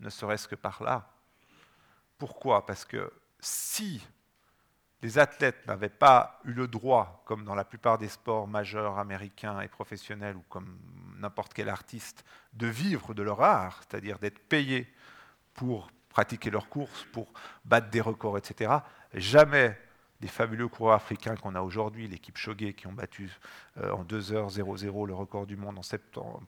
ne 0.00 0.10
serait-ce 0.10 0.46
que 0.46 0.56
par 0.56 0.82
là. 0.82 1.08
Pourquoi? 2.18 2.66
Parce 2.66 2.84
que 2.84 3.10
si 3.40 4.06
les 5.02 5.18
athlètes 5.18 5.66
n'avaient 5.66 5.88
pas 5.88 6.40
eu 6.44 6.52
le 6.52 6.68
droit, 6.68 7.22
comme 7.26 7.44
dans 7.44 7.54
la 7.54 7.64
plupart 7.64 7.98
des 7.98 8.08
sports 8.08 8.48
majeurs 8.48 8.98
américains 8.98 9.60
et 9.60 9.68
professionnels, 9.68 10.36
ou 10.36 10.44
comme 10.48 10.78
n'importe 11.18 11.54
quel 11.54 11.68
artiste, 11.68 12.24
de 12.54 12.66
vivre 12.66 13.14
de 13.14 13.22
leur 13.22 13.42
art, 13.42 13.82
c'est-à-dire 13.82 14.18
d'être 14.18 14.38
payés 14.38 14.92
pour 15.54 15.90
pratiquer 16.08 16.50
leurs 16.50 16.68
courses, 16.68 17.04
pour 17.12 17.32
battre 17.64 17.90
des 17.90 18.00
records, 18.00 18.38
etc., 18.38 18.72
jamais 19.12 19.78
des 20.20 20.28
fabuleux 20.28 20.68
coureurs 20.68 20.94
africains 20.94 21.36
qu'on 21.36 21.54
a 21.54 21.60
aujourd'hui, 21.60 22.08
l'équipe 22.08 22.36
Choguet 22.36 22.72
qui 22.72 22.86
ont 22.86 22.92
battu 22.92 23.30
euh, 23.78 23.90
en 23.92 24.04
2h00 24.04 25.06
le 25.06 25.14
record 25.14 25.46
du 25.46 25.56
monde 25.56 25.78
en 25.78 25.82
septembre, 25.82 26.40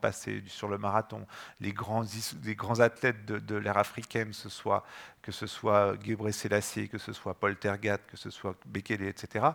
passé, 0.00 0.42
sur 0.46 0.68
le 0.68 0.78
marathon, 0.78 1.26
les 1.60 1.72
grands, 1.72 2.04
grands 2.44 2.80
athlètes 2.80 3.26
de, 3.26 3.56
l'ère 3.56 3.78
africaine, 3.78 4.32
ce 4.32 4.48
soit, 4.48 4.84
que 5.22 5.32
ce 5.32 5.46
soit 5.46 5.94
Gebre 6.04 6.30
Selassie, 6.30 6.88
que 6.88 6.98
ce 6.98 7.12
soit 7.12 7.34
Paul 7.34 7.56
Tergat, 7.56 7.98
que 7.98 8.16
ce 8.16 8.30
soit 8.30 8.54
Bekele, 8.66 9.08
etc. 9.08 9.46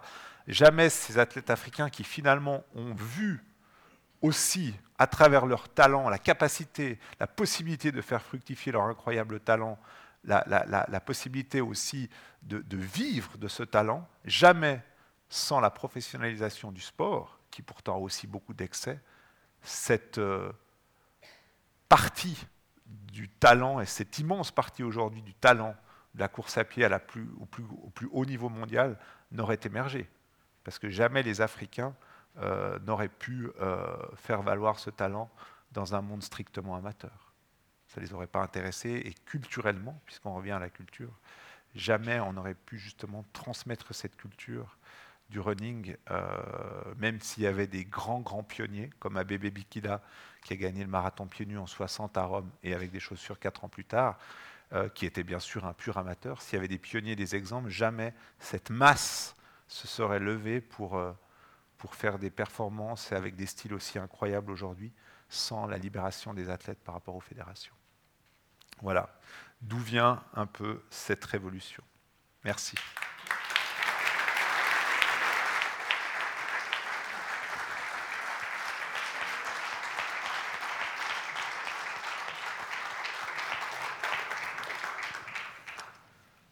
Jamais 0.47 0.89
ces 0.89 1.17
athlètes 1.17 1.49
africains 1.49 1.89
qui 1.89 2.03
finalement 2.03 2.63
ont 2.75 2.93
vu 2.93 3.43
aussi, 4.21 4.73
à 4.97 5.07
travers 5.07 5.45
leur 5.45 5.69
talent, 5.69 6.09
la 6.09 6.17
capacité, 6.17 6.99
la 7.19 7.27
possibilité 7.27 7.91
de 7.91 8.01
faire 8.01 8.21
fructifier 8.21 8.71
leur 8.73 8.83
incroyable 8.83 9.39
talent, 9.39 9.79
la, 10.23 10.99
possibilité 10.99 11.61
aussi 11.61 12.09
de, 12.43 12.77
vivre 12.77 13.37
de 13.37 13.47
ce 13.47 13.63
talent, 13.63 14.07
jamais 14.25 14.81
sans 15.29 15.59
la 15.59 15.69
professionnalisation 15.69 16.71
du 16.71 16.81
sport, 16.81 17.39
qui 17.51 17.61
pourtant 17.61 17.95
a 17.95 17.99
aussi 17.99 18.27
beaucoup 18.27 18.53
d'excès, 18.53 18.99
cette 19.61 20.17
euh, 20.17 20.51
partie 21.87 22.37
du 22.85 23.29
talent, 23.29 23.79
et 23.79 23.85
cette 23.85 24.19
immense 24.19 24.51
partie 24.51 24.83
aujourd'hui 24.83 25.21
du 25.21 25.33
talent 25.33 25.75
de 26.15 26.19
la 26.19 26.27
course 26.27 26.57
à 26.57 26.63
pied 26.63 26.87
au, 27.39 27.45
plus, 27.45 28.07
haut 28.11 28.25
niveau 28.25 28.49
mondial 28.49 28.97
n'aurait 29.31 29.59
émergé. 29.63 30.09
Parce 30.63 30.79
que 30.79 30.89
jamais 30.89 31.23
les 31.23 31.41
Africains 31.41 31.95
euh, 32.37 32.79
n'auraient 32.79 33.09
pu 33.09 33.49
euh, 33.61 33.95
faire 34.15 34.41
valoir 34.41 34.79
ce 34.79 34.89
talent 34.89 35.29
dans 35.71 35.93
un 35.93 36.01
monde 36.01 36.23
strictement 36.23 36.75
amateur 36.75 37.28
ça 37.89 37.99
ne 37.99 38.05
les 38.05 38.13
aurait 38.13 38.27
pas 38.27 38.41
intéressés. 38.41 39.01
Et 39.05 39.13
culturellement, 39.25 39.99
puisqu'on 40.05 40.33
revient 40.33 40.51
à 40.51 40.59
la 40.59 40.69
culture, 40.69 41.11
jamais 41.75 42.19
on 42.19 42.33
n'aurait 42.33 42.55
pu 42.55 42.77
justement 42.77 43.25
transmettre 43.33 43.93
cette 43.93 44.15
culture 44.15 44.77
du 45.29 45.39
running, 45.39 45.95
euh, 46.09 46.25
même 46.97 47.19
s'il 47.19 47.43
y 47.43 47.47
avait 47.47 47.67
des 47.67 47.85
grands, 47.85 48.19
grands 48.19 48.43
pionniers, 48.43 48.89
comme 48.99 49.17
Abebe 49.17 49.47
Bikila, 49.47 50.01
qui 50.43 50.53
a 50.53 50.55
gagné 50.55 50.83
le 50.83 50.89
marathon 50.89 51.27
pieds 51.27 51.45
nus 51.45 51.57
en 51.57 51.67
60 51.67 52.17
à 52.17 52.23
Rome 52.23 52.49
et 52.63 52.73
avec 52.73 52.91
des 52.91 52.99
chaussures 52.99 53.37
4 53.37 53.65
ans 53.65 53.69
plus 53.69 53.85
tard, 53.85 54.17
euh, 54.73 54.89
qui 54.89 55.05
était 55.05 55.23
bien 55.23 55.39
sûr 55.39 55.65
un 55.65 55.73
pur 55.73 55.97
amateur. 55.97 56.41
S'il 56.41 56.55
y 56.55 56.57
avait 56.57 56.67
des 56.67 56.79
pionniers, 56.79 57.15
des 57.15 57.35
exemples, 57.35 57.69
jamais 57.69 58.13
cette 58.39 58.71
masse 58.71 59.35
se 59.67 59.87
serait 59.87 60.19
levée 60.19 60.61
pour, 60.61 60.97
euh, 60.97 61.11
pour 61.77 61.93
faire 61.93 62.17
des 62.17 62.31
performances 62.31 63.11
avec 63.11 63.35
des 63.35 63.45
styles 63.45 63.73
aussi 63.73 63.99
incroyables 63.99 64.51
aujourd'hui, 64.51 64.91
sans 65.29 65.67
la 65.67 65.77
libération 65.77 66.33
des 66.33 66.49
athlètes 66.49 66.79
par 66.79 66.95
rapport 66.95 67.15
aux 67.15 67.19
fédérations. 67.19 67.78
Voilà 68.81 69.09
d'où 69.61 69.77
vient 69.77 70.23
un 70.33 70.45
peu 70.45 70.81
cette 70.89 71.25
révolution? 71.25 71.83
Merci. 72.43 72.75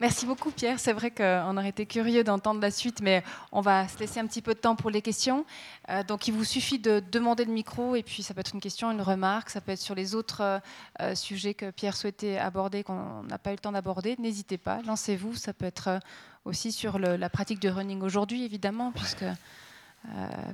Merci 0.08 0.26
beaucoup 0.26 0.52
Pierre. 0.52 0.80
C'est 0.80 0.94
vrai 0.94 1.12
qu'on 1.12 1.58
aurait 1.58 1.68
été 1.68 1.86
curieux 1.86 2.24
d'entendre 2.24 2.62
la 2.62 2.72
suite, 2.72 3.02
mais 3.02 3.26
on 3.52 3.60
va 3.60 3.90
se 3.90 4.00
laisser 4.00 4.22
un 4.22 4.26
petit 4.26 4.42
peu 4.42 4.54
de 4.54 4.60
temps 4.60 4.78
pour 4.78 4.90
les 4.90 5.02
questions. 5.02 5.46
Euh, 5.90 6.02
donc 6.02 6.30
il 6.30 6.34
vous 6.34 6.46
suffit 6.46 6.80
de 6.80 7.04
demander 7.12 7.44
le 7.44 7.52
micro 7.52 7.94
et 7.94 8.04
puis 8.04 8.24
ça 8.24 8.34
peut 8.34 8.40
être 8.40 8.54
une 8.54 8.62
question, 8.62 8.90
une 8.90 9.02
remarque, 9.02 9.50
ça 9.50 9.60
peut 9.60 9.74
être 9.74 9.82
sur 9.82 9.96
les 9.96 10.16
autres 10.16 10.62
euh, 11.02 11.14
sujets 11.14 11.54
que 11.54 11.72
Pierre 11.72 11.98
souhaitait 11.98 12.38
aborder, 12.38 12.86
qu'on 12.86 13.24
n'a 13.24 13.38
pas 13.38 13.50
eu 13.50 13.56
le 13.56 13.60
temps 13.60 13.74
d'aborder. 13.74 14.16
N'hésitez 14.18 14.58
pas, 14.58 14.82
lancez-vous. 14.84 15.36
Ça 15.36 15.52
peut 15.52 15.66
être 15.66 15.90
euh, 15.90 16.00
aussi 16.46 16.72
sur 16.72 17.00
la 17.00 17.30
pratique 17.30 17.60
du 17.60 17.68
running 17.68 18.02
aujourd'hui, 18.02 18.46
évidemment, 18.46 18.94
puisque 18.94 19.26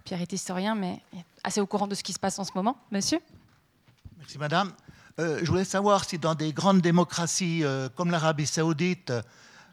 Pierre 0.03 0.21
est 0.23 0.33
historien, 0.33 0.73
mais 0.73 0.99
assez 1.43 1.61
au 1.61 1.67
courant 1.67 1.85
de 1.85 1.93
ce 1.93 2.01
qui 2.01 2.13
se 2.13 2.19
passe 2.19 2.39
en 2.39 2.43
ce 2.43 2.53
moment. 2.55 2.75
Monsieur? 2.89 3.19
Merci 4.17 4.39
Madame. 4.39 4.73
Je 5.17 5.45
voulais 5.45 5.65
savoir 5.65 6.05
si 6.05 6.17
dans 6.17 6.35
des 6.35 6.53
grandes 6.53 6.81
démocraties 6.81 7.63
comme 7.95 8.11
l'Arabie 8.11 8.47
saoudite, 8.47 9.11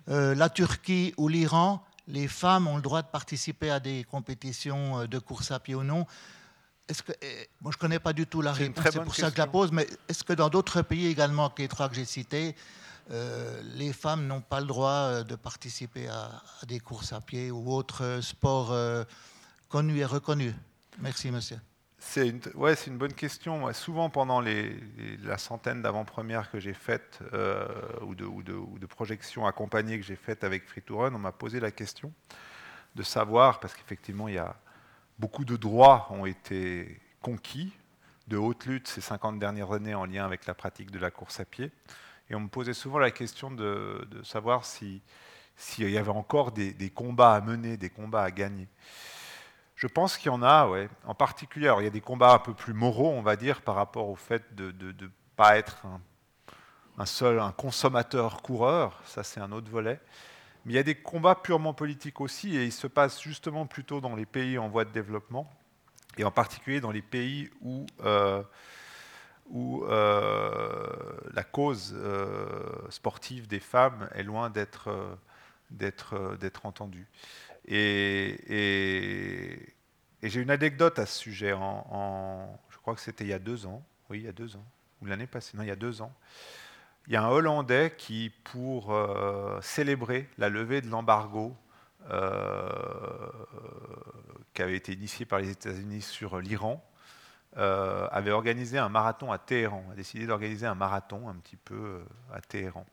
euh, 0.08 0.34
la 0.34 0.48
Turquie 0.48 1.14
ou 1.16 1.28
l'Iran, 1.28 1.84
les 2.08 2.26
femmes 2.26 2.66
ont 2.66 2.76
le 2.76 2.82
droit 2.82 3.02
de 3.02 3.06
participer 3.06 3.70
à 3.70 3.78
des 3.78 4.04
compétitions 4.04 5.00
euh, 5.00 5.06
de 5.06 5.18
course 5.18 5.50
à 5.50 5.60
pied 5.60 5.74
ou 5.74 5.84
non. 5.84 6.06
Est-ce 6.88 7.02
que, 7.02 7.12
eh, 7.22 7.48
moi, 7.60 7.70
je 7.70 7.76
ne 7.76 7.80
connais 7.80 8.00
pas 8.00 8.12
du 8.12 8.26
tout 8.26 8.42
la 8.42 8.52
réponse, 8.52 8.84
c'est 8.90 9.04
pour 9.04 9.14
ça 9.14 9.30
que 9.30 9.36
je 9.36 9.40
la 9.40 9.46
pose, 9.46 9.70
mais 9.70 9.86
est-ce 10.08 10.24
que 10.24 10.32
dans 10.32 10.48
d'autres 10.48 10.82
pays 10.82 11.06
également 11.06 11.48
que 11.50 11.62
les 11.62 11.68
trois 11.68 11.88
que 11.88 11.94
j'ai 11.94 12.04
cités, 12.04 12.56
euh, 13.12 13.62
les 13.76 13.92
femmes 13.92 14.26
n'ont 14.26 14.40
pas 14.40 14.60
le 14.60 14.66
droit 14.66 15.22
de 15.22 15.36
participer 15.36 16.08
à, 16.08 16.42
des 16.66 16.80
courses 16.80 17.12
à 17.12 17.20
pied 17.20 17.52
ou 17.52 17.72
autres 17.72 18.18
sports 18.22 18.74
connus 19.68 19.98
et 19.98 20.04
reconnus? 20.04 20.54
Merci, 20.98 21.30
monsieur. 21.30 21.60
C'est 22.02 22.28
une, 22.28 22.40
ouais, 22.54 22.74
une 22.86 22.96
bonne 22.96 23.12
question. 23.12 23.70
souvent, 23.74 24.08
pendant 24.08 24.40
les, 24.40 24.74
la 25.22 25.36
centaine 25.36 25.82
d'avant-premières 25.82 26.50
que 26.50 26.58
j'ai 26.58 26.72
faites 26.72 27.20
euh, 27.34 27.68
ou, 28.00 28.14
de, 28.14 28.86
projections 28.86 29.46
accompagnées 29.46 30.00
que 30.00 30.04
j'ai 30.04 30.16
faites 30.16 30.42
avec 30.42 30.66
Free 30.66 30.80
to 30.80 30.96
Run, 30.96 31.14
on 31.14 31.18
m'a 31.18 31.30
posé 31.30 31.60
la 31.60 31.70
question 31.70 32.12
de 32.96 33.02
savoir, 33.02 33.60
parce 33.60 33.74
qu'effectivement, 33.74 34.26
beaucoup 35.18 35.44
de 35.44 35.56
droits 35.56 36.08
ont 36.10 36.24
été 36.24 37.00
conquis 37.20 37.72
de 38.28 38.38
haute 38.38 38.64
lutte 38.64 38.88
ces 38.88 39.02
50 39.02 39.38
dernières 39.38 39.72
années 39.72 39.94
en 39.94 40.06
lien 40.06 40.24
avec 40.24 40.46
la 40.46 40.54
pratique 40.54 40.90
de 40.90 40.98
la 40.98 41.10
course 41.10 41.38
à 41.38 41.44
pied. 41.44 41.70
Et 42.30 42.34
on 42.34 42.40
me 42.40 42.48
posait 42.48 42.74
souvent 42.74 42.98
la 42.98 43.10
question 43.10 43.50
de, 43.50 44.08
savoir 44.24 44.64
s'il 44.64 45.00
si 45.56 45.82
y 45.84 45.98
avait 45.98 46.10
encore 46.10 46.52
des, 46.52 46.90
combats 46.94 47.34
à 47.34 47.40
mener, 47.42 47.76
des 47.76 47.90
combats 47.90 48.22
à 48.22 48.30
gagner. 48.30 48.68
Je 49.80 49.86
pense 49.86 50.18
qu'il 50.18 50.26
y 50.26 50.34
en 50.34 50.42
a, 50.42 50.68
ouais. 50.68 50.90
En 51.06 51.14
particulier, 51.14 51.72
il 51.78 51.84
y 51.84 51.86
a 51.86 51.90
des 51.90 52.02
combats 52.02 52.34
un 52.34 52.38
peu 52.38 52.52
plus 52.52 52.74
moraux, 52.74 53.08
on 53.08 53.22
va 53.22 53.34
dire, 53.34 53.62
par 53.62 53.76
rapport 53.76 54.10
au 54.10 54.14
fait 54.14 54.54
de 54.54 54.74
ne 54.78 55.08
pas 55.36 55.56
être 55.56 55.86
un, 56.98 57.06
seul 57.06 57.40
un 57.40 57.50
consommateur-coureur. 57.50 59.00
Ça, 59.06 59.22
c'est 59.22 59.40
un 59.40 59.52
autre 59.52 59.70
volet. 59.70 59.98
Mais 60.66 60.74
il 60.74 60.76
y 60.76 60.78
a 60.78 60.82
des 60.82 60.96
combats 60.96 61.34
purement 61.34 61.72
politiques 61.72 62.20
aussi, 62.20 62.58
et 62.58 62.66
ils 62.66 62.72
se 62.72 62.88
passent 62.88 63.22
justement 63.22 63.64
plutôt 63.64 64.02
dans 64.02 64.14
les 64.14 64.26
pays 64.26 64.58
en 64.58 64.68
voie 64.68 64.84
de 64.84 64.90
développement, 64.90 65.50
et 66.18 66.24
en 66.24 66.30
particulier 66.30 66.82
dans 66.82 66.90
les 66.90 67.00
pays 67.00 67.48
où, 67.62 67.86
euh, 68.04 68.42
euh, 69.50 70.86
la 71.32 71.42
cause 71.42 71.94
euh, 71.96 72.68
sportive 72.90 73.48
des 73.48 73.60
femmes 73.60 74.10
est 74.14 74.24
loin 74.24 74.50
d'être 74.50 75.08
entendue. 76.64 77.08
Et, 77.66 79.56
j'ai 80.22 80.40
une 80.40 80.50
anecdote 80.50 80.98
à 80.98 81.06
ce 81.06 81.18
sujet. 81.18 81.50
Je 81.50 82.78
crois 82.78 82.94
que 82.94 83.00
c'était 83.00 83.24
il 83.24 83.30
y 83.30 83.32
a 83.32 83.38
deux 83.38 83.66
ans. 83.66 83.84
Oui, 84.08 84.18
il 84.18 84.24
y 84.24 84.28
a 84.28 84.32
deux 84.32 84.56
ans. 84.56 84.64
Ou 85.00 85.06
l'année 85.06 85.26
passée. 85.26 85.56
Non, 85.56 85.62
il 85.62 85.68
y 85.68 85.72
a 85.72 85.76
deux 85.76 86.02
ans. 86.02 86.12
Il 87.06 87.14
y 87.14 87.16
a 87.16 87.24
un 87.24 87.28
Hollandais 87.28 87.94
qui, 87.96 88.30
pour 88.44 88.92
euh, 88.92 89.58
célébrer 89.62 90.28
la 90.38 90.48
levée 90.48 90.80
de 90.80 90.88
l'embargo 90.88 91.56
euh, 92.10 93.30
qui 94.54 94.62
avait 94.62 94.76
été 94.76 94.92
initié 94.92 95.26
par 95.26 95.38
les 95.38 95.50
États-Unis 95.50 96.02
sur 96.02 96.38
l'Iran, 96.38 96.84
euh, 97.56 98.06
avait 98.10 98.30
organisé 98.30 98.78
un 98.78 98.88
marathon 98.88 99.32
à 99.32 99.38
Téhéran, 99.38 99.84
a 99.90 99.94
décidé 99.94 100.26
d'organiser 100.26 100.66
un 100.66 100.74
marathon 100.74 101.28
un 101.28 101.34
petit 101.34 101.56
peu 101.56 102.02
à 102.32 102.40
Téhéran. 102.40 102.86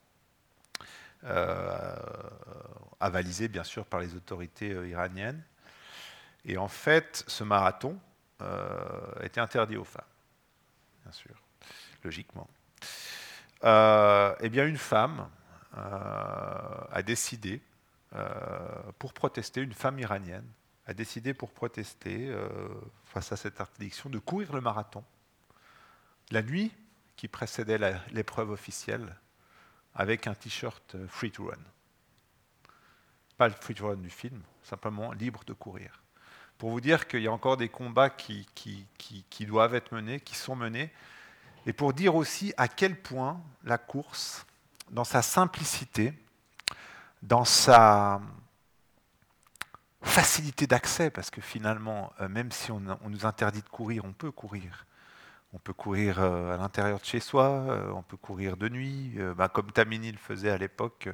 Euh, 1.24 1.96
avalisé 3.00 3.48
bien 3.48 3.64
sûr 3.64 3.86
par 3.86 4.00
les 4.00 4.16
autorités 4.16 4.72
euh, 4.72 4.88
iraniennes. 4.88 5.44
Et 6.46 6.58
en 6.58 6.68
fait, 6.68 7.24
ce 7.28 7.44
marathon 7.44 8.00
euh, 8.42 8.70
était 9.22 9.40
interdit 9.42 9.78
aux 9.78 9.84
femmes, 9.84 10.06
bien 11.04 11.12
sûr, 11.12 11.36
logiquement. 12.04 12.48
eh 13.64 14.50
bien, 14.50 14.66
une 14.66 14.78
femme 14.78 15.28
a 15.74 17.02
décidé, 17.04 17.62
pour 18.98 19.14
protester, 19.14 19.62
une 19.62 19.74
femme 19.74 20.00
iranienne 20.00 20.48
a 20.86 20.94
décidé 20.94 21.34
pour 21.34 21.52
protester 21.52 22.34
face 23.06 23.32
à 23.32 23.36
cette 23.36 23.60
interdiction 23.60 24.10
de 24.10 24.20
courir 24.20 24.54
le 24.54 24.62
marathon. 24.62 25.04
La 26.32 26.42
nuit 26.42 26.72
qui 27.16 27.28
précédait 27.28 27.80
l'épreuve 28.12 28.52
officielle, 28.52 29.14
avec 29.98 30.28
un 30.28 30.36
t-shirt 30.36 30.96
euh, 30.96 31.08
free 31.08 31.32
to 31.32 31.48
run. 31.48 31.58
Pas 33.36 33.50
le 33.50 33.56
free 33.60 33.74
to 33.74 33.88
run 33.88 33.98
du 33.98 34.10
film, 34.10 34.42
simplement 34.64 35.12
libre 35.12 35.44
de 35.46 35.54
courir. 35.54 36.02
Pour 36.58 36.70
vous 36.70 36.82
dire 36.82 37.08
qu'il 37.08 37.22
y 37.22 37.28
a 37.28 37.32
encore 37.32 37.58
des 37.58 37.70
combats 37.70 38.10
qui, 38.10 38.48
doivent 39.42 39.76
être 39.76 39.92
menés, 39.94 40.20
qui 40.20 40.36
sont 40.36 40.56
menés, 40.56 40.92
et 41.66 41.74
pour 41.74 41.94
dire 41.94 42.16
aussi 42.16 42.54
à 42.58 42.68
quel 42.68 43.00
point 43.00 43.42
la 43.64 43.78
course, 43.78 44.46
dans 44.90 45.04
sa 45.04 45.22
simplicité, 45.22 46.14
dans 47.22 47.46
sa 47.46 48.22
facilité 50.02 50.66
d'accès, 50.66 51.10
parce 51.10 51.30
que 51.30 51.42
finalement, 51.42 52.14
euh, 52.22 52.30
même 52.30 52.52
si 52.52 52.72
on, 52.72 52.80
nous 52.80 53.26
interdit 53.26 53.62
de 53.62 53.70
courir, 53.70 54.06
on 54.06 54.14
peut 54.14 54.32
courir. 54.32 54.86
On 55.54 55.60
peut 55.60 55.74
courir 55.74 56.20
euh, 56.20 56.54
à 56.54 56.58
l'intérieur 56.58 57.00
de 57.00 57.06
chez 57.06 57.22
soi, 57.22 57.46
euh, 57.46 57.90
on 57.96 58.02
peut 58.02 58.18
courir 58.18 58.58
de 58.58 58.68
nuit, 58.68 59.14
euh, 59.18 59.34
bah, 59.34 59.48
comme 59.48 59.72
Tamini 59.72 60.12
le 60.12 60.18
faisait 60.18 60.50
à 60.50 60.58
l'époque, 60.58 61.08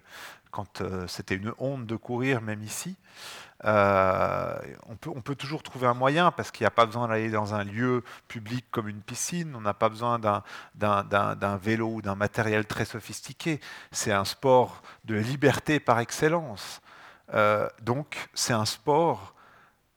quand 0.50 0.84
c'était 1.08 1.36
une 1.36 1.54
honte 1.58 1.86
de 1.88 1.96
courir, 1.96 2.42
même 2.42 2.62
ici. 2.62 2.96
on, 3.64 4.96
peut, 5.00 5.10
on 5.16 5.22
peut 5.22 5.36
toujours 5.36 5.64
trouver 5.64 5.88
un 5.88 5.96
moyen, 5.96 6.32
parce 6.32 6.52
qu'il 6.52 6.64
n'y 6.64 6.68
a 6.68 6.72
pas 6.72 6.86
besoin 6.86 7.08
d'aller 7.08 7.32
dans 7.32 7.56
un 7.56 7.64
lieu 7.64 8.04
public 8.28 8.66
comme 8.70 8.88
une 8.88 9.02
piscine, 9.02 9.56
on 9.56 9.62
n'a 9.62 9.74
pas 9.74 9.90
besoin 9.90 10.20
d'un 10.20 11.58
vélo 11.58 11.96
ou 11.96 12.02
d'un 12.04 12.14
matériel 12.14 12.66
très 12.68 12.86
sophistiqué. 12.86 13.60
C'est 13.92 14.12
un 14.12 14.26
sport 14.26 14.84
de 15.06 15.16
liberté 15.16 15.80
par 15.80 16.00
excellence. 16.00 16.82
donc 17.82 18.30
c'est 18.36 18.54
un 18.54 18.66
sport 18.66 19.34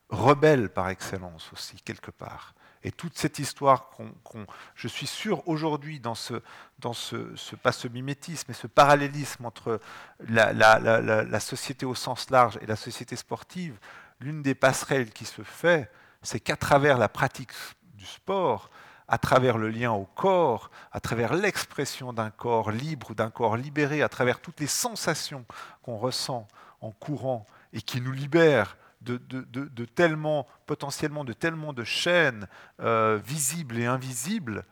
rebelle 0.09 0.71
par 0.71 0.89
excellence 0.89 1.53
aussi, 1.53 1.77
quelque 1.83 2.11
part. 2.11 2.56
Et 2.83 2.93
toute 2.93 3.19
cette 3.19 3.39
histoire 3.39 3.91
qu'on, 3.91 4.47
je 4.75 4.89
suis 4.89 5.07
sûr 5.07 5.47
aujourd'hui 5.49 5.99
dans 6.01 6.15
ce, 6.15 6.35
dans 6.79 6.93
ce, 6.93 7.35
ce, 7.35 7.57
pas 7.57 7.73
ce 7.73 7.89
mimétisme, 7.89 8.45
mais 8.49 8.55
ce 8.55 8.67
parallélisme 8.67 9.45
entre 9.45 9.81
la, 10.29 10.53
la, 10.53 11.41
société 11.41 11.85
au 11.87 11.95
sens 11.95 12.31
large 12.31 12.59
et 12.63 12.67
la 12.67 12.77
société 12.77 13.17
sportive, 13.17 13.79
l'une 14.21 14.43
des 14.43 14.55
passerelles 14.55 15.11
qui 15.11 15.25
se 15.25 15.43
fait, 15.43 15.91
c'est 16.23 16.41
qu'à 16.41 16.57
travers 16.57 16.99
la 16.99 17.09
pratique 17.09 17.53
du 17.95 18.07
sport, 18.07 18.71
à 19.09 19.19
travers 19.19 19.59
le 19.59 19.69
lien 19.69 19.93
au 19.93 20.05
corps, 20.05 20.71
à 20.93 21.01
travers 21.01 21.35
l'expression 21.35 22.13
d'un 22.13 22.31
corps 22.31 22.71
libre, 22.71 23.15
d'un 23.15 23.31
corps 23.31 23.57
libéré, 23.57 24.03
à 24.03 24.09
travers 24.09 24.41
toutes 24.41 24.61
les 24.61 24.67
sensations 24.67 25.45
qu'on 25.83 25.97
ressent 25.97 26.47
en 26.81 26.91
courant 26.91 27.47
et 27.73 27.83
qui 27.83 28.01
nous 28.01 28.13
libèrent 28.13 28.77
de, 29.07 29.85
tellement, 29.85 30.47
potentiellement 30.67 31.25
de 31.25 31.33
tellement 31.33 31.73
de 31.73 31.85
chaînes 31.85 32.49
euh, 32.81 33.19
visibles 33.25 33.79
et 33.79 33.87
invisibles 33.87 34.65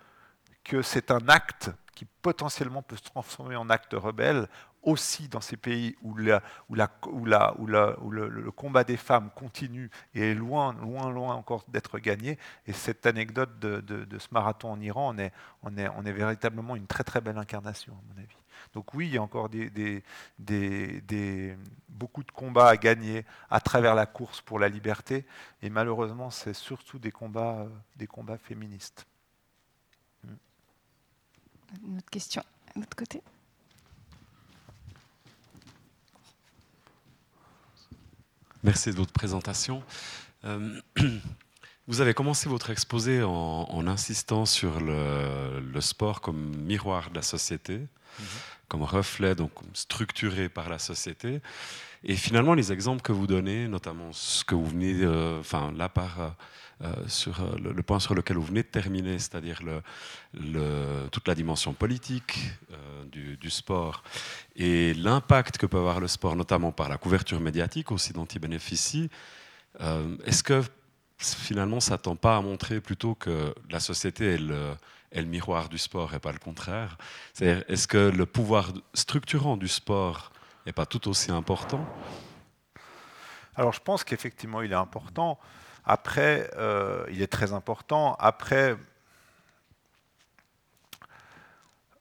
que 0.64 0.82
c'est 0.82 1.10
un 1.10 1.28
acte 1.28 1.70
qui 1.94 2.04
potentiellement 2.04 2.82
peut 2.82 2.96
se 2.96 3.02
transformer 3.02 3.56
en 3.56 3.70
acte 3.70 3.92
rebelle 3.94 4.48
aussi 4.82 5.28
dans 5.28 5.40
ces 5.40 5.56
pays 5.56 5.96
où, 6.02 6.16
la, 6.16 6.42
où, 6.68 6.74
la, 6.74 6.90
où, 7.06 7.26
la, 7.26 7.54
où, 7.58 7.66
le, 8.10 8.50
combat 8.50 8.84
des 8.84 8.96
femmes 8.96 9.30
continue 9.34 9.90
et 10.14 10.32
est 10.32 10.34
loin, 10.34 10.74
loin, 10.74 11.10
loin 11.10 11.34
encore 11.34 11.64
d'être 11.68 11.98
gagné. 11.98 12.38
Et 12.66 12.72
cette 12.72 13.06
anecdote 13.06 13.58
de, 13.58 14.18
ce 14.18 14.28
marathon 14.30 14.72
en 14.72 14.80
Iran 14.80 15.14
on 15.14 15.18
est, 15.18 15.32
on, 15.62 15.76
est, 15.76 15.88
on 15.88 16.04
est 16.04 16.12
véritablement 16.12 16.76
une 16.76 16.86
très 16.86 17.04
très 17.04 17.20
belle 17.20 17.38
incarnation, 17.38 17.92
à 17.92 18.14
mon 18.14 18.22
avis. 18.22 18.36
Donc 18.74 18.92
oui, 18.94 19.06
il 19.06 19.14
y 19.14 19.18
a 19.18 19.22
encore 19.22 19.48
des, 19.48 19.70
des, 19.70 20.02
des, 20.38 21.56
beaucoup 21.88 22.24
de 22.24 22.30
combats 22.32 22.68
à 22.68 22.76
gagner 22.76 23.24
à 23.48 23.60
travers 23.60 23.94
la 23.94 24.04
course 24.04 24.40
pour 24.40 24.58
la 24.58 24.68
liberté, 24.68 25.24
et 25.62 25.70
malheureusement, 25.70 26.30
c'est 26.30 26.54
surtout 26.54 26.98
des 26.98 27.12
combats, 27.12 27.68
des 27.96 28.08
combats 28.08 28.38
féministes. 28.38 29.06
Une 31.84 31.98
autre 31.98 32.10
question, 32.10 32.42
de 32.74 32.80
l'autre 32.80 32.96
côté? 32.96 33.22
Merci 38.64 38.90
de 38.90 38.96
votre 38.96 39.12
présentation. 39.12 39.82
Euh, 40.44 40.80
vous 41.86 42.00
avez 42.00 42.14
commencé 42.14 42.48
votre 42.48 42.70
exposé 42.70 43.22
en, 43.22 43.86
insistant 43.86 44.46
sur 44.46 44.80
le, 44.80 45.60
le, 45.60 45.80
sport 45.80 46.20
comme 46.20 46.56
miroir 46.56 47.10
de 47.10 47.16
la 47.16 47.22
société. 47.22 47.78
Mhm 48.18 48.26
comme 48.68 48.82
reflet, 48.82 49.34
donc 49.34 49.52
structuré 49.72 50.48
par 50.48 50.68
la 50.68 50.78
société. 50.78 51.40
Et 52.02 52.16
finalement, 52.16 52.54
les 52.54 52.72
exemples 52.72 53.02
que 53.02 53.12
vous 53.12 53.26
donnez, 53.26 53.68
notamment 53.68 54.12
ce 54.12 54.44
que 54.44 54.54
vous 54.54 54.66
venez, 54.66 54.96
euh, 55.02 55.40
enfin 55.40 55.72
là 55.76 55.88
par 55.88 56.20
euh, 56.20 56.28
euh, 56.82 57.08
sur 57.08 57.40
le, 57.56 57.82
point 57.82 58.00
sur 58.00 58.14
lequel 58.14 58.36
vous 58.36 58.44
venez 58.44 58.62
de 58.62 58.68
terminer, 58.68 59.18
c'est-à-dire 59.18 59.62
le, 59.62 59.80
le, 60.34 61.08
toute 61.10 61.28
la 61.28 61.34
dimension 61.34 61.72
politique 61.72 62.50
du, 63.12 63.36
du, 63.36 63.50
sport 63.50 64.02
et 64.56 64.92
l'impact 64.94 65.56
que 65.56 65.66
peut 65.66 65.78
avoir 65.78 66.00
le 66.00 66.08
sport, 66.08 66.34
notamment 66.34 66.72
par 66.72 66.88
la 66.88 66.98
couverture 66.98 67.40
médiatique 67.40 67.92
aussi 67.92 68.12
dont 68.12 68.24
il 68.24 68.40
bénéficie. 68.40 69.08
Est-ce 70.24 70.42
que 70.42 70.62
finalement, 71.32 71.80
ça 71.80 71.98
tend 71.98 72.16
pas 72.16 72.36
à 72.36 72.40
montrer 72.40 72.80
plutôt 72.80 73.14
que 73.14 73.54
la 73.70 73.80
société 73.80 74.34
est 74.34 74.38
le, 74.38 74.74
est 75.12 75.22
miroir 75.24 75.68
du 75.68 75.78
sport 75.78 76.14
et 76.14 76.18
pas 76.18 76.32
le 76.32 76.38
contraire 76.38 76.98
Est-ce 77.40 77.86
que 77.88 78.10
le 78.10 78.26
pouvoir 78.26 78.72
structurant 78.92 79.56
du 79.56 79.68
sport 79.68 80.32
n'est 80.66 80.72
pas 80.72 80.86
tout 80.86 81.08
aussi 81.08 81.30
important? 81.30 81.86
Alors 83.56 83.72
je 83.72 83.80
pense 83.80 84.02
qu'effectivement 84.02 84.62
il 84.62 84.72
est 84.72 84.76
important. 84.76 85.38
Après, 85.84 86.50
euh, 86.56 87.06
il 87.10 87.22
est 87.22 87.28
très 87.28 87.52
important. 87.52 88.16
Après, 88.18 88.76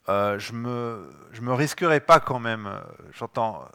euh, 0.08 0.38
je 0.38 0.52
me 0.52 1.10
je 1.32 1.40
me 1.40 1.52
risquerai 1.52 2.00
pas 2.00 2.18
quand 2.20 2.40
même. 2.40 2.68
J'entends. 3.12 3.68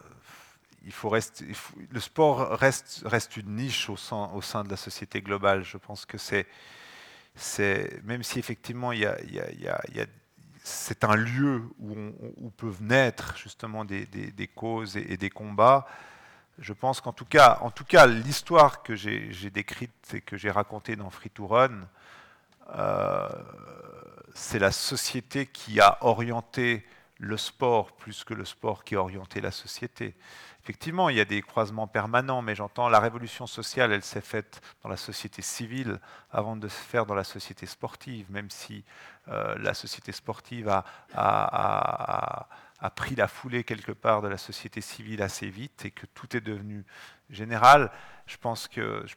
Il 0.85 0.91
faut 0.91 1.09
rester, 1.09 1.45
le 1.89 1.99
sport 1.99 2.57
reste, 2.57 3.03
reste 3.05 3.37
une 3.37 3.55
niche 3.55 3.89
au 3.89 3.97
sein, 3.97 4.29
au 4.33 4.41
sein 4.41 4.63
de 4.63 4.69
la 4.69 4.77
société 4.77 5.21
globale. 5.21 5.63
Je 5.63 5.77
pense 5.77 6.05
que 6.05 6.17
c'est 6.17 6.47
c'est 7.35 8.01
même 8.03 8.23
si 8.23 8.39
effectivement 8.39 8.91
il 8.91 8.99
y 8.99 9.05
a, 9.05 9.19
il 9.21 9.33
y 9.33 9.39
a, 9.39 9.49
il 9.87 9.95
y 9.97 10.01
a, 10.01 10.05
c'est 10.63 11.03
un 11.03 11.15
lieu 11.15 11.63
où, 11.79 11.95
où, 12.37 12.49
peuvent 12.49 12.81
naître 12.81 13.37
justement 13.37 13.85
des, 13.85 14.05
des, 14.07 14.31
des 14.31 14.47
causes 14.47 14.97
et, 14.97 15.13
et, 15.13 15.17
des 15.17 15.29
combats. 15.29 15.87
Je 16.59 16.73
pense 16.73 16.99
qu'en 16.99 17.13
tout 17.13 17.25
cas, 17.25 17.59
en 17.61 17.71
tout 17.71 17.85
cas, 17.85 18.05
l'histoire 18.05 18.83
que 18.83 18.95
j'ai 18.95 19.49
décrite 19.49 20.13
et 20.13 20.21
que 20.21 20.35
j'ai 20.35 20.51
racontée 20.51 20.95
dans 20.97 21.09
Free 21.09 21.29
to 21.29 21.47
Run, 21.47 21.87
euh, 22.75 23.29
c'est 24.33 24.59
la 24.59 24.71
société 24.71 25.45
qui 25.47 25.79
a 25.79 25.97
orienté 26.01 26.85
le 27.17 27.37
sport 27.37 27.93
plus 27.93 28.23
que 28.23 28.33
le 28.33 28.45
sport 28.45 28.83
qui 28.83 28.95
a 28.95 29.01
orienté 29.01 29.41
la 29.41 29.51
société. 29.51 30.15
Effectivement, 30.69 31.09
il 31.09 31.17
y 31.17 31.19
a 31.19 31.25
des 31.25 31.41
croisements 31.41 31.87
permanents, 31.87 32.43
mais 32.43 32.53
j'entends 32.53 32.89
la 32.89 32.99
révolution 32.99 33.47
sociale, 33.47 33.91
elle 33.91 34.03
s'est 34.03 34.21
faite 34.21 34.61
dans 34.83 34.89
la 34.89 34.97
société 34.97 35.41
civile 35.41 35.99
avant 36.29 36.55
de 36.55 36.67
se 36.67 36.79
faire 36.79 37.07
dans 37.07 37.15
la 37.15 37.23
société 37.23 37.65
sportive, 37.65 38.29
même 38.29 38.51
si 38.51 38.83
euh, 39.29 39.57
la 39.57 39.73
société 39.73 40.11
sportive 40.11 40.69
a, 40.69 42.47
pris 42.95 43.15
la 43.15 43.27
foulée 43.27 43.63
quelque 43.63 43.91
part 43.93 44.21
de 44.21 44.27
la 44.27 44.37
société 44.37 44.79
civile 44.79 45.23
assez 45.23 45.49
vite 45.49 45.85
et 45.85 45.91
que 45.91 46.05
tout 46.05 46.37
est 46.37 46.41
devenu 46.41 46.85
général. 47.31 47.89
Je 48.27 48.37
pense 48.37 48.67
que 48.67 49.07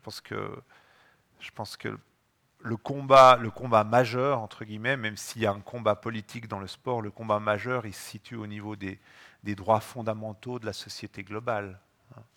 le 2.60 2.76
combat, 2.78 3.36
le 3.36 3.50
combat 3.50 3.84
majeur, 3.84 4.40
entre 4.40 4.64
guillemets, 4.64 4.96
même 4.96 5.18
s'il 5.18 5.42
y 5.42 5.46
a 5.46 5.52
un 5.52 5.60
combat 5.60 5.96
politique 5.96 6.48
dans 6.48 6.60
le 6.60 6.66
sport, 6.66 7.02
le 7.02 7.10
combat 7.10 7.40
majeur, 7.40 7.84
il 7.84 7.92
se 7.92 8.08
situe 8.08 8.36
au 8.36 8.46
niveau 8.46 8.74
des, 8.74 8.98
des 9.42 9.54
droits 9.54 9.80
fondamentaux 9.80 10.58
de 10.58 10.66
la 10.66 10.72
société 10.72 11.22
globale. 11.24 11.78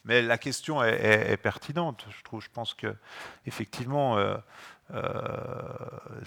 Mais 0.05 0.21
la 0.21 0.37
question 0.37 0.83
est, 0.83 1.37
pertinente, 1.37 2.05
je 2.09 2.23
trouve. 2.23 2.41
Je 2.41 2.49
pense 2.49 2.73
que, 2.73 2.95
effectivement, 3.45 4.17
euh, 4.17 4.37
euh, 4.91 5.03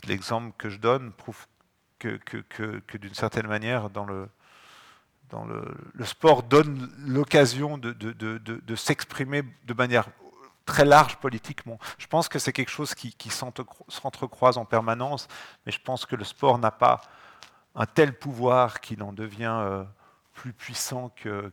l'exemple 0.06 0.54
que 0.58 0.68
je 0.68 0.78
donne 0.78 1.12
prouve 1.12 1.46
que, 1.98 2.96
d'une 2.96 3.14
certaine 3.14 3.46
manière, 3.46 3.88
dans 3.88 4.04
le, 4.04 4.28
dans 5.30 5.44
le, 5.46 6.04
sport 6.04 6.42
donne 6.42 6.90
l'occasion 6.98 7.78
de 7.78 8.76
s'exprimer 8.76 9.42
de 9.64 9.74
manière 9.74 10.08
très 10.68 10.84
large 10.84 11.16
politiquement. 11.16 11.78
Je 11.96 12.06
pense 12.06 12.28
que 12.28 12.38
c'est 12.38 12.52
quelque 12.52 12.70
chose 12.70 12.94
qui, 12.94 13.14
qui 13.14 13.30
s'entrecroise 13.30 14.58
en 14.58 14.66
permanence, 14.66 15.26
mais 15.64 15.72
je 15.72 15.80
pense 15.80 16.04
que 16.04 16.14
le 16.14 16.24
sport 16.24 16.58
n'a 16.58 16.70
pas 16.70 17.00
un 17.74 17.86
tel 17.86 18.16
pouvoir 18.16 18.80
qu'il 18.80 19.02
en 19.02 19.12
devient 19.12 19.56
euh, 19.60 19.84
plus 20.38 20.52
puissant 20.52 21.10
que, 21.16 21.52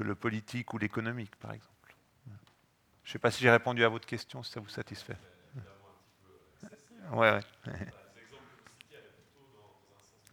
le 0.00 0.14
politique 0.14 0.74
ou 0.74 0.78
l'économique, 0.78 1.34
par 1.36 1.52
exemple. 1.52 1.70
Je 3.04 3.08
ne 3.08 3.12
sais 3.12 3.18
pas 3.18 3.30
si 3.30 3.42
j'ai 3.42 3.50
répondu 3.50 3.82
à 3.84 3.88
votre 3.88 4.06
question, 4.06 4.42
si 4.42 4.52
ça 4.52 4.60
vous 4.60 4.68
satisfait. 4.68 5.16
Ouais, 7.12 7.40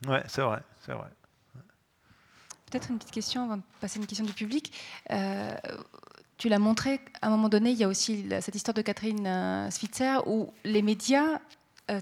ouais. 0.08 0.24
C'est 0.28 0.42
vrai, 0.42 0.62
c'est 0.82 0.92
vrai. 0.92 1.08
Peut-être 2.66 2.90
une 2.90 3.00
petite 3.00 3.12
question 3.12 3.46
avant 3.46 3.58
de 3.58 3.64
passer 3.80 3.98
à 3.98 4.02
une 4.02 4.08
question 4.08 4.26
du 4.26 4.34
public. 4.34 4.78
Euh, 5.12 5.56
tu 6.38 6.50
l'as 6.50 6.60
montré, 6.60 7.00
à 7.22 7.28
un 7.28 7.30
moment 7.30 7.48
donné, 7.50 7.72
il 7.72 7.78
y 7.78 7.86
a 7.86 7.88
aussi 7.88 8.30
cette 8.42 8.56
histoire 8.56 8.76
de 8.76 8.82
Catherine 8.82 9.26
euh, 9.26 9.72
Switzer 9.72 10.18
où 10.26 10.54
les 10.66 10.82
médias 10.82 11.40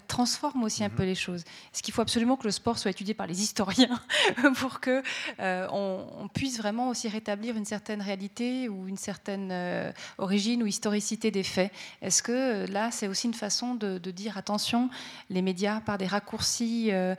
transforme 0.08 0.64
aussi 0.64 0.84
un 0.84 0.90
peu 0.90 1.04
les 1.04 1.16
choses. 1.16 1.42
Est-ce 1.74 1.82
qu'il 1.82 1.94
faut 1.94 2.02
absolument 2.02 2.38
que 2.38 2.44
le 2.44 2.52
sport 2.52 2.78
soit 2.78 2.92
étudié 2.92 3.14
par 3.14 3.28
les 3.28 3.42
historiens 3.42 4.00
pour 4.56 4.80
que 4.80 5.02
euh, 5.40 5.68
on, 5.72 6.06
on, 6.20 6.28
puisse 6.28 6.58
vraiment 6.58 6.90
aussi 6.90 7.08
rétablir 7.08 7.56
une 7.56 7.66
certaine 7.66 8.02
réalité 8.02 8.70
ou 8.70 8.88
une 8.88 8.98
certaine 8.98 9.50
euh, 9.52 9.92
origine 10.18 10.64
ou 10.64 10.68
historicité 10.68 11.32
des 11.32 11.44
faits? 11.44 11.72
Est-ce 12.02 12.22
que 12.24 12.32
euh, 12.32 12.68
là, 12.68 12.92
c'est 12.92 13.08
aussi 13.08 13.28
une 13.28 13.34
façon 13.34 13.76
de, 13.76 13.98
de, 13.98 14.12
dire 14.12 14.38
attention, 14.38 14.90
les 15.30 15.42
médias 15.42 15.80
par 15.82 15.98
des 15.98 16.08
raccourcis, 16.08 16.92
euh, 16.92 17.16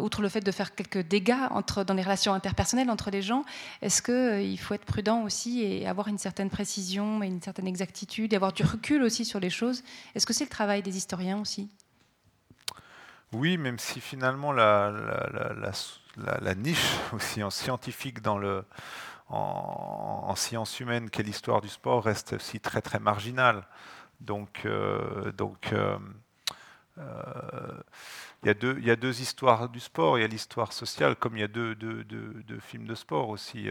outre 0.00 0.22
le 0.22 0.28
fait 0.28 0.40
de 0.40 0.50
faire 0.52 0.74
quelques 0.74 1.06
dégâts 1.06 1.46
entre, 1.50 1.84
dans 1.84 1.94
les 1.94 2.02
relations 2.02 2.32
interpersonnelles 2.32 2.90
entre 2.90 3.10
les 3.10 3.22
gens, 3.22 3.44
est-ce 3.82 4.02
qu'il 4.02 4.58
faut 4.58 4.74
être 4.74 4.84
prudent 4.84 5.22
aussi 5.22 5.62
et 5.62 5.86
avoir 5.86 6.08
une 6.08 6.18
certaine 6.18 6.50
précision 6.50 7.22
et 7.22 7.26
une 7.26 7.42
certaine 7.42 7.66
exactitude 7.66 8.32
et 8.32 8.36
avoir 8.36 8.52
du 8.52 8.64
recul 8.64 9.02
aussi 9.02 9.24
sur 9.24 9.40
les 9.40 9.50
choses? 9.50 9.82
Est-ce 10.14 10.26
que 10.26 10.32
c'est 10.32 10.44
le 10.44 10.50
travail 10.50 10.82
des 10.82 10.96
historiens 10.96 11.40
aussi? 11.40 11.68
Oui, 13.36 13.58
même 13.58 13.78
si 13.78 14.00
finalement 14.00 14.52
la, 14.52 14.92
niche 16.56 16.96
aussi 17.12 17.42
en 17.42 17.50
scientifique 17.50 18.22
dans 18.22 18.38
le, 18.38 18.64
en, 19.28 20.24
en 20.28 20.34
sciences 20.36 20.80
humaines 20.80 21.10
qu'est 21.10 21.22
l'histoire 21.22 21.60
du 21.60 21.68
sport 21.68 22.04
reste 22.04 22.34
aussi 22.34 22.60
très 22.60 22.82
très 22.82 22.98
marginale. 22.98 23.64
Donc, 24.20 24.62
euh, 24.64 25.32
euh, 25.72 25.98
euh, 26.98 27.82
il, 28.42 28.46
y 28.46 28.50
a 28.50 28.54
deux, 28.54 28.76
il 28.78 28.86
y 28.86 28.90
a 28.90 28.96
deux 28.96 29.20
histoires 29.20 29.68
du 29.68 29.80
sport. 29.80 30.18
Il 30.18 30.22
y 30.22 30.24
a 30.24 30.28
l'histoire 30.28 30.72
sociale, 30.72 31.16
comme 31.16 31.36
il 31.36 31.40
y 31.40 31.44
a 31.44 31.48
deux, 31.48 31.74
deux, 31.74 32.04
deux, 32.04 32.60
films 32.60 32.86
de 32.86 32.94
sport 32.94 33.28
aussi, 33.28 33.68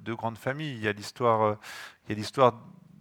deux 0.00 0.16
grandes 0.16 0.38
familles. 0.38 0.74
Il 0.74 0.82
y 0.82 0.88
a 0.88 0.92
l'histoire, 0.92 1.56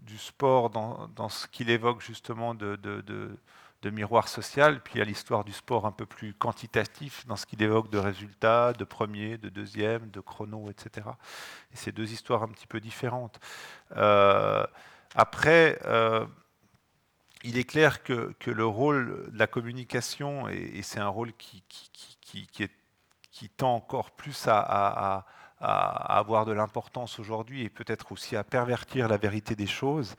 du 0.05 0.17
sport 0.17 0.69
dans, 0.69 1.07
dans 1.15 1.29
ce 1.29 1.47
qu'il 1.47 1.69
évoque 1.69 2.01
justement 2.01 2.53
de 2.53 2.75
de 3.81 3.89
miroir 3.89 4.27
social, 4.27 4.81
puis 4.81 5.01
a 5.01 5.03
l'histoire 5.03 5.43
du 5.43 5.51
sport 5.51 5.85
un 5.85 5.91
peu 5.91 6.05
plus 6.05 6.33
quantitatif 6.33 7.25
dans 7.25 7.35
ce 7.35 7.45
qu'il 7.45 7.61
évoque 7.63 7.89
de 7.89 7.97
résultats, 7.97 8.73
de 8.73 8.83
premier, 8.83 9.37
de 9.37 9.49
deuxième, 9.49 10.09
de 10.11 10.19
chrono, 10.19 10.69
etc. 10.69 11.07
Et 11.73 11.75
c'est 11.75 11.91
deux 11.91 12.11
histoires 12.11 12.43
un 12.43 12.47
petit 12.47 12.67
peu 12.67 12.79
différentes. 12.79 13.39
Euh, 13.97 14.65
après, 15.15 15.79
euh, 15.85 16.25
il 17.43 17.57
est 17.57 17.63
clair 17.63 18.03
que, 18.03 18.33
que, 18.39 18.51
le 18.51 18.65
rôle 18.65 19.29
de 19.31 19.37
la 19.37 19.47
communication, 19.47 20.47
et, 20.47 20.81
c'est 20.83 20.99
un 20.99 21.07
rôle 21.07 21.33
qui, 21.33 21.63
qui, 21.67 21.89
qui, 22.21 22.47
qui, 22.47 22.63
est, 22.63 22.71
qui 23.31 23.49
tend 23.49 23.75
encore 23.75 24.11
plus 24.11 24.47
à, 24.47 24.59
à, 24.59 25.25
à 25.61 26.17
avoir 26.17 26.45
de 26.45 26.51
l'importance 26.51 27.19
aujourd'hui 27.19 27.63
et 27.63 27.69
peut-être 27.69 28.11
aussi 28.11 28.35
à 28.35 28.43
pervertir 28.43 29.07
la 29.07 29.17
vérité 29.17 29.55
des 29.55 29.67
choses, 29.67 30.15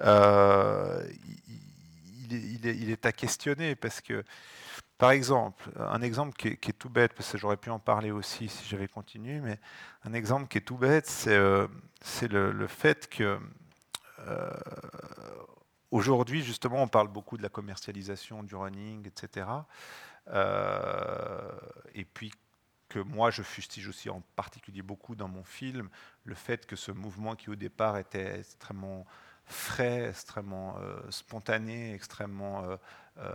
euh, 0.00 1.06
il 2.32 2.90
est, 2.90 3.06
à 3.06 3.12
questionner 3.12 3.74
parce 3.74 4.00
que, 4.00 4.24
par 4.98 5.10
exemple, 5.10 5.70
un 5.78 6.02
exemple 6.02 6.34
qui 6.34 6.48
est, 6.48 6.78
tout 6.78 6.88
bête, 6.88 7.12
parce 7.14 7.32
que 7.32 7.38
j'aurais 7.38 7.56
pu 7.56 7.70
en 7.70 7.78
parler 7.78 8.10
aussi 8.10 8.48
si 8.48 8.66
j'avais 8.68 8.88
continué, 8.88 9.40
mais 9.40 9.58
un 10.04 10.12
exemple 10.12 10.48
qui 10.48 10.58
est 10.58 10.62
tout 10.62 10.78
bête, 10.78 11.06
c'est 11.06 11.34
euh, 11.34 11.66
le, 12.22 12.52
le, 12.52 12.66
fait 12.66 13.08
que 13.08 13.38
euh, 14.20 14.50
aujourd'hui, 15.90 16.42
justement, 16.42 16.82
on 16.82 16.88
parle 16.88 17.08
beaucoup 17.08 17.36
de 17.36 17.42
la 17.42 17.48
commercialisation 17.48 18.42
du 18.42 18.54
running, 18.54 19.06
etc. 19.06 19.46
Euh, 20.28 21.50
et 21.94 22.04
puis 22.04 22.32
que 22.88 22.98
moi 22.98 23.30
je 23.30 23.42
fustige 23.42 23.88
aussi 23.88 24.08
en 24.08 24.22
particulier 24.36 24.82
beaucoup 24.82 25.14
dans 25.14 25.28
mon 25.28 25.44
film, 25.44 25.88
le 26.24 26.34
fait 26.34 26.66
que 26.66 26.76
ce 26.76 26.92
mouvement 26.92 27.34
qui 27.34 27.50
au 27.50 27.56
départ 27.56 27.98
était 27.98 28.38
extrêmement 28.38 29.04
frais, 29.46 30.08
extrêmement 30.08 30.76
euh, 30.78 30.98
spontané, 31.10 31.94
extrêmement 31.94 32.64
euh, 32.64 32.76
euh, 33.18 33.28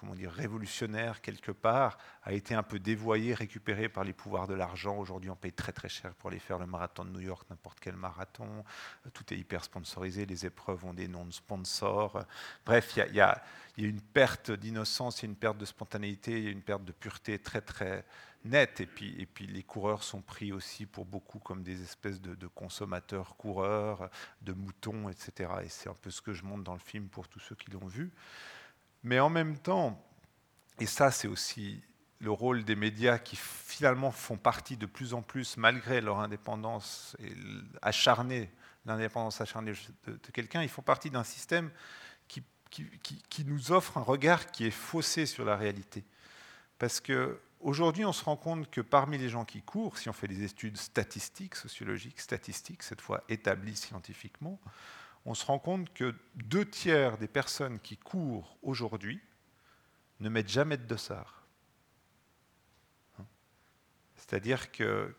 comment 0.00 0.14
dire, 0.14 0.32
révolutionnaire 0.32 1.20
quelque 1.20 1.52
part, 1.52 1.98
a 2.24 2.32
été 2.32 2.54
un 2.54 2.62
peu 2.62 2.78
dévoyé, 2.78 3.32
récupéré 3.34 3.88
par 3.88 4.02
les 4.02 4.12
pouvoirs 4.12 4.48
de 4.48 4.54
l'argent. 4.54 4.96
Aujourd'hui, 4.98 5.30
on 5.30 5.36
paye 5.36 5.52
très 5.52 5.72
très 5.72 5.88
cher 5.88 6.12
pour 6.14 6.30
aller 6.30 6.40
faire 6.40 6.58
le 6.58 6.66
marathon 6.66 7.04
de 7.04 7.10
New 7.10 7.20
York, 7.20 7.46
n'importe 7.48 7.78
quel 7.80 7.94
marathon. 7.94 8.64
Tout 9.12 9.32
est 9.32 9.36
hyper 9.36 9.62
sponsorisé, 9.62 10.26
les 10.26 10.46
épreuves 10.46 10.84
ont 10.84 10.94
des 10.94 11.06
noms 11.06 11.26
de 11.26 11.32
sponsors. 11.32 12.24
Bref, 12.64 12.96
il 12.96 13.04
y, 13.04 13.18
y, 13.18 13.18
y, 13.18 13.20
a 13.20 13.42
une 13.88 14.00
perte 14.00 14.50
d'innocence, 14.50 15.22
il 15.22 15.26
y 15.26 15.28
a 15.28 15.30
une 15.30 15.36
perte 15.36 15.58
de 15.58 15.64
spontanéité, 15.64 16.32
il 16.32 16.44
y 16.44 16.48
a 16.48 16.50
une 16.52 16.62
perte 16.62 16.84
de 16.84 16.92
pureté 16.92 17.38
très 17.38 17.60
très 17.60 18.04
net. 18.46 18.80
Et 18.80 18.86
puis, 18.86 19.14
et 19.18 19.26
puis 19.26 19.46
les 19.46 19.62
coureurs 19.62 20.02
sont 20.02 20.20
pris 20.20 20.52
aussi 20.52 20.86
pour 20.86 21.04
beaucoup 21.04 21.38
comme 21.38 21.62
des 21.62 21.82
espèces 21.82 22.20
de, 22.20 22.46
consommateurs 22.46 23.36
coureurs, 23.36 24.10
de 24.42 24.52
moutons, 24.52 25.08
etc. 25.08 25.50
Et 25.64 25.68
c'est 25.68 25.88
un 25.88 25.94
peu 25.94 26.10
ce 26.10 26.20
que 26.20 26.32
je 26.32 26.44
montre 26.44 26.64
dans 26.64 26.74
le 26.74 26.80
film 26.80 27.08
pour 27.08 27.28
tous 27.28 27.40
ceux 27.40 27.54
qui 27.54 27.70
l'ont 27.70 27.86
vu. 27.86 28.10
Mais 29.02 29.20
en 29.20 29.28
même 29.28 29.58
temps, 29.58 30.02
et 30.78 30.86
ça 30.86 31.10
c'est 31.10 31.28
aussi 31.28 31.82
le 32.18 32.30
rôle 32.30 32.64
des 32.64 32.76
médias 32.76 33.18
qui 33.18 33.36
finalement 33.36 34.10
font 34.10 34.38
partie 34.38 34.76
de 34.76 34.86
plus 34.86 35.12
en 35.12 35.22
plus, 35.22 35.56
malgré 35.56 36.00
leur 36.00 36.20
indépendance 36.20 37.16
et 37.20 37.34
acharnée, 37.82 38.50
l'indépendance 38.86 39.40
acharnée 39.40 39.72
de, 40.06 40.12
de 40.12 40.30
quelqu'un, 40.32 40.62
ils 40.62 40.68
font 40.68 40.82
partie 40.82 41.10
d'un 41.10 41.24
système 41.24 41.70
qui, 42.26 42.42
qui, 42.70 42.88
qui, 43.02 43.22
qui, 43.28 43.44
nous 43.44 43.70
offre 43.70 43.98
un 43.98 44.02
regard 44.02 44.50
qui 44.50 44.66
est 44.66 44.70
faussé 44.70 45.26
sur 45.26 45.44
la 45.44 45.56
réalité. 45.56 46.04
Parce 46.78 47.00
que 47.00 47.38
aujourd'hui, 47.60 48.04
on 48.04 48.12
se 48.12 48.24
rend 48.24 48.36
compte 48.36 48.70
que 48.70 48.80
parmi 48.80 49.18
les 49.18 49.28
gens 49.28 49.44
qui 49.44 49.62
courent, 49.62 49.98
si 49.98 50.08
on 50.08 50.12
fait 50.12 50.28
des 50.28 50.42
études 50.42 50.76
statistiques, 50.76 51.54
sociologiques, 51.54 52.20
statistiques, 52.20 52.82
cette 52.82 53.00
fois 53.00 53.22
établies 53.28 53.76
scientifiquement, 53.76 54.60
on 55.24 55.34
se 55.34 55.44
rend 55.44 55.58
compte 55.58 55.92
que 55.92 56.14
deux 56.34 56.64
tiers 56.64 57.18
des 57.18 57.28
personnes 57.28 57.80
qui 57.80 57.96
courent 57.96 58.56
aujourd'hui 58.62 59.20
ne 60.20 60.28
mettent 60.28 60.48
jamais 60.48 60.76
de 60.76 60.84
dossard. 60.84 61.46
C'est-à-dire 64.16 64.72
que, 64.72 65.14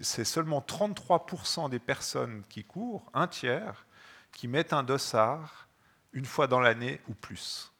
c'est 0.00 0.24
seulement 0.24 0.60
33% 0.60 1.68
des 1.68 1.78
personnes 1.78 2.44
qui 2.48 2.64
courent, 2.64 3.10
un 3.12 3.26
tiers, 3.26 3.86
qui 4.32 4.48
mettent 4.48 4.72
un 4.72 4.82
dossard 4.82 5.68
une 6.12 6.24
fois 6.24 6.46
dans 6.46 6.60
l'année 6.60 7.00
ou 7.08 7.14
plus. 7.14 7.72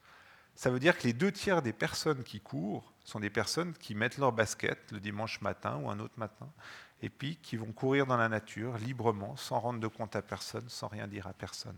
ça 0.54 0.70
veut 0.70 0.80
dire 0.80 0.98
que 0.98 1.04
les 1.04 1.12
deux 1.12 1.32
tiers 1.32 1.62
des 1.62 1.72
personnes 1.72 2.22
qui 2.22 2.40
courent 2.40 2.91
sont 3.04 3.20
des 3.20 3.30
personnes 3.30 3.72
qui 3.74 3.94
mettent 3.94 4.18
leur 4.18 4.32
basket 4.32 4.92
le 4.92 5.00
dimanche 5.00 5.40
matin 5.40 5.78
ou 5.82 5.90
un 5.90 5.98
autre 6.00 6.18
matin, 6.18 6.48
et 7.02 7.08
puis 7.08 7.36
qui 7.36 7.56
vont 7.56 7.72
courir 7.72 8.06
dans 8.06 8.16
la 8.16 8.28
nature 8.28 8.76
librement, 8.78 9.36
sans 9.36 9.58
rendre 9.58 9.80
de 9.80 9.88
compte 9.88 10.14
à 10.16 10.22
personne, 10.22 10.68
sans 10.68 10.88
rien 10.88 11.06
dire 11.06 11.26
à 11.26 11.32
personne. 11.32 11.76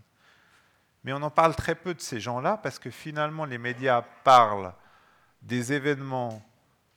Mais 1.03 1.13
on 1.13 1.21
en 1.21 1.29
parle 1.29 1.55
très 1.55 1.75
peu 1.75 1.93
de 1.93 2.01
ces 2.01 2.19
gens-là 2.19 2.57
parce 2.57 2.79
que 2.79 2.89
finalement 2.89 3.45
les 3.45 3.59
médias 3.59 4.01
parlent 4.23 4.73
des 5.43 5.71
événements 5.71 6.43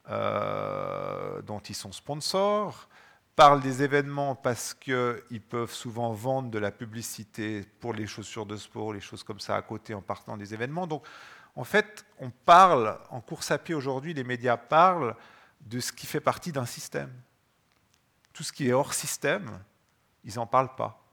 euh, 0.08 1.42
dont 1.42 1.58
ils 1.58 1.74
sont 1.74 1.92
sponsors, 1.92 2.88
parlent 3.36 3.60
des 3.60 3.82
événements 3.82 4.34
parce 4.34 4.72
qu'ils 4.72 5.42
peuvent 5.48 5.72
souvent 5.72 6.12
vendre 6.12 6.50
de 6.50 6.58
la 6.58 6.70
publicité 6.70 7.66
pour 7.80 7.92
les 7.92 8.06
chaussures 8.06 8.46
de 8.46 8.56
sport, 8.56 8.94
les 8.94 9.00
choses 9.00 9.22
comme 9.22 9.40
ça 9.40 9.56
à 9.56 9.62
côté 9.62 9.92
en 9.92 10.00
partant 10.00 10.36
des 10.36 10.54
événements. 10.54 10.86
Donc 10.86 11.04
en 11.58 11.64
fait, 11.64 12.06
on 12.20 12.30
parle, 12.30 12.96
en 13.10 13.20
course 13.20 13.50
à 13.50 13.58
pied 13.58 13.74
aujourd'hui, 13.74 14.14
les 14.14 14.22
médias 14.22 14.56
parlent 14.56 15.16
de 15.62 15.80
ce 15.80 15.90
qui 15.90 16.06
fait 16.06 16.20
partie 16.20 16.52
d'un 16.52 16.66
système. 16.66 17.12
Tout 18.32 18.44
ce 18.44 18.52
qui 18.52 18.68
est 18.68 18.72
hors 18.72 18.94
système, 18.94 19.58
ils 20.22 20.36
n'en 20.36 20.46
parlent 20.46 20.76
pas. 20.76 21.04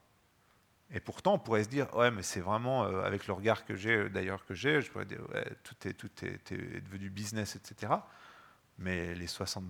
Et 0.92 1.00
pourtant, 1.00 1.34
on 1.34 1.40
pourrait 1.40 1.64
se 1.64 1.70
dire, 1.70 1.92
ouais, 1.96 2.12
mais 2.12 2.22
c'est 2.22 2.42
vraiment, 2.42 2.84
euh, 2.84 3.02
avec 3.02 3.26
le 3.26 3.34
regard 3.34 3.66
que 3.66 3.74
j'ai, 3.74 4.08
d'ailleurs, 4.08 4.46
que 4.46 4.54
j'ai, 4.54 4.82
je 4.82 4.92
pourrais 4.92 5.06
dire, 5.06 5.22
ouais, 5.34 5.52
tout, 5.64 5.88
est, 5.88 5.94
tout 5.94 6.12
est, 6.24 6.54
devenu 6.54 7.10
business, 7.10 7.56
etc. 7.56 7.94
Mais 8.78 9.16
les, 9.16 9.26
60, 9.26 9.64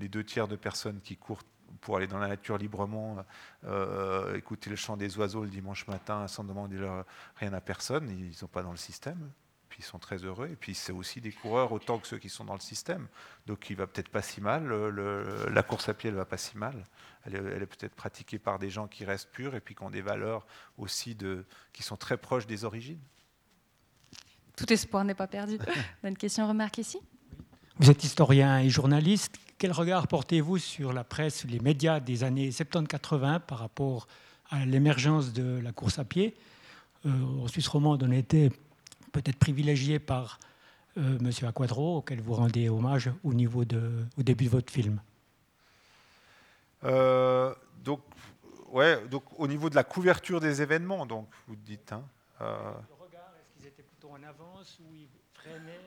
les 0.00 0.08
deux 0.08 0.24
tiers 0.24 0.48
de 0.48 0.56
personnes 0.56 1.00
qui 1.02 1.16
courent 1.16 1.44
pour 1.80 1.98
aller 1.98 2.08
dans 2.08 2.18
la 2.18 2.26
nature 2.26 2.58
librement, 2.58 3.24
euh, 3.62 4.34
écouter 4.34 4.70
le 4.70 4.76
chant 4.76 4.96
des 4.96 5.16
oiseaux 5.18 5.44
le 5.44 5.50
dimanche 5.50 5.86
matin 5.86 6.26
sans 6.26 6.42
demander 6.42 6.78
leur, 6.78 7.04
rien 7.36 7.52
à 7.52 7.60
personne, 7.60 8.10
ils 8.10 8.30
ne 8.30 8.32
sont 8.32 8.48
pas 8.48 8.64
dans 8.64 8.72
le 8.72 8.76
système. 8.76 9.30
Puis 9.76 9.84
ils 9.84 9.90
sont 9.90 9.98
très 9.98 10.24
heureux. 10.24 10.48
Et 10.50 10.56
puis 10.56 10.74
c'est 10.74 10.90
aussi 10.90 11.20
des 11.20 11.32
coureurs 11.32 11.70
autant 11.70 11.98
que 11.98 12.06
ceux 12.06 12.16
qui 12.16 12.30
sont 12.30 12.46
dans 12.46 12.54
le 12.54 12.60
système. 12.60 13.08
Donc 13.46 13.68
il 13.68 13.76
va 13.76 13.86
peut-être 13.86 14.08
pas 14.08 14.22
si 14.22 14.40
mal. 14.40 14.66
la 15.52 15.62
course 15.62 15.90
à 15.90 15.92
pied, 15.92 16.08
elle 16.08 16.16
va 16.16 16.24
pas 16.24 16.38
si 16.38 16.56
mal. 16.56 16.86
Elle 17.26 17.34
est, 17.34 17.66
peut-être 17.66 17.94
pratiquée 17.94 18.38
par 18.38 18.58
des 18.58 18.70
gens 18.70 18.86
qui 18.88 19.04
restent 19.04 19.30
purs 19.32 19.54
et 19.54 19.60
puis 19.60 19.74
qui 19.74 19.82
ont 19.82 19.90
des 19.90 20.00
valeurs 20.00 20.46
aussi 20.78 21.14
de, 21.14 21.44
qui 21.74 21.82
sont 21.82 21.98
très 21.98 22.16
proches 22.16 22.46
des 22.46 22.64
origines. 22.64 23.02
Tout 24.56 24.72
espoir 24.72 25.04
n'est 25.04 25.14
pas 25.14 25.26
perdu. 25.26 25.58
On 26.02 26.06
a 26.06 26.08
une 26.08 26.16
question, 26.16 26.48
remarque 26.48 26.78
ici. 26.78 26.98
Vous 27.78 27.90
êtes 27.90 28.02
historien 28.02 28.60
et 28.60 28.70
journaliste. 28.70 29.36
Quel 29.58 29.72
regard 29.72 30.08
portez-vous 30.08 30.56
sur 30.56 30.94
la 30.94 31.04
presse, 31.04 31.44
les 31.44 31.60
médias 31.60 32.00
des 32.00 32.24
années 32.24 32.48
70-80 32.48 33.40
par 33.40 33.58
rapport 33.58 34.08
à 34.48 34.64
l'émergence 34.64 35.34
de 35.34 35.60
la 35.62 35.72
course 35.72 35.98
à 35.98 36.06
pied? 36.06 36.34
Euh, 37.04 37.10
En 37.42 37.46
Suisse 37.48 37.68
romande, 37.68 38.02
on 38.02 38.10
était 38.10 38.50
peut-être 39.16 39.38
privilégié 39.38 39.98
par 39.98 40.38
euh, 40.98 41.18
M. 41.18 41.30
Aquadro, 41.48 41.98
auquel 41.98 42.20
vous 42.20 42.34
rendez 42.34 42.68
hommage 42.68 43.10
au, 43.24 43.32
niveau 43.32 43.64
de, 43.64 44.04
au 44.18 44.22
début 44.22 44.44
de 44.44 44.50
votre 44.50 44.70
film. 44.70 45.00
Euh, 46.84 47.54
donc, 47.82 48.02
ouais, 48.68 49.06
donc, 49.08 49.24
au 49.38 49.48
niveau 49.48 49.70
de 49.70 49.74
la 49.74 49.84
couverture 49.84 50.38
des 50.38 50.60
événements, 50.60 51.06
donc, 51.06 51.28
vous 51.48 51.56
dites. 51.56 51.92
Hein, 51.92 52.04
euh... 52.42 52.72
Le 52.88 53.04
regard, 53.04 53.32
est-ce 53.40 53.52
qu'ils 53.54 53.66
étaient 53.66 53.82
plutôt 53.82 54.10
en 54.10 54.22
avance 54.22 54.78
ou 54.80 54.94
ils 54.94 55.08
freinaient 55.32 55.80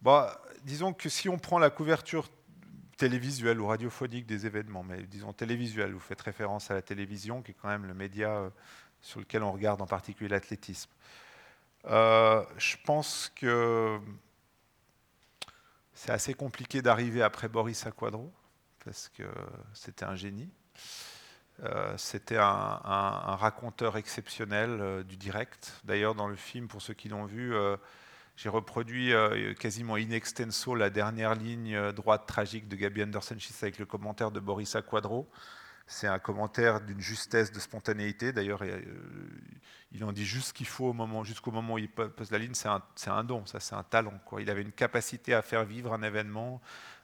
bah, 0.00 0.40
Disons 0.62 0.92
que 0.92 1.08
si 1.08 1.28
on 1.28 1.38
prend 1.38 1.58
la 1.58 1.70
couverture 1.70 2.28
télévisuelle 2.96 3.60
ou 3.60 3.66
radiophonique 3.66 4.26
des 4.26 4.46
événements, 4.46 4.84
mais 4.84 5.02
disons 5.02 5.32
télévisuelle, 5.32 5.92
vous 5.92 5.98
faites 5.98 6.20
référence 6.20 6.70
à 6.70 6.74
la 6.74 6.82
télévision, 6.82 7.42
qui 7.42 7.50
est 7.50 7.56
quand 7.60 7.68
même 7.68 7.86
le 7.86 7.94
média 7.94 8.28
euh, 8.28 8.50
sur 9.00 9.18
lequel 9.18 9.42
on 9.42 9.50
regarde 9.50 9.82
en 9.82 9.86
particulier 9.86 10.28
l'athlétisme. 10.28 10.90
Euh, 11.86 12.44
je 12.58 12.76
pense 12.84 13.32
que 13.34 13.98
c'est 15.94 16.12
assez 16.12 16.34
compliqué 16.34 16.82
d'arriver 16.82 17.22
après 17.22 17.48
Boris 17.48 17.86
Aquadro, 17.86 18.32
parce 18.84 19.08
que 19.08 19.24
c'était 19.72 20.04
un 20.04 20.14
génie. 20.14 20.50
Euh, 21.62 21.94
c'était 21.98 22.38
un, 22.38 23.36
raconteur 23.36 23.96
exceptionnel 23.98 24.78
euh, 24.80 25.02
du 25.02 25.16
direct. 25.16 25.74
D'ailleurs, 25.84 26.14
dans 26.14 26.28
le 26.28 26.36
film, 26.36 26.68
pour 26.68 26.80
ceux 26.80 26.94
qui 26.94 27.08
l'ont 27.08 27.26
vu, 27.26 27.54
j'ai 28.36 28.48
reproduit 28.48 29.12
quasiment 29.58 29.94
in 29.96 30.10
extenso 30.10 30.74
la 30.74 30.88
dernière 30.90 31.34
ligne 31.34 31.92
droite 31.92 32.26
tragique 32.26 32.68
de 32.68 32.76
Gabi 32.76 33.02
anderson 33.02 33.36
avec 33.60 33.78
le 33.78 33.86
commentaire 33.86 34.30
de 34.30 34.40
Boris 34.40 34.74
Aquadro. 34.76 35.28
C'est 35.92 36.06
un 36.06 36.20
commentaire 36.20 36.80
d'une 36.80 37.00
justesse, 37.00 37.50
de 37.50 37.58
spontanéité. 37.58 38.32
D'ailleurs, 38.32 38.62
euh, 38.62 38.80
il 39.90 40.04
en 40.04 40.12
dit 40.12 40.24
juste 40.24 40.48
ce 40.48 40.52
qu'il 40.52 40.68
faut 40.68 40.86
au 40.86 40.92
moment, 40.92 41.24
jusqu'au 41.24 41.50
moment 41.50 41.74
où 41.74 41.78
il 41.78 41.88
pose 41.88 42.30
la 42.30 42.38
ligne. 42.38 42.54
C'est 42.54 42.68
un, 43.10 43.24
don, 43.24 43.44
ça, 43.44 43.58
c'est 43.58 43.74
un 43.74 43.82
talent. 43.82 44.14
Il 44.38 44.48
avait 44.50 44.62
une 44.62 44.70
capacité 44.70 45.34
à 45.34 45.42
faire 45.42 45.64
vivre 45.64 45.92
un 45.92 46.02
événement, 46.04 46.60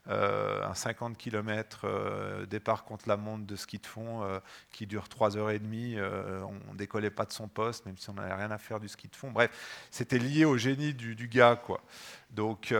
euh, 0.06 0.64
un 0.64 0.74
50 0.74 1.18
km 1.18 1.80
euh, 1.82 2.46
départ 2.46 2.84
contre 2.84 3.08
la 3.08 3.16
montre 3.16 3.44
de 3.44 3.56
ski 3.56 3.78
de 3.78 3.86
fond 3.86 4.22
qui 4.70 4.86
dure 4.86 5.08
3 5.08 5.36
heures 5.36 5.50
et 5.50 5.58
demie. 5.58 5.96
on 5.98 6.72
ne 6.72 6.78
décollait 6.78 7.10
pas 7.10 7.24
de 7.24 7.32
son 7.32 7.48
poste, 7.48 7.86
même 7.86 7.98
si 7.98 8.08
on 8.08 8.14
n'avait 8.14 8.34
rien 8.34 8.52
à 8.52 8.58
faire 8.58 8.78
du 8.78 8.88
ski 8.88 9.08
de 9.08 9.16
fond. 9.16 9.32
Bref, 9.32 9.50
c'était 9.90 10.18
lié 10.18 10.44
au 10.44 10.56
génie 10.56 10.94
du, 10.94 11.26
gars. 11.26 11.56
Quoi. 11.56 11.82
Donc, 12.30 12.72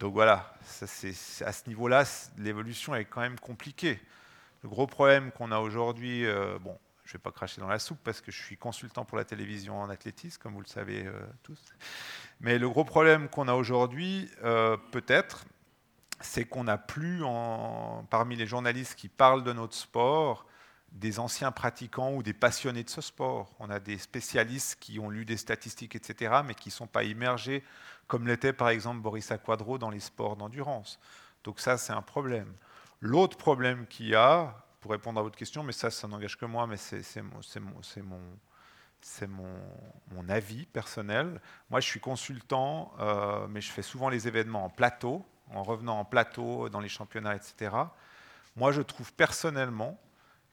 voilà, 0.00 0.54
à 0.80 1.52
ce 1.52 1.68
niveau-là, 1.68 2.04
l'évolution 2.38 2.94
est 2.94 3.04
quand 3.04 3.20
même 3.20 3.38
compliquée. 3.38 4.00
Le 4.62 4.68
gros 4.68 4.86
problème 4.86 5.32
qu'on 5.32 5.50
a 5.50 5.58
aujourd'hui, 5.58 6.24
euh, 6.24 6.58
bon, 6.60 6.78
je 7.04 7.10
ne 7.10 7.12
vais 7.14 7.22
pas 7.22 7.32
cracher 7.32 7.60
dans 7.60 7.66
la 7.66 7.80
soupe 7.80 7.98
parce 8.04 8.20
que 8.20 8.30
je 8.30 8.40
suis 8.40 8.56
consultant 8.56 9.04
pour 9.04 9.18
la 9.18 9.24
télévision 9.24 9.80
en 9.80 9.90
athlétisme, 9.90 10.40
comme 10.40 10.54
vous 10.54 10.60
le 10.60 10.66
savez 10.66 11.04
euh, 11.04 11.20
tous. 11.42 11.60
Mais 12.40 12.58
le 12.58 12.68
gros 12.68 12.84
problème 12.84 13.28
qu'on 13.28 13.48
a 13.48 13.54
aujourd'hui, 13.54 14.30
euh, 14.44 14.76
peut-être, 14.92 15.44
c'est 16.20 16.44
qu'on 16.44 16.64
n'a 16.64 16.78
plus, 16.78 17.22
parmi 18.08 18.36
les 18.36 18.46
journalistes 18.46 18.94
qui 18.94 19.08
parlent 19.08 19.42
de 19.42 19.52
notre 19.52 19.74
sport, 19.74 20.46
des 20.92 21.18
anciens 21.18 21.50
pratiquants 21.50 22.12
ou 22.12 22.22
des 22.22 22.34
passionnés 22.34 22.84
de 22.84 22.90
ce 22.90 23.00
sport. 23.00 23.56
On 23.58 23.68
a 23.68 23.80
des 23.80 23.98
spécialistes 23.98 24.78
qui 24.78 25.00
ont 25.00 25.10
lu 25.10 25.24
des 25.24 25.36
statistiques, 25.36 25.96
etc., 25.96 26.42
mais 26.44 26.54
qui 26.54 26.68
ne 26.68 26.74
sont 26.74 26.86
pas 26.86 27.02
immergés, 27.02 27.64
comme 28.06 28.28
l'était 28.28 28.52
par 28.52 28.68
exemple 28.68 29.00
Boris 29.00 29.32
Aquadro 29.32 29.78
dans 29.78 29.90
les 29.90 30.00
sports 30.00 30.36
d'endurance. 30.36 31.00
Donc 31.42 31.58
ça, 31.58 31.76
c'est 31.78 31.92
un 31.92 32.02
problème. 32.02 32.54
L'autre 33.04 33.36
problème 33.36 33.88
qu'il 33.88 34.06
y 34.06 34.14
a, 34.14 34.64
pour 34.80 34.92
répondre 34.92 35.18
à 35.18 35.24
votre 35.24 35.36
question, 35.36 35.64
mais 35.64 35.72
ça, 35.72 35.90
ça 35.90 36.06
n'engage 36.06 36.38
que 36.38 36.44
moi, 36.44 36.68
mais 36.68 36.76
c'est 36.76 37.22
mon, 39.26 40.28
avis 40.28 40.66
personnel. 40.66 41.40
Moi, 41.68 41.80
je 41.80 41.88
suis 41.88 41.98
consultant, 41.98 42.94
euh, 43.00 43.48
mais 43.48 43.60
je 43.60 43.72
fais 43.72 43.82
souvent 43.82 44.08
les 44.08 44.28
événements 44.28 44.64
en 44.66 44.70
plateau, 44.70 45.26
en 45.50 45.64
revenant 45.64 45.98
en 45.98 46.04
plateau 46.04 46.68
dans 46.68 46.78
les 46.78 46.88
championnats, 46.88 47.34
etc. 47.34 47.74
Moi, 48.54 48.70
je 48.70 48.82
trouve 48.82 49.12
personnellement 49.14 50.00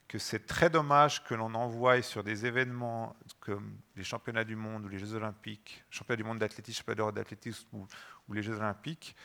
que 0.08 0.18
c'est 0.18 0.48
très 0.48 0.72
dommage 0.72 1.24
que 1.24 1.36
l'on 1.36 1.54
envoie 1.54 2.02
sur 2.02 2.24
des 2.24 2.48
événements 2.48 3.16
comme 3.42 3.78
les 3.96 4.04
championnats 4.04 4.44
du 4.44 4.56
monde 4.56 4.86
ou 4.86 4.88
les 4.88 4.98
Jeux 4.98 5.14
olympiques, 5.14 5.86
championnats 5.92 6.18
du 6.18 6.24
monde 6.24 6.40
d'athlétisme, 6.40 6.80
championnats 6.80 7.12
d'athlétisme 7.12 7.68
ou, 7.74 7.86
ou 8.28 8.34
les 8.34 8.42
Jeux 8.42 8.58
olympiques, 8.58 9.16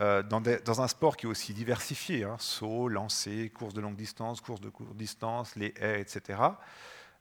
euh, 0.00 0.22
dans, 0.22 0.80
un 0.80 0.88
sport 0.88 1.16
qui 1.16 1.26
est 1.26 1.28
aussi 1.28 1.52
diversifié, 1.52 2.24
hein, 2.24 2.36
saut, 2.38 2.88
lancer, 2.88 3.50
course 3.50 3.74
de 3.74 3.82
longue 3.82 3.96
distance, 3.96 4.40
course 4.40 4.60
de 4.60 4.70
courte 4.70 4.96
distance, 4.96 5.56
les 5.56 5.74
haies, 5.78 6.00
etc., 6.00 6.40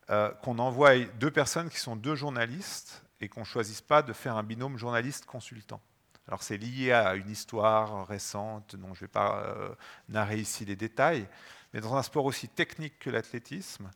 euh, 0.09 0.31
qu'on 0.43 0.57
envoie 0.59 0.97
deux 1.19 1.29
personnes 1.29 1.69
qui 1.69 1.77
sont 1.77 1.97
deux 1.97 2.15
journalistes 2.15 3.03
et 3.19 3.27
qu'on 3.27 3.41
ne 3.41 3.45
choisisse 3.45 3.81
pas 3.81 4.01
de 4.01 4.13
faire 4.13 4.37
un 4.37 4.43
binôme 4.43 4.77
journaliste-consultant. 4.77 5.81
Alors 6.27 6.41
c'est 6.41 6.57
lié 6.57 6.93
à 6.93 7.15
une 7.15 7.29
histoire 7.29 8.07
récente 8.07 8.75
dont 8.77 8.93
je 8.93 9.01
ne 9.01 9.07
vais 9.07 9.11
pas 9.11 9.43
euh, 9.43 9.75
narrer 10.07 10.37
ici 10.37 10.63
les 10.63 10.77
détails, 10.77 11.27
mais 11.73 11.81
dans 11.81 11.95
un 11.95 12.03
sport 12.03 12.25
aussi 12.25 12.47
technique 12.47 12.97
que 12.99 13.09
l'athlétisme, 13.09 13.91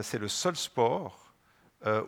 c'est 0.00 0.18
le 0.18 0.28
seul 0.28 0.56
sport 0.56 1.34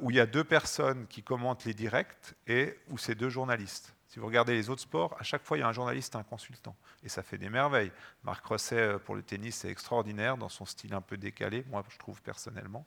où 0.00 0.10
il 0.10 0.16
y 0.16 0.20
a 0.20 0.24
deux 0.24 0.44
personnes 0.44 1.06
qui 1.08 1.22
commentent 1.22 1.66
les 1.66 1.74
directs 1.74 2.34
et 2.46 2.78
où 2.88 2.96
c'est 2.96 3.14
deux 3.14 3.28
journalistes. 3.28 3.95
Si 4.16 4.20
vous 4.20 4.28
regardez 4.28 4.54
les 4.54 4.70
autres 4.70 4.80
sports, 4.80 5.14
à 5.20 5.22
chaque 5.24 5.42
fois, 5.42 5.58
il 5.58 5.60
y 5.60 5.62
a 5.62 5.68
un 5.68 5.74
journaliste, 5.74 6.16
un 6.16 6.22
consultant. 6.22 6.74
Et 7.04 7.10
ça 7.10 7.22
fait 7.22 7.36
des 7.36 7.50
merveilles. 7.50 7.92
Marc 8.24 8.46
Rosset, 8.46 8.78
euh, 8.78 8.98
pour 8.98 9.14
le 9.14 9.22
tennis, 9.22 9.56
c'est 9.56 9.68
extraordinaire 9.68 10.38
dans 10.38 10.48
son 10.48 10.64
style 10.64 10.94
un 10.94 11.02
peu 11.02 11.18
décalé, 11.18 11.66
moi, 11.68 11.84
je 11.90 11.98
trouve 11.98 12.22
personnellement. 12.22 12.86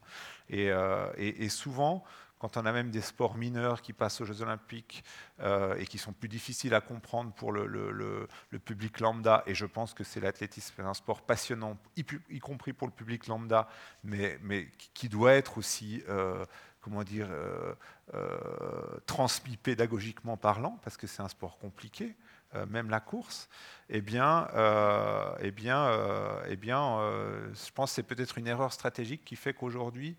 Et, 0.49 0.72
euh, 0.72 1.14
souvent, 1.49 2.03
quand 2.39 2.57
on 2.57 2.65
a 2.65 2.72
même 2.72 2.89
des 2.89 3.01
sports 3.01 3.35
mineurs 3.35 3.84
qui 3.84 3.93
passent 3.93 4.22
aux 4.22 4.26
Jeux 4.26 4.41
Olympiques 4.41 5.03
euh, 5.39 5.76
et 5.77 5.85
qui 5.85 5.99
sont 5.99 6.14
plus 6.14 6.30
difficiles 6.30 6.73
à 6.73 6.81
comprendre 6.81 7.31
pour 7.34 7.51
le, 7.51 8.27
public 8.65 8.99
lambda, 8.99 9.43
et 9.45 9.53
je 9.53 9.68
pense 9.68 9.93
que 9.93 10.03
c'est 10.03 10.22
l'athlétisme, 10.22 10.81
un 10.81 10.95
sport 10.95 11.22
passionnant, 11.22 11.77
y, 11.95 12.39
compris 12.39 12.73
pour 12.73 12.88
le 12.88 12.93
public 12.93 13.27
lambda, 13.27 13.69
mais, 14.03 14.39
mais 14.41 14.68
qui 14.95 15.10
doit 15.10 15.34
être 15.34 15.60
aussi 15.60 16.01
comment 16.90 17.03
dire, 17.03 17.28
euh, 17.30 17.74
euh, 18.16 18.38
transmis 19.06 19.57
pédagogiquement 19.57 20.38
parlant, 20.38 20.80
parce 20.84 20.98
que 20.98 21.06
c'est 21.06 21.22
un 21.22 21.28
sport 21.28 21.60
compliqué, 21.60 22.16
euh, 22.56 22.66
même 22.66 22.90
la 22.90 22.99
course, 22.99 23.48
eh 23.90 24.02
bien, 24.02 24.48
eh 25.40 25.52
bien, 25.52 25.91
eh 26.48 26.56
bien 26.56 26.99
je 27.53 27.72
pense 27.72 27.91
que 27.91 27.95
c'est 27.95 28.03
peut-être 28.03 28.38
une 28.38 28.48
erreur 28.48 28.74
stratégique 28.74 29.24
qui 29.24 29.36
fait 29.36 29.53
qu'aujourd'hui, 29.53 30.18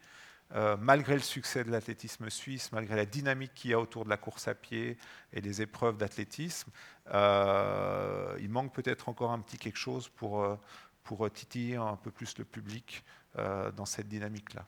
malgré 0.81 1.15
le 1.15 1.21
succès 1.21 1.63
de 1.63 1.71
l'athlétisme 1.71 2.29
suisse, 2.31 2.73
malgré 2.73 2.97
la 2.97 3.07
dynamique 3.07 3.55
qu'il 3.55 3.71
y 3.71 3.75
a 3.75 3.81
autour 3.81 4.05
de 4.05 4.11
la 4.11 4.17
course 4.17 4.49
à 4.49 4.55
pied 4.55 4.97
et 5.33 5.41
des 5.41 5.63
épreuves 5.63 5.97
d'athlétisme, 5.97 6.71
il 7.07 8.49
manque 8.49 8.73
peut-être 8.73 9.09
encore 9.09 9.31
un 9.31 9.41
petit 9.41 9.59
quelque 9.59 9.79
chose 9.79 10.09
pour, 10.09 10.59
pour 11.05 11.31
titiller 11.31 11.77
un 11.77 11.97
peu 11.97 12.11
plus 12.11 12.39
le 12.39 12.45
public 12.45 13.05
dans 13.37 13.87
cette 13.87 14.09
dynamique-là. 14.09 14.67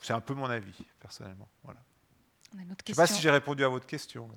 C'est 0.00 0.12
un 0.12 0.20
peu 0.20 0.34
mon 0.34 0.46
avis, 0.46 0.74
personnellement. 1.00 1.48
Voilà. 1.64 1.80
Je 2.52 2.58
ne 2.58 2.74
sais 2.86 2.94
pas 2.94 3.06
si 3.06 3.20
j'ai 3.20 3.30
répondu 3.30 3.64
à 3.64 3.68
votre 3.68 3.86
question. 3.86 4.28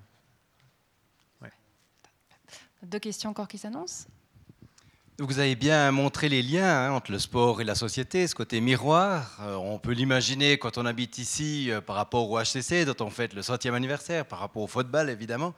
Deux 2.83 2.99
questions 2.99 3.29
encore 3.29 3.47
qui 3.47 3.59
s'annoncent 3.59 4.07
vous 5.19 5.37
avez 5.37 5.55
bien 5.55 5.91
montré 5.91 6.29
les 6.29 6.41
liens 6.41 6.87
hein, 6.87 6.91
entre 6.91 7.11
le 7.11 7.19
sport 7.19 7.61
et 7.61 7.63
la 7.63 7.75
société, 7.75 8.27
ce 8.27 8.33
côté 8.33 8.59
miroir. 8.59 9.37
Euh, 9.41 9.55
on 9.55 9.77
peut 9.77 9.91
l'imaginer 9.91 10.57
quand 10.57 10.79
on 10.79 10.85
habite 10.85 11.19
ici 11.19 11.69
euh, 11.69 11.79
par 11.79 11.95
rapport 11.95 12.29
au 12.29 12.39
HCC, 12.39 12.85
dont 12.85 13.05
on 13.05 13.11
fête 13.11 13.33
le 13.33 13.43
centième 13.43 13.75
anniversaire, 13.75 14.25
par 14.25 14.39
rapport 14.39 14.63
au 14.63 14.67
football 14.67 15.11
évidemment. 15.11 15.53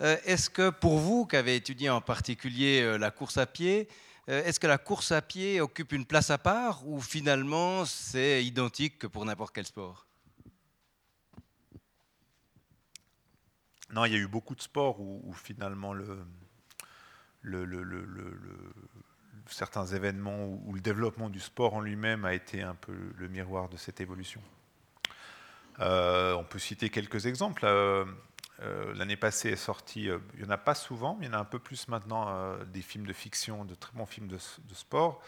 Euh, 0.00 0.16
est-ce 0.24 0.48
que 0.48 0.70
pour 0.70 0.98
vous, 0.98 1.26
qui 1.26 1.36
avez 1.36 1.56
étudié 1.56 1.90
en 1.90 2.00
particulier 2.00 2.96
la 2.98 3.10
course 3.10 3.36
à 3.36 3.44
pied, 3.44 3.88
est-ce 4.26 4.58
que 4.58 4.66
la 4.66 4.78
course 4.78 5.12
à 5.12 5.22
pied 5.22 5.60
occupe 5.60 5.92
une 5.92 6.04
place 6.04 6.30
à 6.30 6.38
part 6.38 6.86
ou 6.86 7.00
finalement 7.00 7.84
c'est 7.84 8.44
identique 8.44 8.98
que 8.98 9.06
pour 9.06 9.24
n'importe 9.24 9.54
quel 9.54 9.66
sport? 9.66 10.06
Non, 13.90 14.04
il 14.04 14.12
y 14.12 14.16
a 14.16 14.18
eu 14.18 14.26
beaucoup 14.26 14.56
de 14.56 14.62
sports 14.62 15.00
où 15.00 15.32
finalement 15.32 15.94
le, 15.94 16.26
le, 17.46 18.74
certains 19.48 19.86
événements 19.86 20.46
où, 20.46 20.72
le 20.74 20.80
développement 20.80 21.30
du 21.30 21.40
sport 21.40 21.74
en 21.74 21.80
lui-même 21.80 22.24
a 22.24 22.34
été 22.34 22.62
un 22.62 22.74
peu 22.74 22.94
le 23.16 23.28
miroir 23.28 23.68
de 23.68 23.76
cette 23.76 24.00
évolution. 24.00 24.42
Euh, 25.80 26.34
on 26.34 26.44
peut 26.44 26.58
citer 26.58 26.88
quelques 26.90 27.26
exemples. 27.26 27.64
Euh, 27.64 28.04
euh, 28.60 28.94
l'année 28.94 29.16
passée 29.16 29.50
est 29.50 29.56
sorti, 29.56 30.04
il 30.04 30.38
n'y 30.40 30.46
en 30.46 30.50
a 30.50 30.58
pas 30.58 30.74
souvent, 30.74 31.16
mais 31.18 31.26
il 31.26 31.28
y 31.28 31.34
en 31.34 31.38
a 31.38 31.40
un 31.40 31.44
peu 31.44 31.58
plus 31.58 31.88
maintenant, 31.88 32.56
des 32.72 32.82
films 32.82 33.06
de 33.06 33.12
fiction, 33.12 33.64
de 33.64 33.74
très 33.74 33.92
bons 33.92 34.06
films 34.06 34.28
de, 34.28 34.38
sport. 34.74 35.22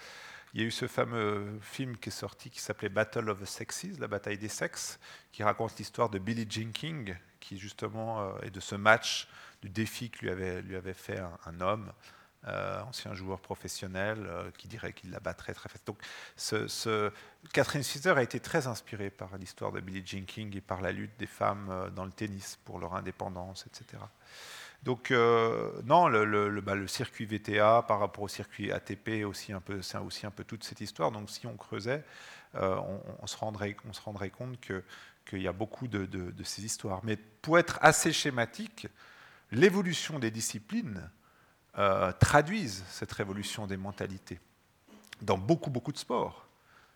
Il 0.55 0.61
y 0.61 0.65
a 0.65 0.67
eu 0.67 0.71
ce 0.71 0.87
fameux 0.87 1.59
film 1.61 1.99
qui 1.99 2.09
est 2.09 2.13
sorti 2.13 2.49
qui 2.49 2.61
s'appelait 2.61 2.89
Battle 2.89 3.29
of 3.29 3.41
the 3.41 3.45
Sexes, 3.45 3.99
la 3.99 4.09
bataille 4.09 4.39
des 4.39 4.49
sexes, 4.49 4.99
qui 5.31 5.43
raconte 5.43 5.77
l'histoire 5.79 6.09
de 6.09 6.19
Billie 6.19 6.47
Jean 6.49 6.73
King, 6.73 7.15
qui 7.39 7.59
justement 7.59 8.39
est 8.41 8.51
de 8.51 8.61
ce 8.61 8.75
match 8.75 9.29
du 9.63 9.69
défi 9.69 10.11
que 10.11 10.21
lui 10.21 10.31
avait, 10.31 10.63
lui 10.63 10.77
avait 10.77 10.95
fait 10.95 11.21
un, 11.47 11.61
homme, 11.61 11.93
euh, 12.47 12.81
ancien 12.82 13.15
joueur 13.15 13.40
professionnel, 13.40 14.24
euh, 14.24 14.51
qui 14.56 14.69
dirait 14.69 14.93
qu'il 14.93 15.10
la 15.10 15.19
battrait 15.19 15.55
très 15.55 15.69
fort. 15.69 15.81
Donc, 15.86 15.98
Catherine 17.52 17.82
Fisher 17.82 18.15
a 18.16 18.23
été 18.23 18.39
très 18.39 18.69
inspirée 18.69 19.10
par 19.10 19.36
l'histoire 19.36 19.73
de 19.73 19.81
Billie 19.81 20.06
Jean 20.06 20.24
King 20.24 20.56
et 20.56 20.60
par 20.60 20.81
la 20.81 20.93
lutte 20.93 21.10
des 21.19 21.27
femmes 21.27 21.66
euh, 21.69 21.90
dans 21.90 22.05
le 22.05 22.12
tennis 22.12 22.56
pour 22.65 22.78
leur 22.78 22.94
indépendance, 22.94 23.66
etc. 23.66 24.01
Donc 24.85 25.10
non, 25.10 26.06
le, 26.06 26.60
bah, 26.60 26.74
circuit 26.86 27.27
VTA 27.27 27.85
par 27.89 27.98
rapport 27.98 28.23
au 28.23 28.28
circuit 28.28 28.70
ATP 28.70 29.24
aussi 29.27 29.52
un 29.52 29.60
peu, 29.60 29.82
c'est 29.82 29.98
aussi 29.98 30.24
un 30.24 30.31
peu 30.31 30.44
toute 30.44 30.62
cette 30.62 30.81
histoire. 30.81 31.10
Donc 31.10 31.28
si 31.28 31.48
on 31.48 31.56
creusait, 31.56 32.05
on, 32.55 33.27
se 33.27 33.36
rendrait, 33.36 33.77
on 33.89 33.93
se 33.93 34.01
rendrait 34.01 34.31
compte 34.31 34.56
qu'il 34.60 35.43
y 35.43 35.48
a 35.48 35.52
beaucoup 35.52 35.89
de, 35.89 36.32
ces 36.44 36.65
histoires. 36.65 37.01
Mais 37.02 37.16
pour 37.16 37.59
être 37.59 37.81
assez 37.82 38.12
schématique, 38.12 38.86
l'évolution 39.51 40.20
des 40.20 40.31
disciplines 40.31 41.10
euh, 41.79 42.13
traduisent 42.13 42.85
cette 42.91 43.13
révolution 43.13 43.67
des 43.67 43.77
mentalités. 43.77 44.41
Dans 45.23 45.39
beaucoup, 45.39 45.71
beaucoup 45.71 45.93
de 45.93 45.99
sports, 45.99 46.47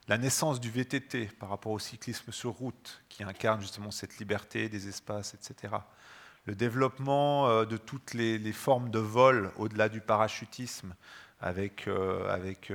la 0.09 0.19
naissance 0.19 0.59
du 0.59 0.71
VTT 0.71 1.27
par 1.39 1.49
rapport 1.51 1.73
au 1.73 1.79
cyclisme 1.79 2.33
sur 2.33 2.51
route, 2.51 3.01
qui 3.09 3.23
incarne 3.23 3.61
justement 3.61 3.93
cette 3.93 4.19
liberté 4.19 4.69
des 4.69 4.89
espaces, 4.89 5.35
etc. 5.35 5.75
Le 6.47 6.57
développement 6.57 7.49
euh, 7.49 7.65
de 7.65 7.77
toutes 7.77 8.15
les, 8.15 8.53
formes 8.53 8.91
de 8.91 8.99
vol 8.99 9.53
au-delà 9.57 9.89
du 9.89 10.01
parachutisme, 10.01 10.95
avec, 11.41 11.87
euh, 11.87 12.29
avec 12.33 12.73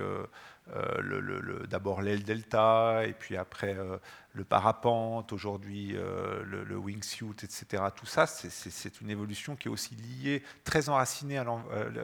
d'abord 1.69 2.01
l'aile 2.01 2.23
delta, 2.23 3.05
et 3.05 3.13
puis 3.13 3.37
après 3.37 3.75
euh, 3.75 3.97
le 4.33 4.43
parapente, 4.43 5.31
aujourd'hui 5.33 5.93
euh, 5.95 6.43
le, 6.43 6.77
wingsuit, 6.77 7.43
etc. 7.43 7.83
Tout 7.95 8.05
ça, 8.05 8.27
c'est 8.27 9.01
une 9.01 9.09
évolution 9.09 9.55
qui 9.55 9.67
est 9.67 9.71
aussi 9.71 9.95
liée, 9.95 10.43
très 10.63 10.89
enracinée 10.89 11.37
à 11.37 11.45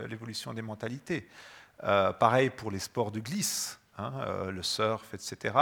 l'évolution 0.08 0.54
des 0.54 0.62
mentalités. 0.62 1.28
pareil 1.80 2.50
pour 2.50 2.72
les 2.72 2.80
sports 2.80 3.12
de 3.12 3.20
glisse, 3.20 3.80
hein, 3.98 4.12
le 4.50 4.64
surf, 4.64 5.14
etc. 5.14 5.56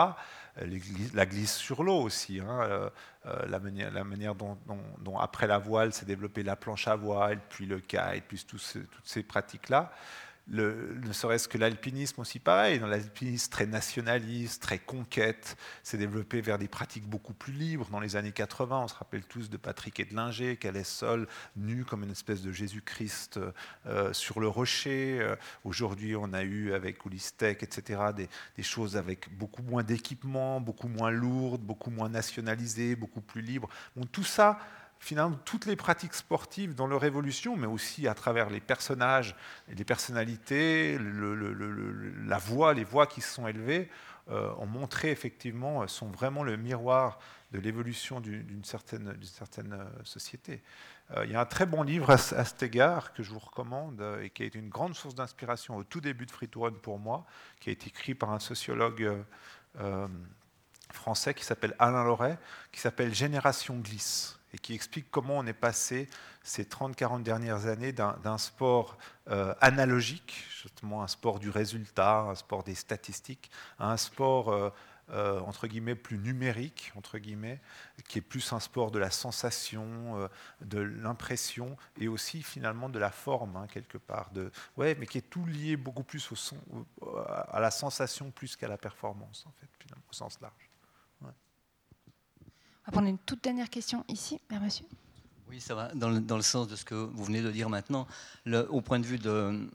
la 1.14 1.26
glisse 1.26 1.56
sur 1.56 1.84
l'eau 1.84 2.02
aussi, 2.02 2.40
hein, 2.40 2.90
la 3.26 3.60
manière 4.04 4.36
dont, 4.36 5.20
après 5.20 5.48
la 5.48 5.58
voile 5.58 5.94
s'est 5.94 6.06
développée 6.06 6.44
la 6.44 6.56
planche 6.56 6.88
à 6.88 6.96
voile, 6.96 7.40
puis 7.50 7.66
le 7.66 7.80
kite, 7.80 8.24
puis 8.28 8.46
toutes 8.48 8.78
ces 9.04 9.24
pratiques-là 9.24 9.92
ne 10.48 11.12
serait-ce 11.14 11.48
que 11.48 11.58
l'alpinisme 11.58 12.22
aussi 12.22 12.40
pareil, 12.40 12.80
dans 12.80 12.88
l'alpinisme 12.88 13.50
très 13.52 13.66
nationaliste, 13.66 14.62
très 14.62 14.80
conquête, 14.80 15.56
s'est 15.84 15.98
développé 15.98 16.42
vers 16.42 16.58
des 16.58 16.68
pratiques 16.68 17.08
beaucoup 17.08 17.34
plus 17.34 17.54
libres. 17.54 17.88
Dans 17.92 18.00
les 18.00 18.16
années 18.16 18.32
80, 18.32 18.80
on 18.80 18.88
se 18.88 18.96
rappelle 18.96 19.24
tous 19.24 19.50
de 19.50 19.58
Patrick 19.58 20.00
Edlinger, 20.00 20.58
qui 20.58 20.68
allait 20.68 20.84
seul, 20.84 21.28
nu 21.56 21.86
comme 21.86 22.04
une 22.04 22.12
espèce 22.12 22.42
de 22.42 22.52
Jésus-Christ 22.52 23.40
euh, 23.86 24.14
sur 24.14 24.40
le 24.40 24.48
rocher. 24.48 25.20
Euh, 25.22 25.36
aujourd'hui, 25.64 26.16
on 26.16 26.34
a 26.34 26.44
eu 26.44 26.74
avec 26.74 27.06
Oulistec, 27.06 27.64
etc., 27.64 28.02
des, 28.16 28.30
choses 28.64 28.96
avec 28.96 29.36
beaucoup 29.38 29.64
moins 29.64 29.84
d'équipement, 29.84 30.62
beaucoup 30.62 30.88
moins 30.88 31.10
lourdes, 31.10 31.62
beaucoup 31.62 31.90
moins 31.90 32.10
nationalisées, 32.10 32.96
beaucoup 32.96 33.22
plus 33.22 33.42
libres. 33.42 33.70
Tout 34.12 34.24
ça 34.24 34.60
finalement 35.02 35.36
toutes 35.46 35.66
les 35.66 35.76
pratiques 35.76 36.14
sportives 36.14 36.76
dans 36.76 36.86
leur 36.86 37.04
évolution, 37.04 37.58
mais 37.58 37.66
aussi 37.66 38.08
à 38.08 38.14
travers 38.14 38.50
les 38.50 38.62
personnages 38.62 39.36
les 39.68 39.84
personnalités, 39.84 40.98
la 41.00 42.38
voix, 42.38 42.74
les 42.74 42.84
voix 42.84 43.08
qui 43.08 43.20
se 43.20 43.34
sont 43.34 43.48
élevées, 43.48 43.90
euh, 44.30 44.54
ont 44.60 44.68
montré 44.68 45.10
effectivement, 45.10 45.82
euh, 45.82 45.88
sont 45.88 46.08
vraiment 46.08 46.44
le 46.44 46.56
miroir 46.56 47.18
de 47.52 47.60
l'évolution 47.60 48.22
d'une 48.22 48.64
certaine, 48.64 49.18
euh, 49.18 50.04
société. 50.04 50.62
il 51.24 51.32
y 51.32 51.36
a 51.36 51.42
un 51.42 51.46
très 51.46 51.66
bon 51.66 51.82
livre 51.82 52.12
à, 52.12 52.18
cet 52.18 52.62
égard 52.62 53.12
que 53.14 53.24
je 53.24 53.32
vous 53.32 53.40
recommande 53.40 54.02
et 54.22 54.30
qui 54.30 54.44
a 54.44 54.46
été 54.46 54.60
une 54.60 54.70
grande 54.70 54.94
source 54.94 55.16
d'inspiration 55.16 55.76
au 55.78 55.84
tout 55.84 56.00
début 56.00 56.28
de 56.28 56.32
Free 56.32 56.48
to 56.48 56.70
pour 56.72 57.00
moi, 57.00 57.26
qui 57.60 57.70
a 57.70 57.74
été 57.74 57.88
écrit 57.88 58.14
par 58.14 58.32
un 58.32 58.40
sociologue 58.40 59.12
français 60.94 61.34
qui 61.34 61.44
s'appelle 61.44 61.76
Alain 61.80 62.04
Loret, 62.04 62.38
qui 62.72 62.80
s'appelle 62.80 63.14
Génération 63.14 63.78
Glisse 63.80 64.41
et 64.54 64.58
qui 64.58 64.74
explique 64.74 65.10
comment 65.12 65.38
on 65.38 65.46
est 65.46 65.54
passé 65.54 66.10
ces 66.44 66.64
30-40 66.64 67.24
dernières 67.24 67.68
années 67.68 67.94
d'un 67.94 68.38
sport 68.38 68.98
euh, 69.30 69.54
analogique, 69.62 70.46
justement 70.62 71.04
un 71.04 71.08
sport 71.08 71.40
du 71.40 71.50
résultat, 71.50 72.22
un 72.22 72.36
sport 72.36 72.64
des 72.64 72.76
statistiques, 72.76 73.52
à 73.80 73.92
un 73.92 73.98
sport 73.98 74.50
euh, 74.50 74.70
euh, 75.12 75.40
entre 75.42 75.68
guillemets 75.68 75.96
plus 75.96 76.18
numérique, 76.18 76.92
entre 76.96 77.18
guillemets, 77.18 77.60
qui 78.08 78.20
est 78.20 78.22
plus 78.22 78.54
un 78.54 78.60
sport 78.60 78.92
de 78.92 79.00
la 79.00 79.12
sensation, 79.12 80.30
de 80.62 80.80
l'impression 80.80 81.76
et 82.00 82.08
aussi 82.08 82.42
finalement 82.44 82.88
de 82.88 83.00
la 83.00 83.12
forme 83.12 83.58
hein, 83.58 83.68
quelque 83.68 83.98
part, 83.98 84.32
ouais, 84.78 84.96
mais 85.00 85.06
qui 85.06 85.18
est 85.18 85.30
tout 85.30 85.46
lié 85.46 85.76
beaucoup 85.76 86.04
plus 86.04 86.30
à 87.52 87.60
la 87.60 87.72
sensation 87.72 88.32
plus 88.32 88.56
qu'à 88.56 88.68
la 88.68 88.78
performance 88.78 89.46
en 89.48 89.52
fait, 89.60 89.68
au 90.10 90.14
sens 90.14 90.40
large. 90.42 90.71
On 92.82 92.92
va 92.92 92.92
prendre 92.94 93.08
une 93.08 93.20
toute 93.20 93.44
dernière 93.44 93.70
question 93.70 94.04
ici, 94.08 94.40
vers 94.50 94.62
monsieur. 94.62 94.86
Oui, 95.52 95.60
ça 95.60 95.76
va 95.76 95.94
dans 95.94 96.10
le, 96.10 96.22
dans 96.22 96.38
le, 96.38 96.42
sens 96.42 96.70
de 96.70 96.78
ce 96.78 96.86
que 96.86 96.96
vous 96.96 97.26
venez 97.26 97.42
de 97.42 97.52
dire 97.52 97.70
maintenant. 97.70 98.08
Le, 98.46 98.72
au 98.72 98.80
point 98.80 99.00
de 99.00 99.06
vue 99.06 99.20
de, 99.20 99.30
euh, 99.30 99.68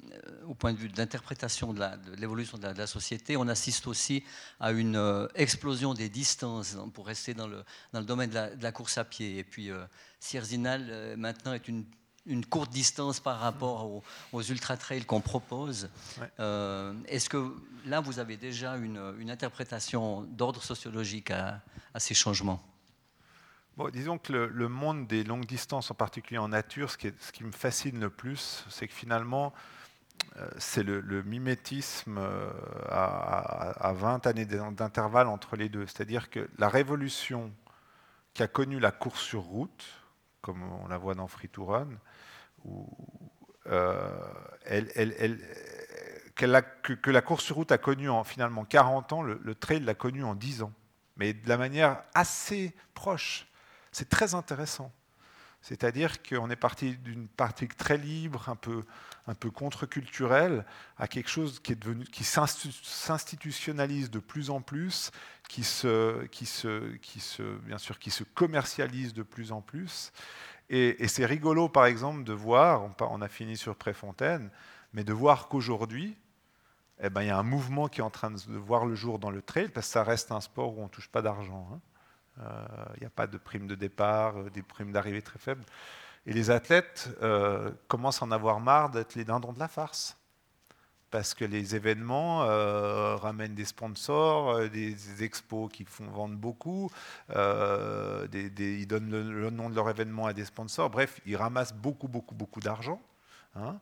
au 0.48 0.54
point 0.54 0.72
de 0.72 0.78
vue 0.78 0.88
d'interprétation 0.88 1.74
de 1.74 1.84
l'évolution 2.18 2.56
de, 2.56 2.66
de, 2.72 2.78
la 2.78 2.86
société, 2.86 3.36
on 3.36 3.46
assiste 3.46 3.86
aussi 3.86 4.24
à 4.58 4.72
une 4.72 4.96
euh, 4.96 5.28
explosion 5.34 5.92
des 5.92 6.08
distances 6.08 6.78
pour 6.94 7.06
rester 7.06 7.34
dans 7.34 7.46
le, 7.46 7.62
dans 7.92 8.00
le 8.00 8.06
domaine 8.06 8.30
de 8.30 8.62
la, 8.62 8.72
course 8.72 8.96
à 8.96 9.04
pied. 9.04 9.36
Et 9.36 9.44
puis, 9.44 9.70
euh, 9.70 9.84
Sierzinal 10.18 10.86
euh, 10.88 11.16
maintenant 11.16 11.52
est 11.52 11.68
une 11.68 11.84
une 12.28 12.44
courte 12.44 12.72
distance 12.72 13.20
par 13.20 13.38
rapport 13.38 14.02
aux, 14.32 14.42
ultra-trails 14.42 15.04
qu'on 15.04 15.20
propose. 15.20 15.88
Est-ce 16.38 17.28
que 17.28 17.54
là, 17.84 18.00
vous 18.00 18.18
avez 18.18 18.36
déjà 18.36 18.76
une, 18.78 19.00
une 19.20 19.30
interprétation 19.30 20.22
d'ordre 20.22 20.60
sociologique 20.60 21.30
à, 21.30 21.62
à, 21.94 22.00
ces 22.00 22.14
changements? 22.14 22.60
Disons 23.92 24.18
que 24.18 24.32
le, 24.32 24.68
monde 24.68 25.06
des 25.06 25.22
longues 25.22 25.44
distances, 25.44 25.90
en 25.90 25.94
particulier 25.94 26.38
en 26.38 26.48
nature, 26.48 26.90
ce 26.90 26.96
qui, 26.96 27.44
me 27.44 27.52
fascine 27.52 28.00
le 28.00 28.10
plus, 28.10 28.64
c'est 28.70 28.88
que 28.88 28.94
finalement, 28.94 29.52
euh, 30.38 30.48
c'est 30.58 30.82
le, 30.82 31.22
mimétisme 31.22 32.18
euh, 32.18 32.50
à, 32.88 33.92
20 33.94 34.26
années 34.26 34.46
d'intervalle 34.46 35.26
entre 35.26 35.56
les 35.56 35.68
deux. 35.68 35.86
C'est-à-dire 35.86 36.30
que 36.30 36.48
la 36.58 36.68
révolution 36.68 37.52
qui 38.32 38.42
a 38.42 38.48
connu 38.48 38.80
la 38.80 38.92
course 38.92 39.20
sur 39.20 39.42
route, 39.42 39.84
comme 40.40 40.62
on 40.82 40.88
la 40.88 40.96
voit 40.96 41.14
dans 41.14 41.26
Free 41.26 41.48
to 41.48 41.66
Run, 41.66 41.88
euh, 43.66 44.10
que, 46.34 46.46
la 47.10 47.22
course 47.22 47.44
sur 47.44 47.56
route 47.56 47.72
a 47.72 47.78
connu 47.78 48.08
en 48.08 48.24
finalement 48.24 48.64
40 48.64 49.12
ans, 49.12 49.22
le, 49.22 49.38
le 49.42 49.54
trail 49.54 49.80
l'a 49.80 49.94
connu 49.94 50.24
en 50.24 50.34
10 50.34 50.62
ans. 50.62 50.72
mais 51.16 51.34
de 51.34 51.46
la 51.46 51.58
manière 51.58 52.02
assez 52.14 52.74
proche. 52.94 53.46
C'est 53.96 54.10
très 54.10 54.34
intéressant. 54.34 54.92
C'est-à-dire 55.62 56.22
qu'on 56.22 56.50
est 56.50 56.56
parti 56.56 56.98
d'une 56.98 57.28
pratique 57.28 57.78
très 57.78 57.96
libre, 57.96 58.50
un 58.50 58.54
peu, 58.54 58.84
un 59.26 59.34
peu 59.34 59.50
contre-culturelle, 59.50 60.66
à 60.98 61.08
quelque 61.08 61.30
chose 61.30 61.60
qui, 61.60 61.72
est 61.72 61.76
devenu, 61.76 62.04
qui 62.04 62.22
s'institutionnalise 62.22 64.10
de 64.10 64.18
plus 64.18 64.50
en 64.50 64.60
plus, 64.60 65.12
qui 65.48 65.64
se, 65.64 66.26
qui, 66.26 66.44
se, 66.44 66.94
qui, 66.96 67.20
se, 67.20 67.56
bien 67.60 67.78
sûr, 67.78 67.98
qui 67.98 68.10
se 68.10 68.22
commercialise 68.22 69.14
de 69.14 69.22
plus 69.22 69.50
en 69.50 69.62
plus. 69.62 70.12
Et, 70.68 71.08
c'est 71.08 71.24
rigolo, 71.24 71.70
par 71.70 71.86
exemple, 71.86 72.22
de 72.22 72.34
voir, 72.34 72.82
on, 72.82 72.94
on 73.00 73.22
a 73.22 73.28
fini 73.28 73.56
sur 73.56 73.76
Préfontaine, 73.76 74.50
mais 74.92 75.04
de 75.04 75.14
voir 75.14 75.48
qu'aujourd'hui, 75.48 76.18
eh 77.00 77.08
ben, 77.08 77.22
il 77.22 77.28
y 77.28 77.30
a 77.30 77.38
un 77.38 77.42
mouvement 77.42 77.88
qui 77.88 78.00
est 78.00 78.04
en 78.04 78.10
train 78.10 78.30
de 78.30 78.58
voir 78.58 78.84
le 78.84 78.94
jour 78.94 79.18
dans 79.18 79.30
le 79.30 79.40
trail, 79.40 79.70
parce 79.70 79.86
que 79.86 79.92
ça 79.94 80.04
reste 80.04 80.32
un 80.32 80.42
sport 80.42 80.76
où 80.76 80.82
on 80.82 80.84
ne 80.84 80.90
touche 80.90 81.08
pas 81.08 81.22
d'argent. 81.22 81.66
Hein. 81.72 81.80
Euh, 82.40 82.66
il 82.96 83.00
n'y 83.00 83.06
a 83.06 83.10
pas 83.10 83.26
de 83.26 83.38
prime 83.38 83.66
de 83.66 83.74
départ, 83.74 84.38
euh, 84.38 84.50
des 84.50 84.62
primes 84.62 84.92
d'arrivée 84.92 85.22
très 85.22 85.38
faibles. 85.38 85.64
Et 86.26 86.32
les 86.32 86.50
athlètes 86.50 87.08
euh, 87.22 87.70
commencent 87.88 88.22
à 88.22 88.26
en 88.26 88.30
avoir 88.30 88.60
marre 88.60 88.90
d'être 88.90 89.14
les 89.14 89.24
dindons 89.24 89.52
de 89.52 89.58
la 89.58 89.68
farce. 89.68 90.16
Parce 91.10 91.34
que 91.34 91.44
les 91.44 91.76
événements 91.76 92.40
ramènent 93.16 93.54
des 93.54 93.64
sponsors, 93.64 94.68
des, 94.68 95.22
expos 95.22 95.70
qui 95.72 95.84
font 95.84 96.08
vendre 96.08 96.34
beaucoup, 96.34 96.90
ils 97.30 98.86
donnent 98.88 99.10
le, 99.10 99.50
nom 99.50 99.70
de 99.70 99.76
leur 99.76 99.88
événement 99.88 100.26
à 100.26 100.32
des 100.32 100.44
sponsors. 100.44 100.90
Bref, 100.90 101.20
ils 101.24 101.36
ramassent 101.36 101.72
beaucoup, 101.72 102.08
beaucoup, 102.08 102.34
beaucoup 102.34 102.58
d'argent. 102.58 103.00
Hein. 103.54 103.78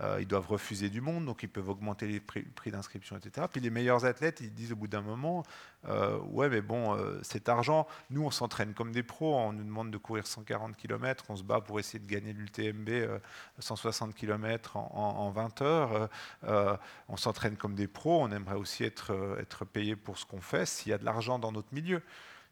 Euh, 0.00 0.18
ils 0.20 0.28
doivent 0.28 0.46
refuser 0.46 0.90
du 0.90 1.00
monde, 1.00 1.24
donc 1.24 1.42
ils 1.42 1.48
peuvent 1.48 1.68
augmenter 1.68 2.06
les 2.06 2.20
prix, 2.20 2.44
d'inscription, 2.66 3.16
etc. 3.16 3.46
Puis 3.50 3.60
les 3.60 3.70
meilleurs 3.70 4.04
athlètes, 4.04 4.40
ils 4.40 4.52
disent 4.52 4.72
au 4.72 4.76
bout 4.76 4.86
d'un 4.86 5.00
moment, 5.00 5.42
euh, 5.88 6.18
ouais, 6.30 6.48
mais 6.48 6.60
bon, 6.60 6.94
euh, 6.94 7.18
cet 7.22 7.48
argent, 7.48 7.86
nous, 8.10 8.22
on 8.22 8.30
s'entraîne 8.30 8.74
comme 8.74 8.92
des 8.92 9.02
pros, 9.02 9.36
on 9.36 9.52
nous 9.52 9.64
demande 9.64 9.90
de 9.90 9.98
courir 9.98 10.26
140 10.26 10.76
km, 10.76 11.24
on 11.30 11.36
se 11.36 11.42
bat 11.42 11.60
pour 11.60 11.80
essayer 11.80 11.98
de 11.98 12.06
gagner 12.06 12.32
l'UTMB 12.32 13.18
160 13.58 14.14
km 14.14 14.76
en, 14.76 14.90
en 14.94 15.30
20 15.30 15.62
heures, 15.62 16.08
on 17.08 17.16
s'entraîne 17.16 17.56
comme 17.56 17.74
des 17.74 17.88
pros, 17.88 18.22
on 18.22 18.30
aimerait 18.30 18.56
aussi 18.56 18.84
être, 18.84 19.36
être 19.40 19.64
payé 19.64 19.96
pour 19.96 20.18
ce 20.18 20.26
qu'on 20.26 20.40
fait 20.40 20.66
s'il 20.66 20.90
y 20.90 20.92
a 20.92 20.98
de 20.98 21.04
l'argent 21.04 21.38
dans 21.38 21.50
notre 21.52 21.72
milieu. 21.72 22.02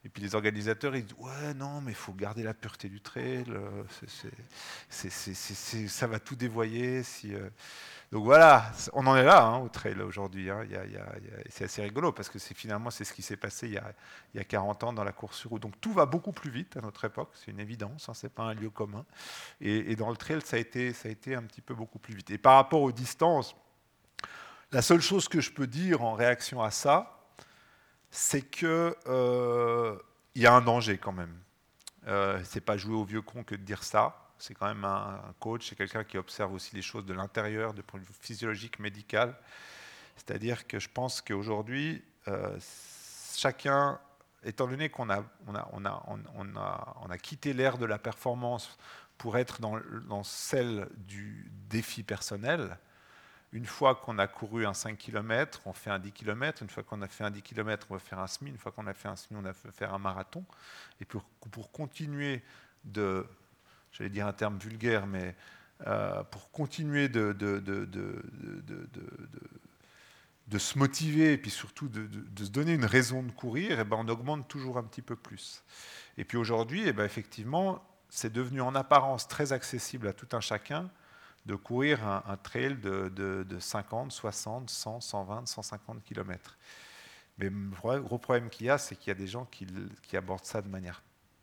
Et 0.07 0.09
puis 0.09 0.23
les 0.23 0.37
organisateurs, 0.37 0.95
ils 0.95 1.05
disent 1.05 1.17
Ouais, 1.19 1.53
non, 1.55 1.81
mais 1.81 1.91
il 1.91 1.97
faut 1.97 2.13
garder 2.13 2.45
la 2.45 2.55
pureté 2.55 2.89
du 2.89 3.01
trail, 3.01 3.45
euh, 3.49 3.83
ça 4.89 6.07
va 6.07 6.21
tout 6.21 6.37
dévoyer. 6.37 7.03
Euh. 7.25 7.51
Donc 8.13 8.25
voilà, 8.25 8.71
on 8.93 9.05
en 9.09 9.17
est 9.17 9.25
là 9.25 9.43
hein, 9.43 9.59
au 9.59 9.69
trail 9.69 10.01
aujourd'hui. 10.01 10.49
Hein. 10.49 10.65
c'est 11.51 11.65
assez 11.65 11.83
rigolo 11.83 12.13
parce 12.13 12.29
que 12.29 12.39
finalement, 12.39 12.91
c'est 12.91 13.03
ce 13.03 13.13
qui 13.13 13.23
s'est 13.23 13.37
passé 13.37 13.67
il 13.67 13.73
y, 13.73 13.79
a, 13.79 13.93
il 14.33 14.39
y, 14.39 14.41
a, 14.41 14.45
40 14.45 14.85
ans 14.85 14.93
dans 14.93 15.03
la 15.03 15.11
course 15.11 15.39
sur 15.39 15.51
route. 15.51 15.63
Donc 15.63 15.81
tout 15.81 15.93
va 15.93 16.07
beaucoup 16.07 16.31
plus 16.31 16.51
vite 16.51 16.77
à 16.77 16.83
notre 16.83 17.05
époque, 17.05 17.31
c'est 17.35 17.51
une 17.51 17.59
évidence, 17.59 18.09
hein, 18.09 18.15
ce 18.15 18.27
n'est 18.27 18.31
pas 18.31 18.45
un 18.45 18.55
lieu 18.55 18.71
commun. 18.71 19.05
Et, 19.61 19.91
et, 19.91 19.97
dans 19.97 20.11
le 20.11 20.17
trail, 20.17 20.41
ça 20.45 20.57
a, 20.57 20.61
été, 20.61 20.93
ça 20.93 21.09
a 21.09 21.11
été 21.11 21.35
un 21.35 21.43
petit 21.43 21.63
peu 21.63 21.75
beaucoup 21.75 21.99
plus 21.99 22.15
vite. 22.15 22.31
Et 22.31 22.39
par 22.39 22.55
rapport 22.55 22.83
aux 22.83 22.93
distances, 22.93 23.57
la 24.71 24.83
seule 24.83 25.01
chose 25.01 25.27
que 25.27 25.41
je 25.41 25.51
peux 25.51 25.67
dire 25.67 26.05
en 26.05 26.15
réaction 26.15 26.63
à 26.63 26.71
ça, 26.71 27.16
c'est 28.17 28.49
qu'il 28.49 28.67
euh, 28.67 29.99
y 30.35 30.47
a 30.47 30.53
un 30.55 30.63
danger 30.63 30.97
quand 30.97 31.13
même. 31.13 31.37
Euh, 32.07 32.41
c'est 32.45 32.63
pas 32.63 32.79
jouer 32.79 32.95
au 32.95 33.05
vieux 33.05 33.21
con 33.21 33.45
que 33.45 33.55
de 33.55 33.61
dire 33.61 33.85
ça. 33.85 34.33
C'est 34.39 34.55
quand 34.55 34.67
même 34.67 34.85
un, 34.85 35.21
coach, 35.39 35.69
c'est 35.69 35.77
quelqu'un 35.77 36.03
qui 36.03 36.17
observe 36.17 36.53
aussi 36.55 36.75
les 36.75 36.83
choses 36.83 37.05
de 37.05 37.13
l'intérieur, 37.13 37.75
de 37.75 37.83
point 37.83 38.01
de 38.01 38.07
vue 38.07 38.15
physiologique, 38.19 38.79
médical. 38.79 39.35
C'est-à-dire 40.17 40.67
que 40.67 40.79
je 40.79 40.89
pense 40.89 41.21
qu'aujourd'hui, 41.21 42.03
euh, 42.29 42.59
chacun, 43.35 44.01
étant 44.45 44.67
donné 44.67 44.89
qu'on 44.89 45.11
a, 45.11 45.23
quitté 47.23 47.53
l'ère 47.53 47.77
de 47.77 47.85
la 47.85 47.99
performance 47.99 48.79
pour 49.19 49.37
être 49.37 49.61
dans 49.61 50.25
celle 50.25 50.89
du 50.97 51.51
défi 51.69 52.03
personnel, 52.03 52.79
une 53.53 53.67
fois 53.67 53.95
qu'on 53.95 54.19
a 54.19 54.27
couru 54.27 54.67
un 54.67 54.75
5 54.75 54.99
km, 54.99 55.61
on 55.67 55.73
fait 55.73 55.91
un 55.91 55.99
10 55.99 56.13
km. 56.13 56.63
Une 56.63 56.69
fois 56.69 56.83
qu'on 56.83 57.01
a 57.03 57.09
fait 57.09 57.25
un 57.25 57.31
10 57.31 57.43
km, 57.43 57.87
on 57.91 57.95
va 57.95 58.01
faire 58.01 58.19
un 58.19 58.27
semi. 58.27 58.51
Une 58.51 58.59
fois 58.59 58.73
qu'on 58.73 58.87
a 58.87 58.95
fait 58.95 59.09
un 59.09 59.17
semi, 59.17 59.39
on 59.39 59.43
va 59.43 59.53
faire 59.55 59.95
un 59.95 59.99
marathon. 59.99 60.45
Et 61.01 61.05
pour, 61.05 61.25
continuer 61.73 62.43
de, 62.85 63.27
j'allais 63.93 64.11
dire 64.11 64.27
un 64.27 64.33
terme 64.33 64.59
vulgaire, 64.59 65.07
mais 65.07 65.35
euh, 65.87 66.23
pour 66.25 66.51
continuer 66.51 67.09
de, 67.09 67.33
de, 67.33 67.79
se 70.59 70.79
motiver 70.79 71.33
et 71.33 71.39
puis 71.39 71.51
surtout 71.51 71.89
de, 71.89 72.45
se 72.45 72.51
donner 72.51 72.73
une 72.73 72.85
raison 72.85 73.23
de 73.23 73.31
courir, 73.31 73.79
eh 73.79 73.85
ben 73.85 73.97
on 74.01 74.09
augmente 74.09 74.49
toujours 74.49 74.79
un 74.79 74.85
petit 74.85 75.03
peu 75.03 75.17
plus. 75.17 75.63
Et 76.19 76.25
puis 76.25 76.37
aujourd'hui, 76.37 76.83
eh 76.87 76.93
ben 76.93 77.05
effectivement, 77.05 77.83
c'est 78.09 78.33
devenu 78.33 78.61
en 78.61 78.75
apparence 78.75 79.29
très 79.29 79.53
accessible 79.53 80.09
à 80.09 80.13
tout 80.13 80.29
un 80.33 80.41
chacun 80.41 80.91
de 81.47 81.55
courir 81.55 82.05
un, 82.05 82.37
trail 82.37 82.77
de, 82.77 83.57
50, 83.59 84.11
60, 84.11 84.69
100, 84.69 85.01
120, 85.01 85.47
150 85.47 86.03
km. 86.03 86.59
Mais 87.39 87.49
le 87.49 88.01
gros 88.01 88.19
problème 88.19 88.51
qu'il 88.51 88.67
y 88.67 88.71
a, 88.71 88.79
c'est 88.79 88.97
qu'il 88.97 89.09
y 89.09 89.11
a 89.13 89.15
des 89.15 89.29
gens 89.29 89.45
qui, 89.45 89.67
abordent 90.15 90.45
ça 90.45 90.61
de 90.61 90.69
manière 90.69 91.03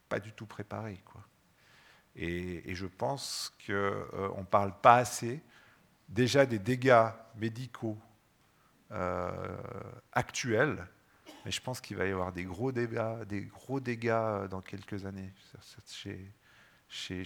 pas 0.10 0.20
du 0.20 0.34
tout 0.34 0.46
préparée. 0.46 1.00
Quoi. 1.06 1.22
Et, 2.18 2.76
je 2.76 2.86
pense 2.86 3.54
qu'on 3.66 3.72
euh, 3.74 4.38
ne 4.38 4.44
parle 4.44 4.74
pas 4.82 4.98
assez 4.98 5.42
déjà 6.10 6.46
des 6.46 6.60
dégâts 6.60 7.08
médicaux 7.38 7.98
euh, 8.92 9.32
actuels, 10.12 10.86
mais 11.46 11.52
je 11.52 11.62
pense 11.62 11.80
qu'il 11.80 11.96
va 11.96 12.06
y 12.06 12.12
avoir 12.12 12.34
des 12.34 12.44
gros 12.44 12.74
dégâts, 12.74 13.24
des 13.26 13.46
gros 13.46 13.80
dégâts 13.80 14.48
dans 14.50 14.62
quelques 14.62 15.06
années 15.06 15.32
chez 16.90 17.24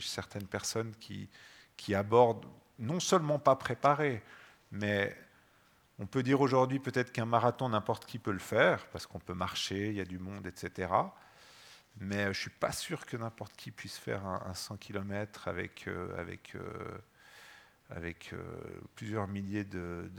certaines 0.00 0.46
personnes 0.48 0.92
qui, 0.96 1.28
qui 1.76 1.94
aborde 1.94 2.44
non 2.78 3.00
seulement 3.00 3.38
pas 3.38 3.56
préparé, 3.56 4.22
mais 4.70 5.16
on 5.98 6.06
peut 6.06 6.22
dire 6.22 6.40
aujourd'hui 6.40 6.78
peut-être 6.78 7.12
qu'un 7.12 7.24
marathon, 7.24 7.68
n'importe 7.68 8.04
qui 8.04 8.18
peut 8.18 8.32
le 8.32 8.38
faire, 8.38 8.86
parce 8.88 9.06
qu'on 9.06 9.18
peut 9.18 9.34
marcher, 9.34 9.88
il 9.88 9.94
y 9.94 10.00
a 10.00 10.04
du 10.04 10.18
monde, 10.18 10.46
etc. 10.46 10.92
Mais 11.98 12.24
je 12.24 12.28
ne 12.28 12.34
suis 12.34 12.50
pas 12.50 12.72
sûr 12.72 13.06
que 13.06 13.16
n'importe 13.16 13.56
qui 13.56 13.70
puisse 13.70 13.96
faire 13.96 14.26
un, 14.26 14.52
100 14.52 14.76
km 14.76 15.48
avec, 15.48 15.88
euh, 15.88 16.14
avec, 16.18 16.54
euh, 16.54 16.98
avec 17.88 18.32
euh, 18.34 18.42
plusieurs 18.94 19.26
milliers 19.26 19.64
de, 19.64 20.10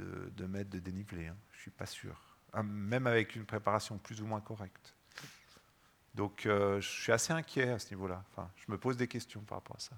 mètres 0.47 0.71
de 0.71 0.79
dénivelé. 0.79 1.27
Hein. 1.27 1.37
Je 1.51 1.57
ne 1.57 1.61
suis 1.61 1.71
pas 1.71 1.85
sûr. 1.85 2.19
Même 2.63 3.05
avec 3.05 3.35
une 3.35 3.45
préparation 3.45 3.99
plus 3.99 4.21
ou 4.21 4.25
moins 4.25 4.41
correcte. 4.41 4.95
Donc 6.15 6.41
je 6.45 6.79
suis 6.81 7.11
assez 7.11 7.31
inquiet 7.31 7.69
à 7.69 7.77
ce 7.77 7.91
niveau-là. 7.91 8.23
Enfin, 8.31 8.49
je 8.55 8.71
me 8.71 8.79
pose 8.79 8.97
des 8.97 9.07
questions 9.07 9.41
par 9.41 9.59
rapport 9.59 9.75
à 9.75 9.79
ça. 9.79 9.95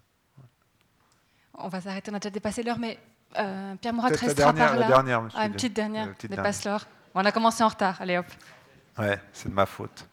On 1.54 1.68
va 1.68 1.82
s'arrêter, 1.82 2.12
on 2.12 2.16
a 2.16 2.20
déjà 2.20 2.30
dépassé 2.30 2.64
l'heure, 2.64 2.80
mais 2.80 3.00
euh, 3.38 3.76
Pierre 3.76 3.94
Morat 3.94 4.10
restera 4.10 4.54
par 4.54 4.76
là. 4.76 4.80
La 4.80 4.88
dernière, 4.88 5.28
ah, 5.36 5.46
une 5.46 5.54
petite 5.54 5.74
dernière, 5.74 6.14
dépasse 6.22 6.66
l'heure. 6.66 6.88
on 7.14 7.24
a 7.24 7.32
commencé 7.32 7.64
en 7.64 7.68
retard, 7.68 8.02
allez 8.02 8.18
hop. 8.18 8.26
Ouais, 8.98 9.20
c'est 9.34 9.50
de 9.50 9.54
ma 9.54 9.66
faute. 9.66 10.08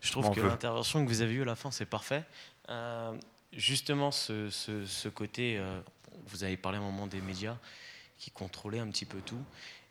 Je 0.00 0.10
trouve 0.12 0.30
que 0.30 0.40
l'intervention 0.40 1.04
que 1.04 1.08
vous 1.08 1.22
avez 1.22 1.34
eue 1.34 1.42
à 1.42 1.46
la 1.46 1.56
fin, 1.56 1.70
c'est 1.70 1.86
parfait. 1.86 2.24
Euh, 2.68 3.16
justement, 3.52 4.10
ce, 4.10 5.08
côté, 5.08 5.56
euh, 5.58 5.80
vous 6.26 6.44
avez 6.44 6.56
parlé 6.56 6.78
à 6.78 6.80
un 6.80 6.84
moment 6.84 7.06
des 7.06 7.20
médias 7.20 7.56
qui 8.18 8.30
contrôlaient 8.30 8.80
un 8.80 8.88
petit 8.88 9.06
peu 9.06 9.20
tout. 9.20 9.42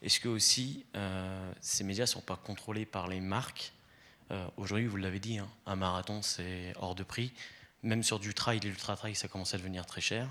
Est-ce 0.01 0.19
que 0.19 0.27
aussi 0.27 0.85
ces 1.61 1.83
médias 1.83 2.03
ne 2.03 2.09
sont 2.09 2.21
pas 2.21 2.35
contrôlés 2.35 2.85
par 2.85 3.07
les 3.07 3.19
marques? 3.19 3.73
Aujourd'hui, 4.57 4.87
vous 4.87 4.97
l'avez 4.97 5.19
dit, 5.19 5.37
hein, 5.37 5.47
un 5.65 5.75
marathon, 5.75 6.21
c'est 6.21 6.73
hors 6.77 6.95
de 6.95 7.03
prix. 7.03 7.31
Même 7.83 8.03
sur 8.03 8.19
du 8.19 8.33
trail, 8.33 8.59
l'ultra-trail, 8.59 9.15
ça 9.15 9.27
commence 9.27 9.53
à 9.53 9.57
devenir 9.57 9.85
très 9.85 10.01
cher. 10.01 10.27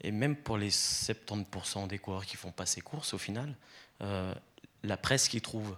Et 0.00 0.10
même 0.10 0.36
pour 0.36 0.58
les 0.58 0.70
70% 0.70 1.86
des 1.86 1.98
coureurs 1.98 2.26
qui 2.26 2.36
font 2.36 2.52
pas 2.52 2.66
ces 2.66 2.80
courses, 2.80 3.14
au 3.14 3.18
final, 3.18 3.54
euh, 4.02 4.34
la 4.82 4.96
presse 4.96 5.28
qui 5.28 5.40
trouve 5.40 5.76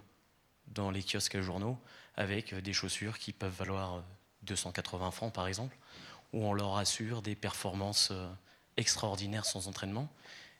dans 0.67 0.91
les 0.91 1.03
kiosques 1.03 1.35
et 1.35 1.41
journaux 1.41 1.77
avec 2.15 2.53
des 2.53 2.73
chaussures 2.73 3.19
qui 3.19 3.31
peuvent 3.31 3.55
valoir 3.55 4.03
280 4.43 5.11
francs 5.11 5.33
par 5.33 5.47
exemple, 5.47 5.77
où 6.33 6.43
on 6.43 6.53
leur 6.53 6.77
assure 6.77 7.21
des 7.21 7.35
performances 7.35 8.09
euh, 8.11 8.27
extraordinaires 8.75 9.45
sans 9.45 9.67
entraînement. 9.67 10.09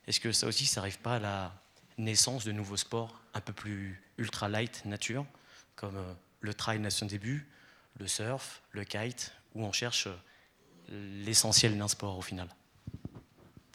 Est-ce 0.08 0.20
que 0.20 0.32
ça 0.32 0.48
aussi, 0.48 0.66
ça 0.66 0.82
n'arrive 0.82 1.00
pas 1.00 1.16
à 1.16 1.20
la 1.20 1.62
naissance 1.98 2.46
de 2.46 2.52
nouveaux 2.52 2.78
sports 2.78 3.22
un 3.34 3.42
peu 3.42 3.54
plus 3.54 4.02
ultra 4.18 4.48
light 4.50 4.86
nature, 4.86 5.26
comme 5.76 5.98
euh, 5.98 6.14
le 6.42 6.54
trail 6.54 6.80
nation 6.80 7.06
début, 7.06 7.48
le 8.00 8.08
surf, 8.08 8.62
le 8.72 8.84
kite, 8.84 9.34
où 9.56 9.64
on 9.64 9.72
cherche 9.72 10.08
l'essentiel 10.90 11.78
d'un 11.78 11.88
sport 11.88 12.18
au 12.18 12.22
final? 12.22 12.48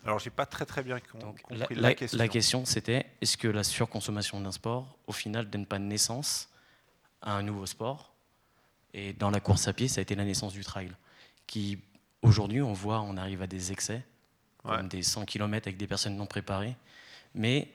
Alors, 0.04 0.18
j'ai 0.18 0.30
pas 0.30 0.46
très 0.46 0.66
très 0.66 0.82
bien 0.82 0.98
compris 0.98 1.44
la, 1.74 1.94
question. 1.94 2.18
La 2.18 2.28
question, 2.28 2.64
c'était 2.64 3.06
est-ce 3.20 3.36
que 3.36 3.46
la 3.46 3.62
surconsommation 3.62 4.40
d'un 4.40 4.50
sport, 4.50 4.96
au 5.06 5.12
final, 5.12 5.48
donne 5.48 5.64
pas 5.64 5.78
naissance 5.78 6.48
à 7.20 7.34
un 7.34 7.42
nouveau 7.42 7.66
sport? 7.66 8.12
Et 8.94 9.12
dans 9.12 9.30
la 9.30 9.40
course 9.40 9.68
à 9.68 9.72
pied, 9.72 9.86
ça 9.88 10.00
a 10.00 10.02
été 10.02 10.14
la 10.14 10.24
naissance 10.24 10.52
du 10.52 10.64
trail, 10.64 10.90
qui 11.46 11.78
aujourd'hui, 12.20 12.60
on 12.62 12.72
voit, 12.72 13.00
on 13.00 13.16
arrive 13.16 13.42
à 13.42 13.46
des 13.46 13.70
excès, 13.70 14.04
comme 14.64 14.88
des 14.88 15.02
100 15.02 15.24
km 15.24 15.68
avec 15.68 15.76
des 15.76 15.86
personnes 15.86 16.16
non 16.16 16.26
préparées. 16.26 16.76
Mais 17.34 17.68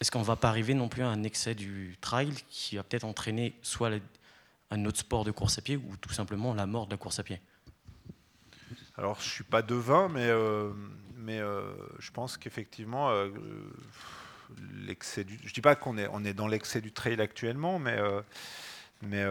est-ce 0.00 0.10
qu'on 0.10 0.20
ne 0.20 0.24
va 0.24 0.36
pas 0.36 0.48
arriver 0.48 0.74
non 0.74 0.88
plus 0.88 1.02
à 1.02 1.08
un 1.08 1.22
excès 1.24 1.54
du 1.54 1.96
trail 2.00 2.32
qui 2.48 2.76
va 2.76 2.82
peut-être 2.84 3.04
entraîner 3.04 3.54
soit 3.62 3.90
un 4.70 4.84
autre 4.84 4.98
sport 5.00 5.24
de 5.24 5.32
course 5.32 5.58
à 5.58 5.62
pied 5.62 5.76
ou 5.76 5.96
tout 5.96 6.12
simplement 6.12 6.54
la 6.54 6.66
mort 6.66 6.86
de 6.86 6.92
la 6.92 6.98
course 6.98 7.18
à 7.18 7.24
pied? 7.24 7.40
Alors, 8.96 9.16
je 9.20 9.26
ne 9.26 9.30
suis 9.30 9.44
pas 9.44 9.62
devin, 9.62 10.08
mais, 10.08 10.28
euh, 10.28 10.70
euh, 11.28 11.74
je 11.98 12.10
pense 12.12 12.36
qu'effectivement, 12.36 13.10
euh, 13.10 13.28
du. 13.28 13.36
Je 15.44 15.52
dis 15.52 15.60
pas 15.60 15.74
qu'on 15.74 15.98
est, 15.98 16.08
on 16.12 16.24
est 16.24 16.34
dans 16.34 16.46
l'excès 16.46 16.80
du 16.80 16.92
trail 16.92 17.20
actuellement, 17.20 17.80
mais, 17.80 17.98
mais, 19.02 19.24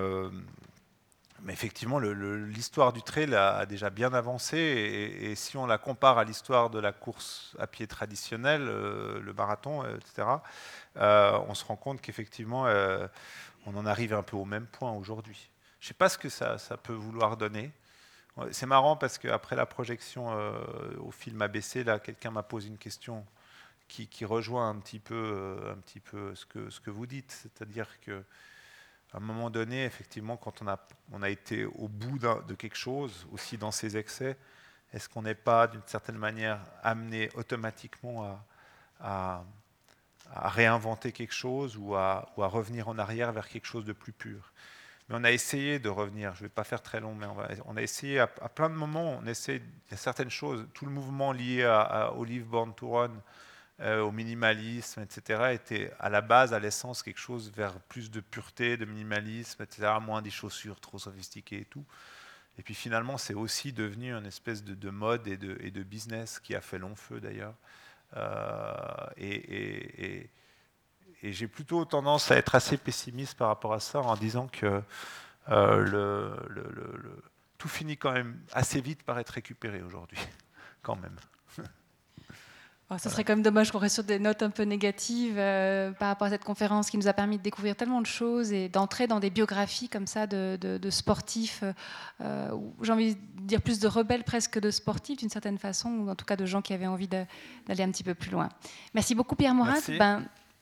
effectivement, 1.47 1.99
l'histoire 1.99 2.91
du 2.91 3.01
trail 3.03 3.33
a, 3.35 3.65
déjà 3.65 3.89
bien 3.89 4.13
avancé. 4.13 4.57
Et, 4.57 5.35
si 5.35 5.55
on 5.55 5.65
la 5.65 5.77
compare 5.77 6.17
à 6.17 6.25
l'histoire 6.25 6.69
de 6.69 6.79
la 6.79 6.91
course 6.91 7.55
à 7.57 7.67
pied 7.67 7.87
traditionnelle, 7.87 8.65
le 8.65 9.33
marathon, 9.33 9.85
etc., 9.95 10.27
on 10.97 11.53
se 11.53 11.63
rend 11.63 11.77
compte 11.77 12.01
qu'effectivement, 12.01 12.65
on 13.65 13.77
en 13.77 13.85
arrive 13.85 14.13
un 14.13 14.23
peu 14.23 14.35
au 14.35 14.45
même 14.45 14.65
point 14.65 14.91
aujourd'hui. 14.91 15.49
Je 15.79 15.85
ne 15.85 15.87
sais 15.89 15.93
pas 15.93 16.09
ce 16.09 16.17
que 16.17 16.29
ça 16.29 16.57
peut 16.83 16.93
vouloir 16.93 17.37
donner. 17.37 17.71
C'est 18.51 18.65
marrant 18.65 18.95
parce 18.95 19.17
qu'après 19.19 19.55
la 19.55 19.65
projection 19.67 20.31
euh, 20.31 20.53
au 20.99 21.11
film 21.11 21.41
ABC, 21.41 21.83
là, 21.83 21.99
quelqu'un 21.99 22.31
m'a 22.31 22.41
posé 22.41 22.67
une 22.67 22.79
question 22.79 23.25
qui, 23.87 24.25
rejoint 24.25 24.69
un 24.69 24.75
petit 24.75 24.99
peu, 24.99 25.13
euh, 25.13 25.73
un 25.73 25.77
petit 25.77 25.99
peu 25.99 26.33
ce, 26.33 26.45
que, 26.47 26.67
que 26.81 26.89
vous 26.89 27.05
dites. 27.05 27.31
C'est-à-dire 27.31 27.99
qu'à 27.99 28.23
un 29.13 29.19
moment 29.19 29.51
donné, 29.51 29.85
effectivement, 29.85 30.35
quand 30.35 30.63
on 30.63 30.67
a, 30.67 30.79
on 31.11 31.21
a 31.21 31.29
été 31.29 31.65
au 31.65 31.87
bout 31.87 32.17
de 32.17 32.55
quelque 32.55 32.77
chose, 32.77 33.27
aussi 33.31 33.57
dans 33.57 33.71
ses 33.71 33.97
excès, 33.97 34.35
est-ce 34.93 35.09
qu'on 35.09 35.23
n'est 35.23 35.35
pas, 35.35 35.67
d'une 35.67 35.81
certaine 35.85 36.17
manière, 36.17 36.59
amené 36.81 37.29
automatiquement 37.35 38.41
à, 38.99 39.43
à, 40.31 40.49
réinventer 40.49 41.11
quelque 41.11 41.33
chose 41.33 41.77
ou 41.77 41.95
à, 41.95 42.31
ou 42.35 42.43
à 42.43 42.47
revenir 42.47 42.87
en 42.87 42.97
arrière 42.97 43.31
vers 43.31 43.47
quelque 43.47 43.67
chose 43.67 43.85
de 43.85 43.93
plus 43.93 44.13
pur? 44.13 44.53
Mais 45.09 45.15
on 45.19 45.23
a 45.23 45.31
essayé 45.31 45.79
de 45.79 45.89
revenir, 45.89 46.33
je 46.35 46.39
ne 46.39 46.47
vais 46.47 46.53
pas 46.53 46.63
faire 46.63 46.81
très 46.81 46.99
long, 46.99 47.13
mais 47.13 47.27
on, 47.65 47.75
a 47.75 47.81
essayé 47.81 48.19
à, 48.19 48.27
plein 48.27 48.69
de 48.69 48.75
moments, 48.75 49.19
on 49.21 49.25
essaie, 49.25 49.61
certaines 49.95 50.29
choses, 50.29 50.65
tout 50.73 50.85
le 50.85 50.91
mouvement 50.91 51.33
lié 51.33 51.63
à, 51.63 52.13
Olive 52.15 52.45
Born 52.45 52.73
to 52.73 52.89
Run, 52.89 53.11
euh, 53.81 54.01
au 54.01 54.11
minimalisme, 54.11 55.01
etc., 55.01 55.51
était 55.53 55.91
à 55.99 56.09
la 56.09 56.21
base, 56.21 56.53
à 56.53 56.59
l'essence, 56.59 57.03
quelque 57.03 57.19
chose 57.19 57.51
vers 57.53 57.79
plus 57.81 58.11
de 58.11 58.21
pureté, 58.21 58.77
de 58.77 58.85
minimalisme, 58.85 59.61
etc., 59.61 59.93
moins 60.01 60.21
des 60.21 60.29
chaussures 60.29 60.79
trop 60.79 60.99
sophistiquées 60.99 61.61
et 61.61 61.65
tout. 61.65 61.85
Et 62.57 62.61
puis 62.61 62.75
finalement, 62.75 63.17
c'est 63.17 63.33
aussi 63.33 63.73
devenu 63.73 64.13
une 64.13 64.27
espèce 64.27 64.63
de, 64.63 64.89
mode 64.89 65.27
et 65.27 65.37
de, 65.37 65.83
business 65.83 66.39
qui 66.39 66.55
a 66.55 66.61
fait 66.61 66.77
long 66.77 66.95
feu 66.95 67.19
d'ailleurs. 67.19 67.55
Euh, 68.15 69.07
et 69.17 70.29
j'ai 71.31 71.47
plutôt 71.47 71.85
tendance 71.85 72.31
à 72.31 72.35
être 72.35 72.55
assez 72.55 72.77
pessimiste 72.77 73.37
par 73.37 73.47
rapport 73.47 73.73
à 73.73 73.79
ça 73.79 74.01
en 74.01 74.15
disant 74.15 74.47
que 74.47 74.81
euh, 75.49 76.35
tout 77.57 77.69
finit 77.69 77.97
quand 77.97 78.11
même 78.11 78.39
assez 78.51 78.81
vite 78.81 79.03
par 79.03 79.19
être 79.19 79.29
récupéré 79.29 79.81
aujourd'hui, 79.81 80.19
quand 80.81 80.97
même. 80.97 81.15
Oh, 82.89 82.97
ce 82.97 83.09
serait 83.09 83.23
quand 83.23 83.33
même 83.33 83.41
dommage 83.41 83.71
qu'on 83.71 83.79
reste 83.79 83.95
sur 83.95 84.03
des 84.03 84.19
notes 84.19 84.43
un 84.43 84.49
peu 84.49 84.63
négatives 84.63 85.37
euh, 85.37 85.91
par 85.93 86.09
rapport 86.09 86.27
à 86.27 86.29
cette 86.29 86.43
conférence 86.43 86.89
qui 86.89 86.97
nous 86.97 87.07
a 87.07 87.13
permis 87.13 87.37
de 87.37 87.41
découvrir 87.41 87.77
tellement 87.77 88.01
de 88.01 88.05
choses 88.05 88.51
et 88.51 88.67
d'entrer 88.67 89.07
dans 89.07 89.21
des 89.21 89.29
biographies 89.29 89.87
comme 89.87 90.05
ça 90.05 90.27
de, 90.27 90.89
sportifs, 90.89 91.63
euh, 92.19 92.51
j'ai 92.81 92.91
envie 92.91 93.15
de 93.15 93.21
dire 93.41 93.61
plus 93.61 93.79
de 93.79 93.87
rebelles 93.87 94.25
presque 94.25 94.59
de 94.59 94.69
sportifs 94.69 95.17
d'une 95.17 95.29
certaine 95.29 95.57
façon, 95.57 95.89
ou 95.89 96.09
en 96.09 96.15
tout 96.15 96.25
cas 96.25 96.35
de 96.35 96.45
gens 96.45 96.61
qui 96.61 96.73
avaient 96.73 96.85
envie 96.85 97.07
d'aller 97.07 97.83
un 97.83 97.89
petit 97.89 98.03
peu 98.03 98.15
plus 98.15 98.29
loin. 98.29 98.49
Merci 98.93 99.15
beaucoup 99.15 99.37
Pierre 99.37 99.55
Morin. 99.55 99.79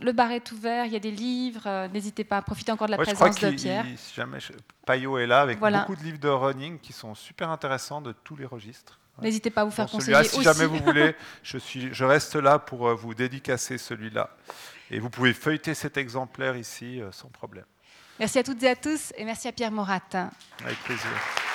Le 0.02 0.12
bar 0.12 0.32
est 0.32 0.52
ouvert, 0.52 0.86
il 0.86 0.94
y 0.94 0.96
a 0.96 1.00
des 1.00 1.12
livres. 1.12 1.64
Euh, 1.68 1.88
n'hésitez 1.88 2.24
pas 2.24 2.38
à 2.38 2.42
profiter 2.42 2.72
encore 2.72 2.88
de 2.88 2.92
la 2.92 2.98
présence 2.98 3.40
de 3.40 3.52
Pierre. 3.52 3.86
si 3.96 4.16
jamais 4.16 4.40
Payot 4.86 5.18
est 5.20 5.28
là 5.28 5.42
avec 5.42 5.60
beaucoup 5.60 5.96
de 5.96 6.04
livres 6.04 6.20
de 6.20 6.30
running 6.30 6.80
qui 6.80 6.94
sont 6.94 7.14
super 7.16 7.50
intéressants 7.50 8.02
de 8.02 8.12
tous 8.12 8.36
les 8.36 8.46
registres. 8.46 9.00
N'hésitez 9.22 9.52
pas 9.52 9.62
à 9.62 9.66
vous 9.66 9.72
faire 9.72 9.88
conseiller 9.88 10.18
aussi. 10.18 10.38
Si 10.38 10.44
jamais 10.44 10.66
vous 10.66 10.80
voulez, 10.80 11.16
je, 11.44 11.58
suis, 11.58 11.94
je 11.94 12.04
reste 12.04 12.36
là 12.36 12.58
pour 12.58 12.88
euh, 12.88 12.96
vous 12.96 13.14
dédicacer 13.14 13.78
celui-là. 13.78 14.30
Et 14.90 15.00
vous 15.00 15.10
pouvez 15.10 15.34
feuilleter 15.34 15.74
cet 15.74 15.98
exemplaire 15.98 16.58
ici 16.58 17.00
euh, 17.02 17.12
sans 17.12 17.30
problème. 17.30 17.66
Merci 18.20 18.40
à 18.40 18.44
toutes 18.44 18.62
et 18.64 18.70
à 18.70 18.76
tous 18.76 19.14
et 19.18 19.24
merci 19.24 19.48
à 19.48 19.52
Pierre 19.52 19.72
Morat. 19.72 20.00
Avec 20.14 20.78
plaisir. 20.84 21.51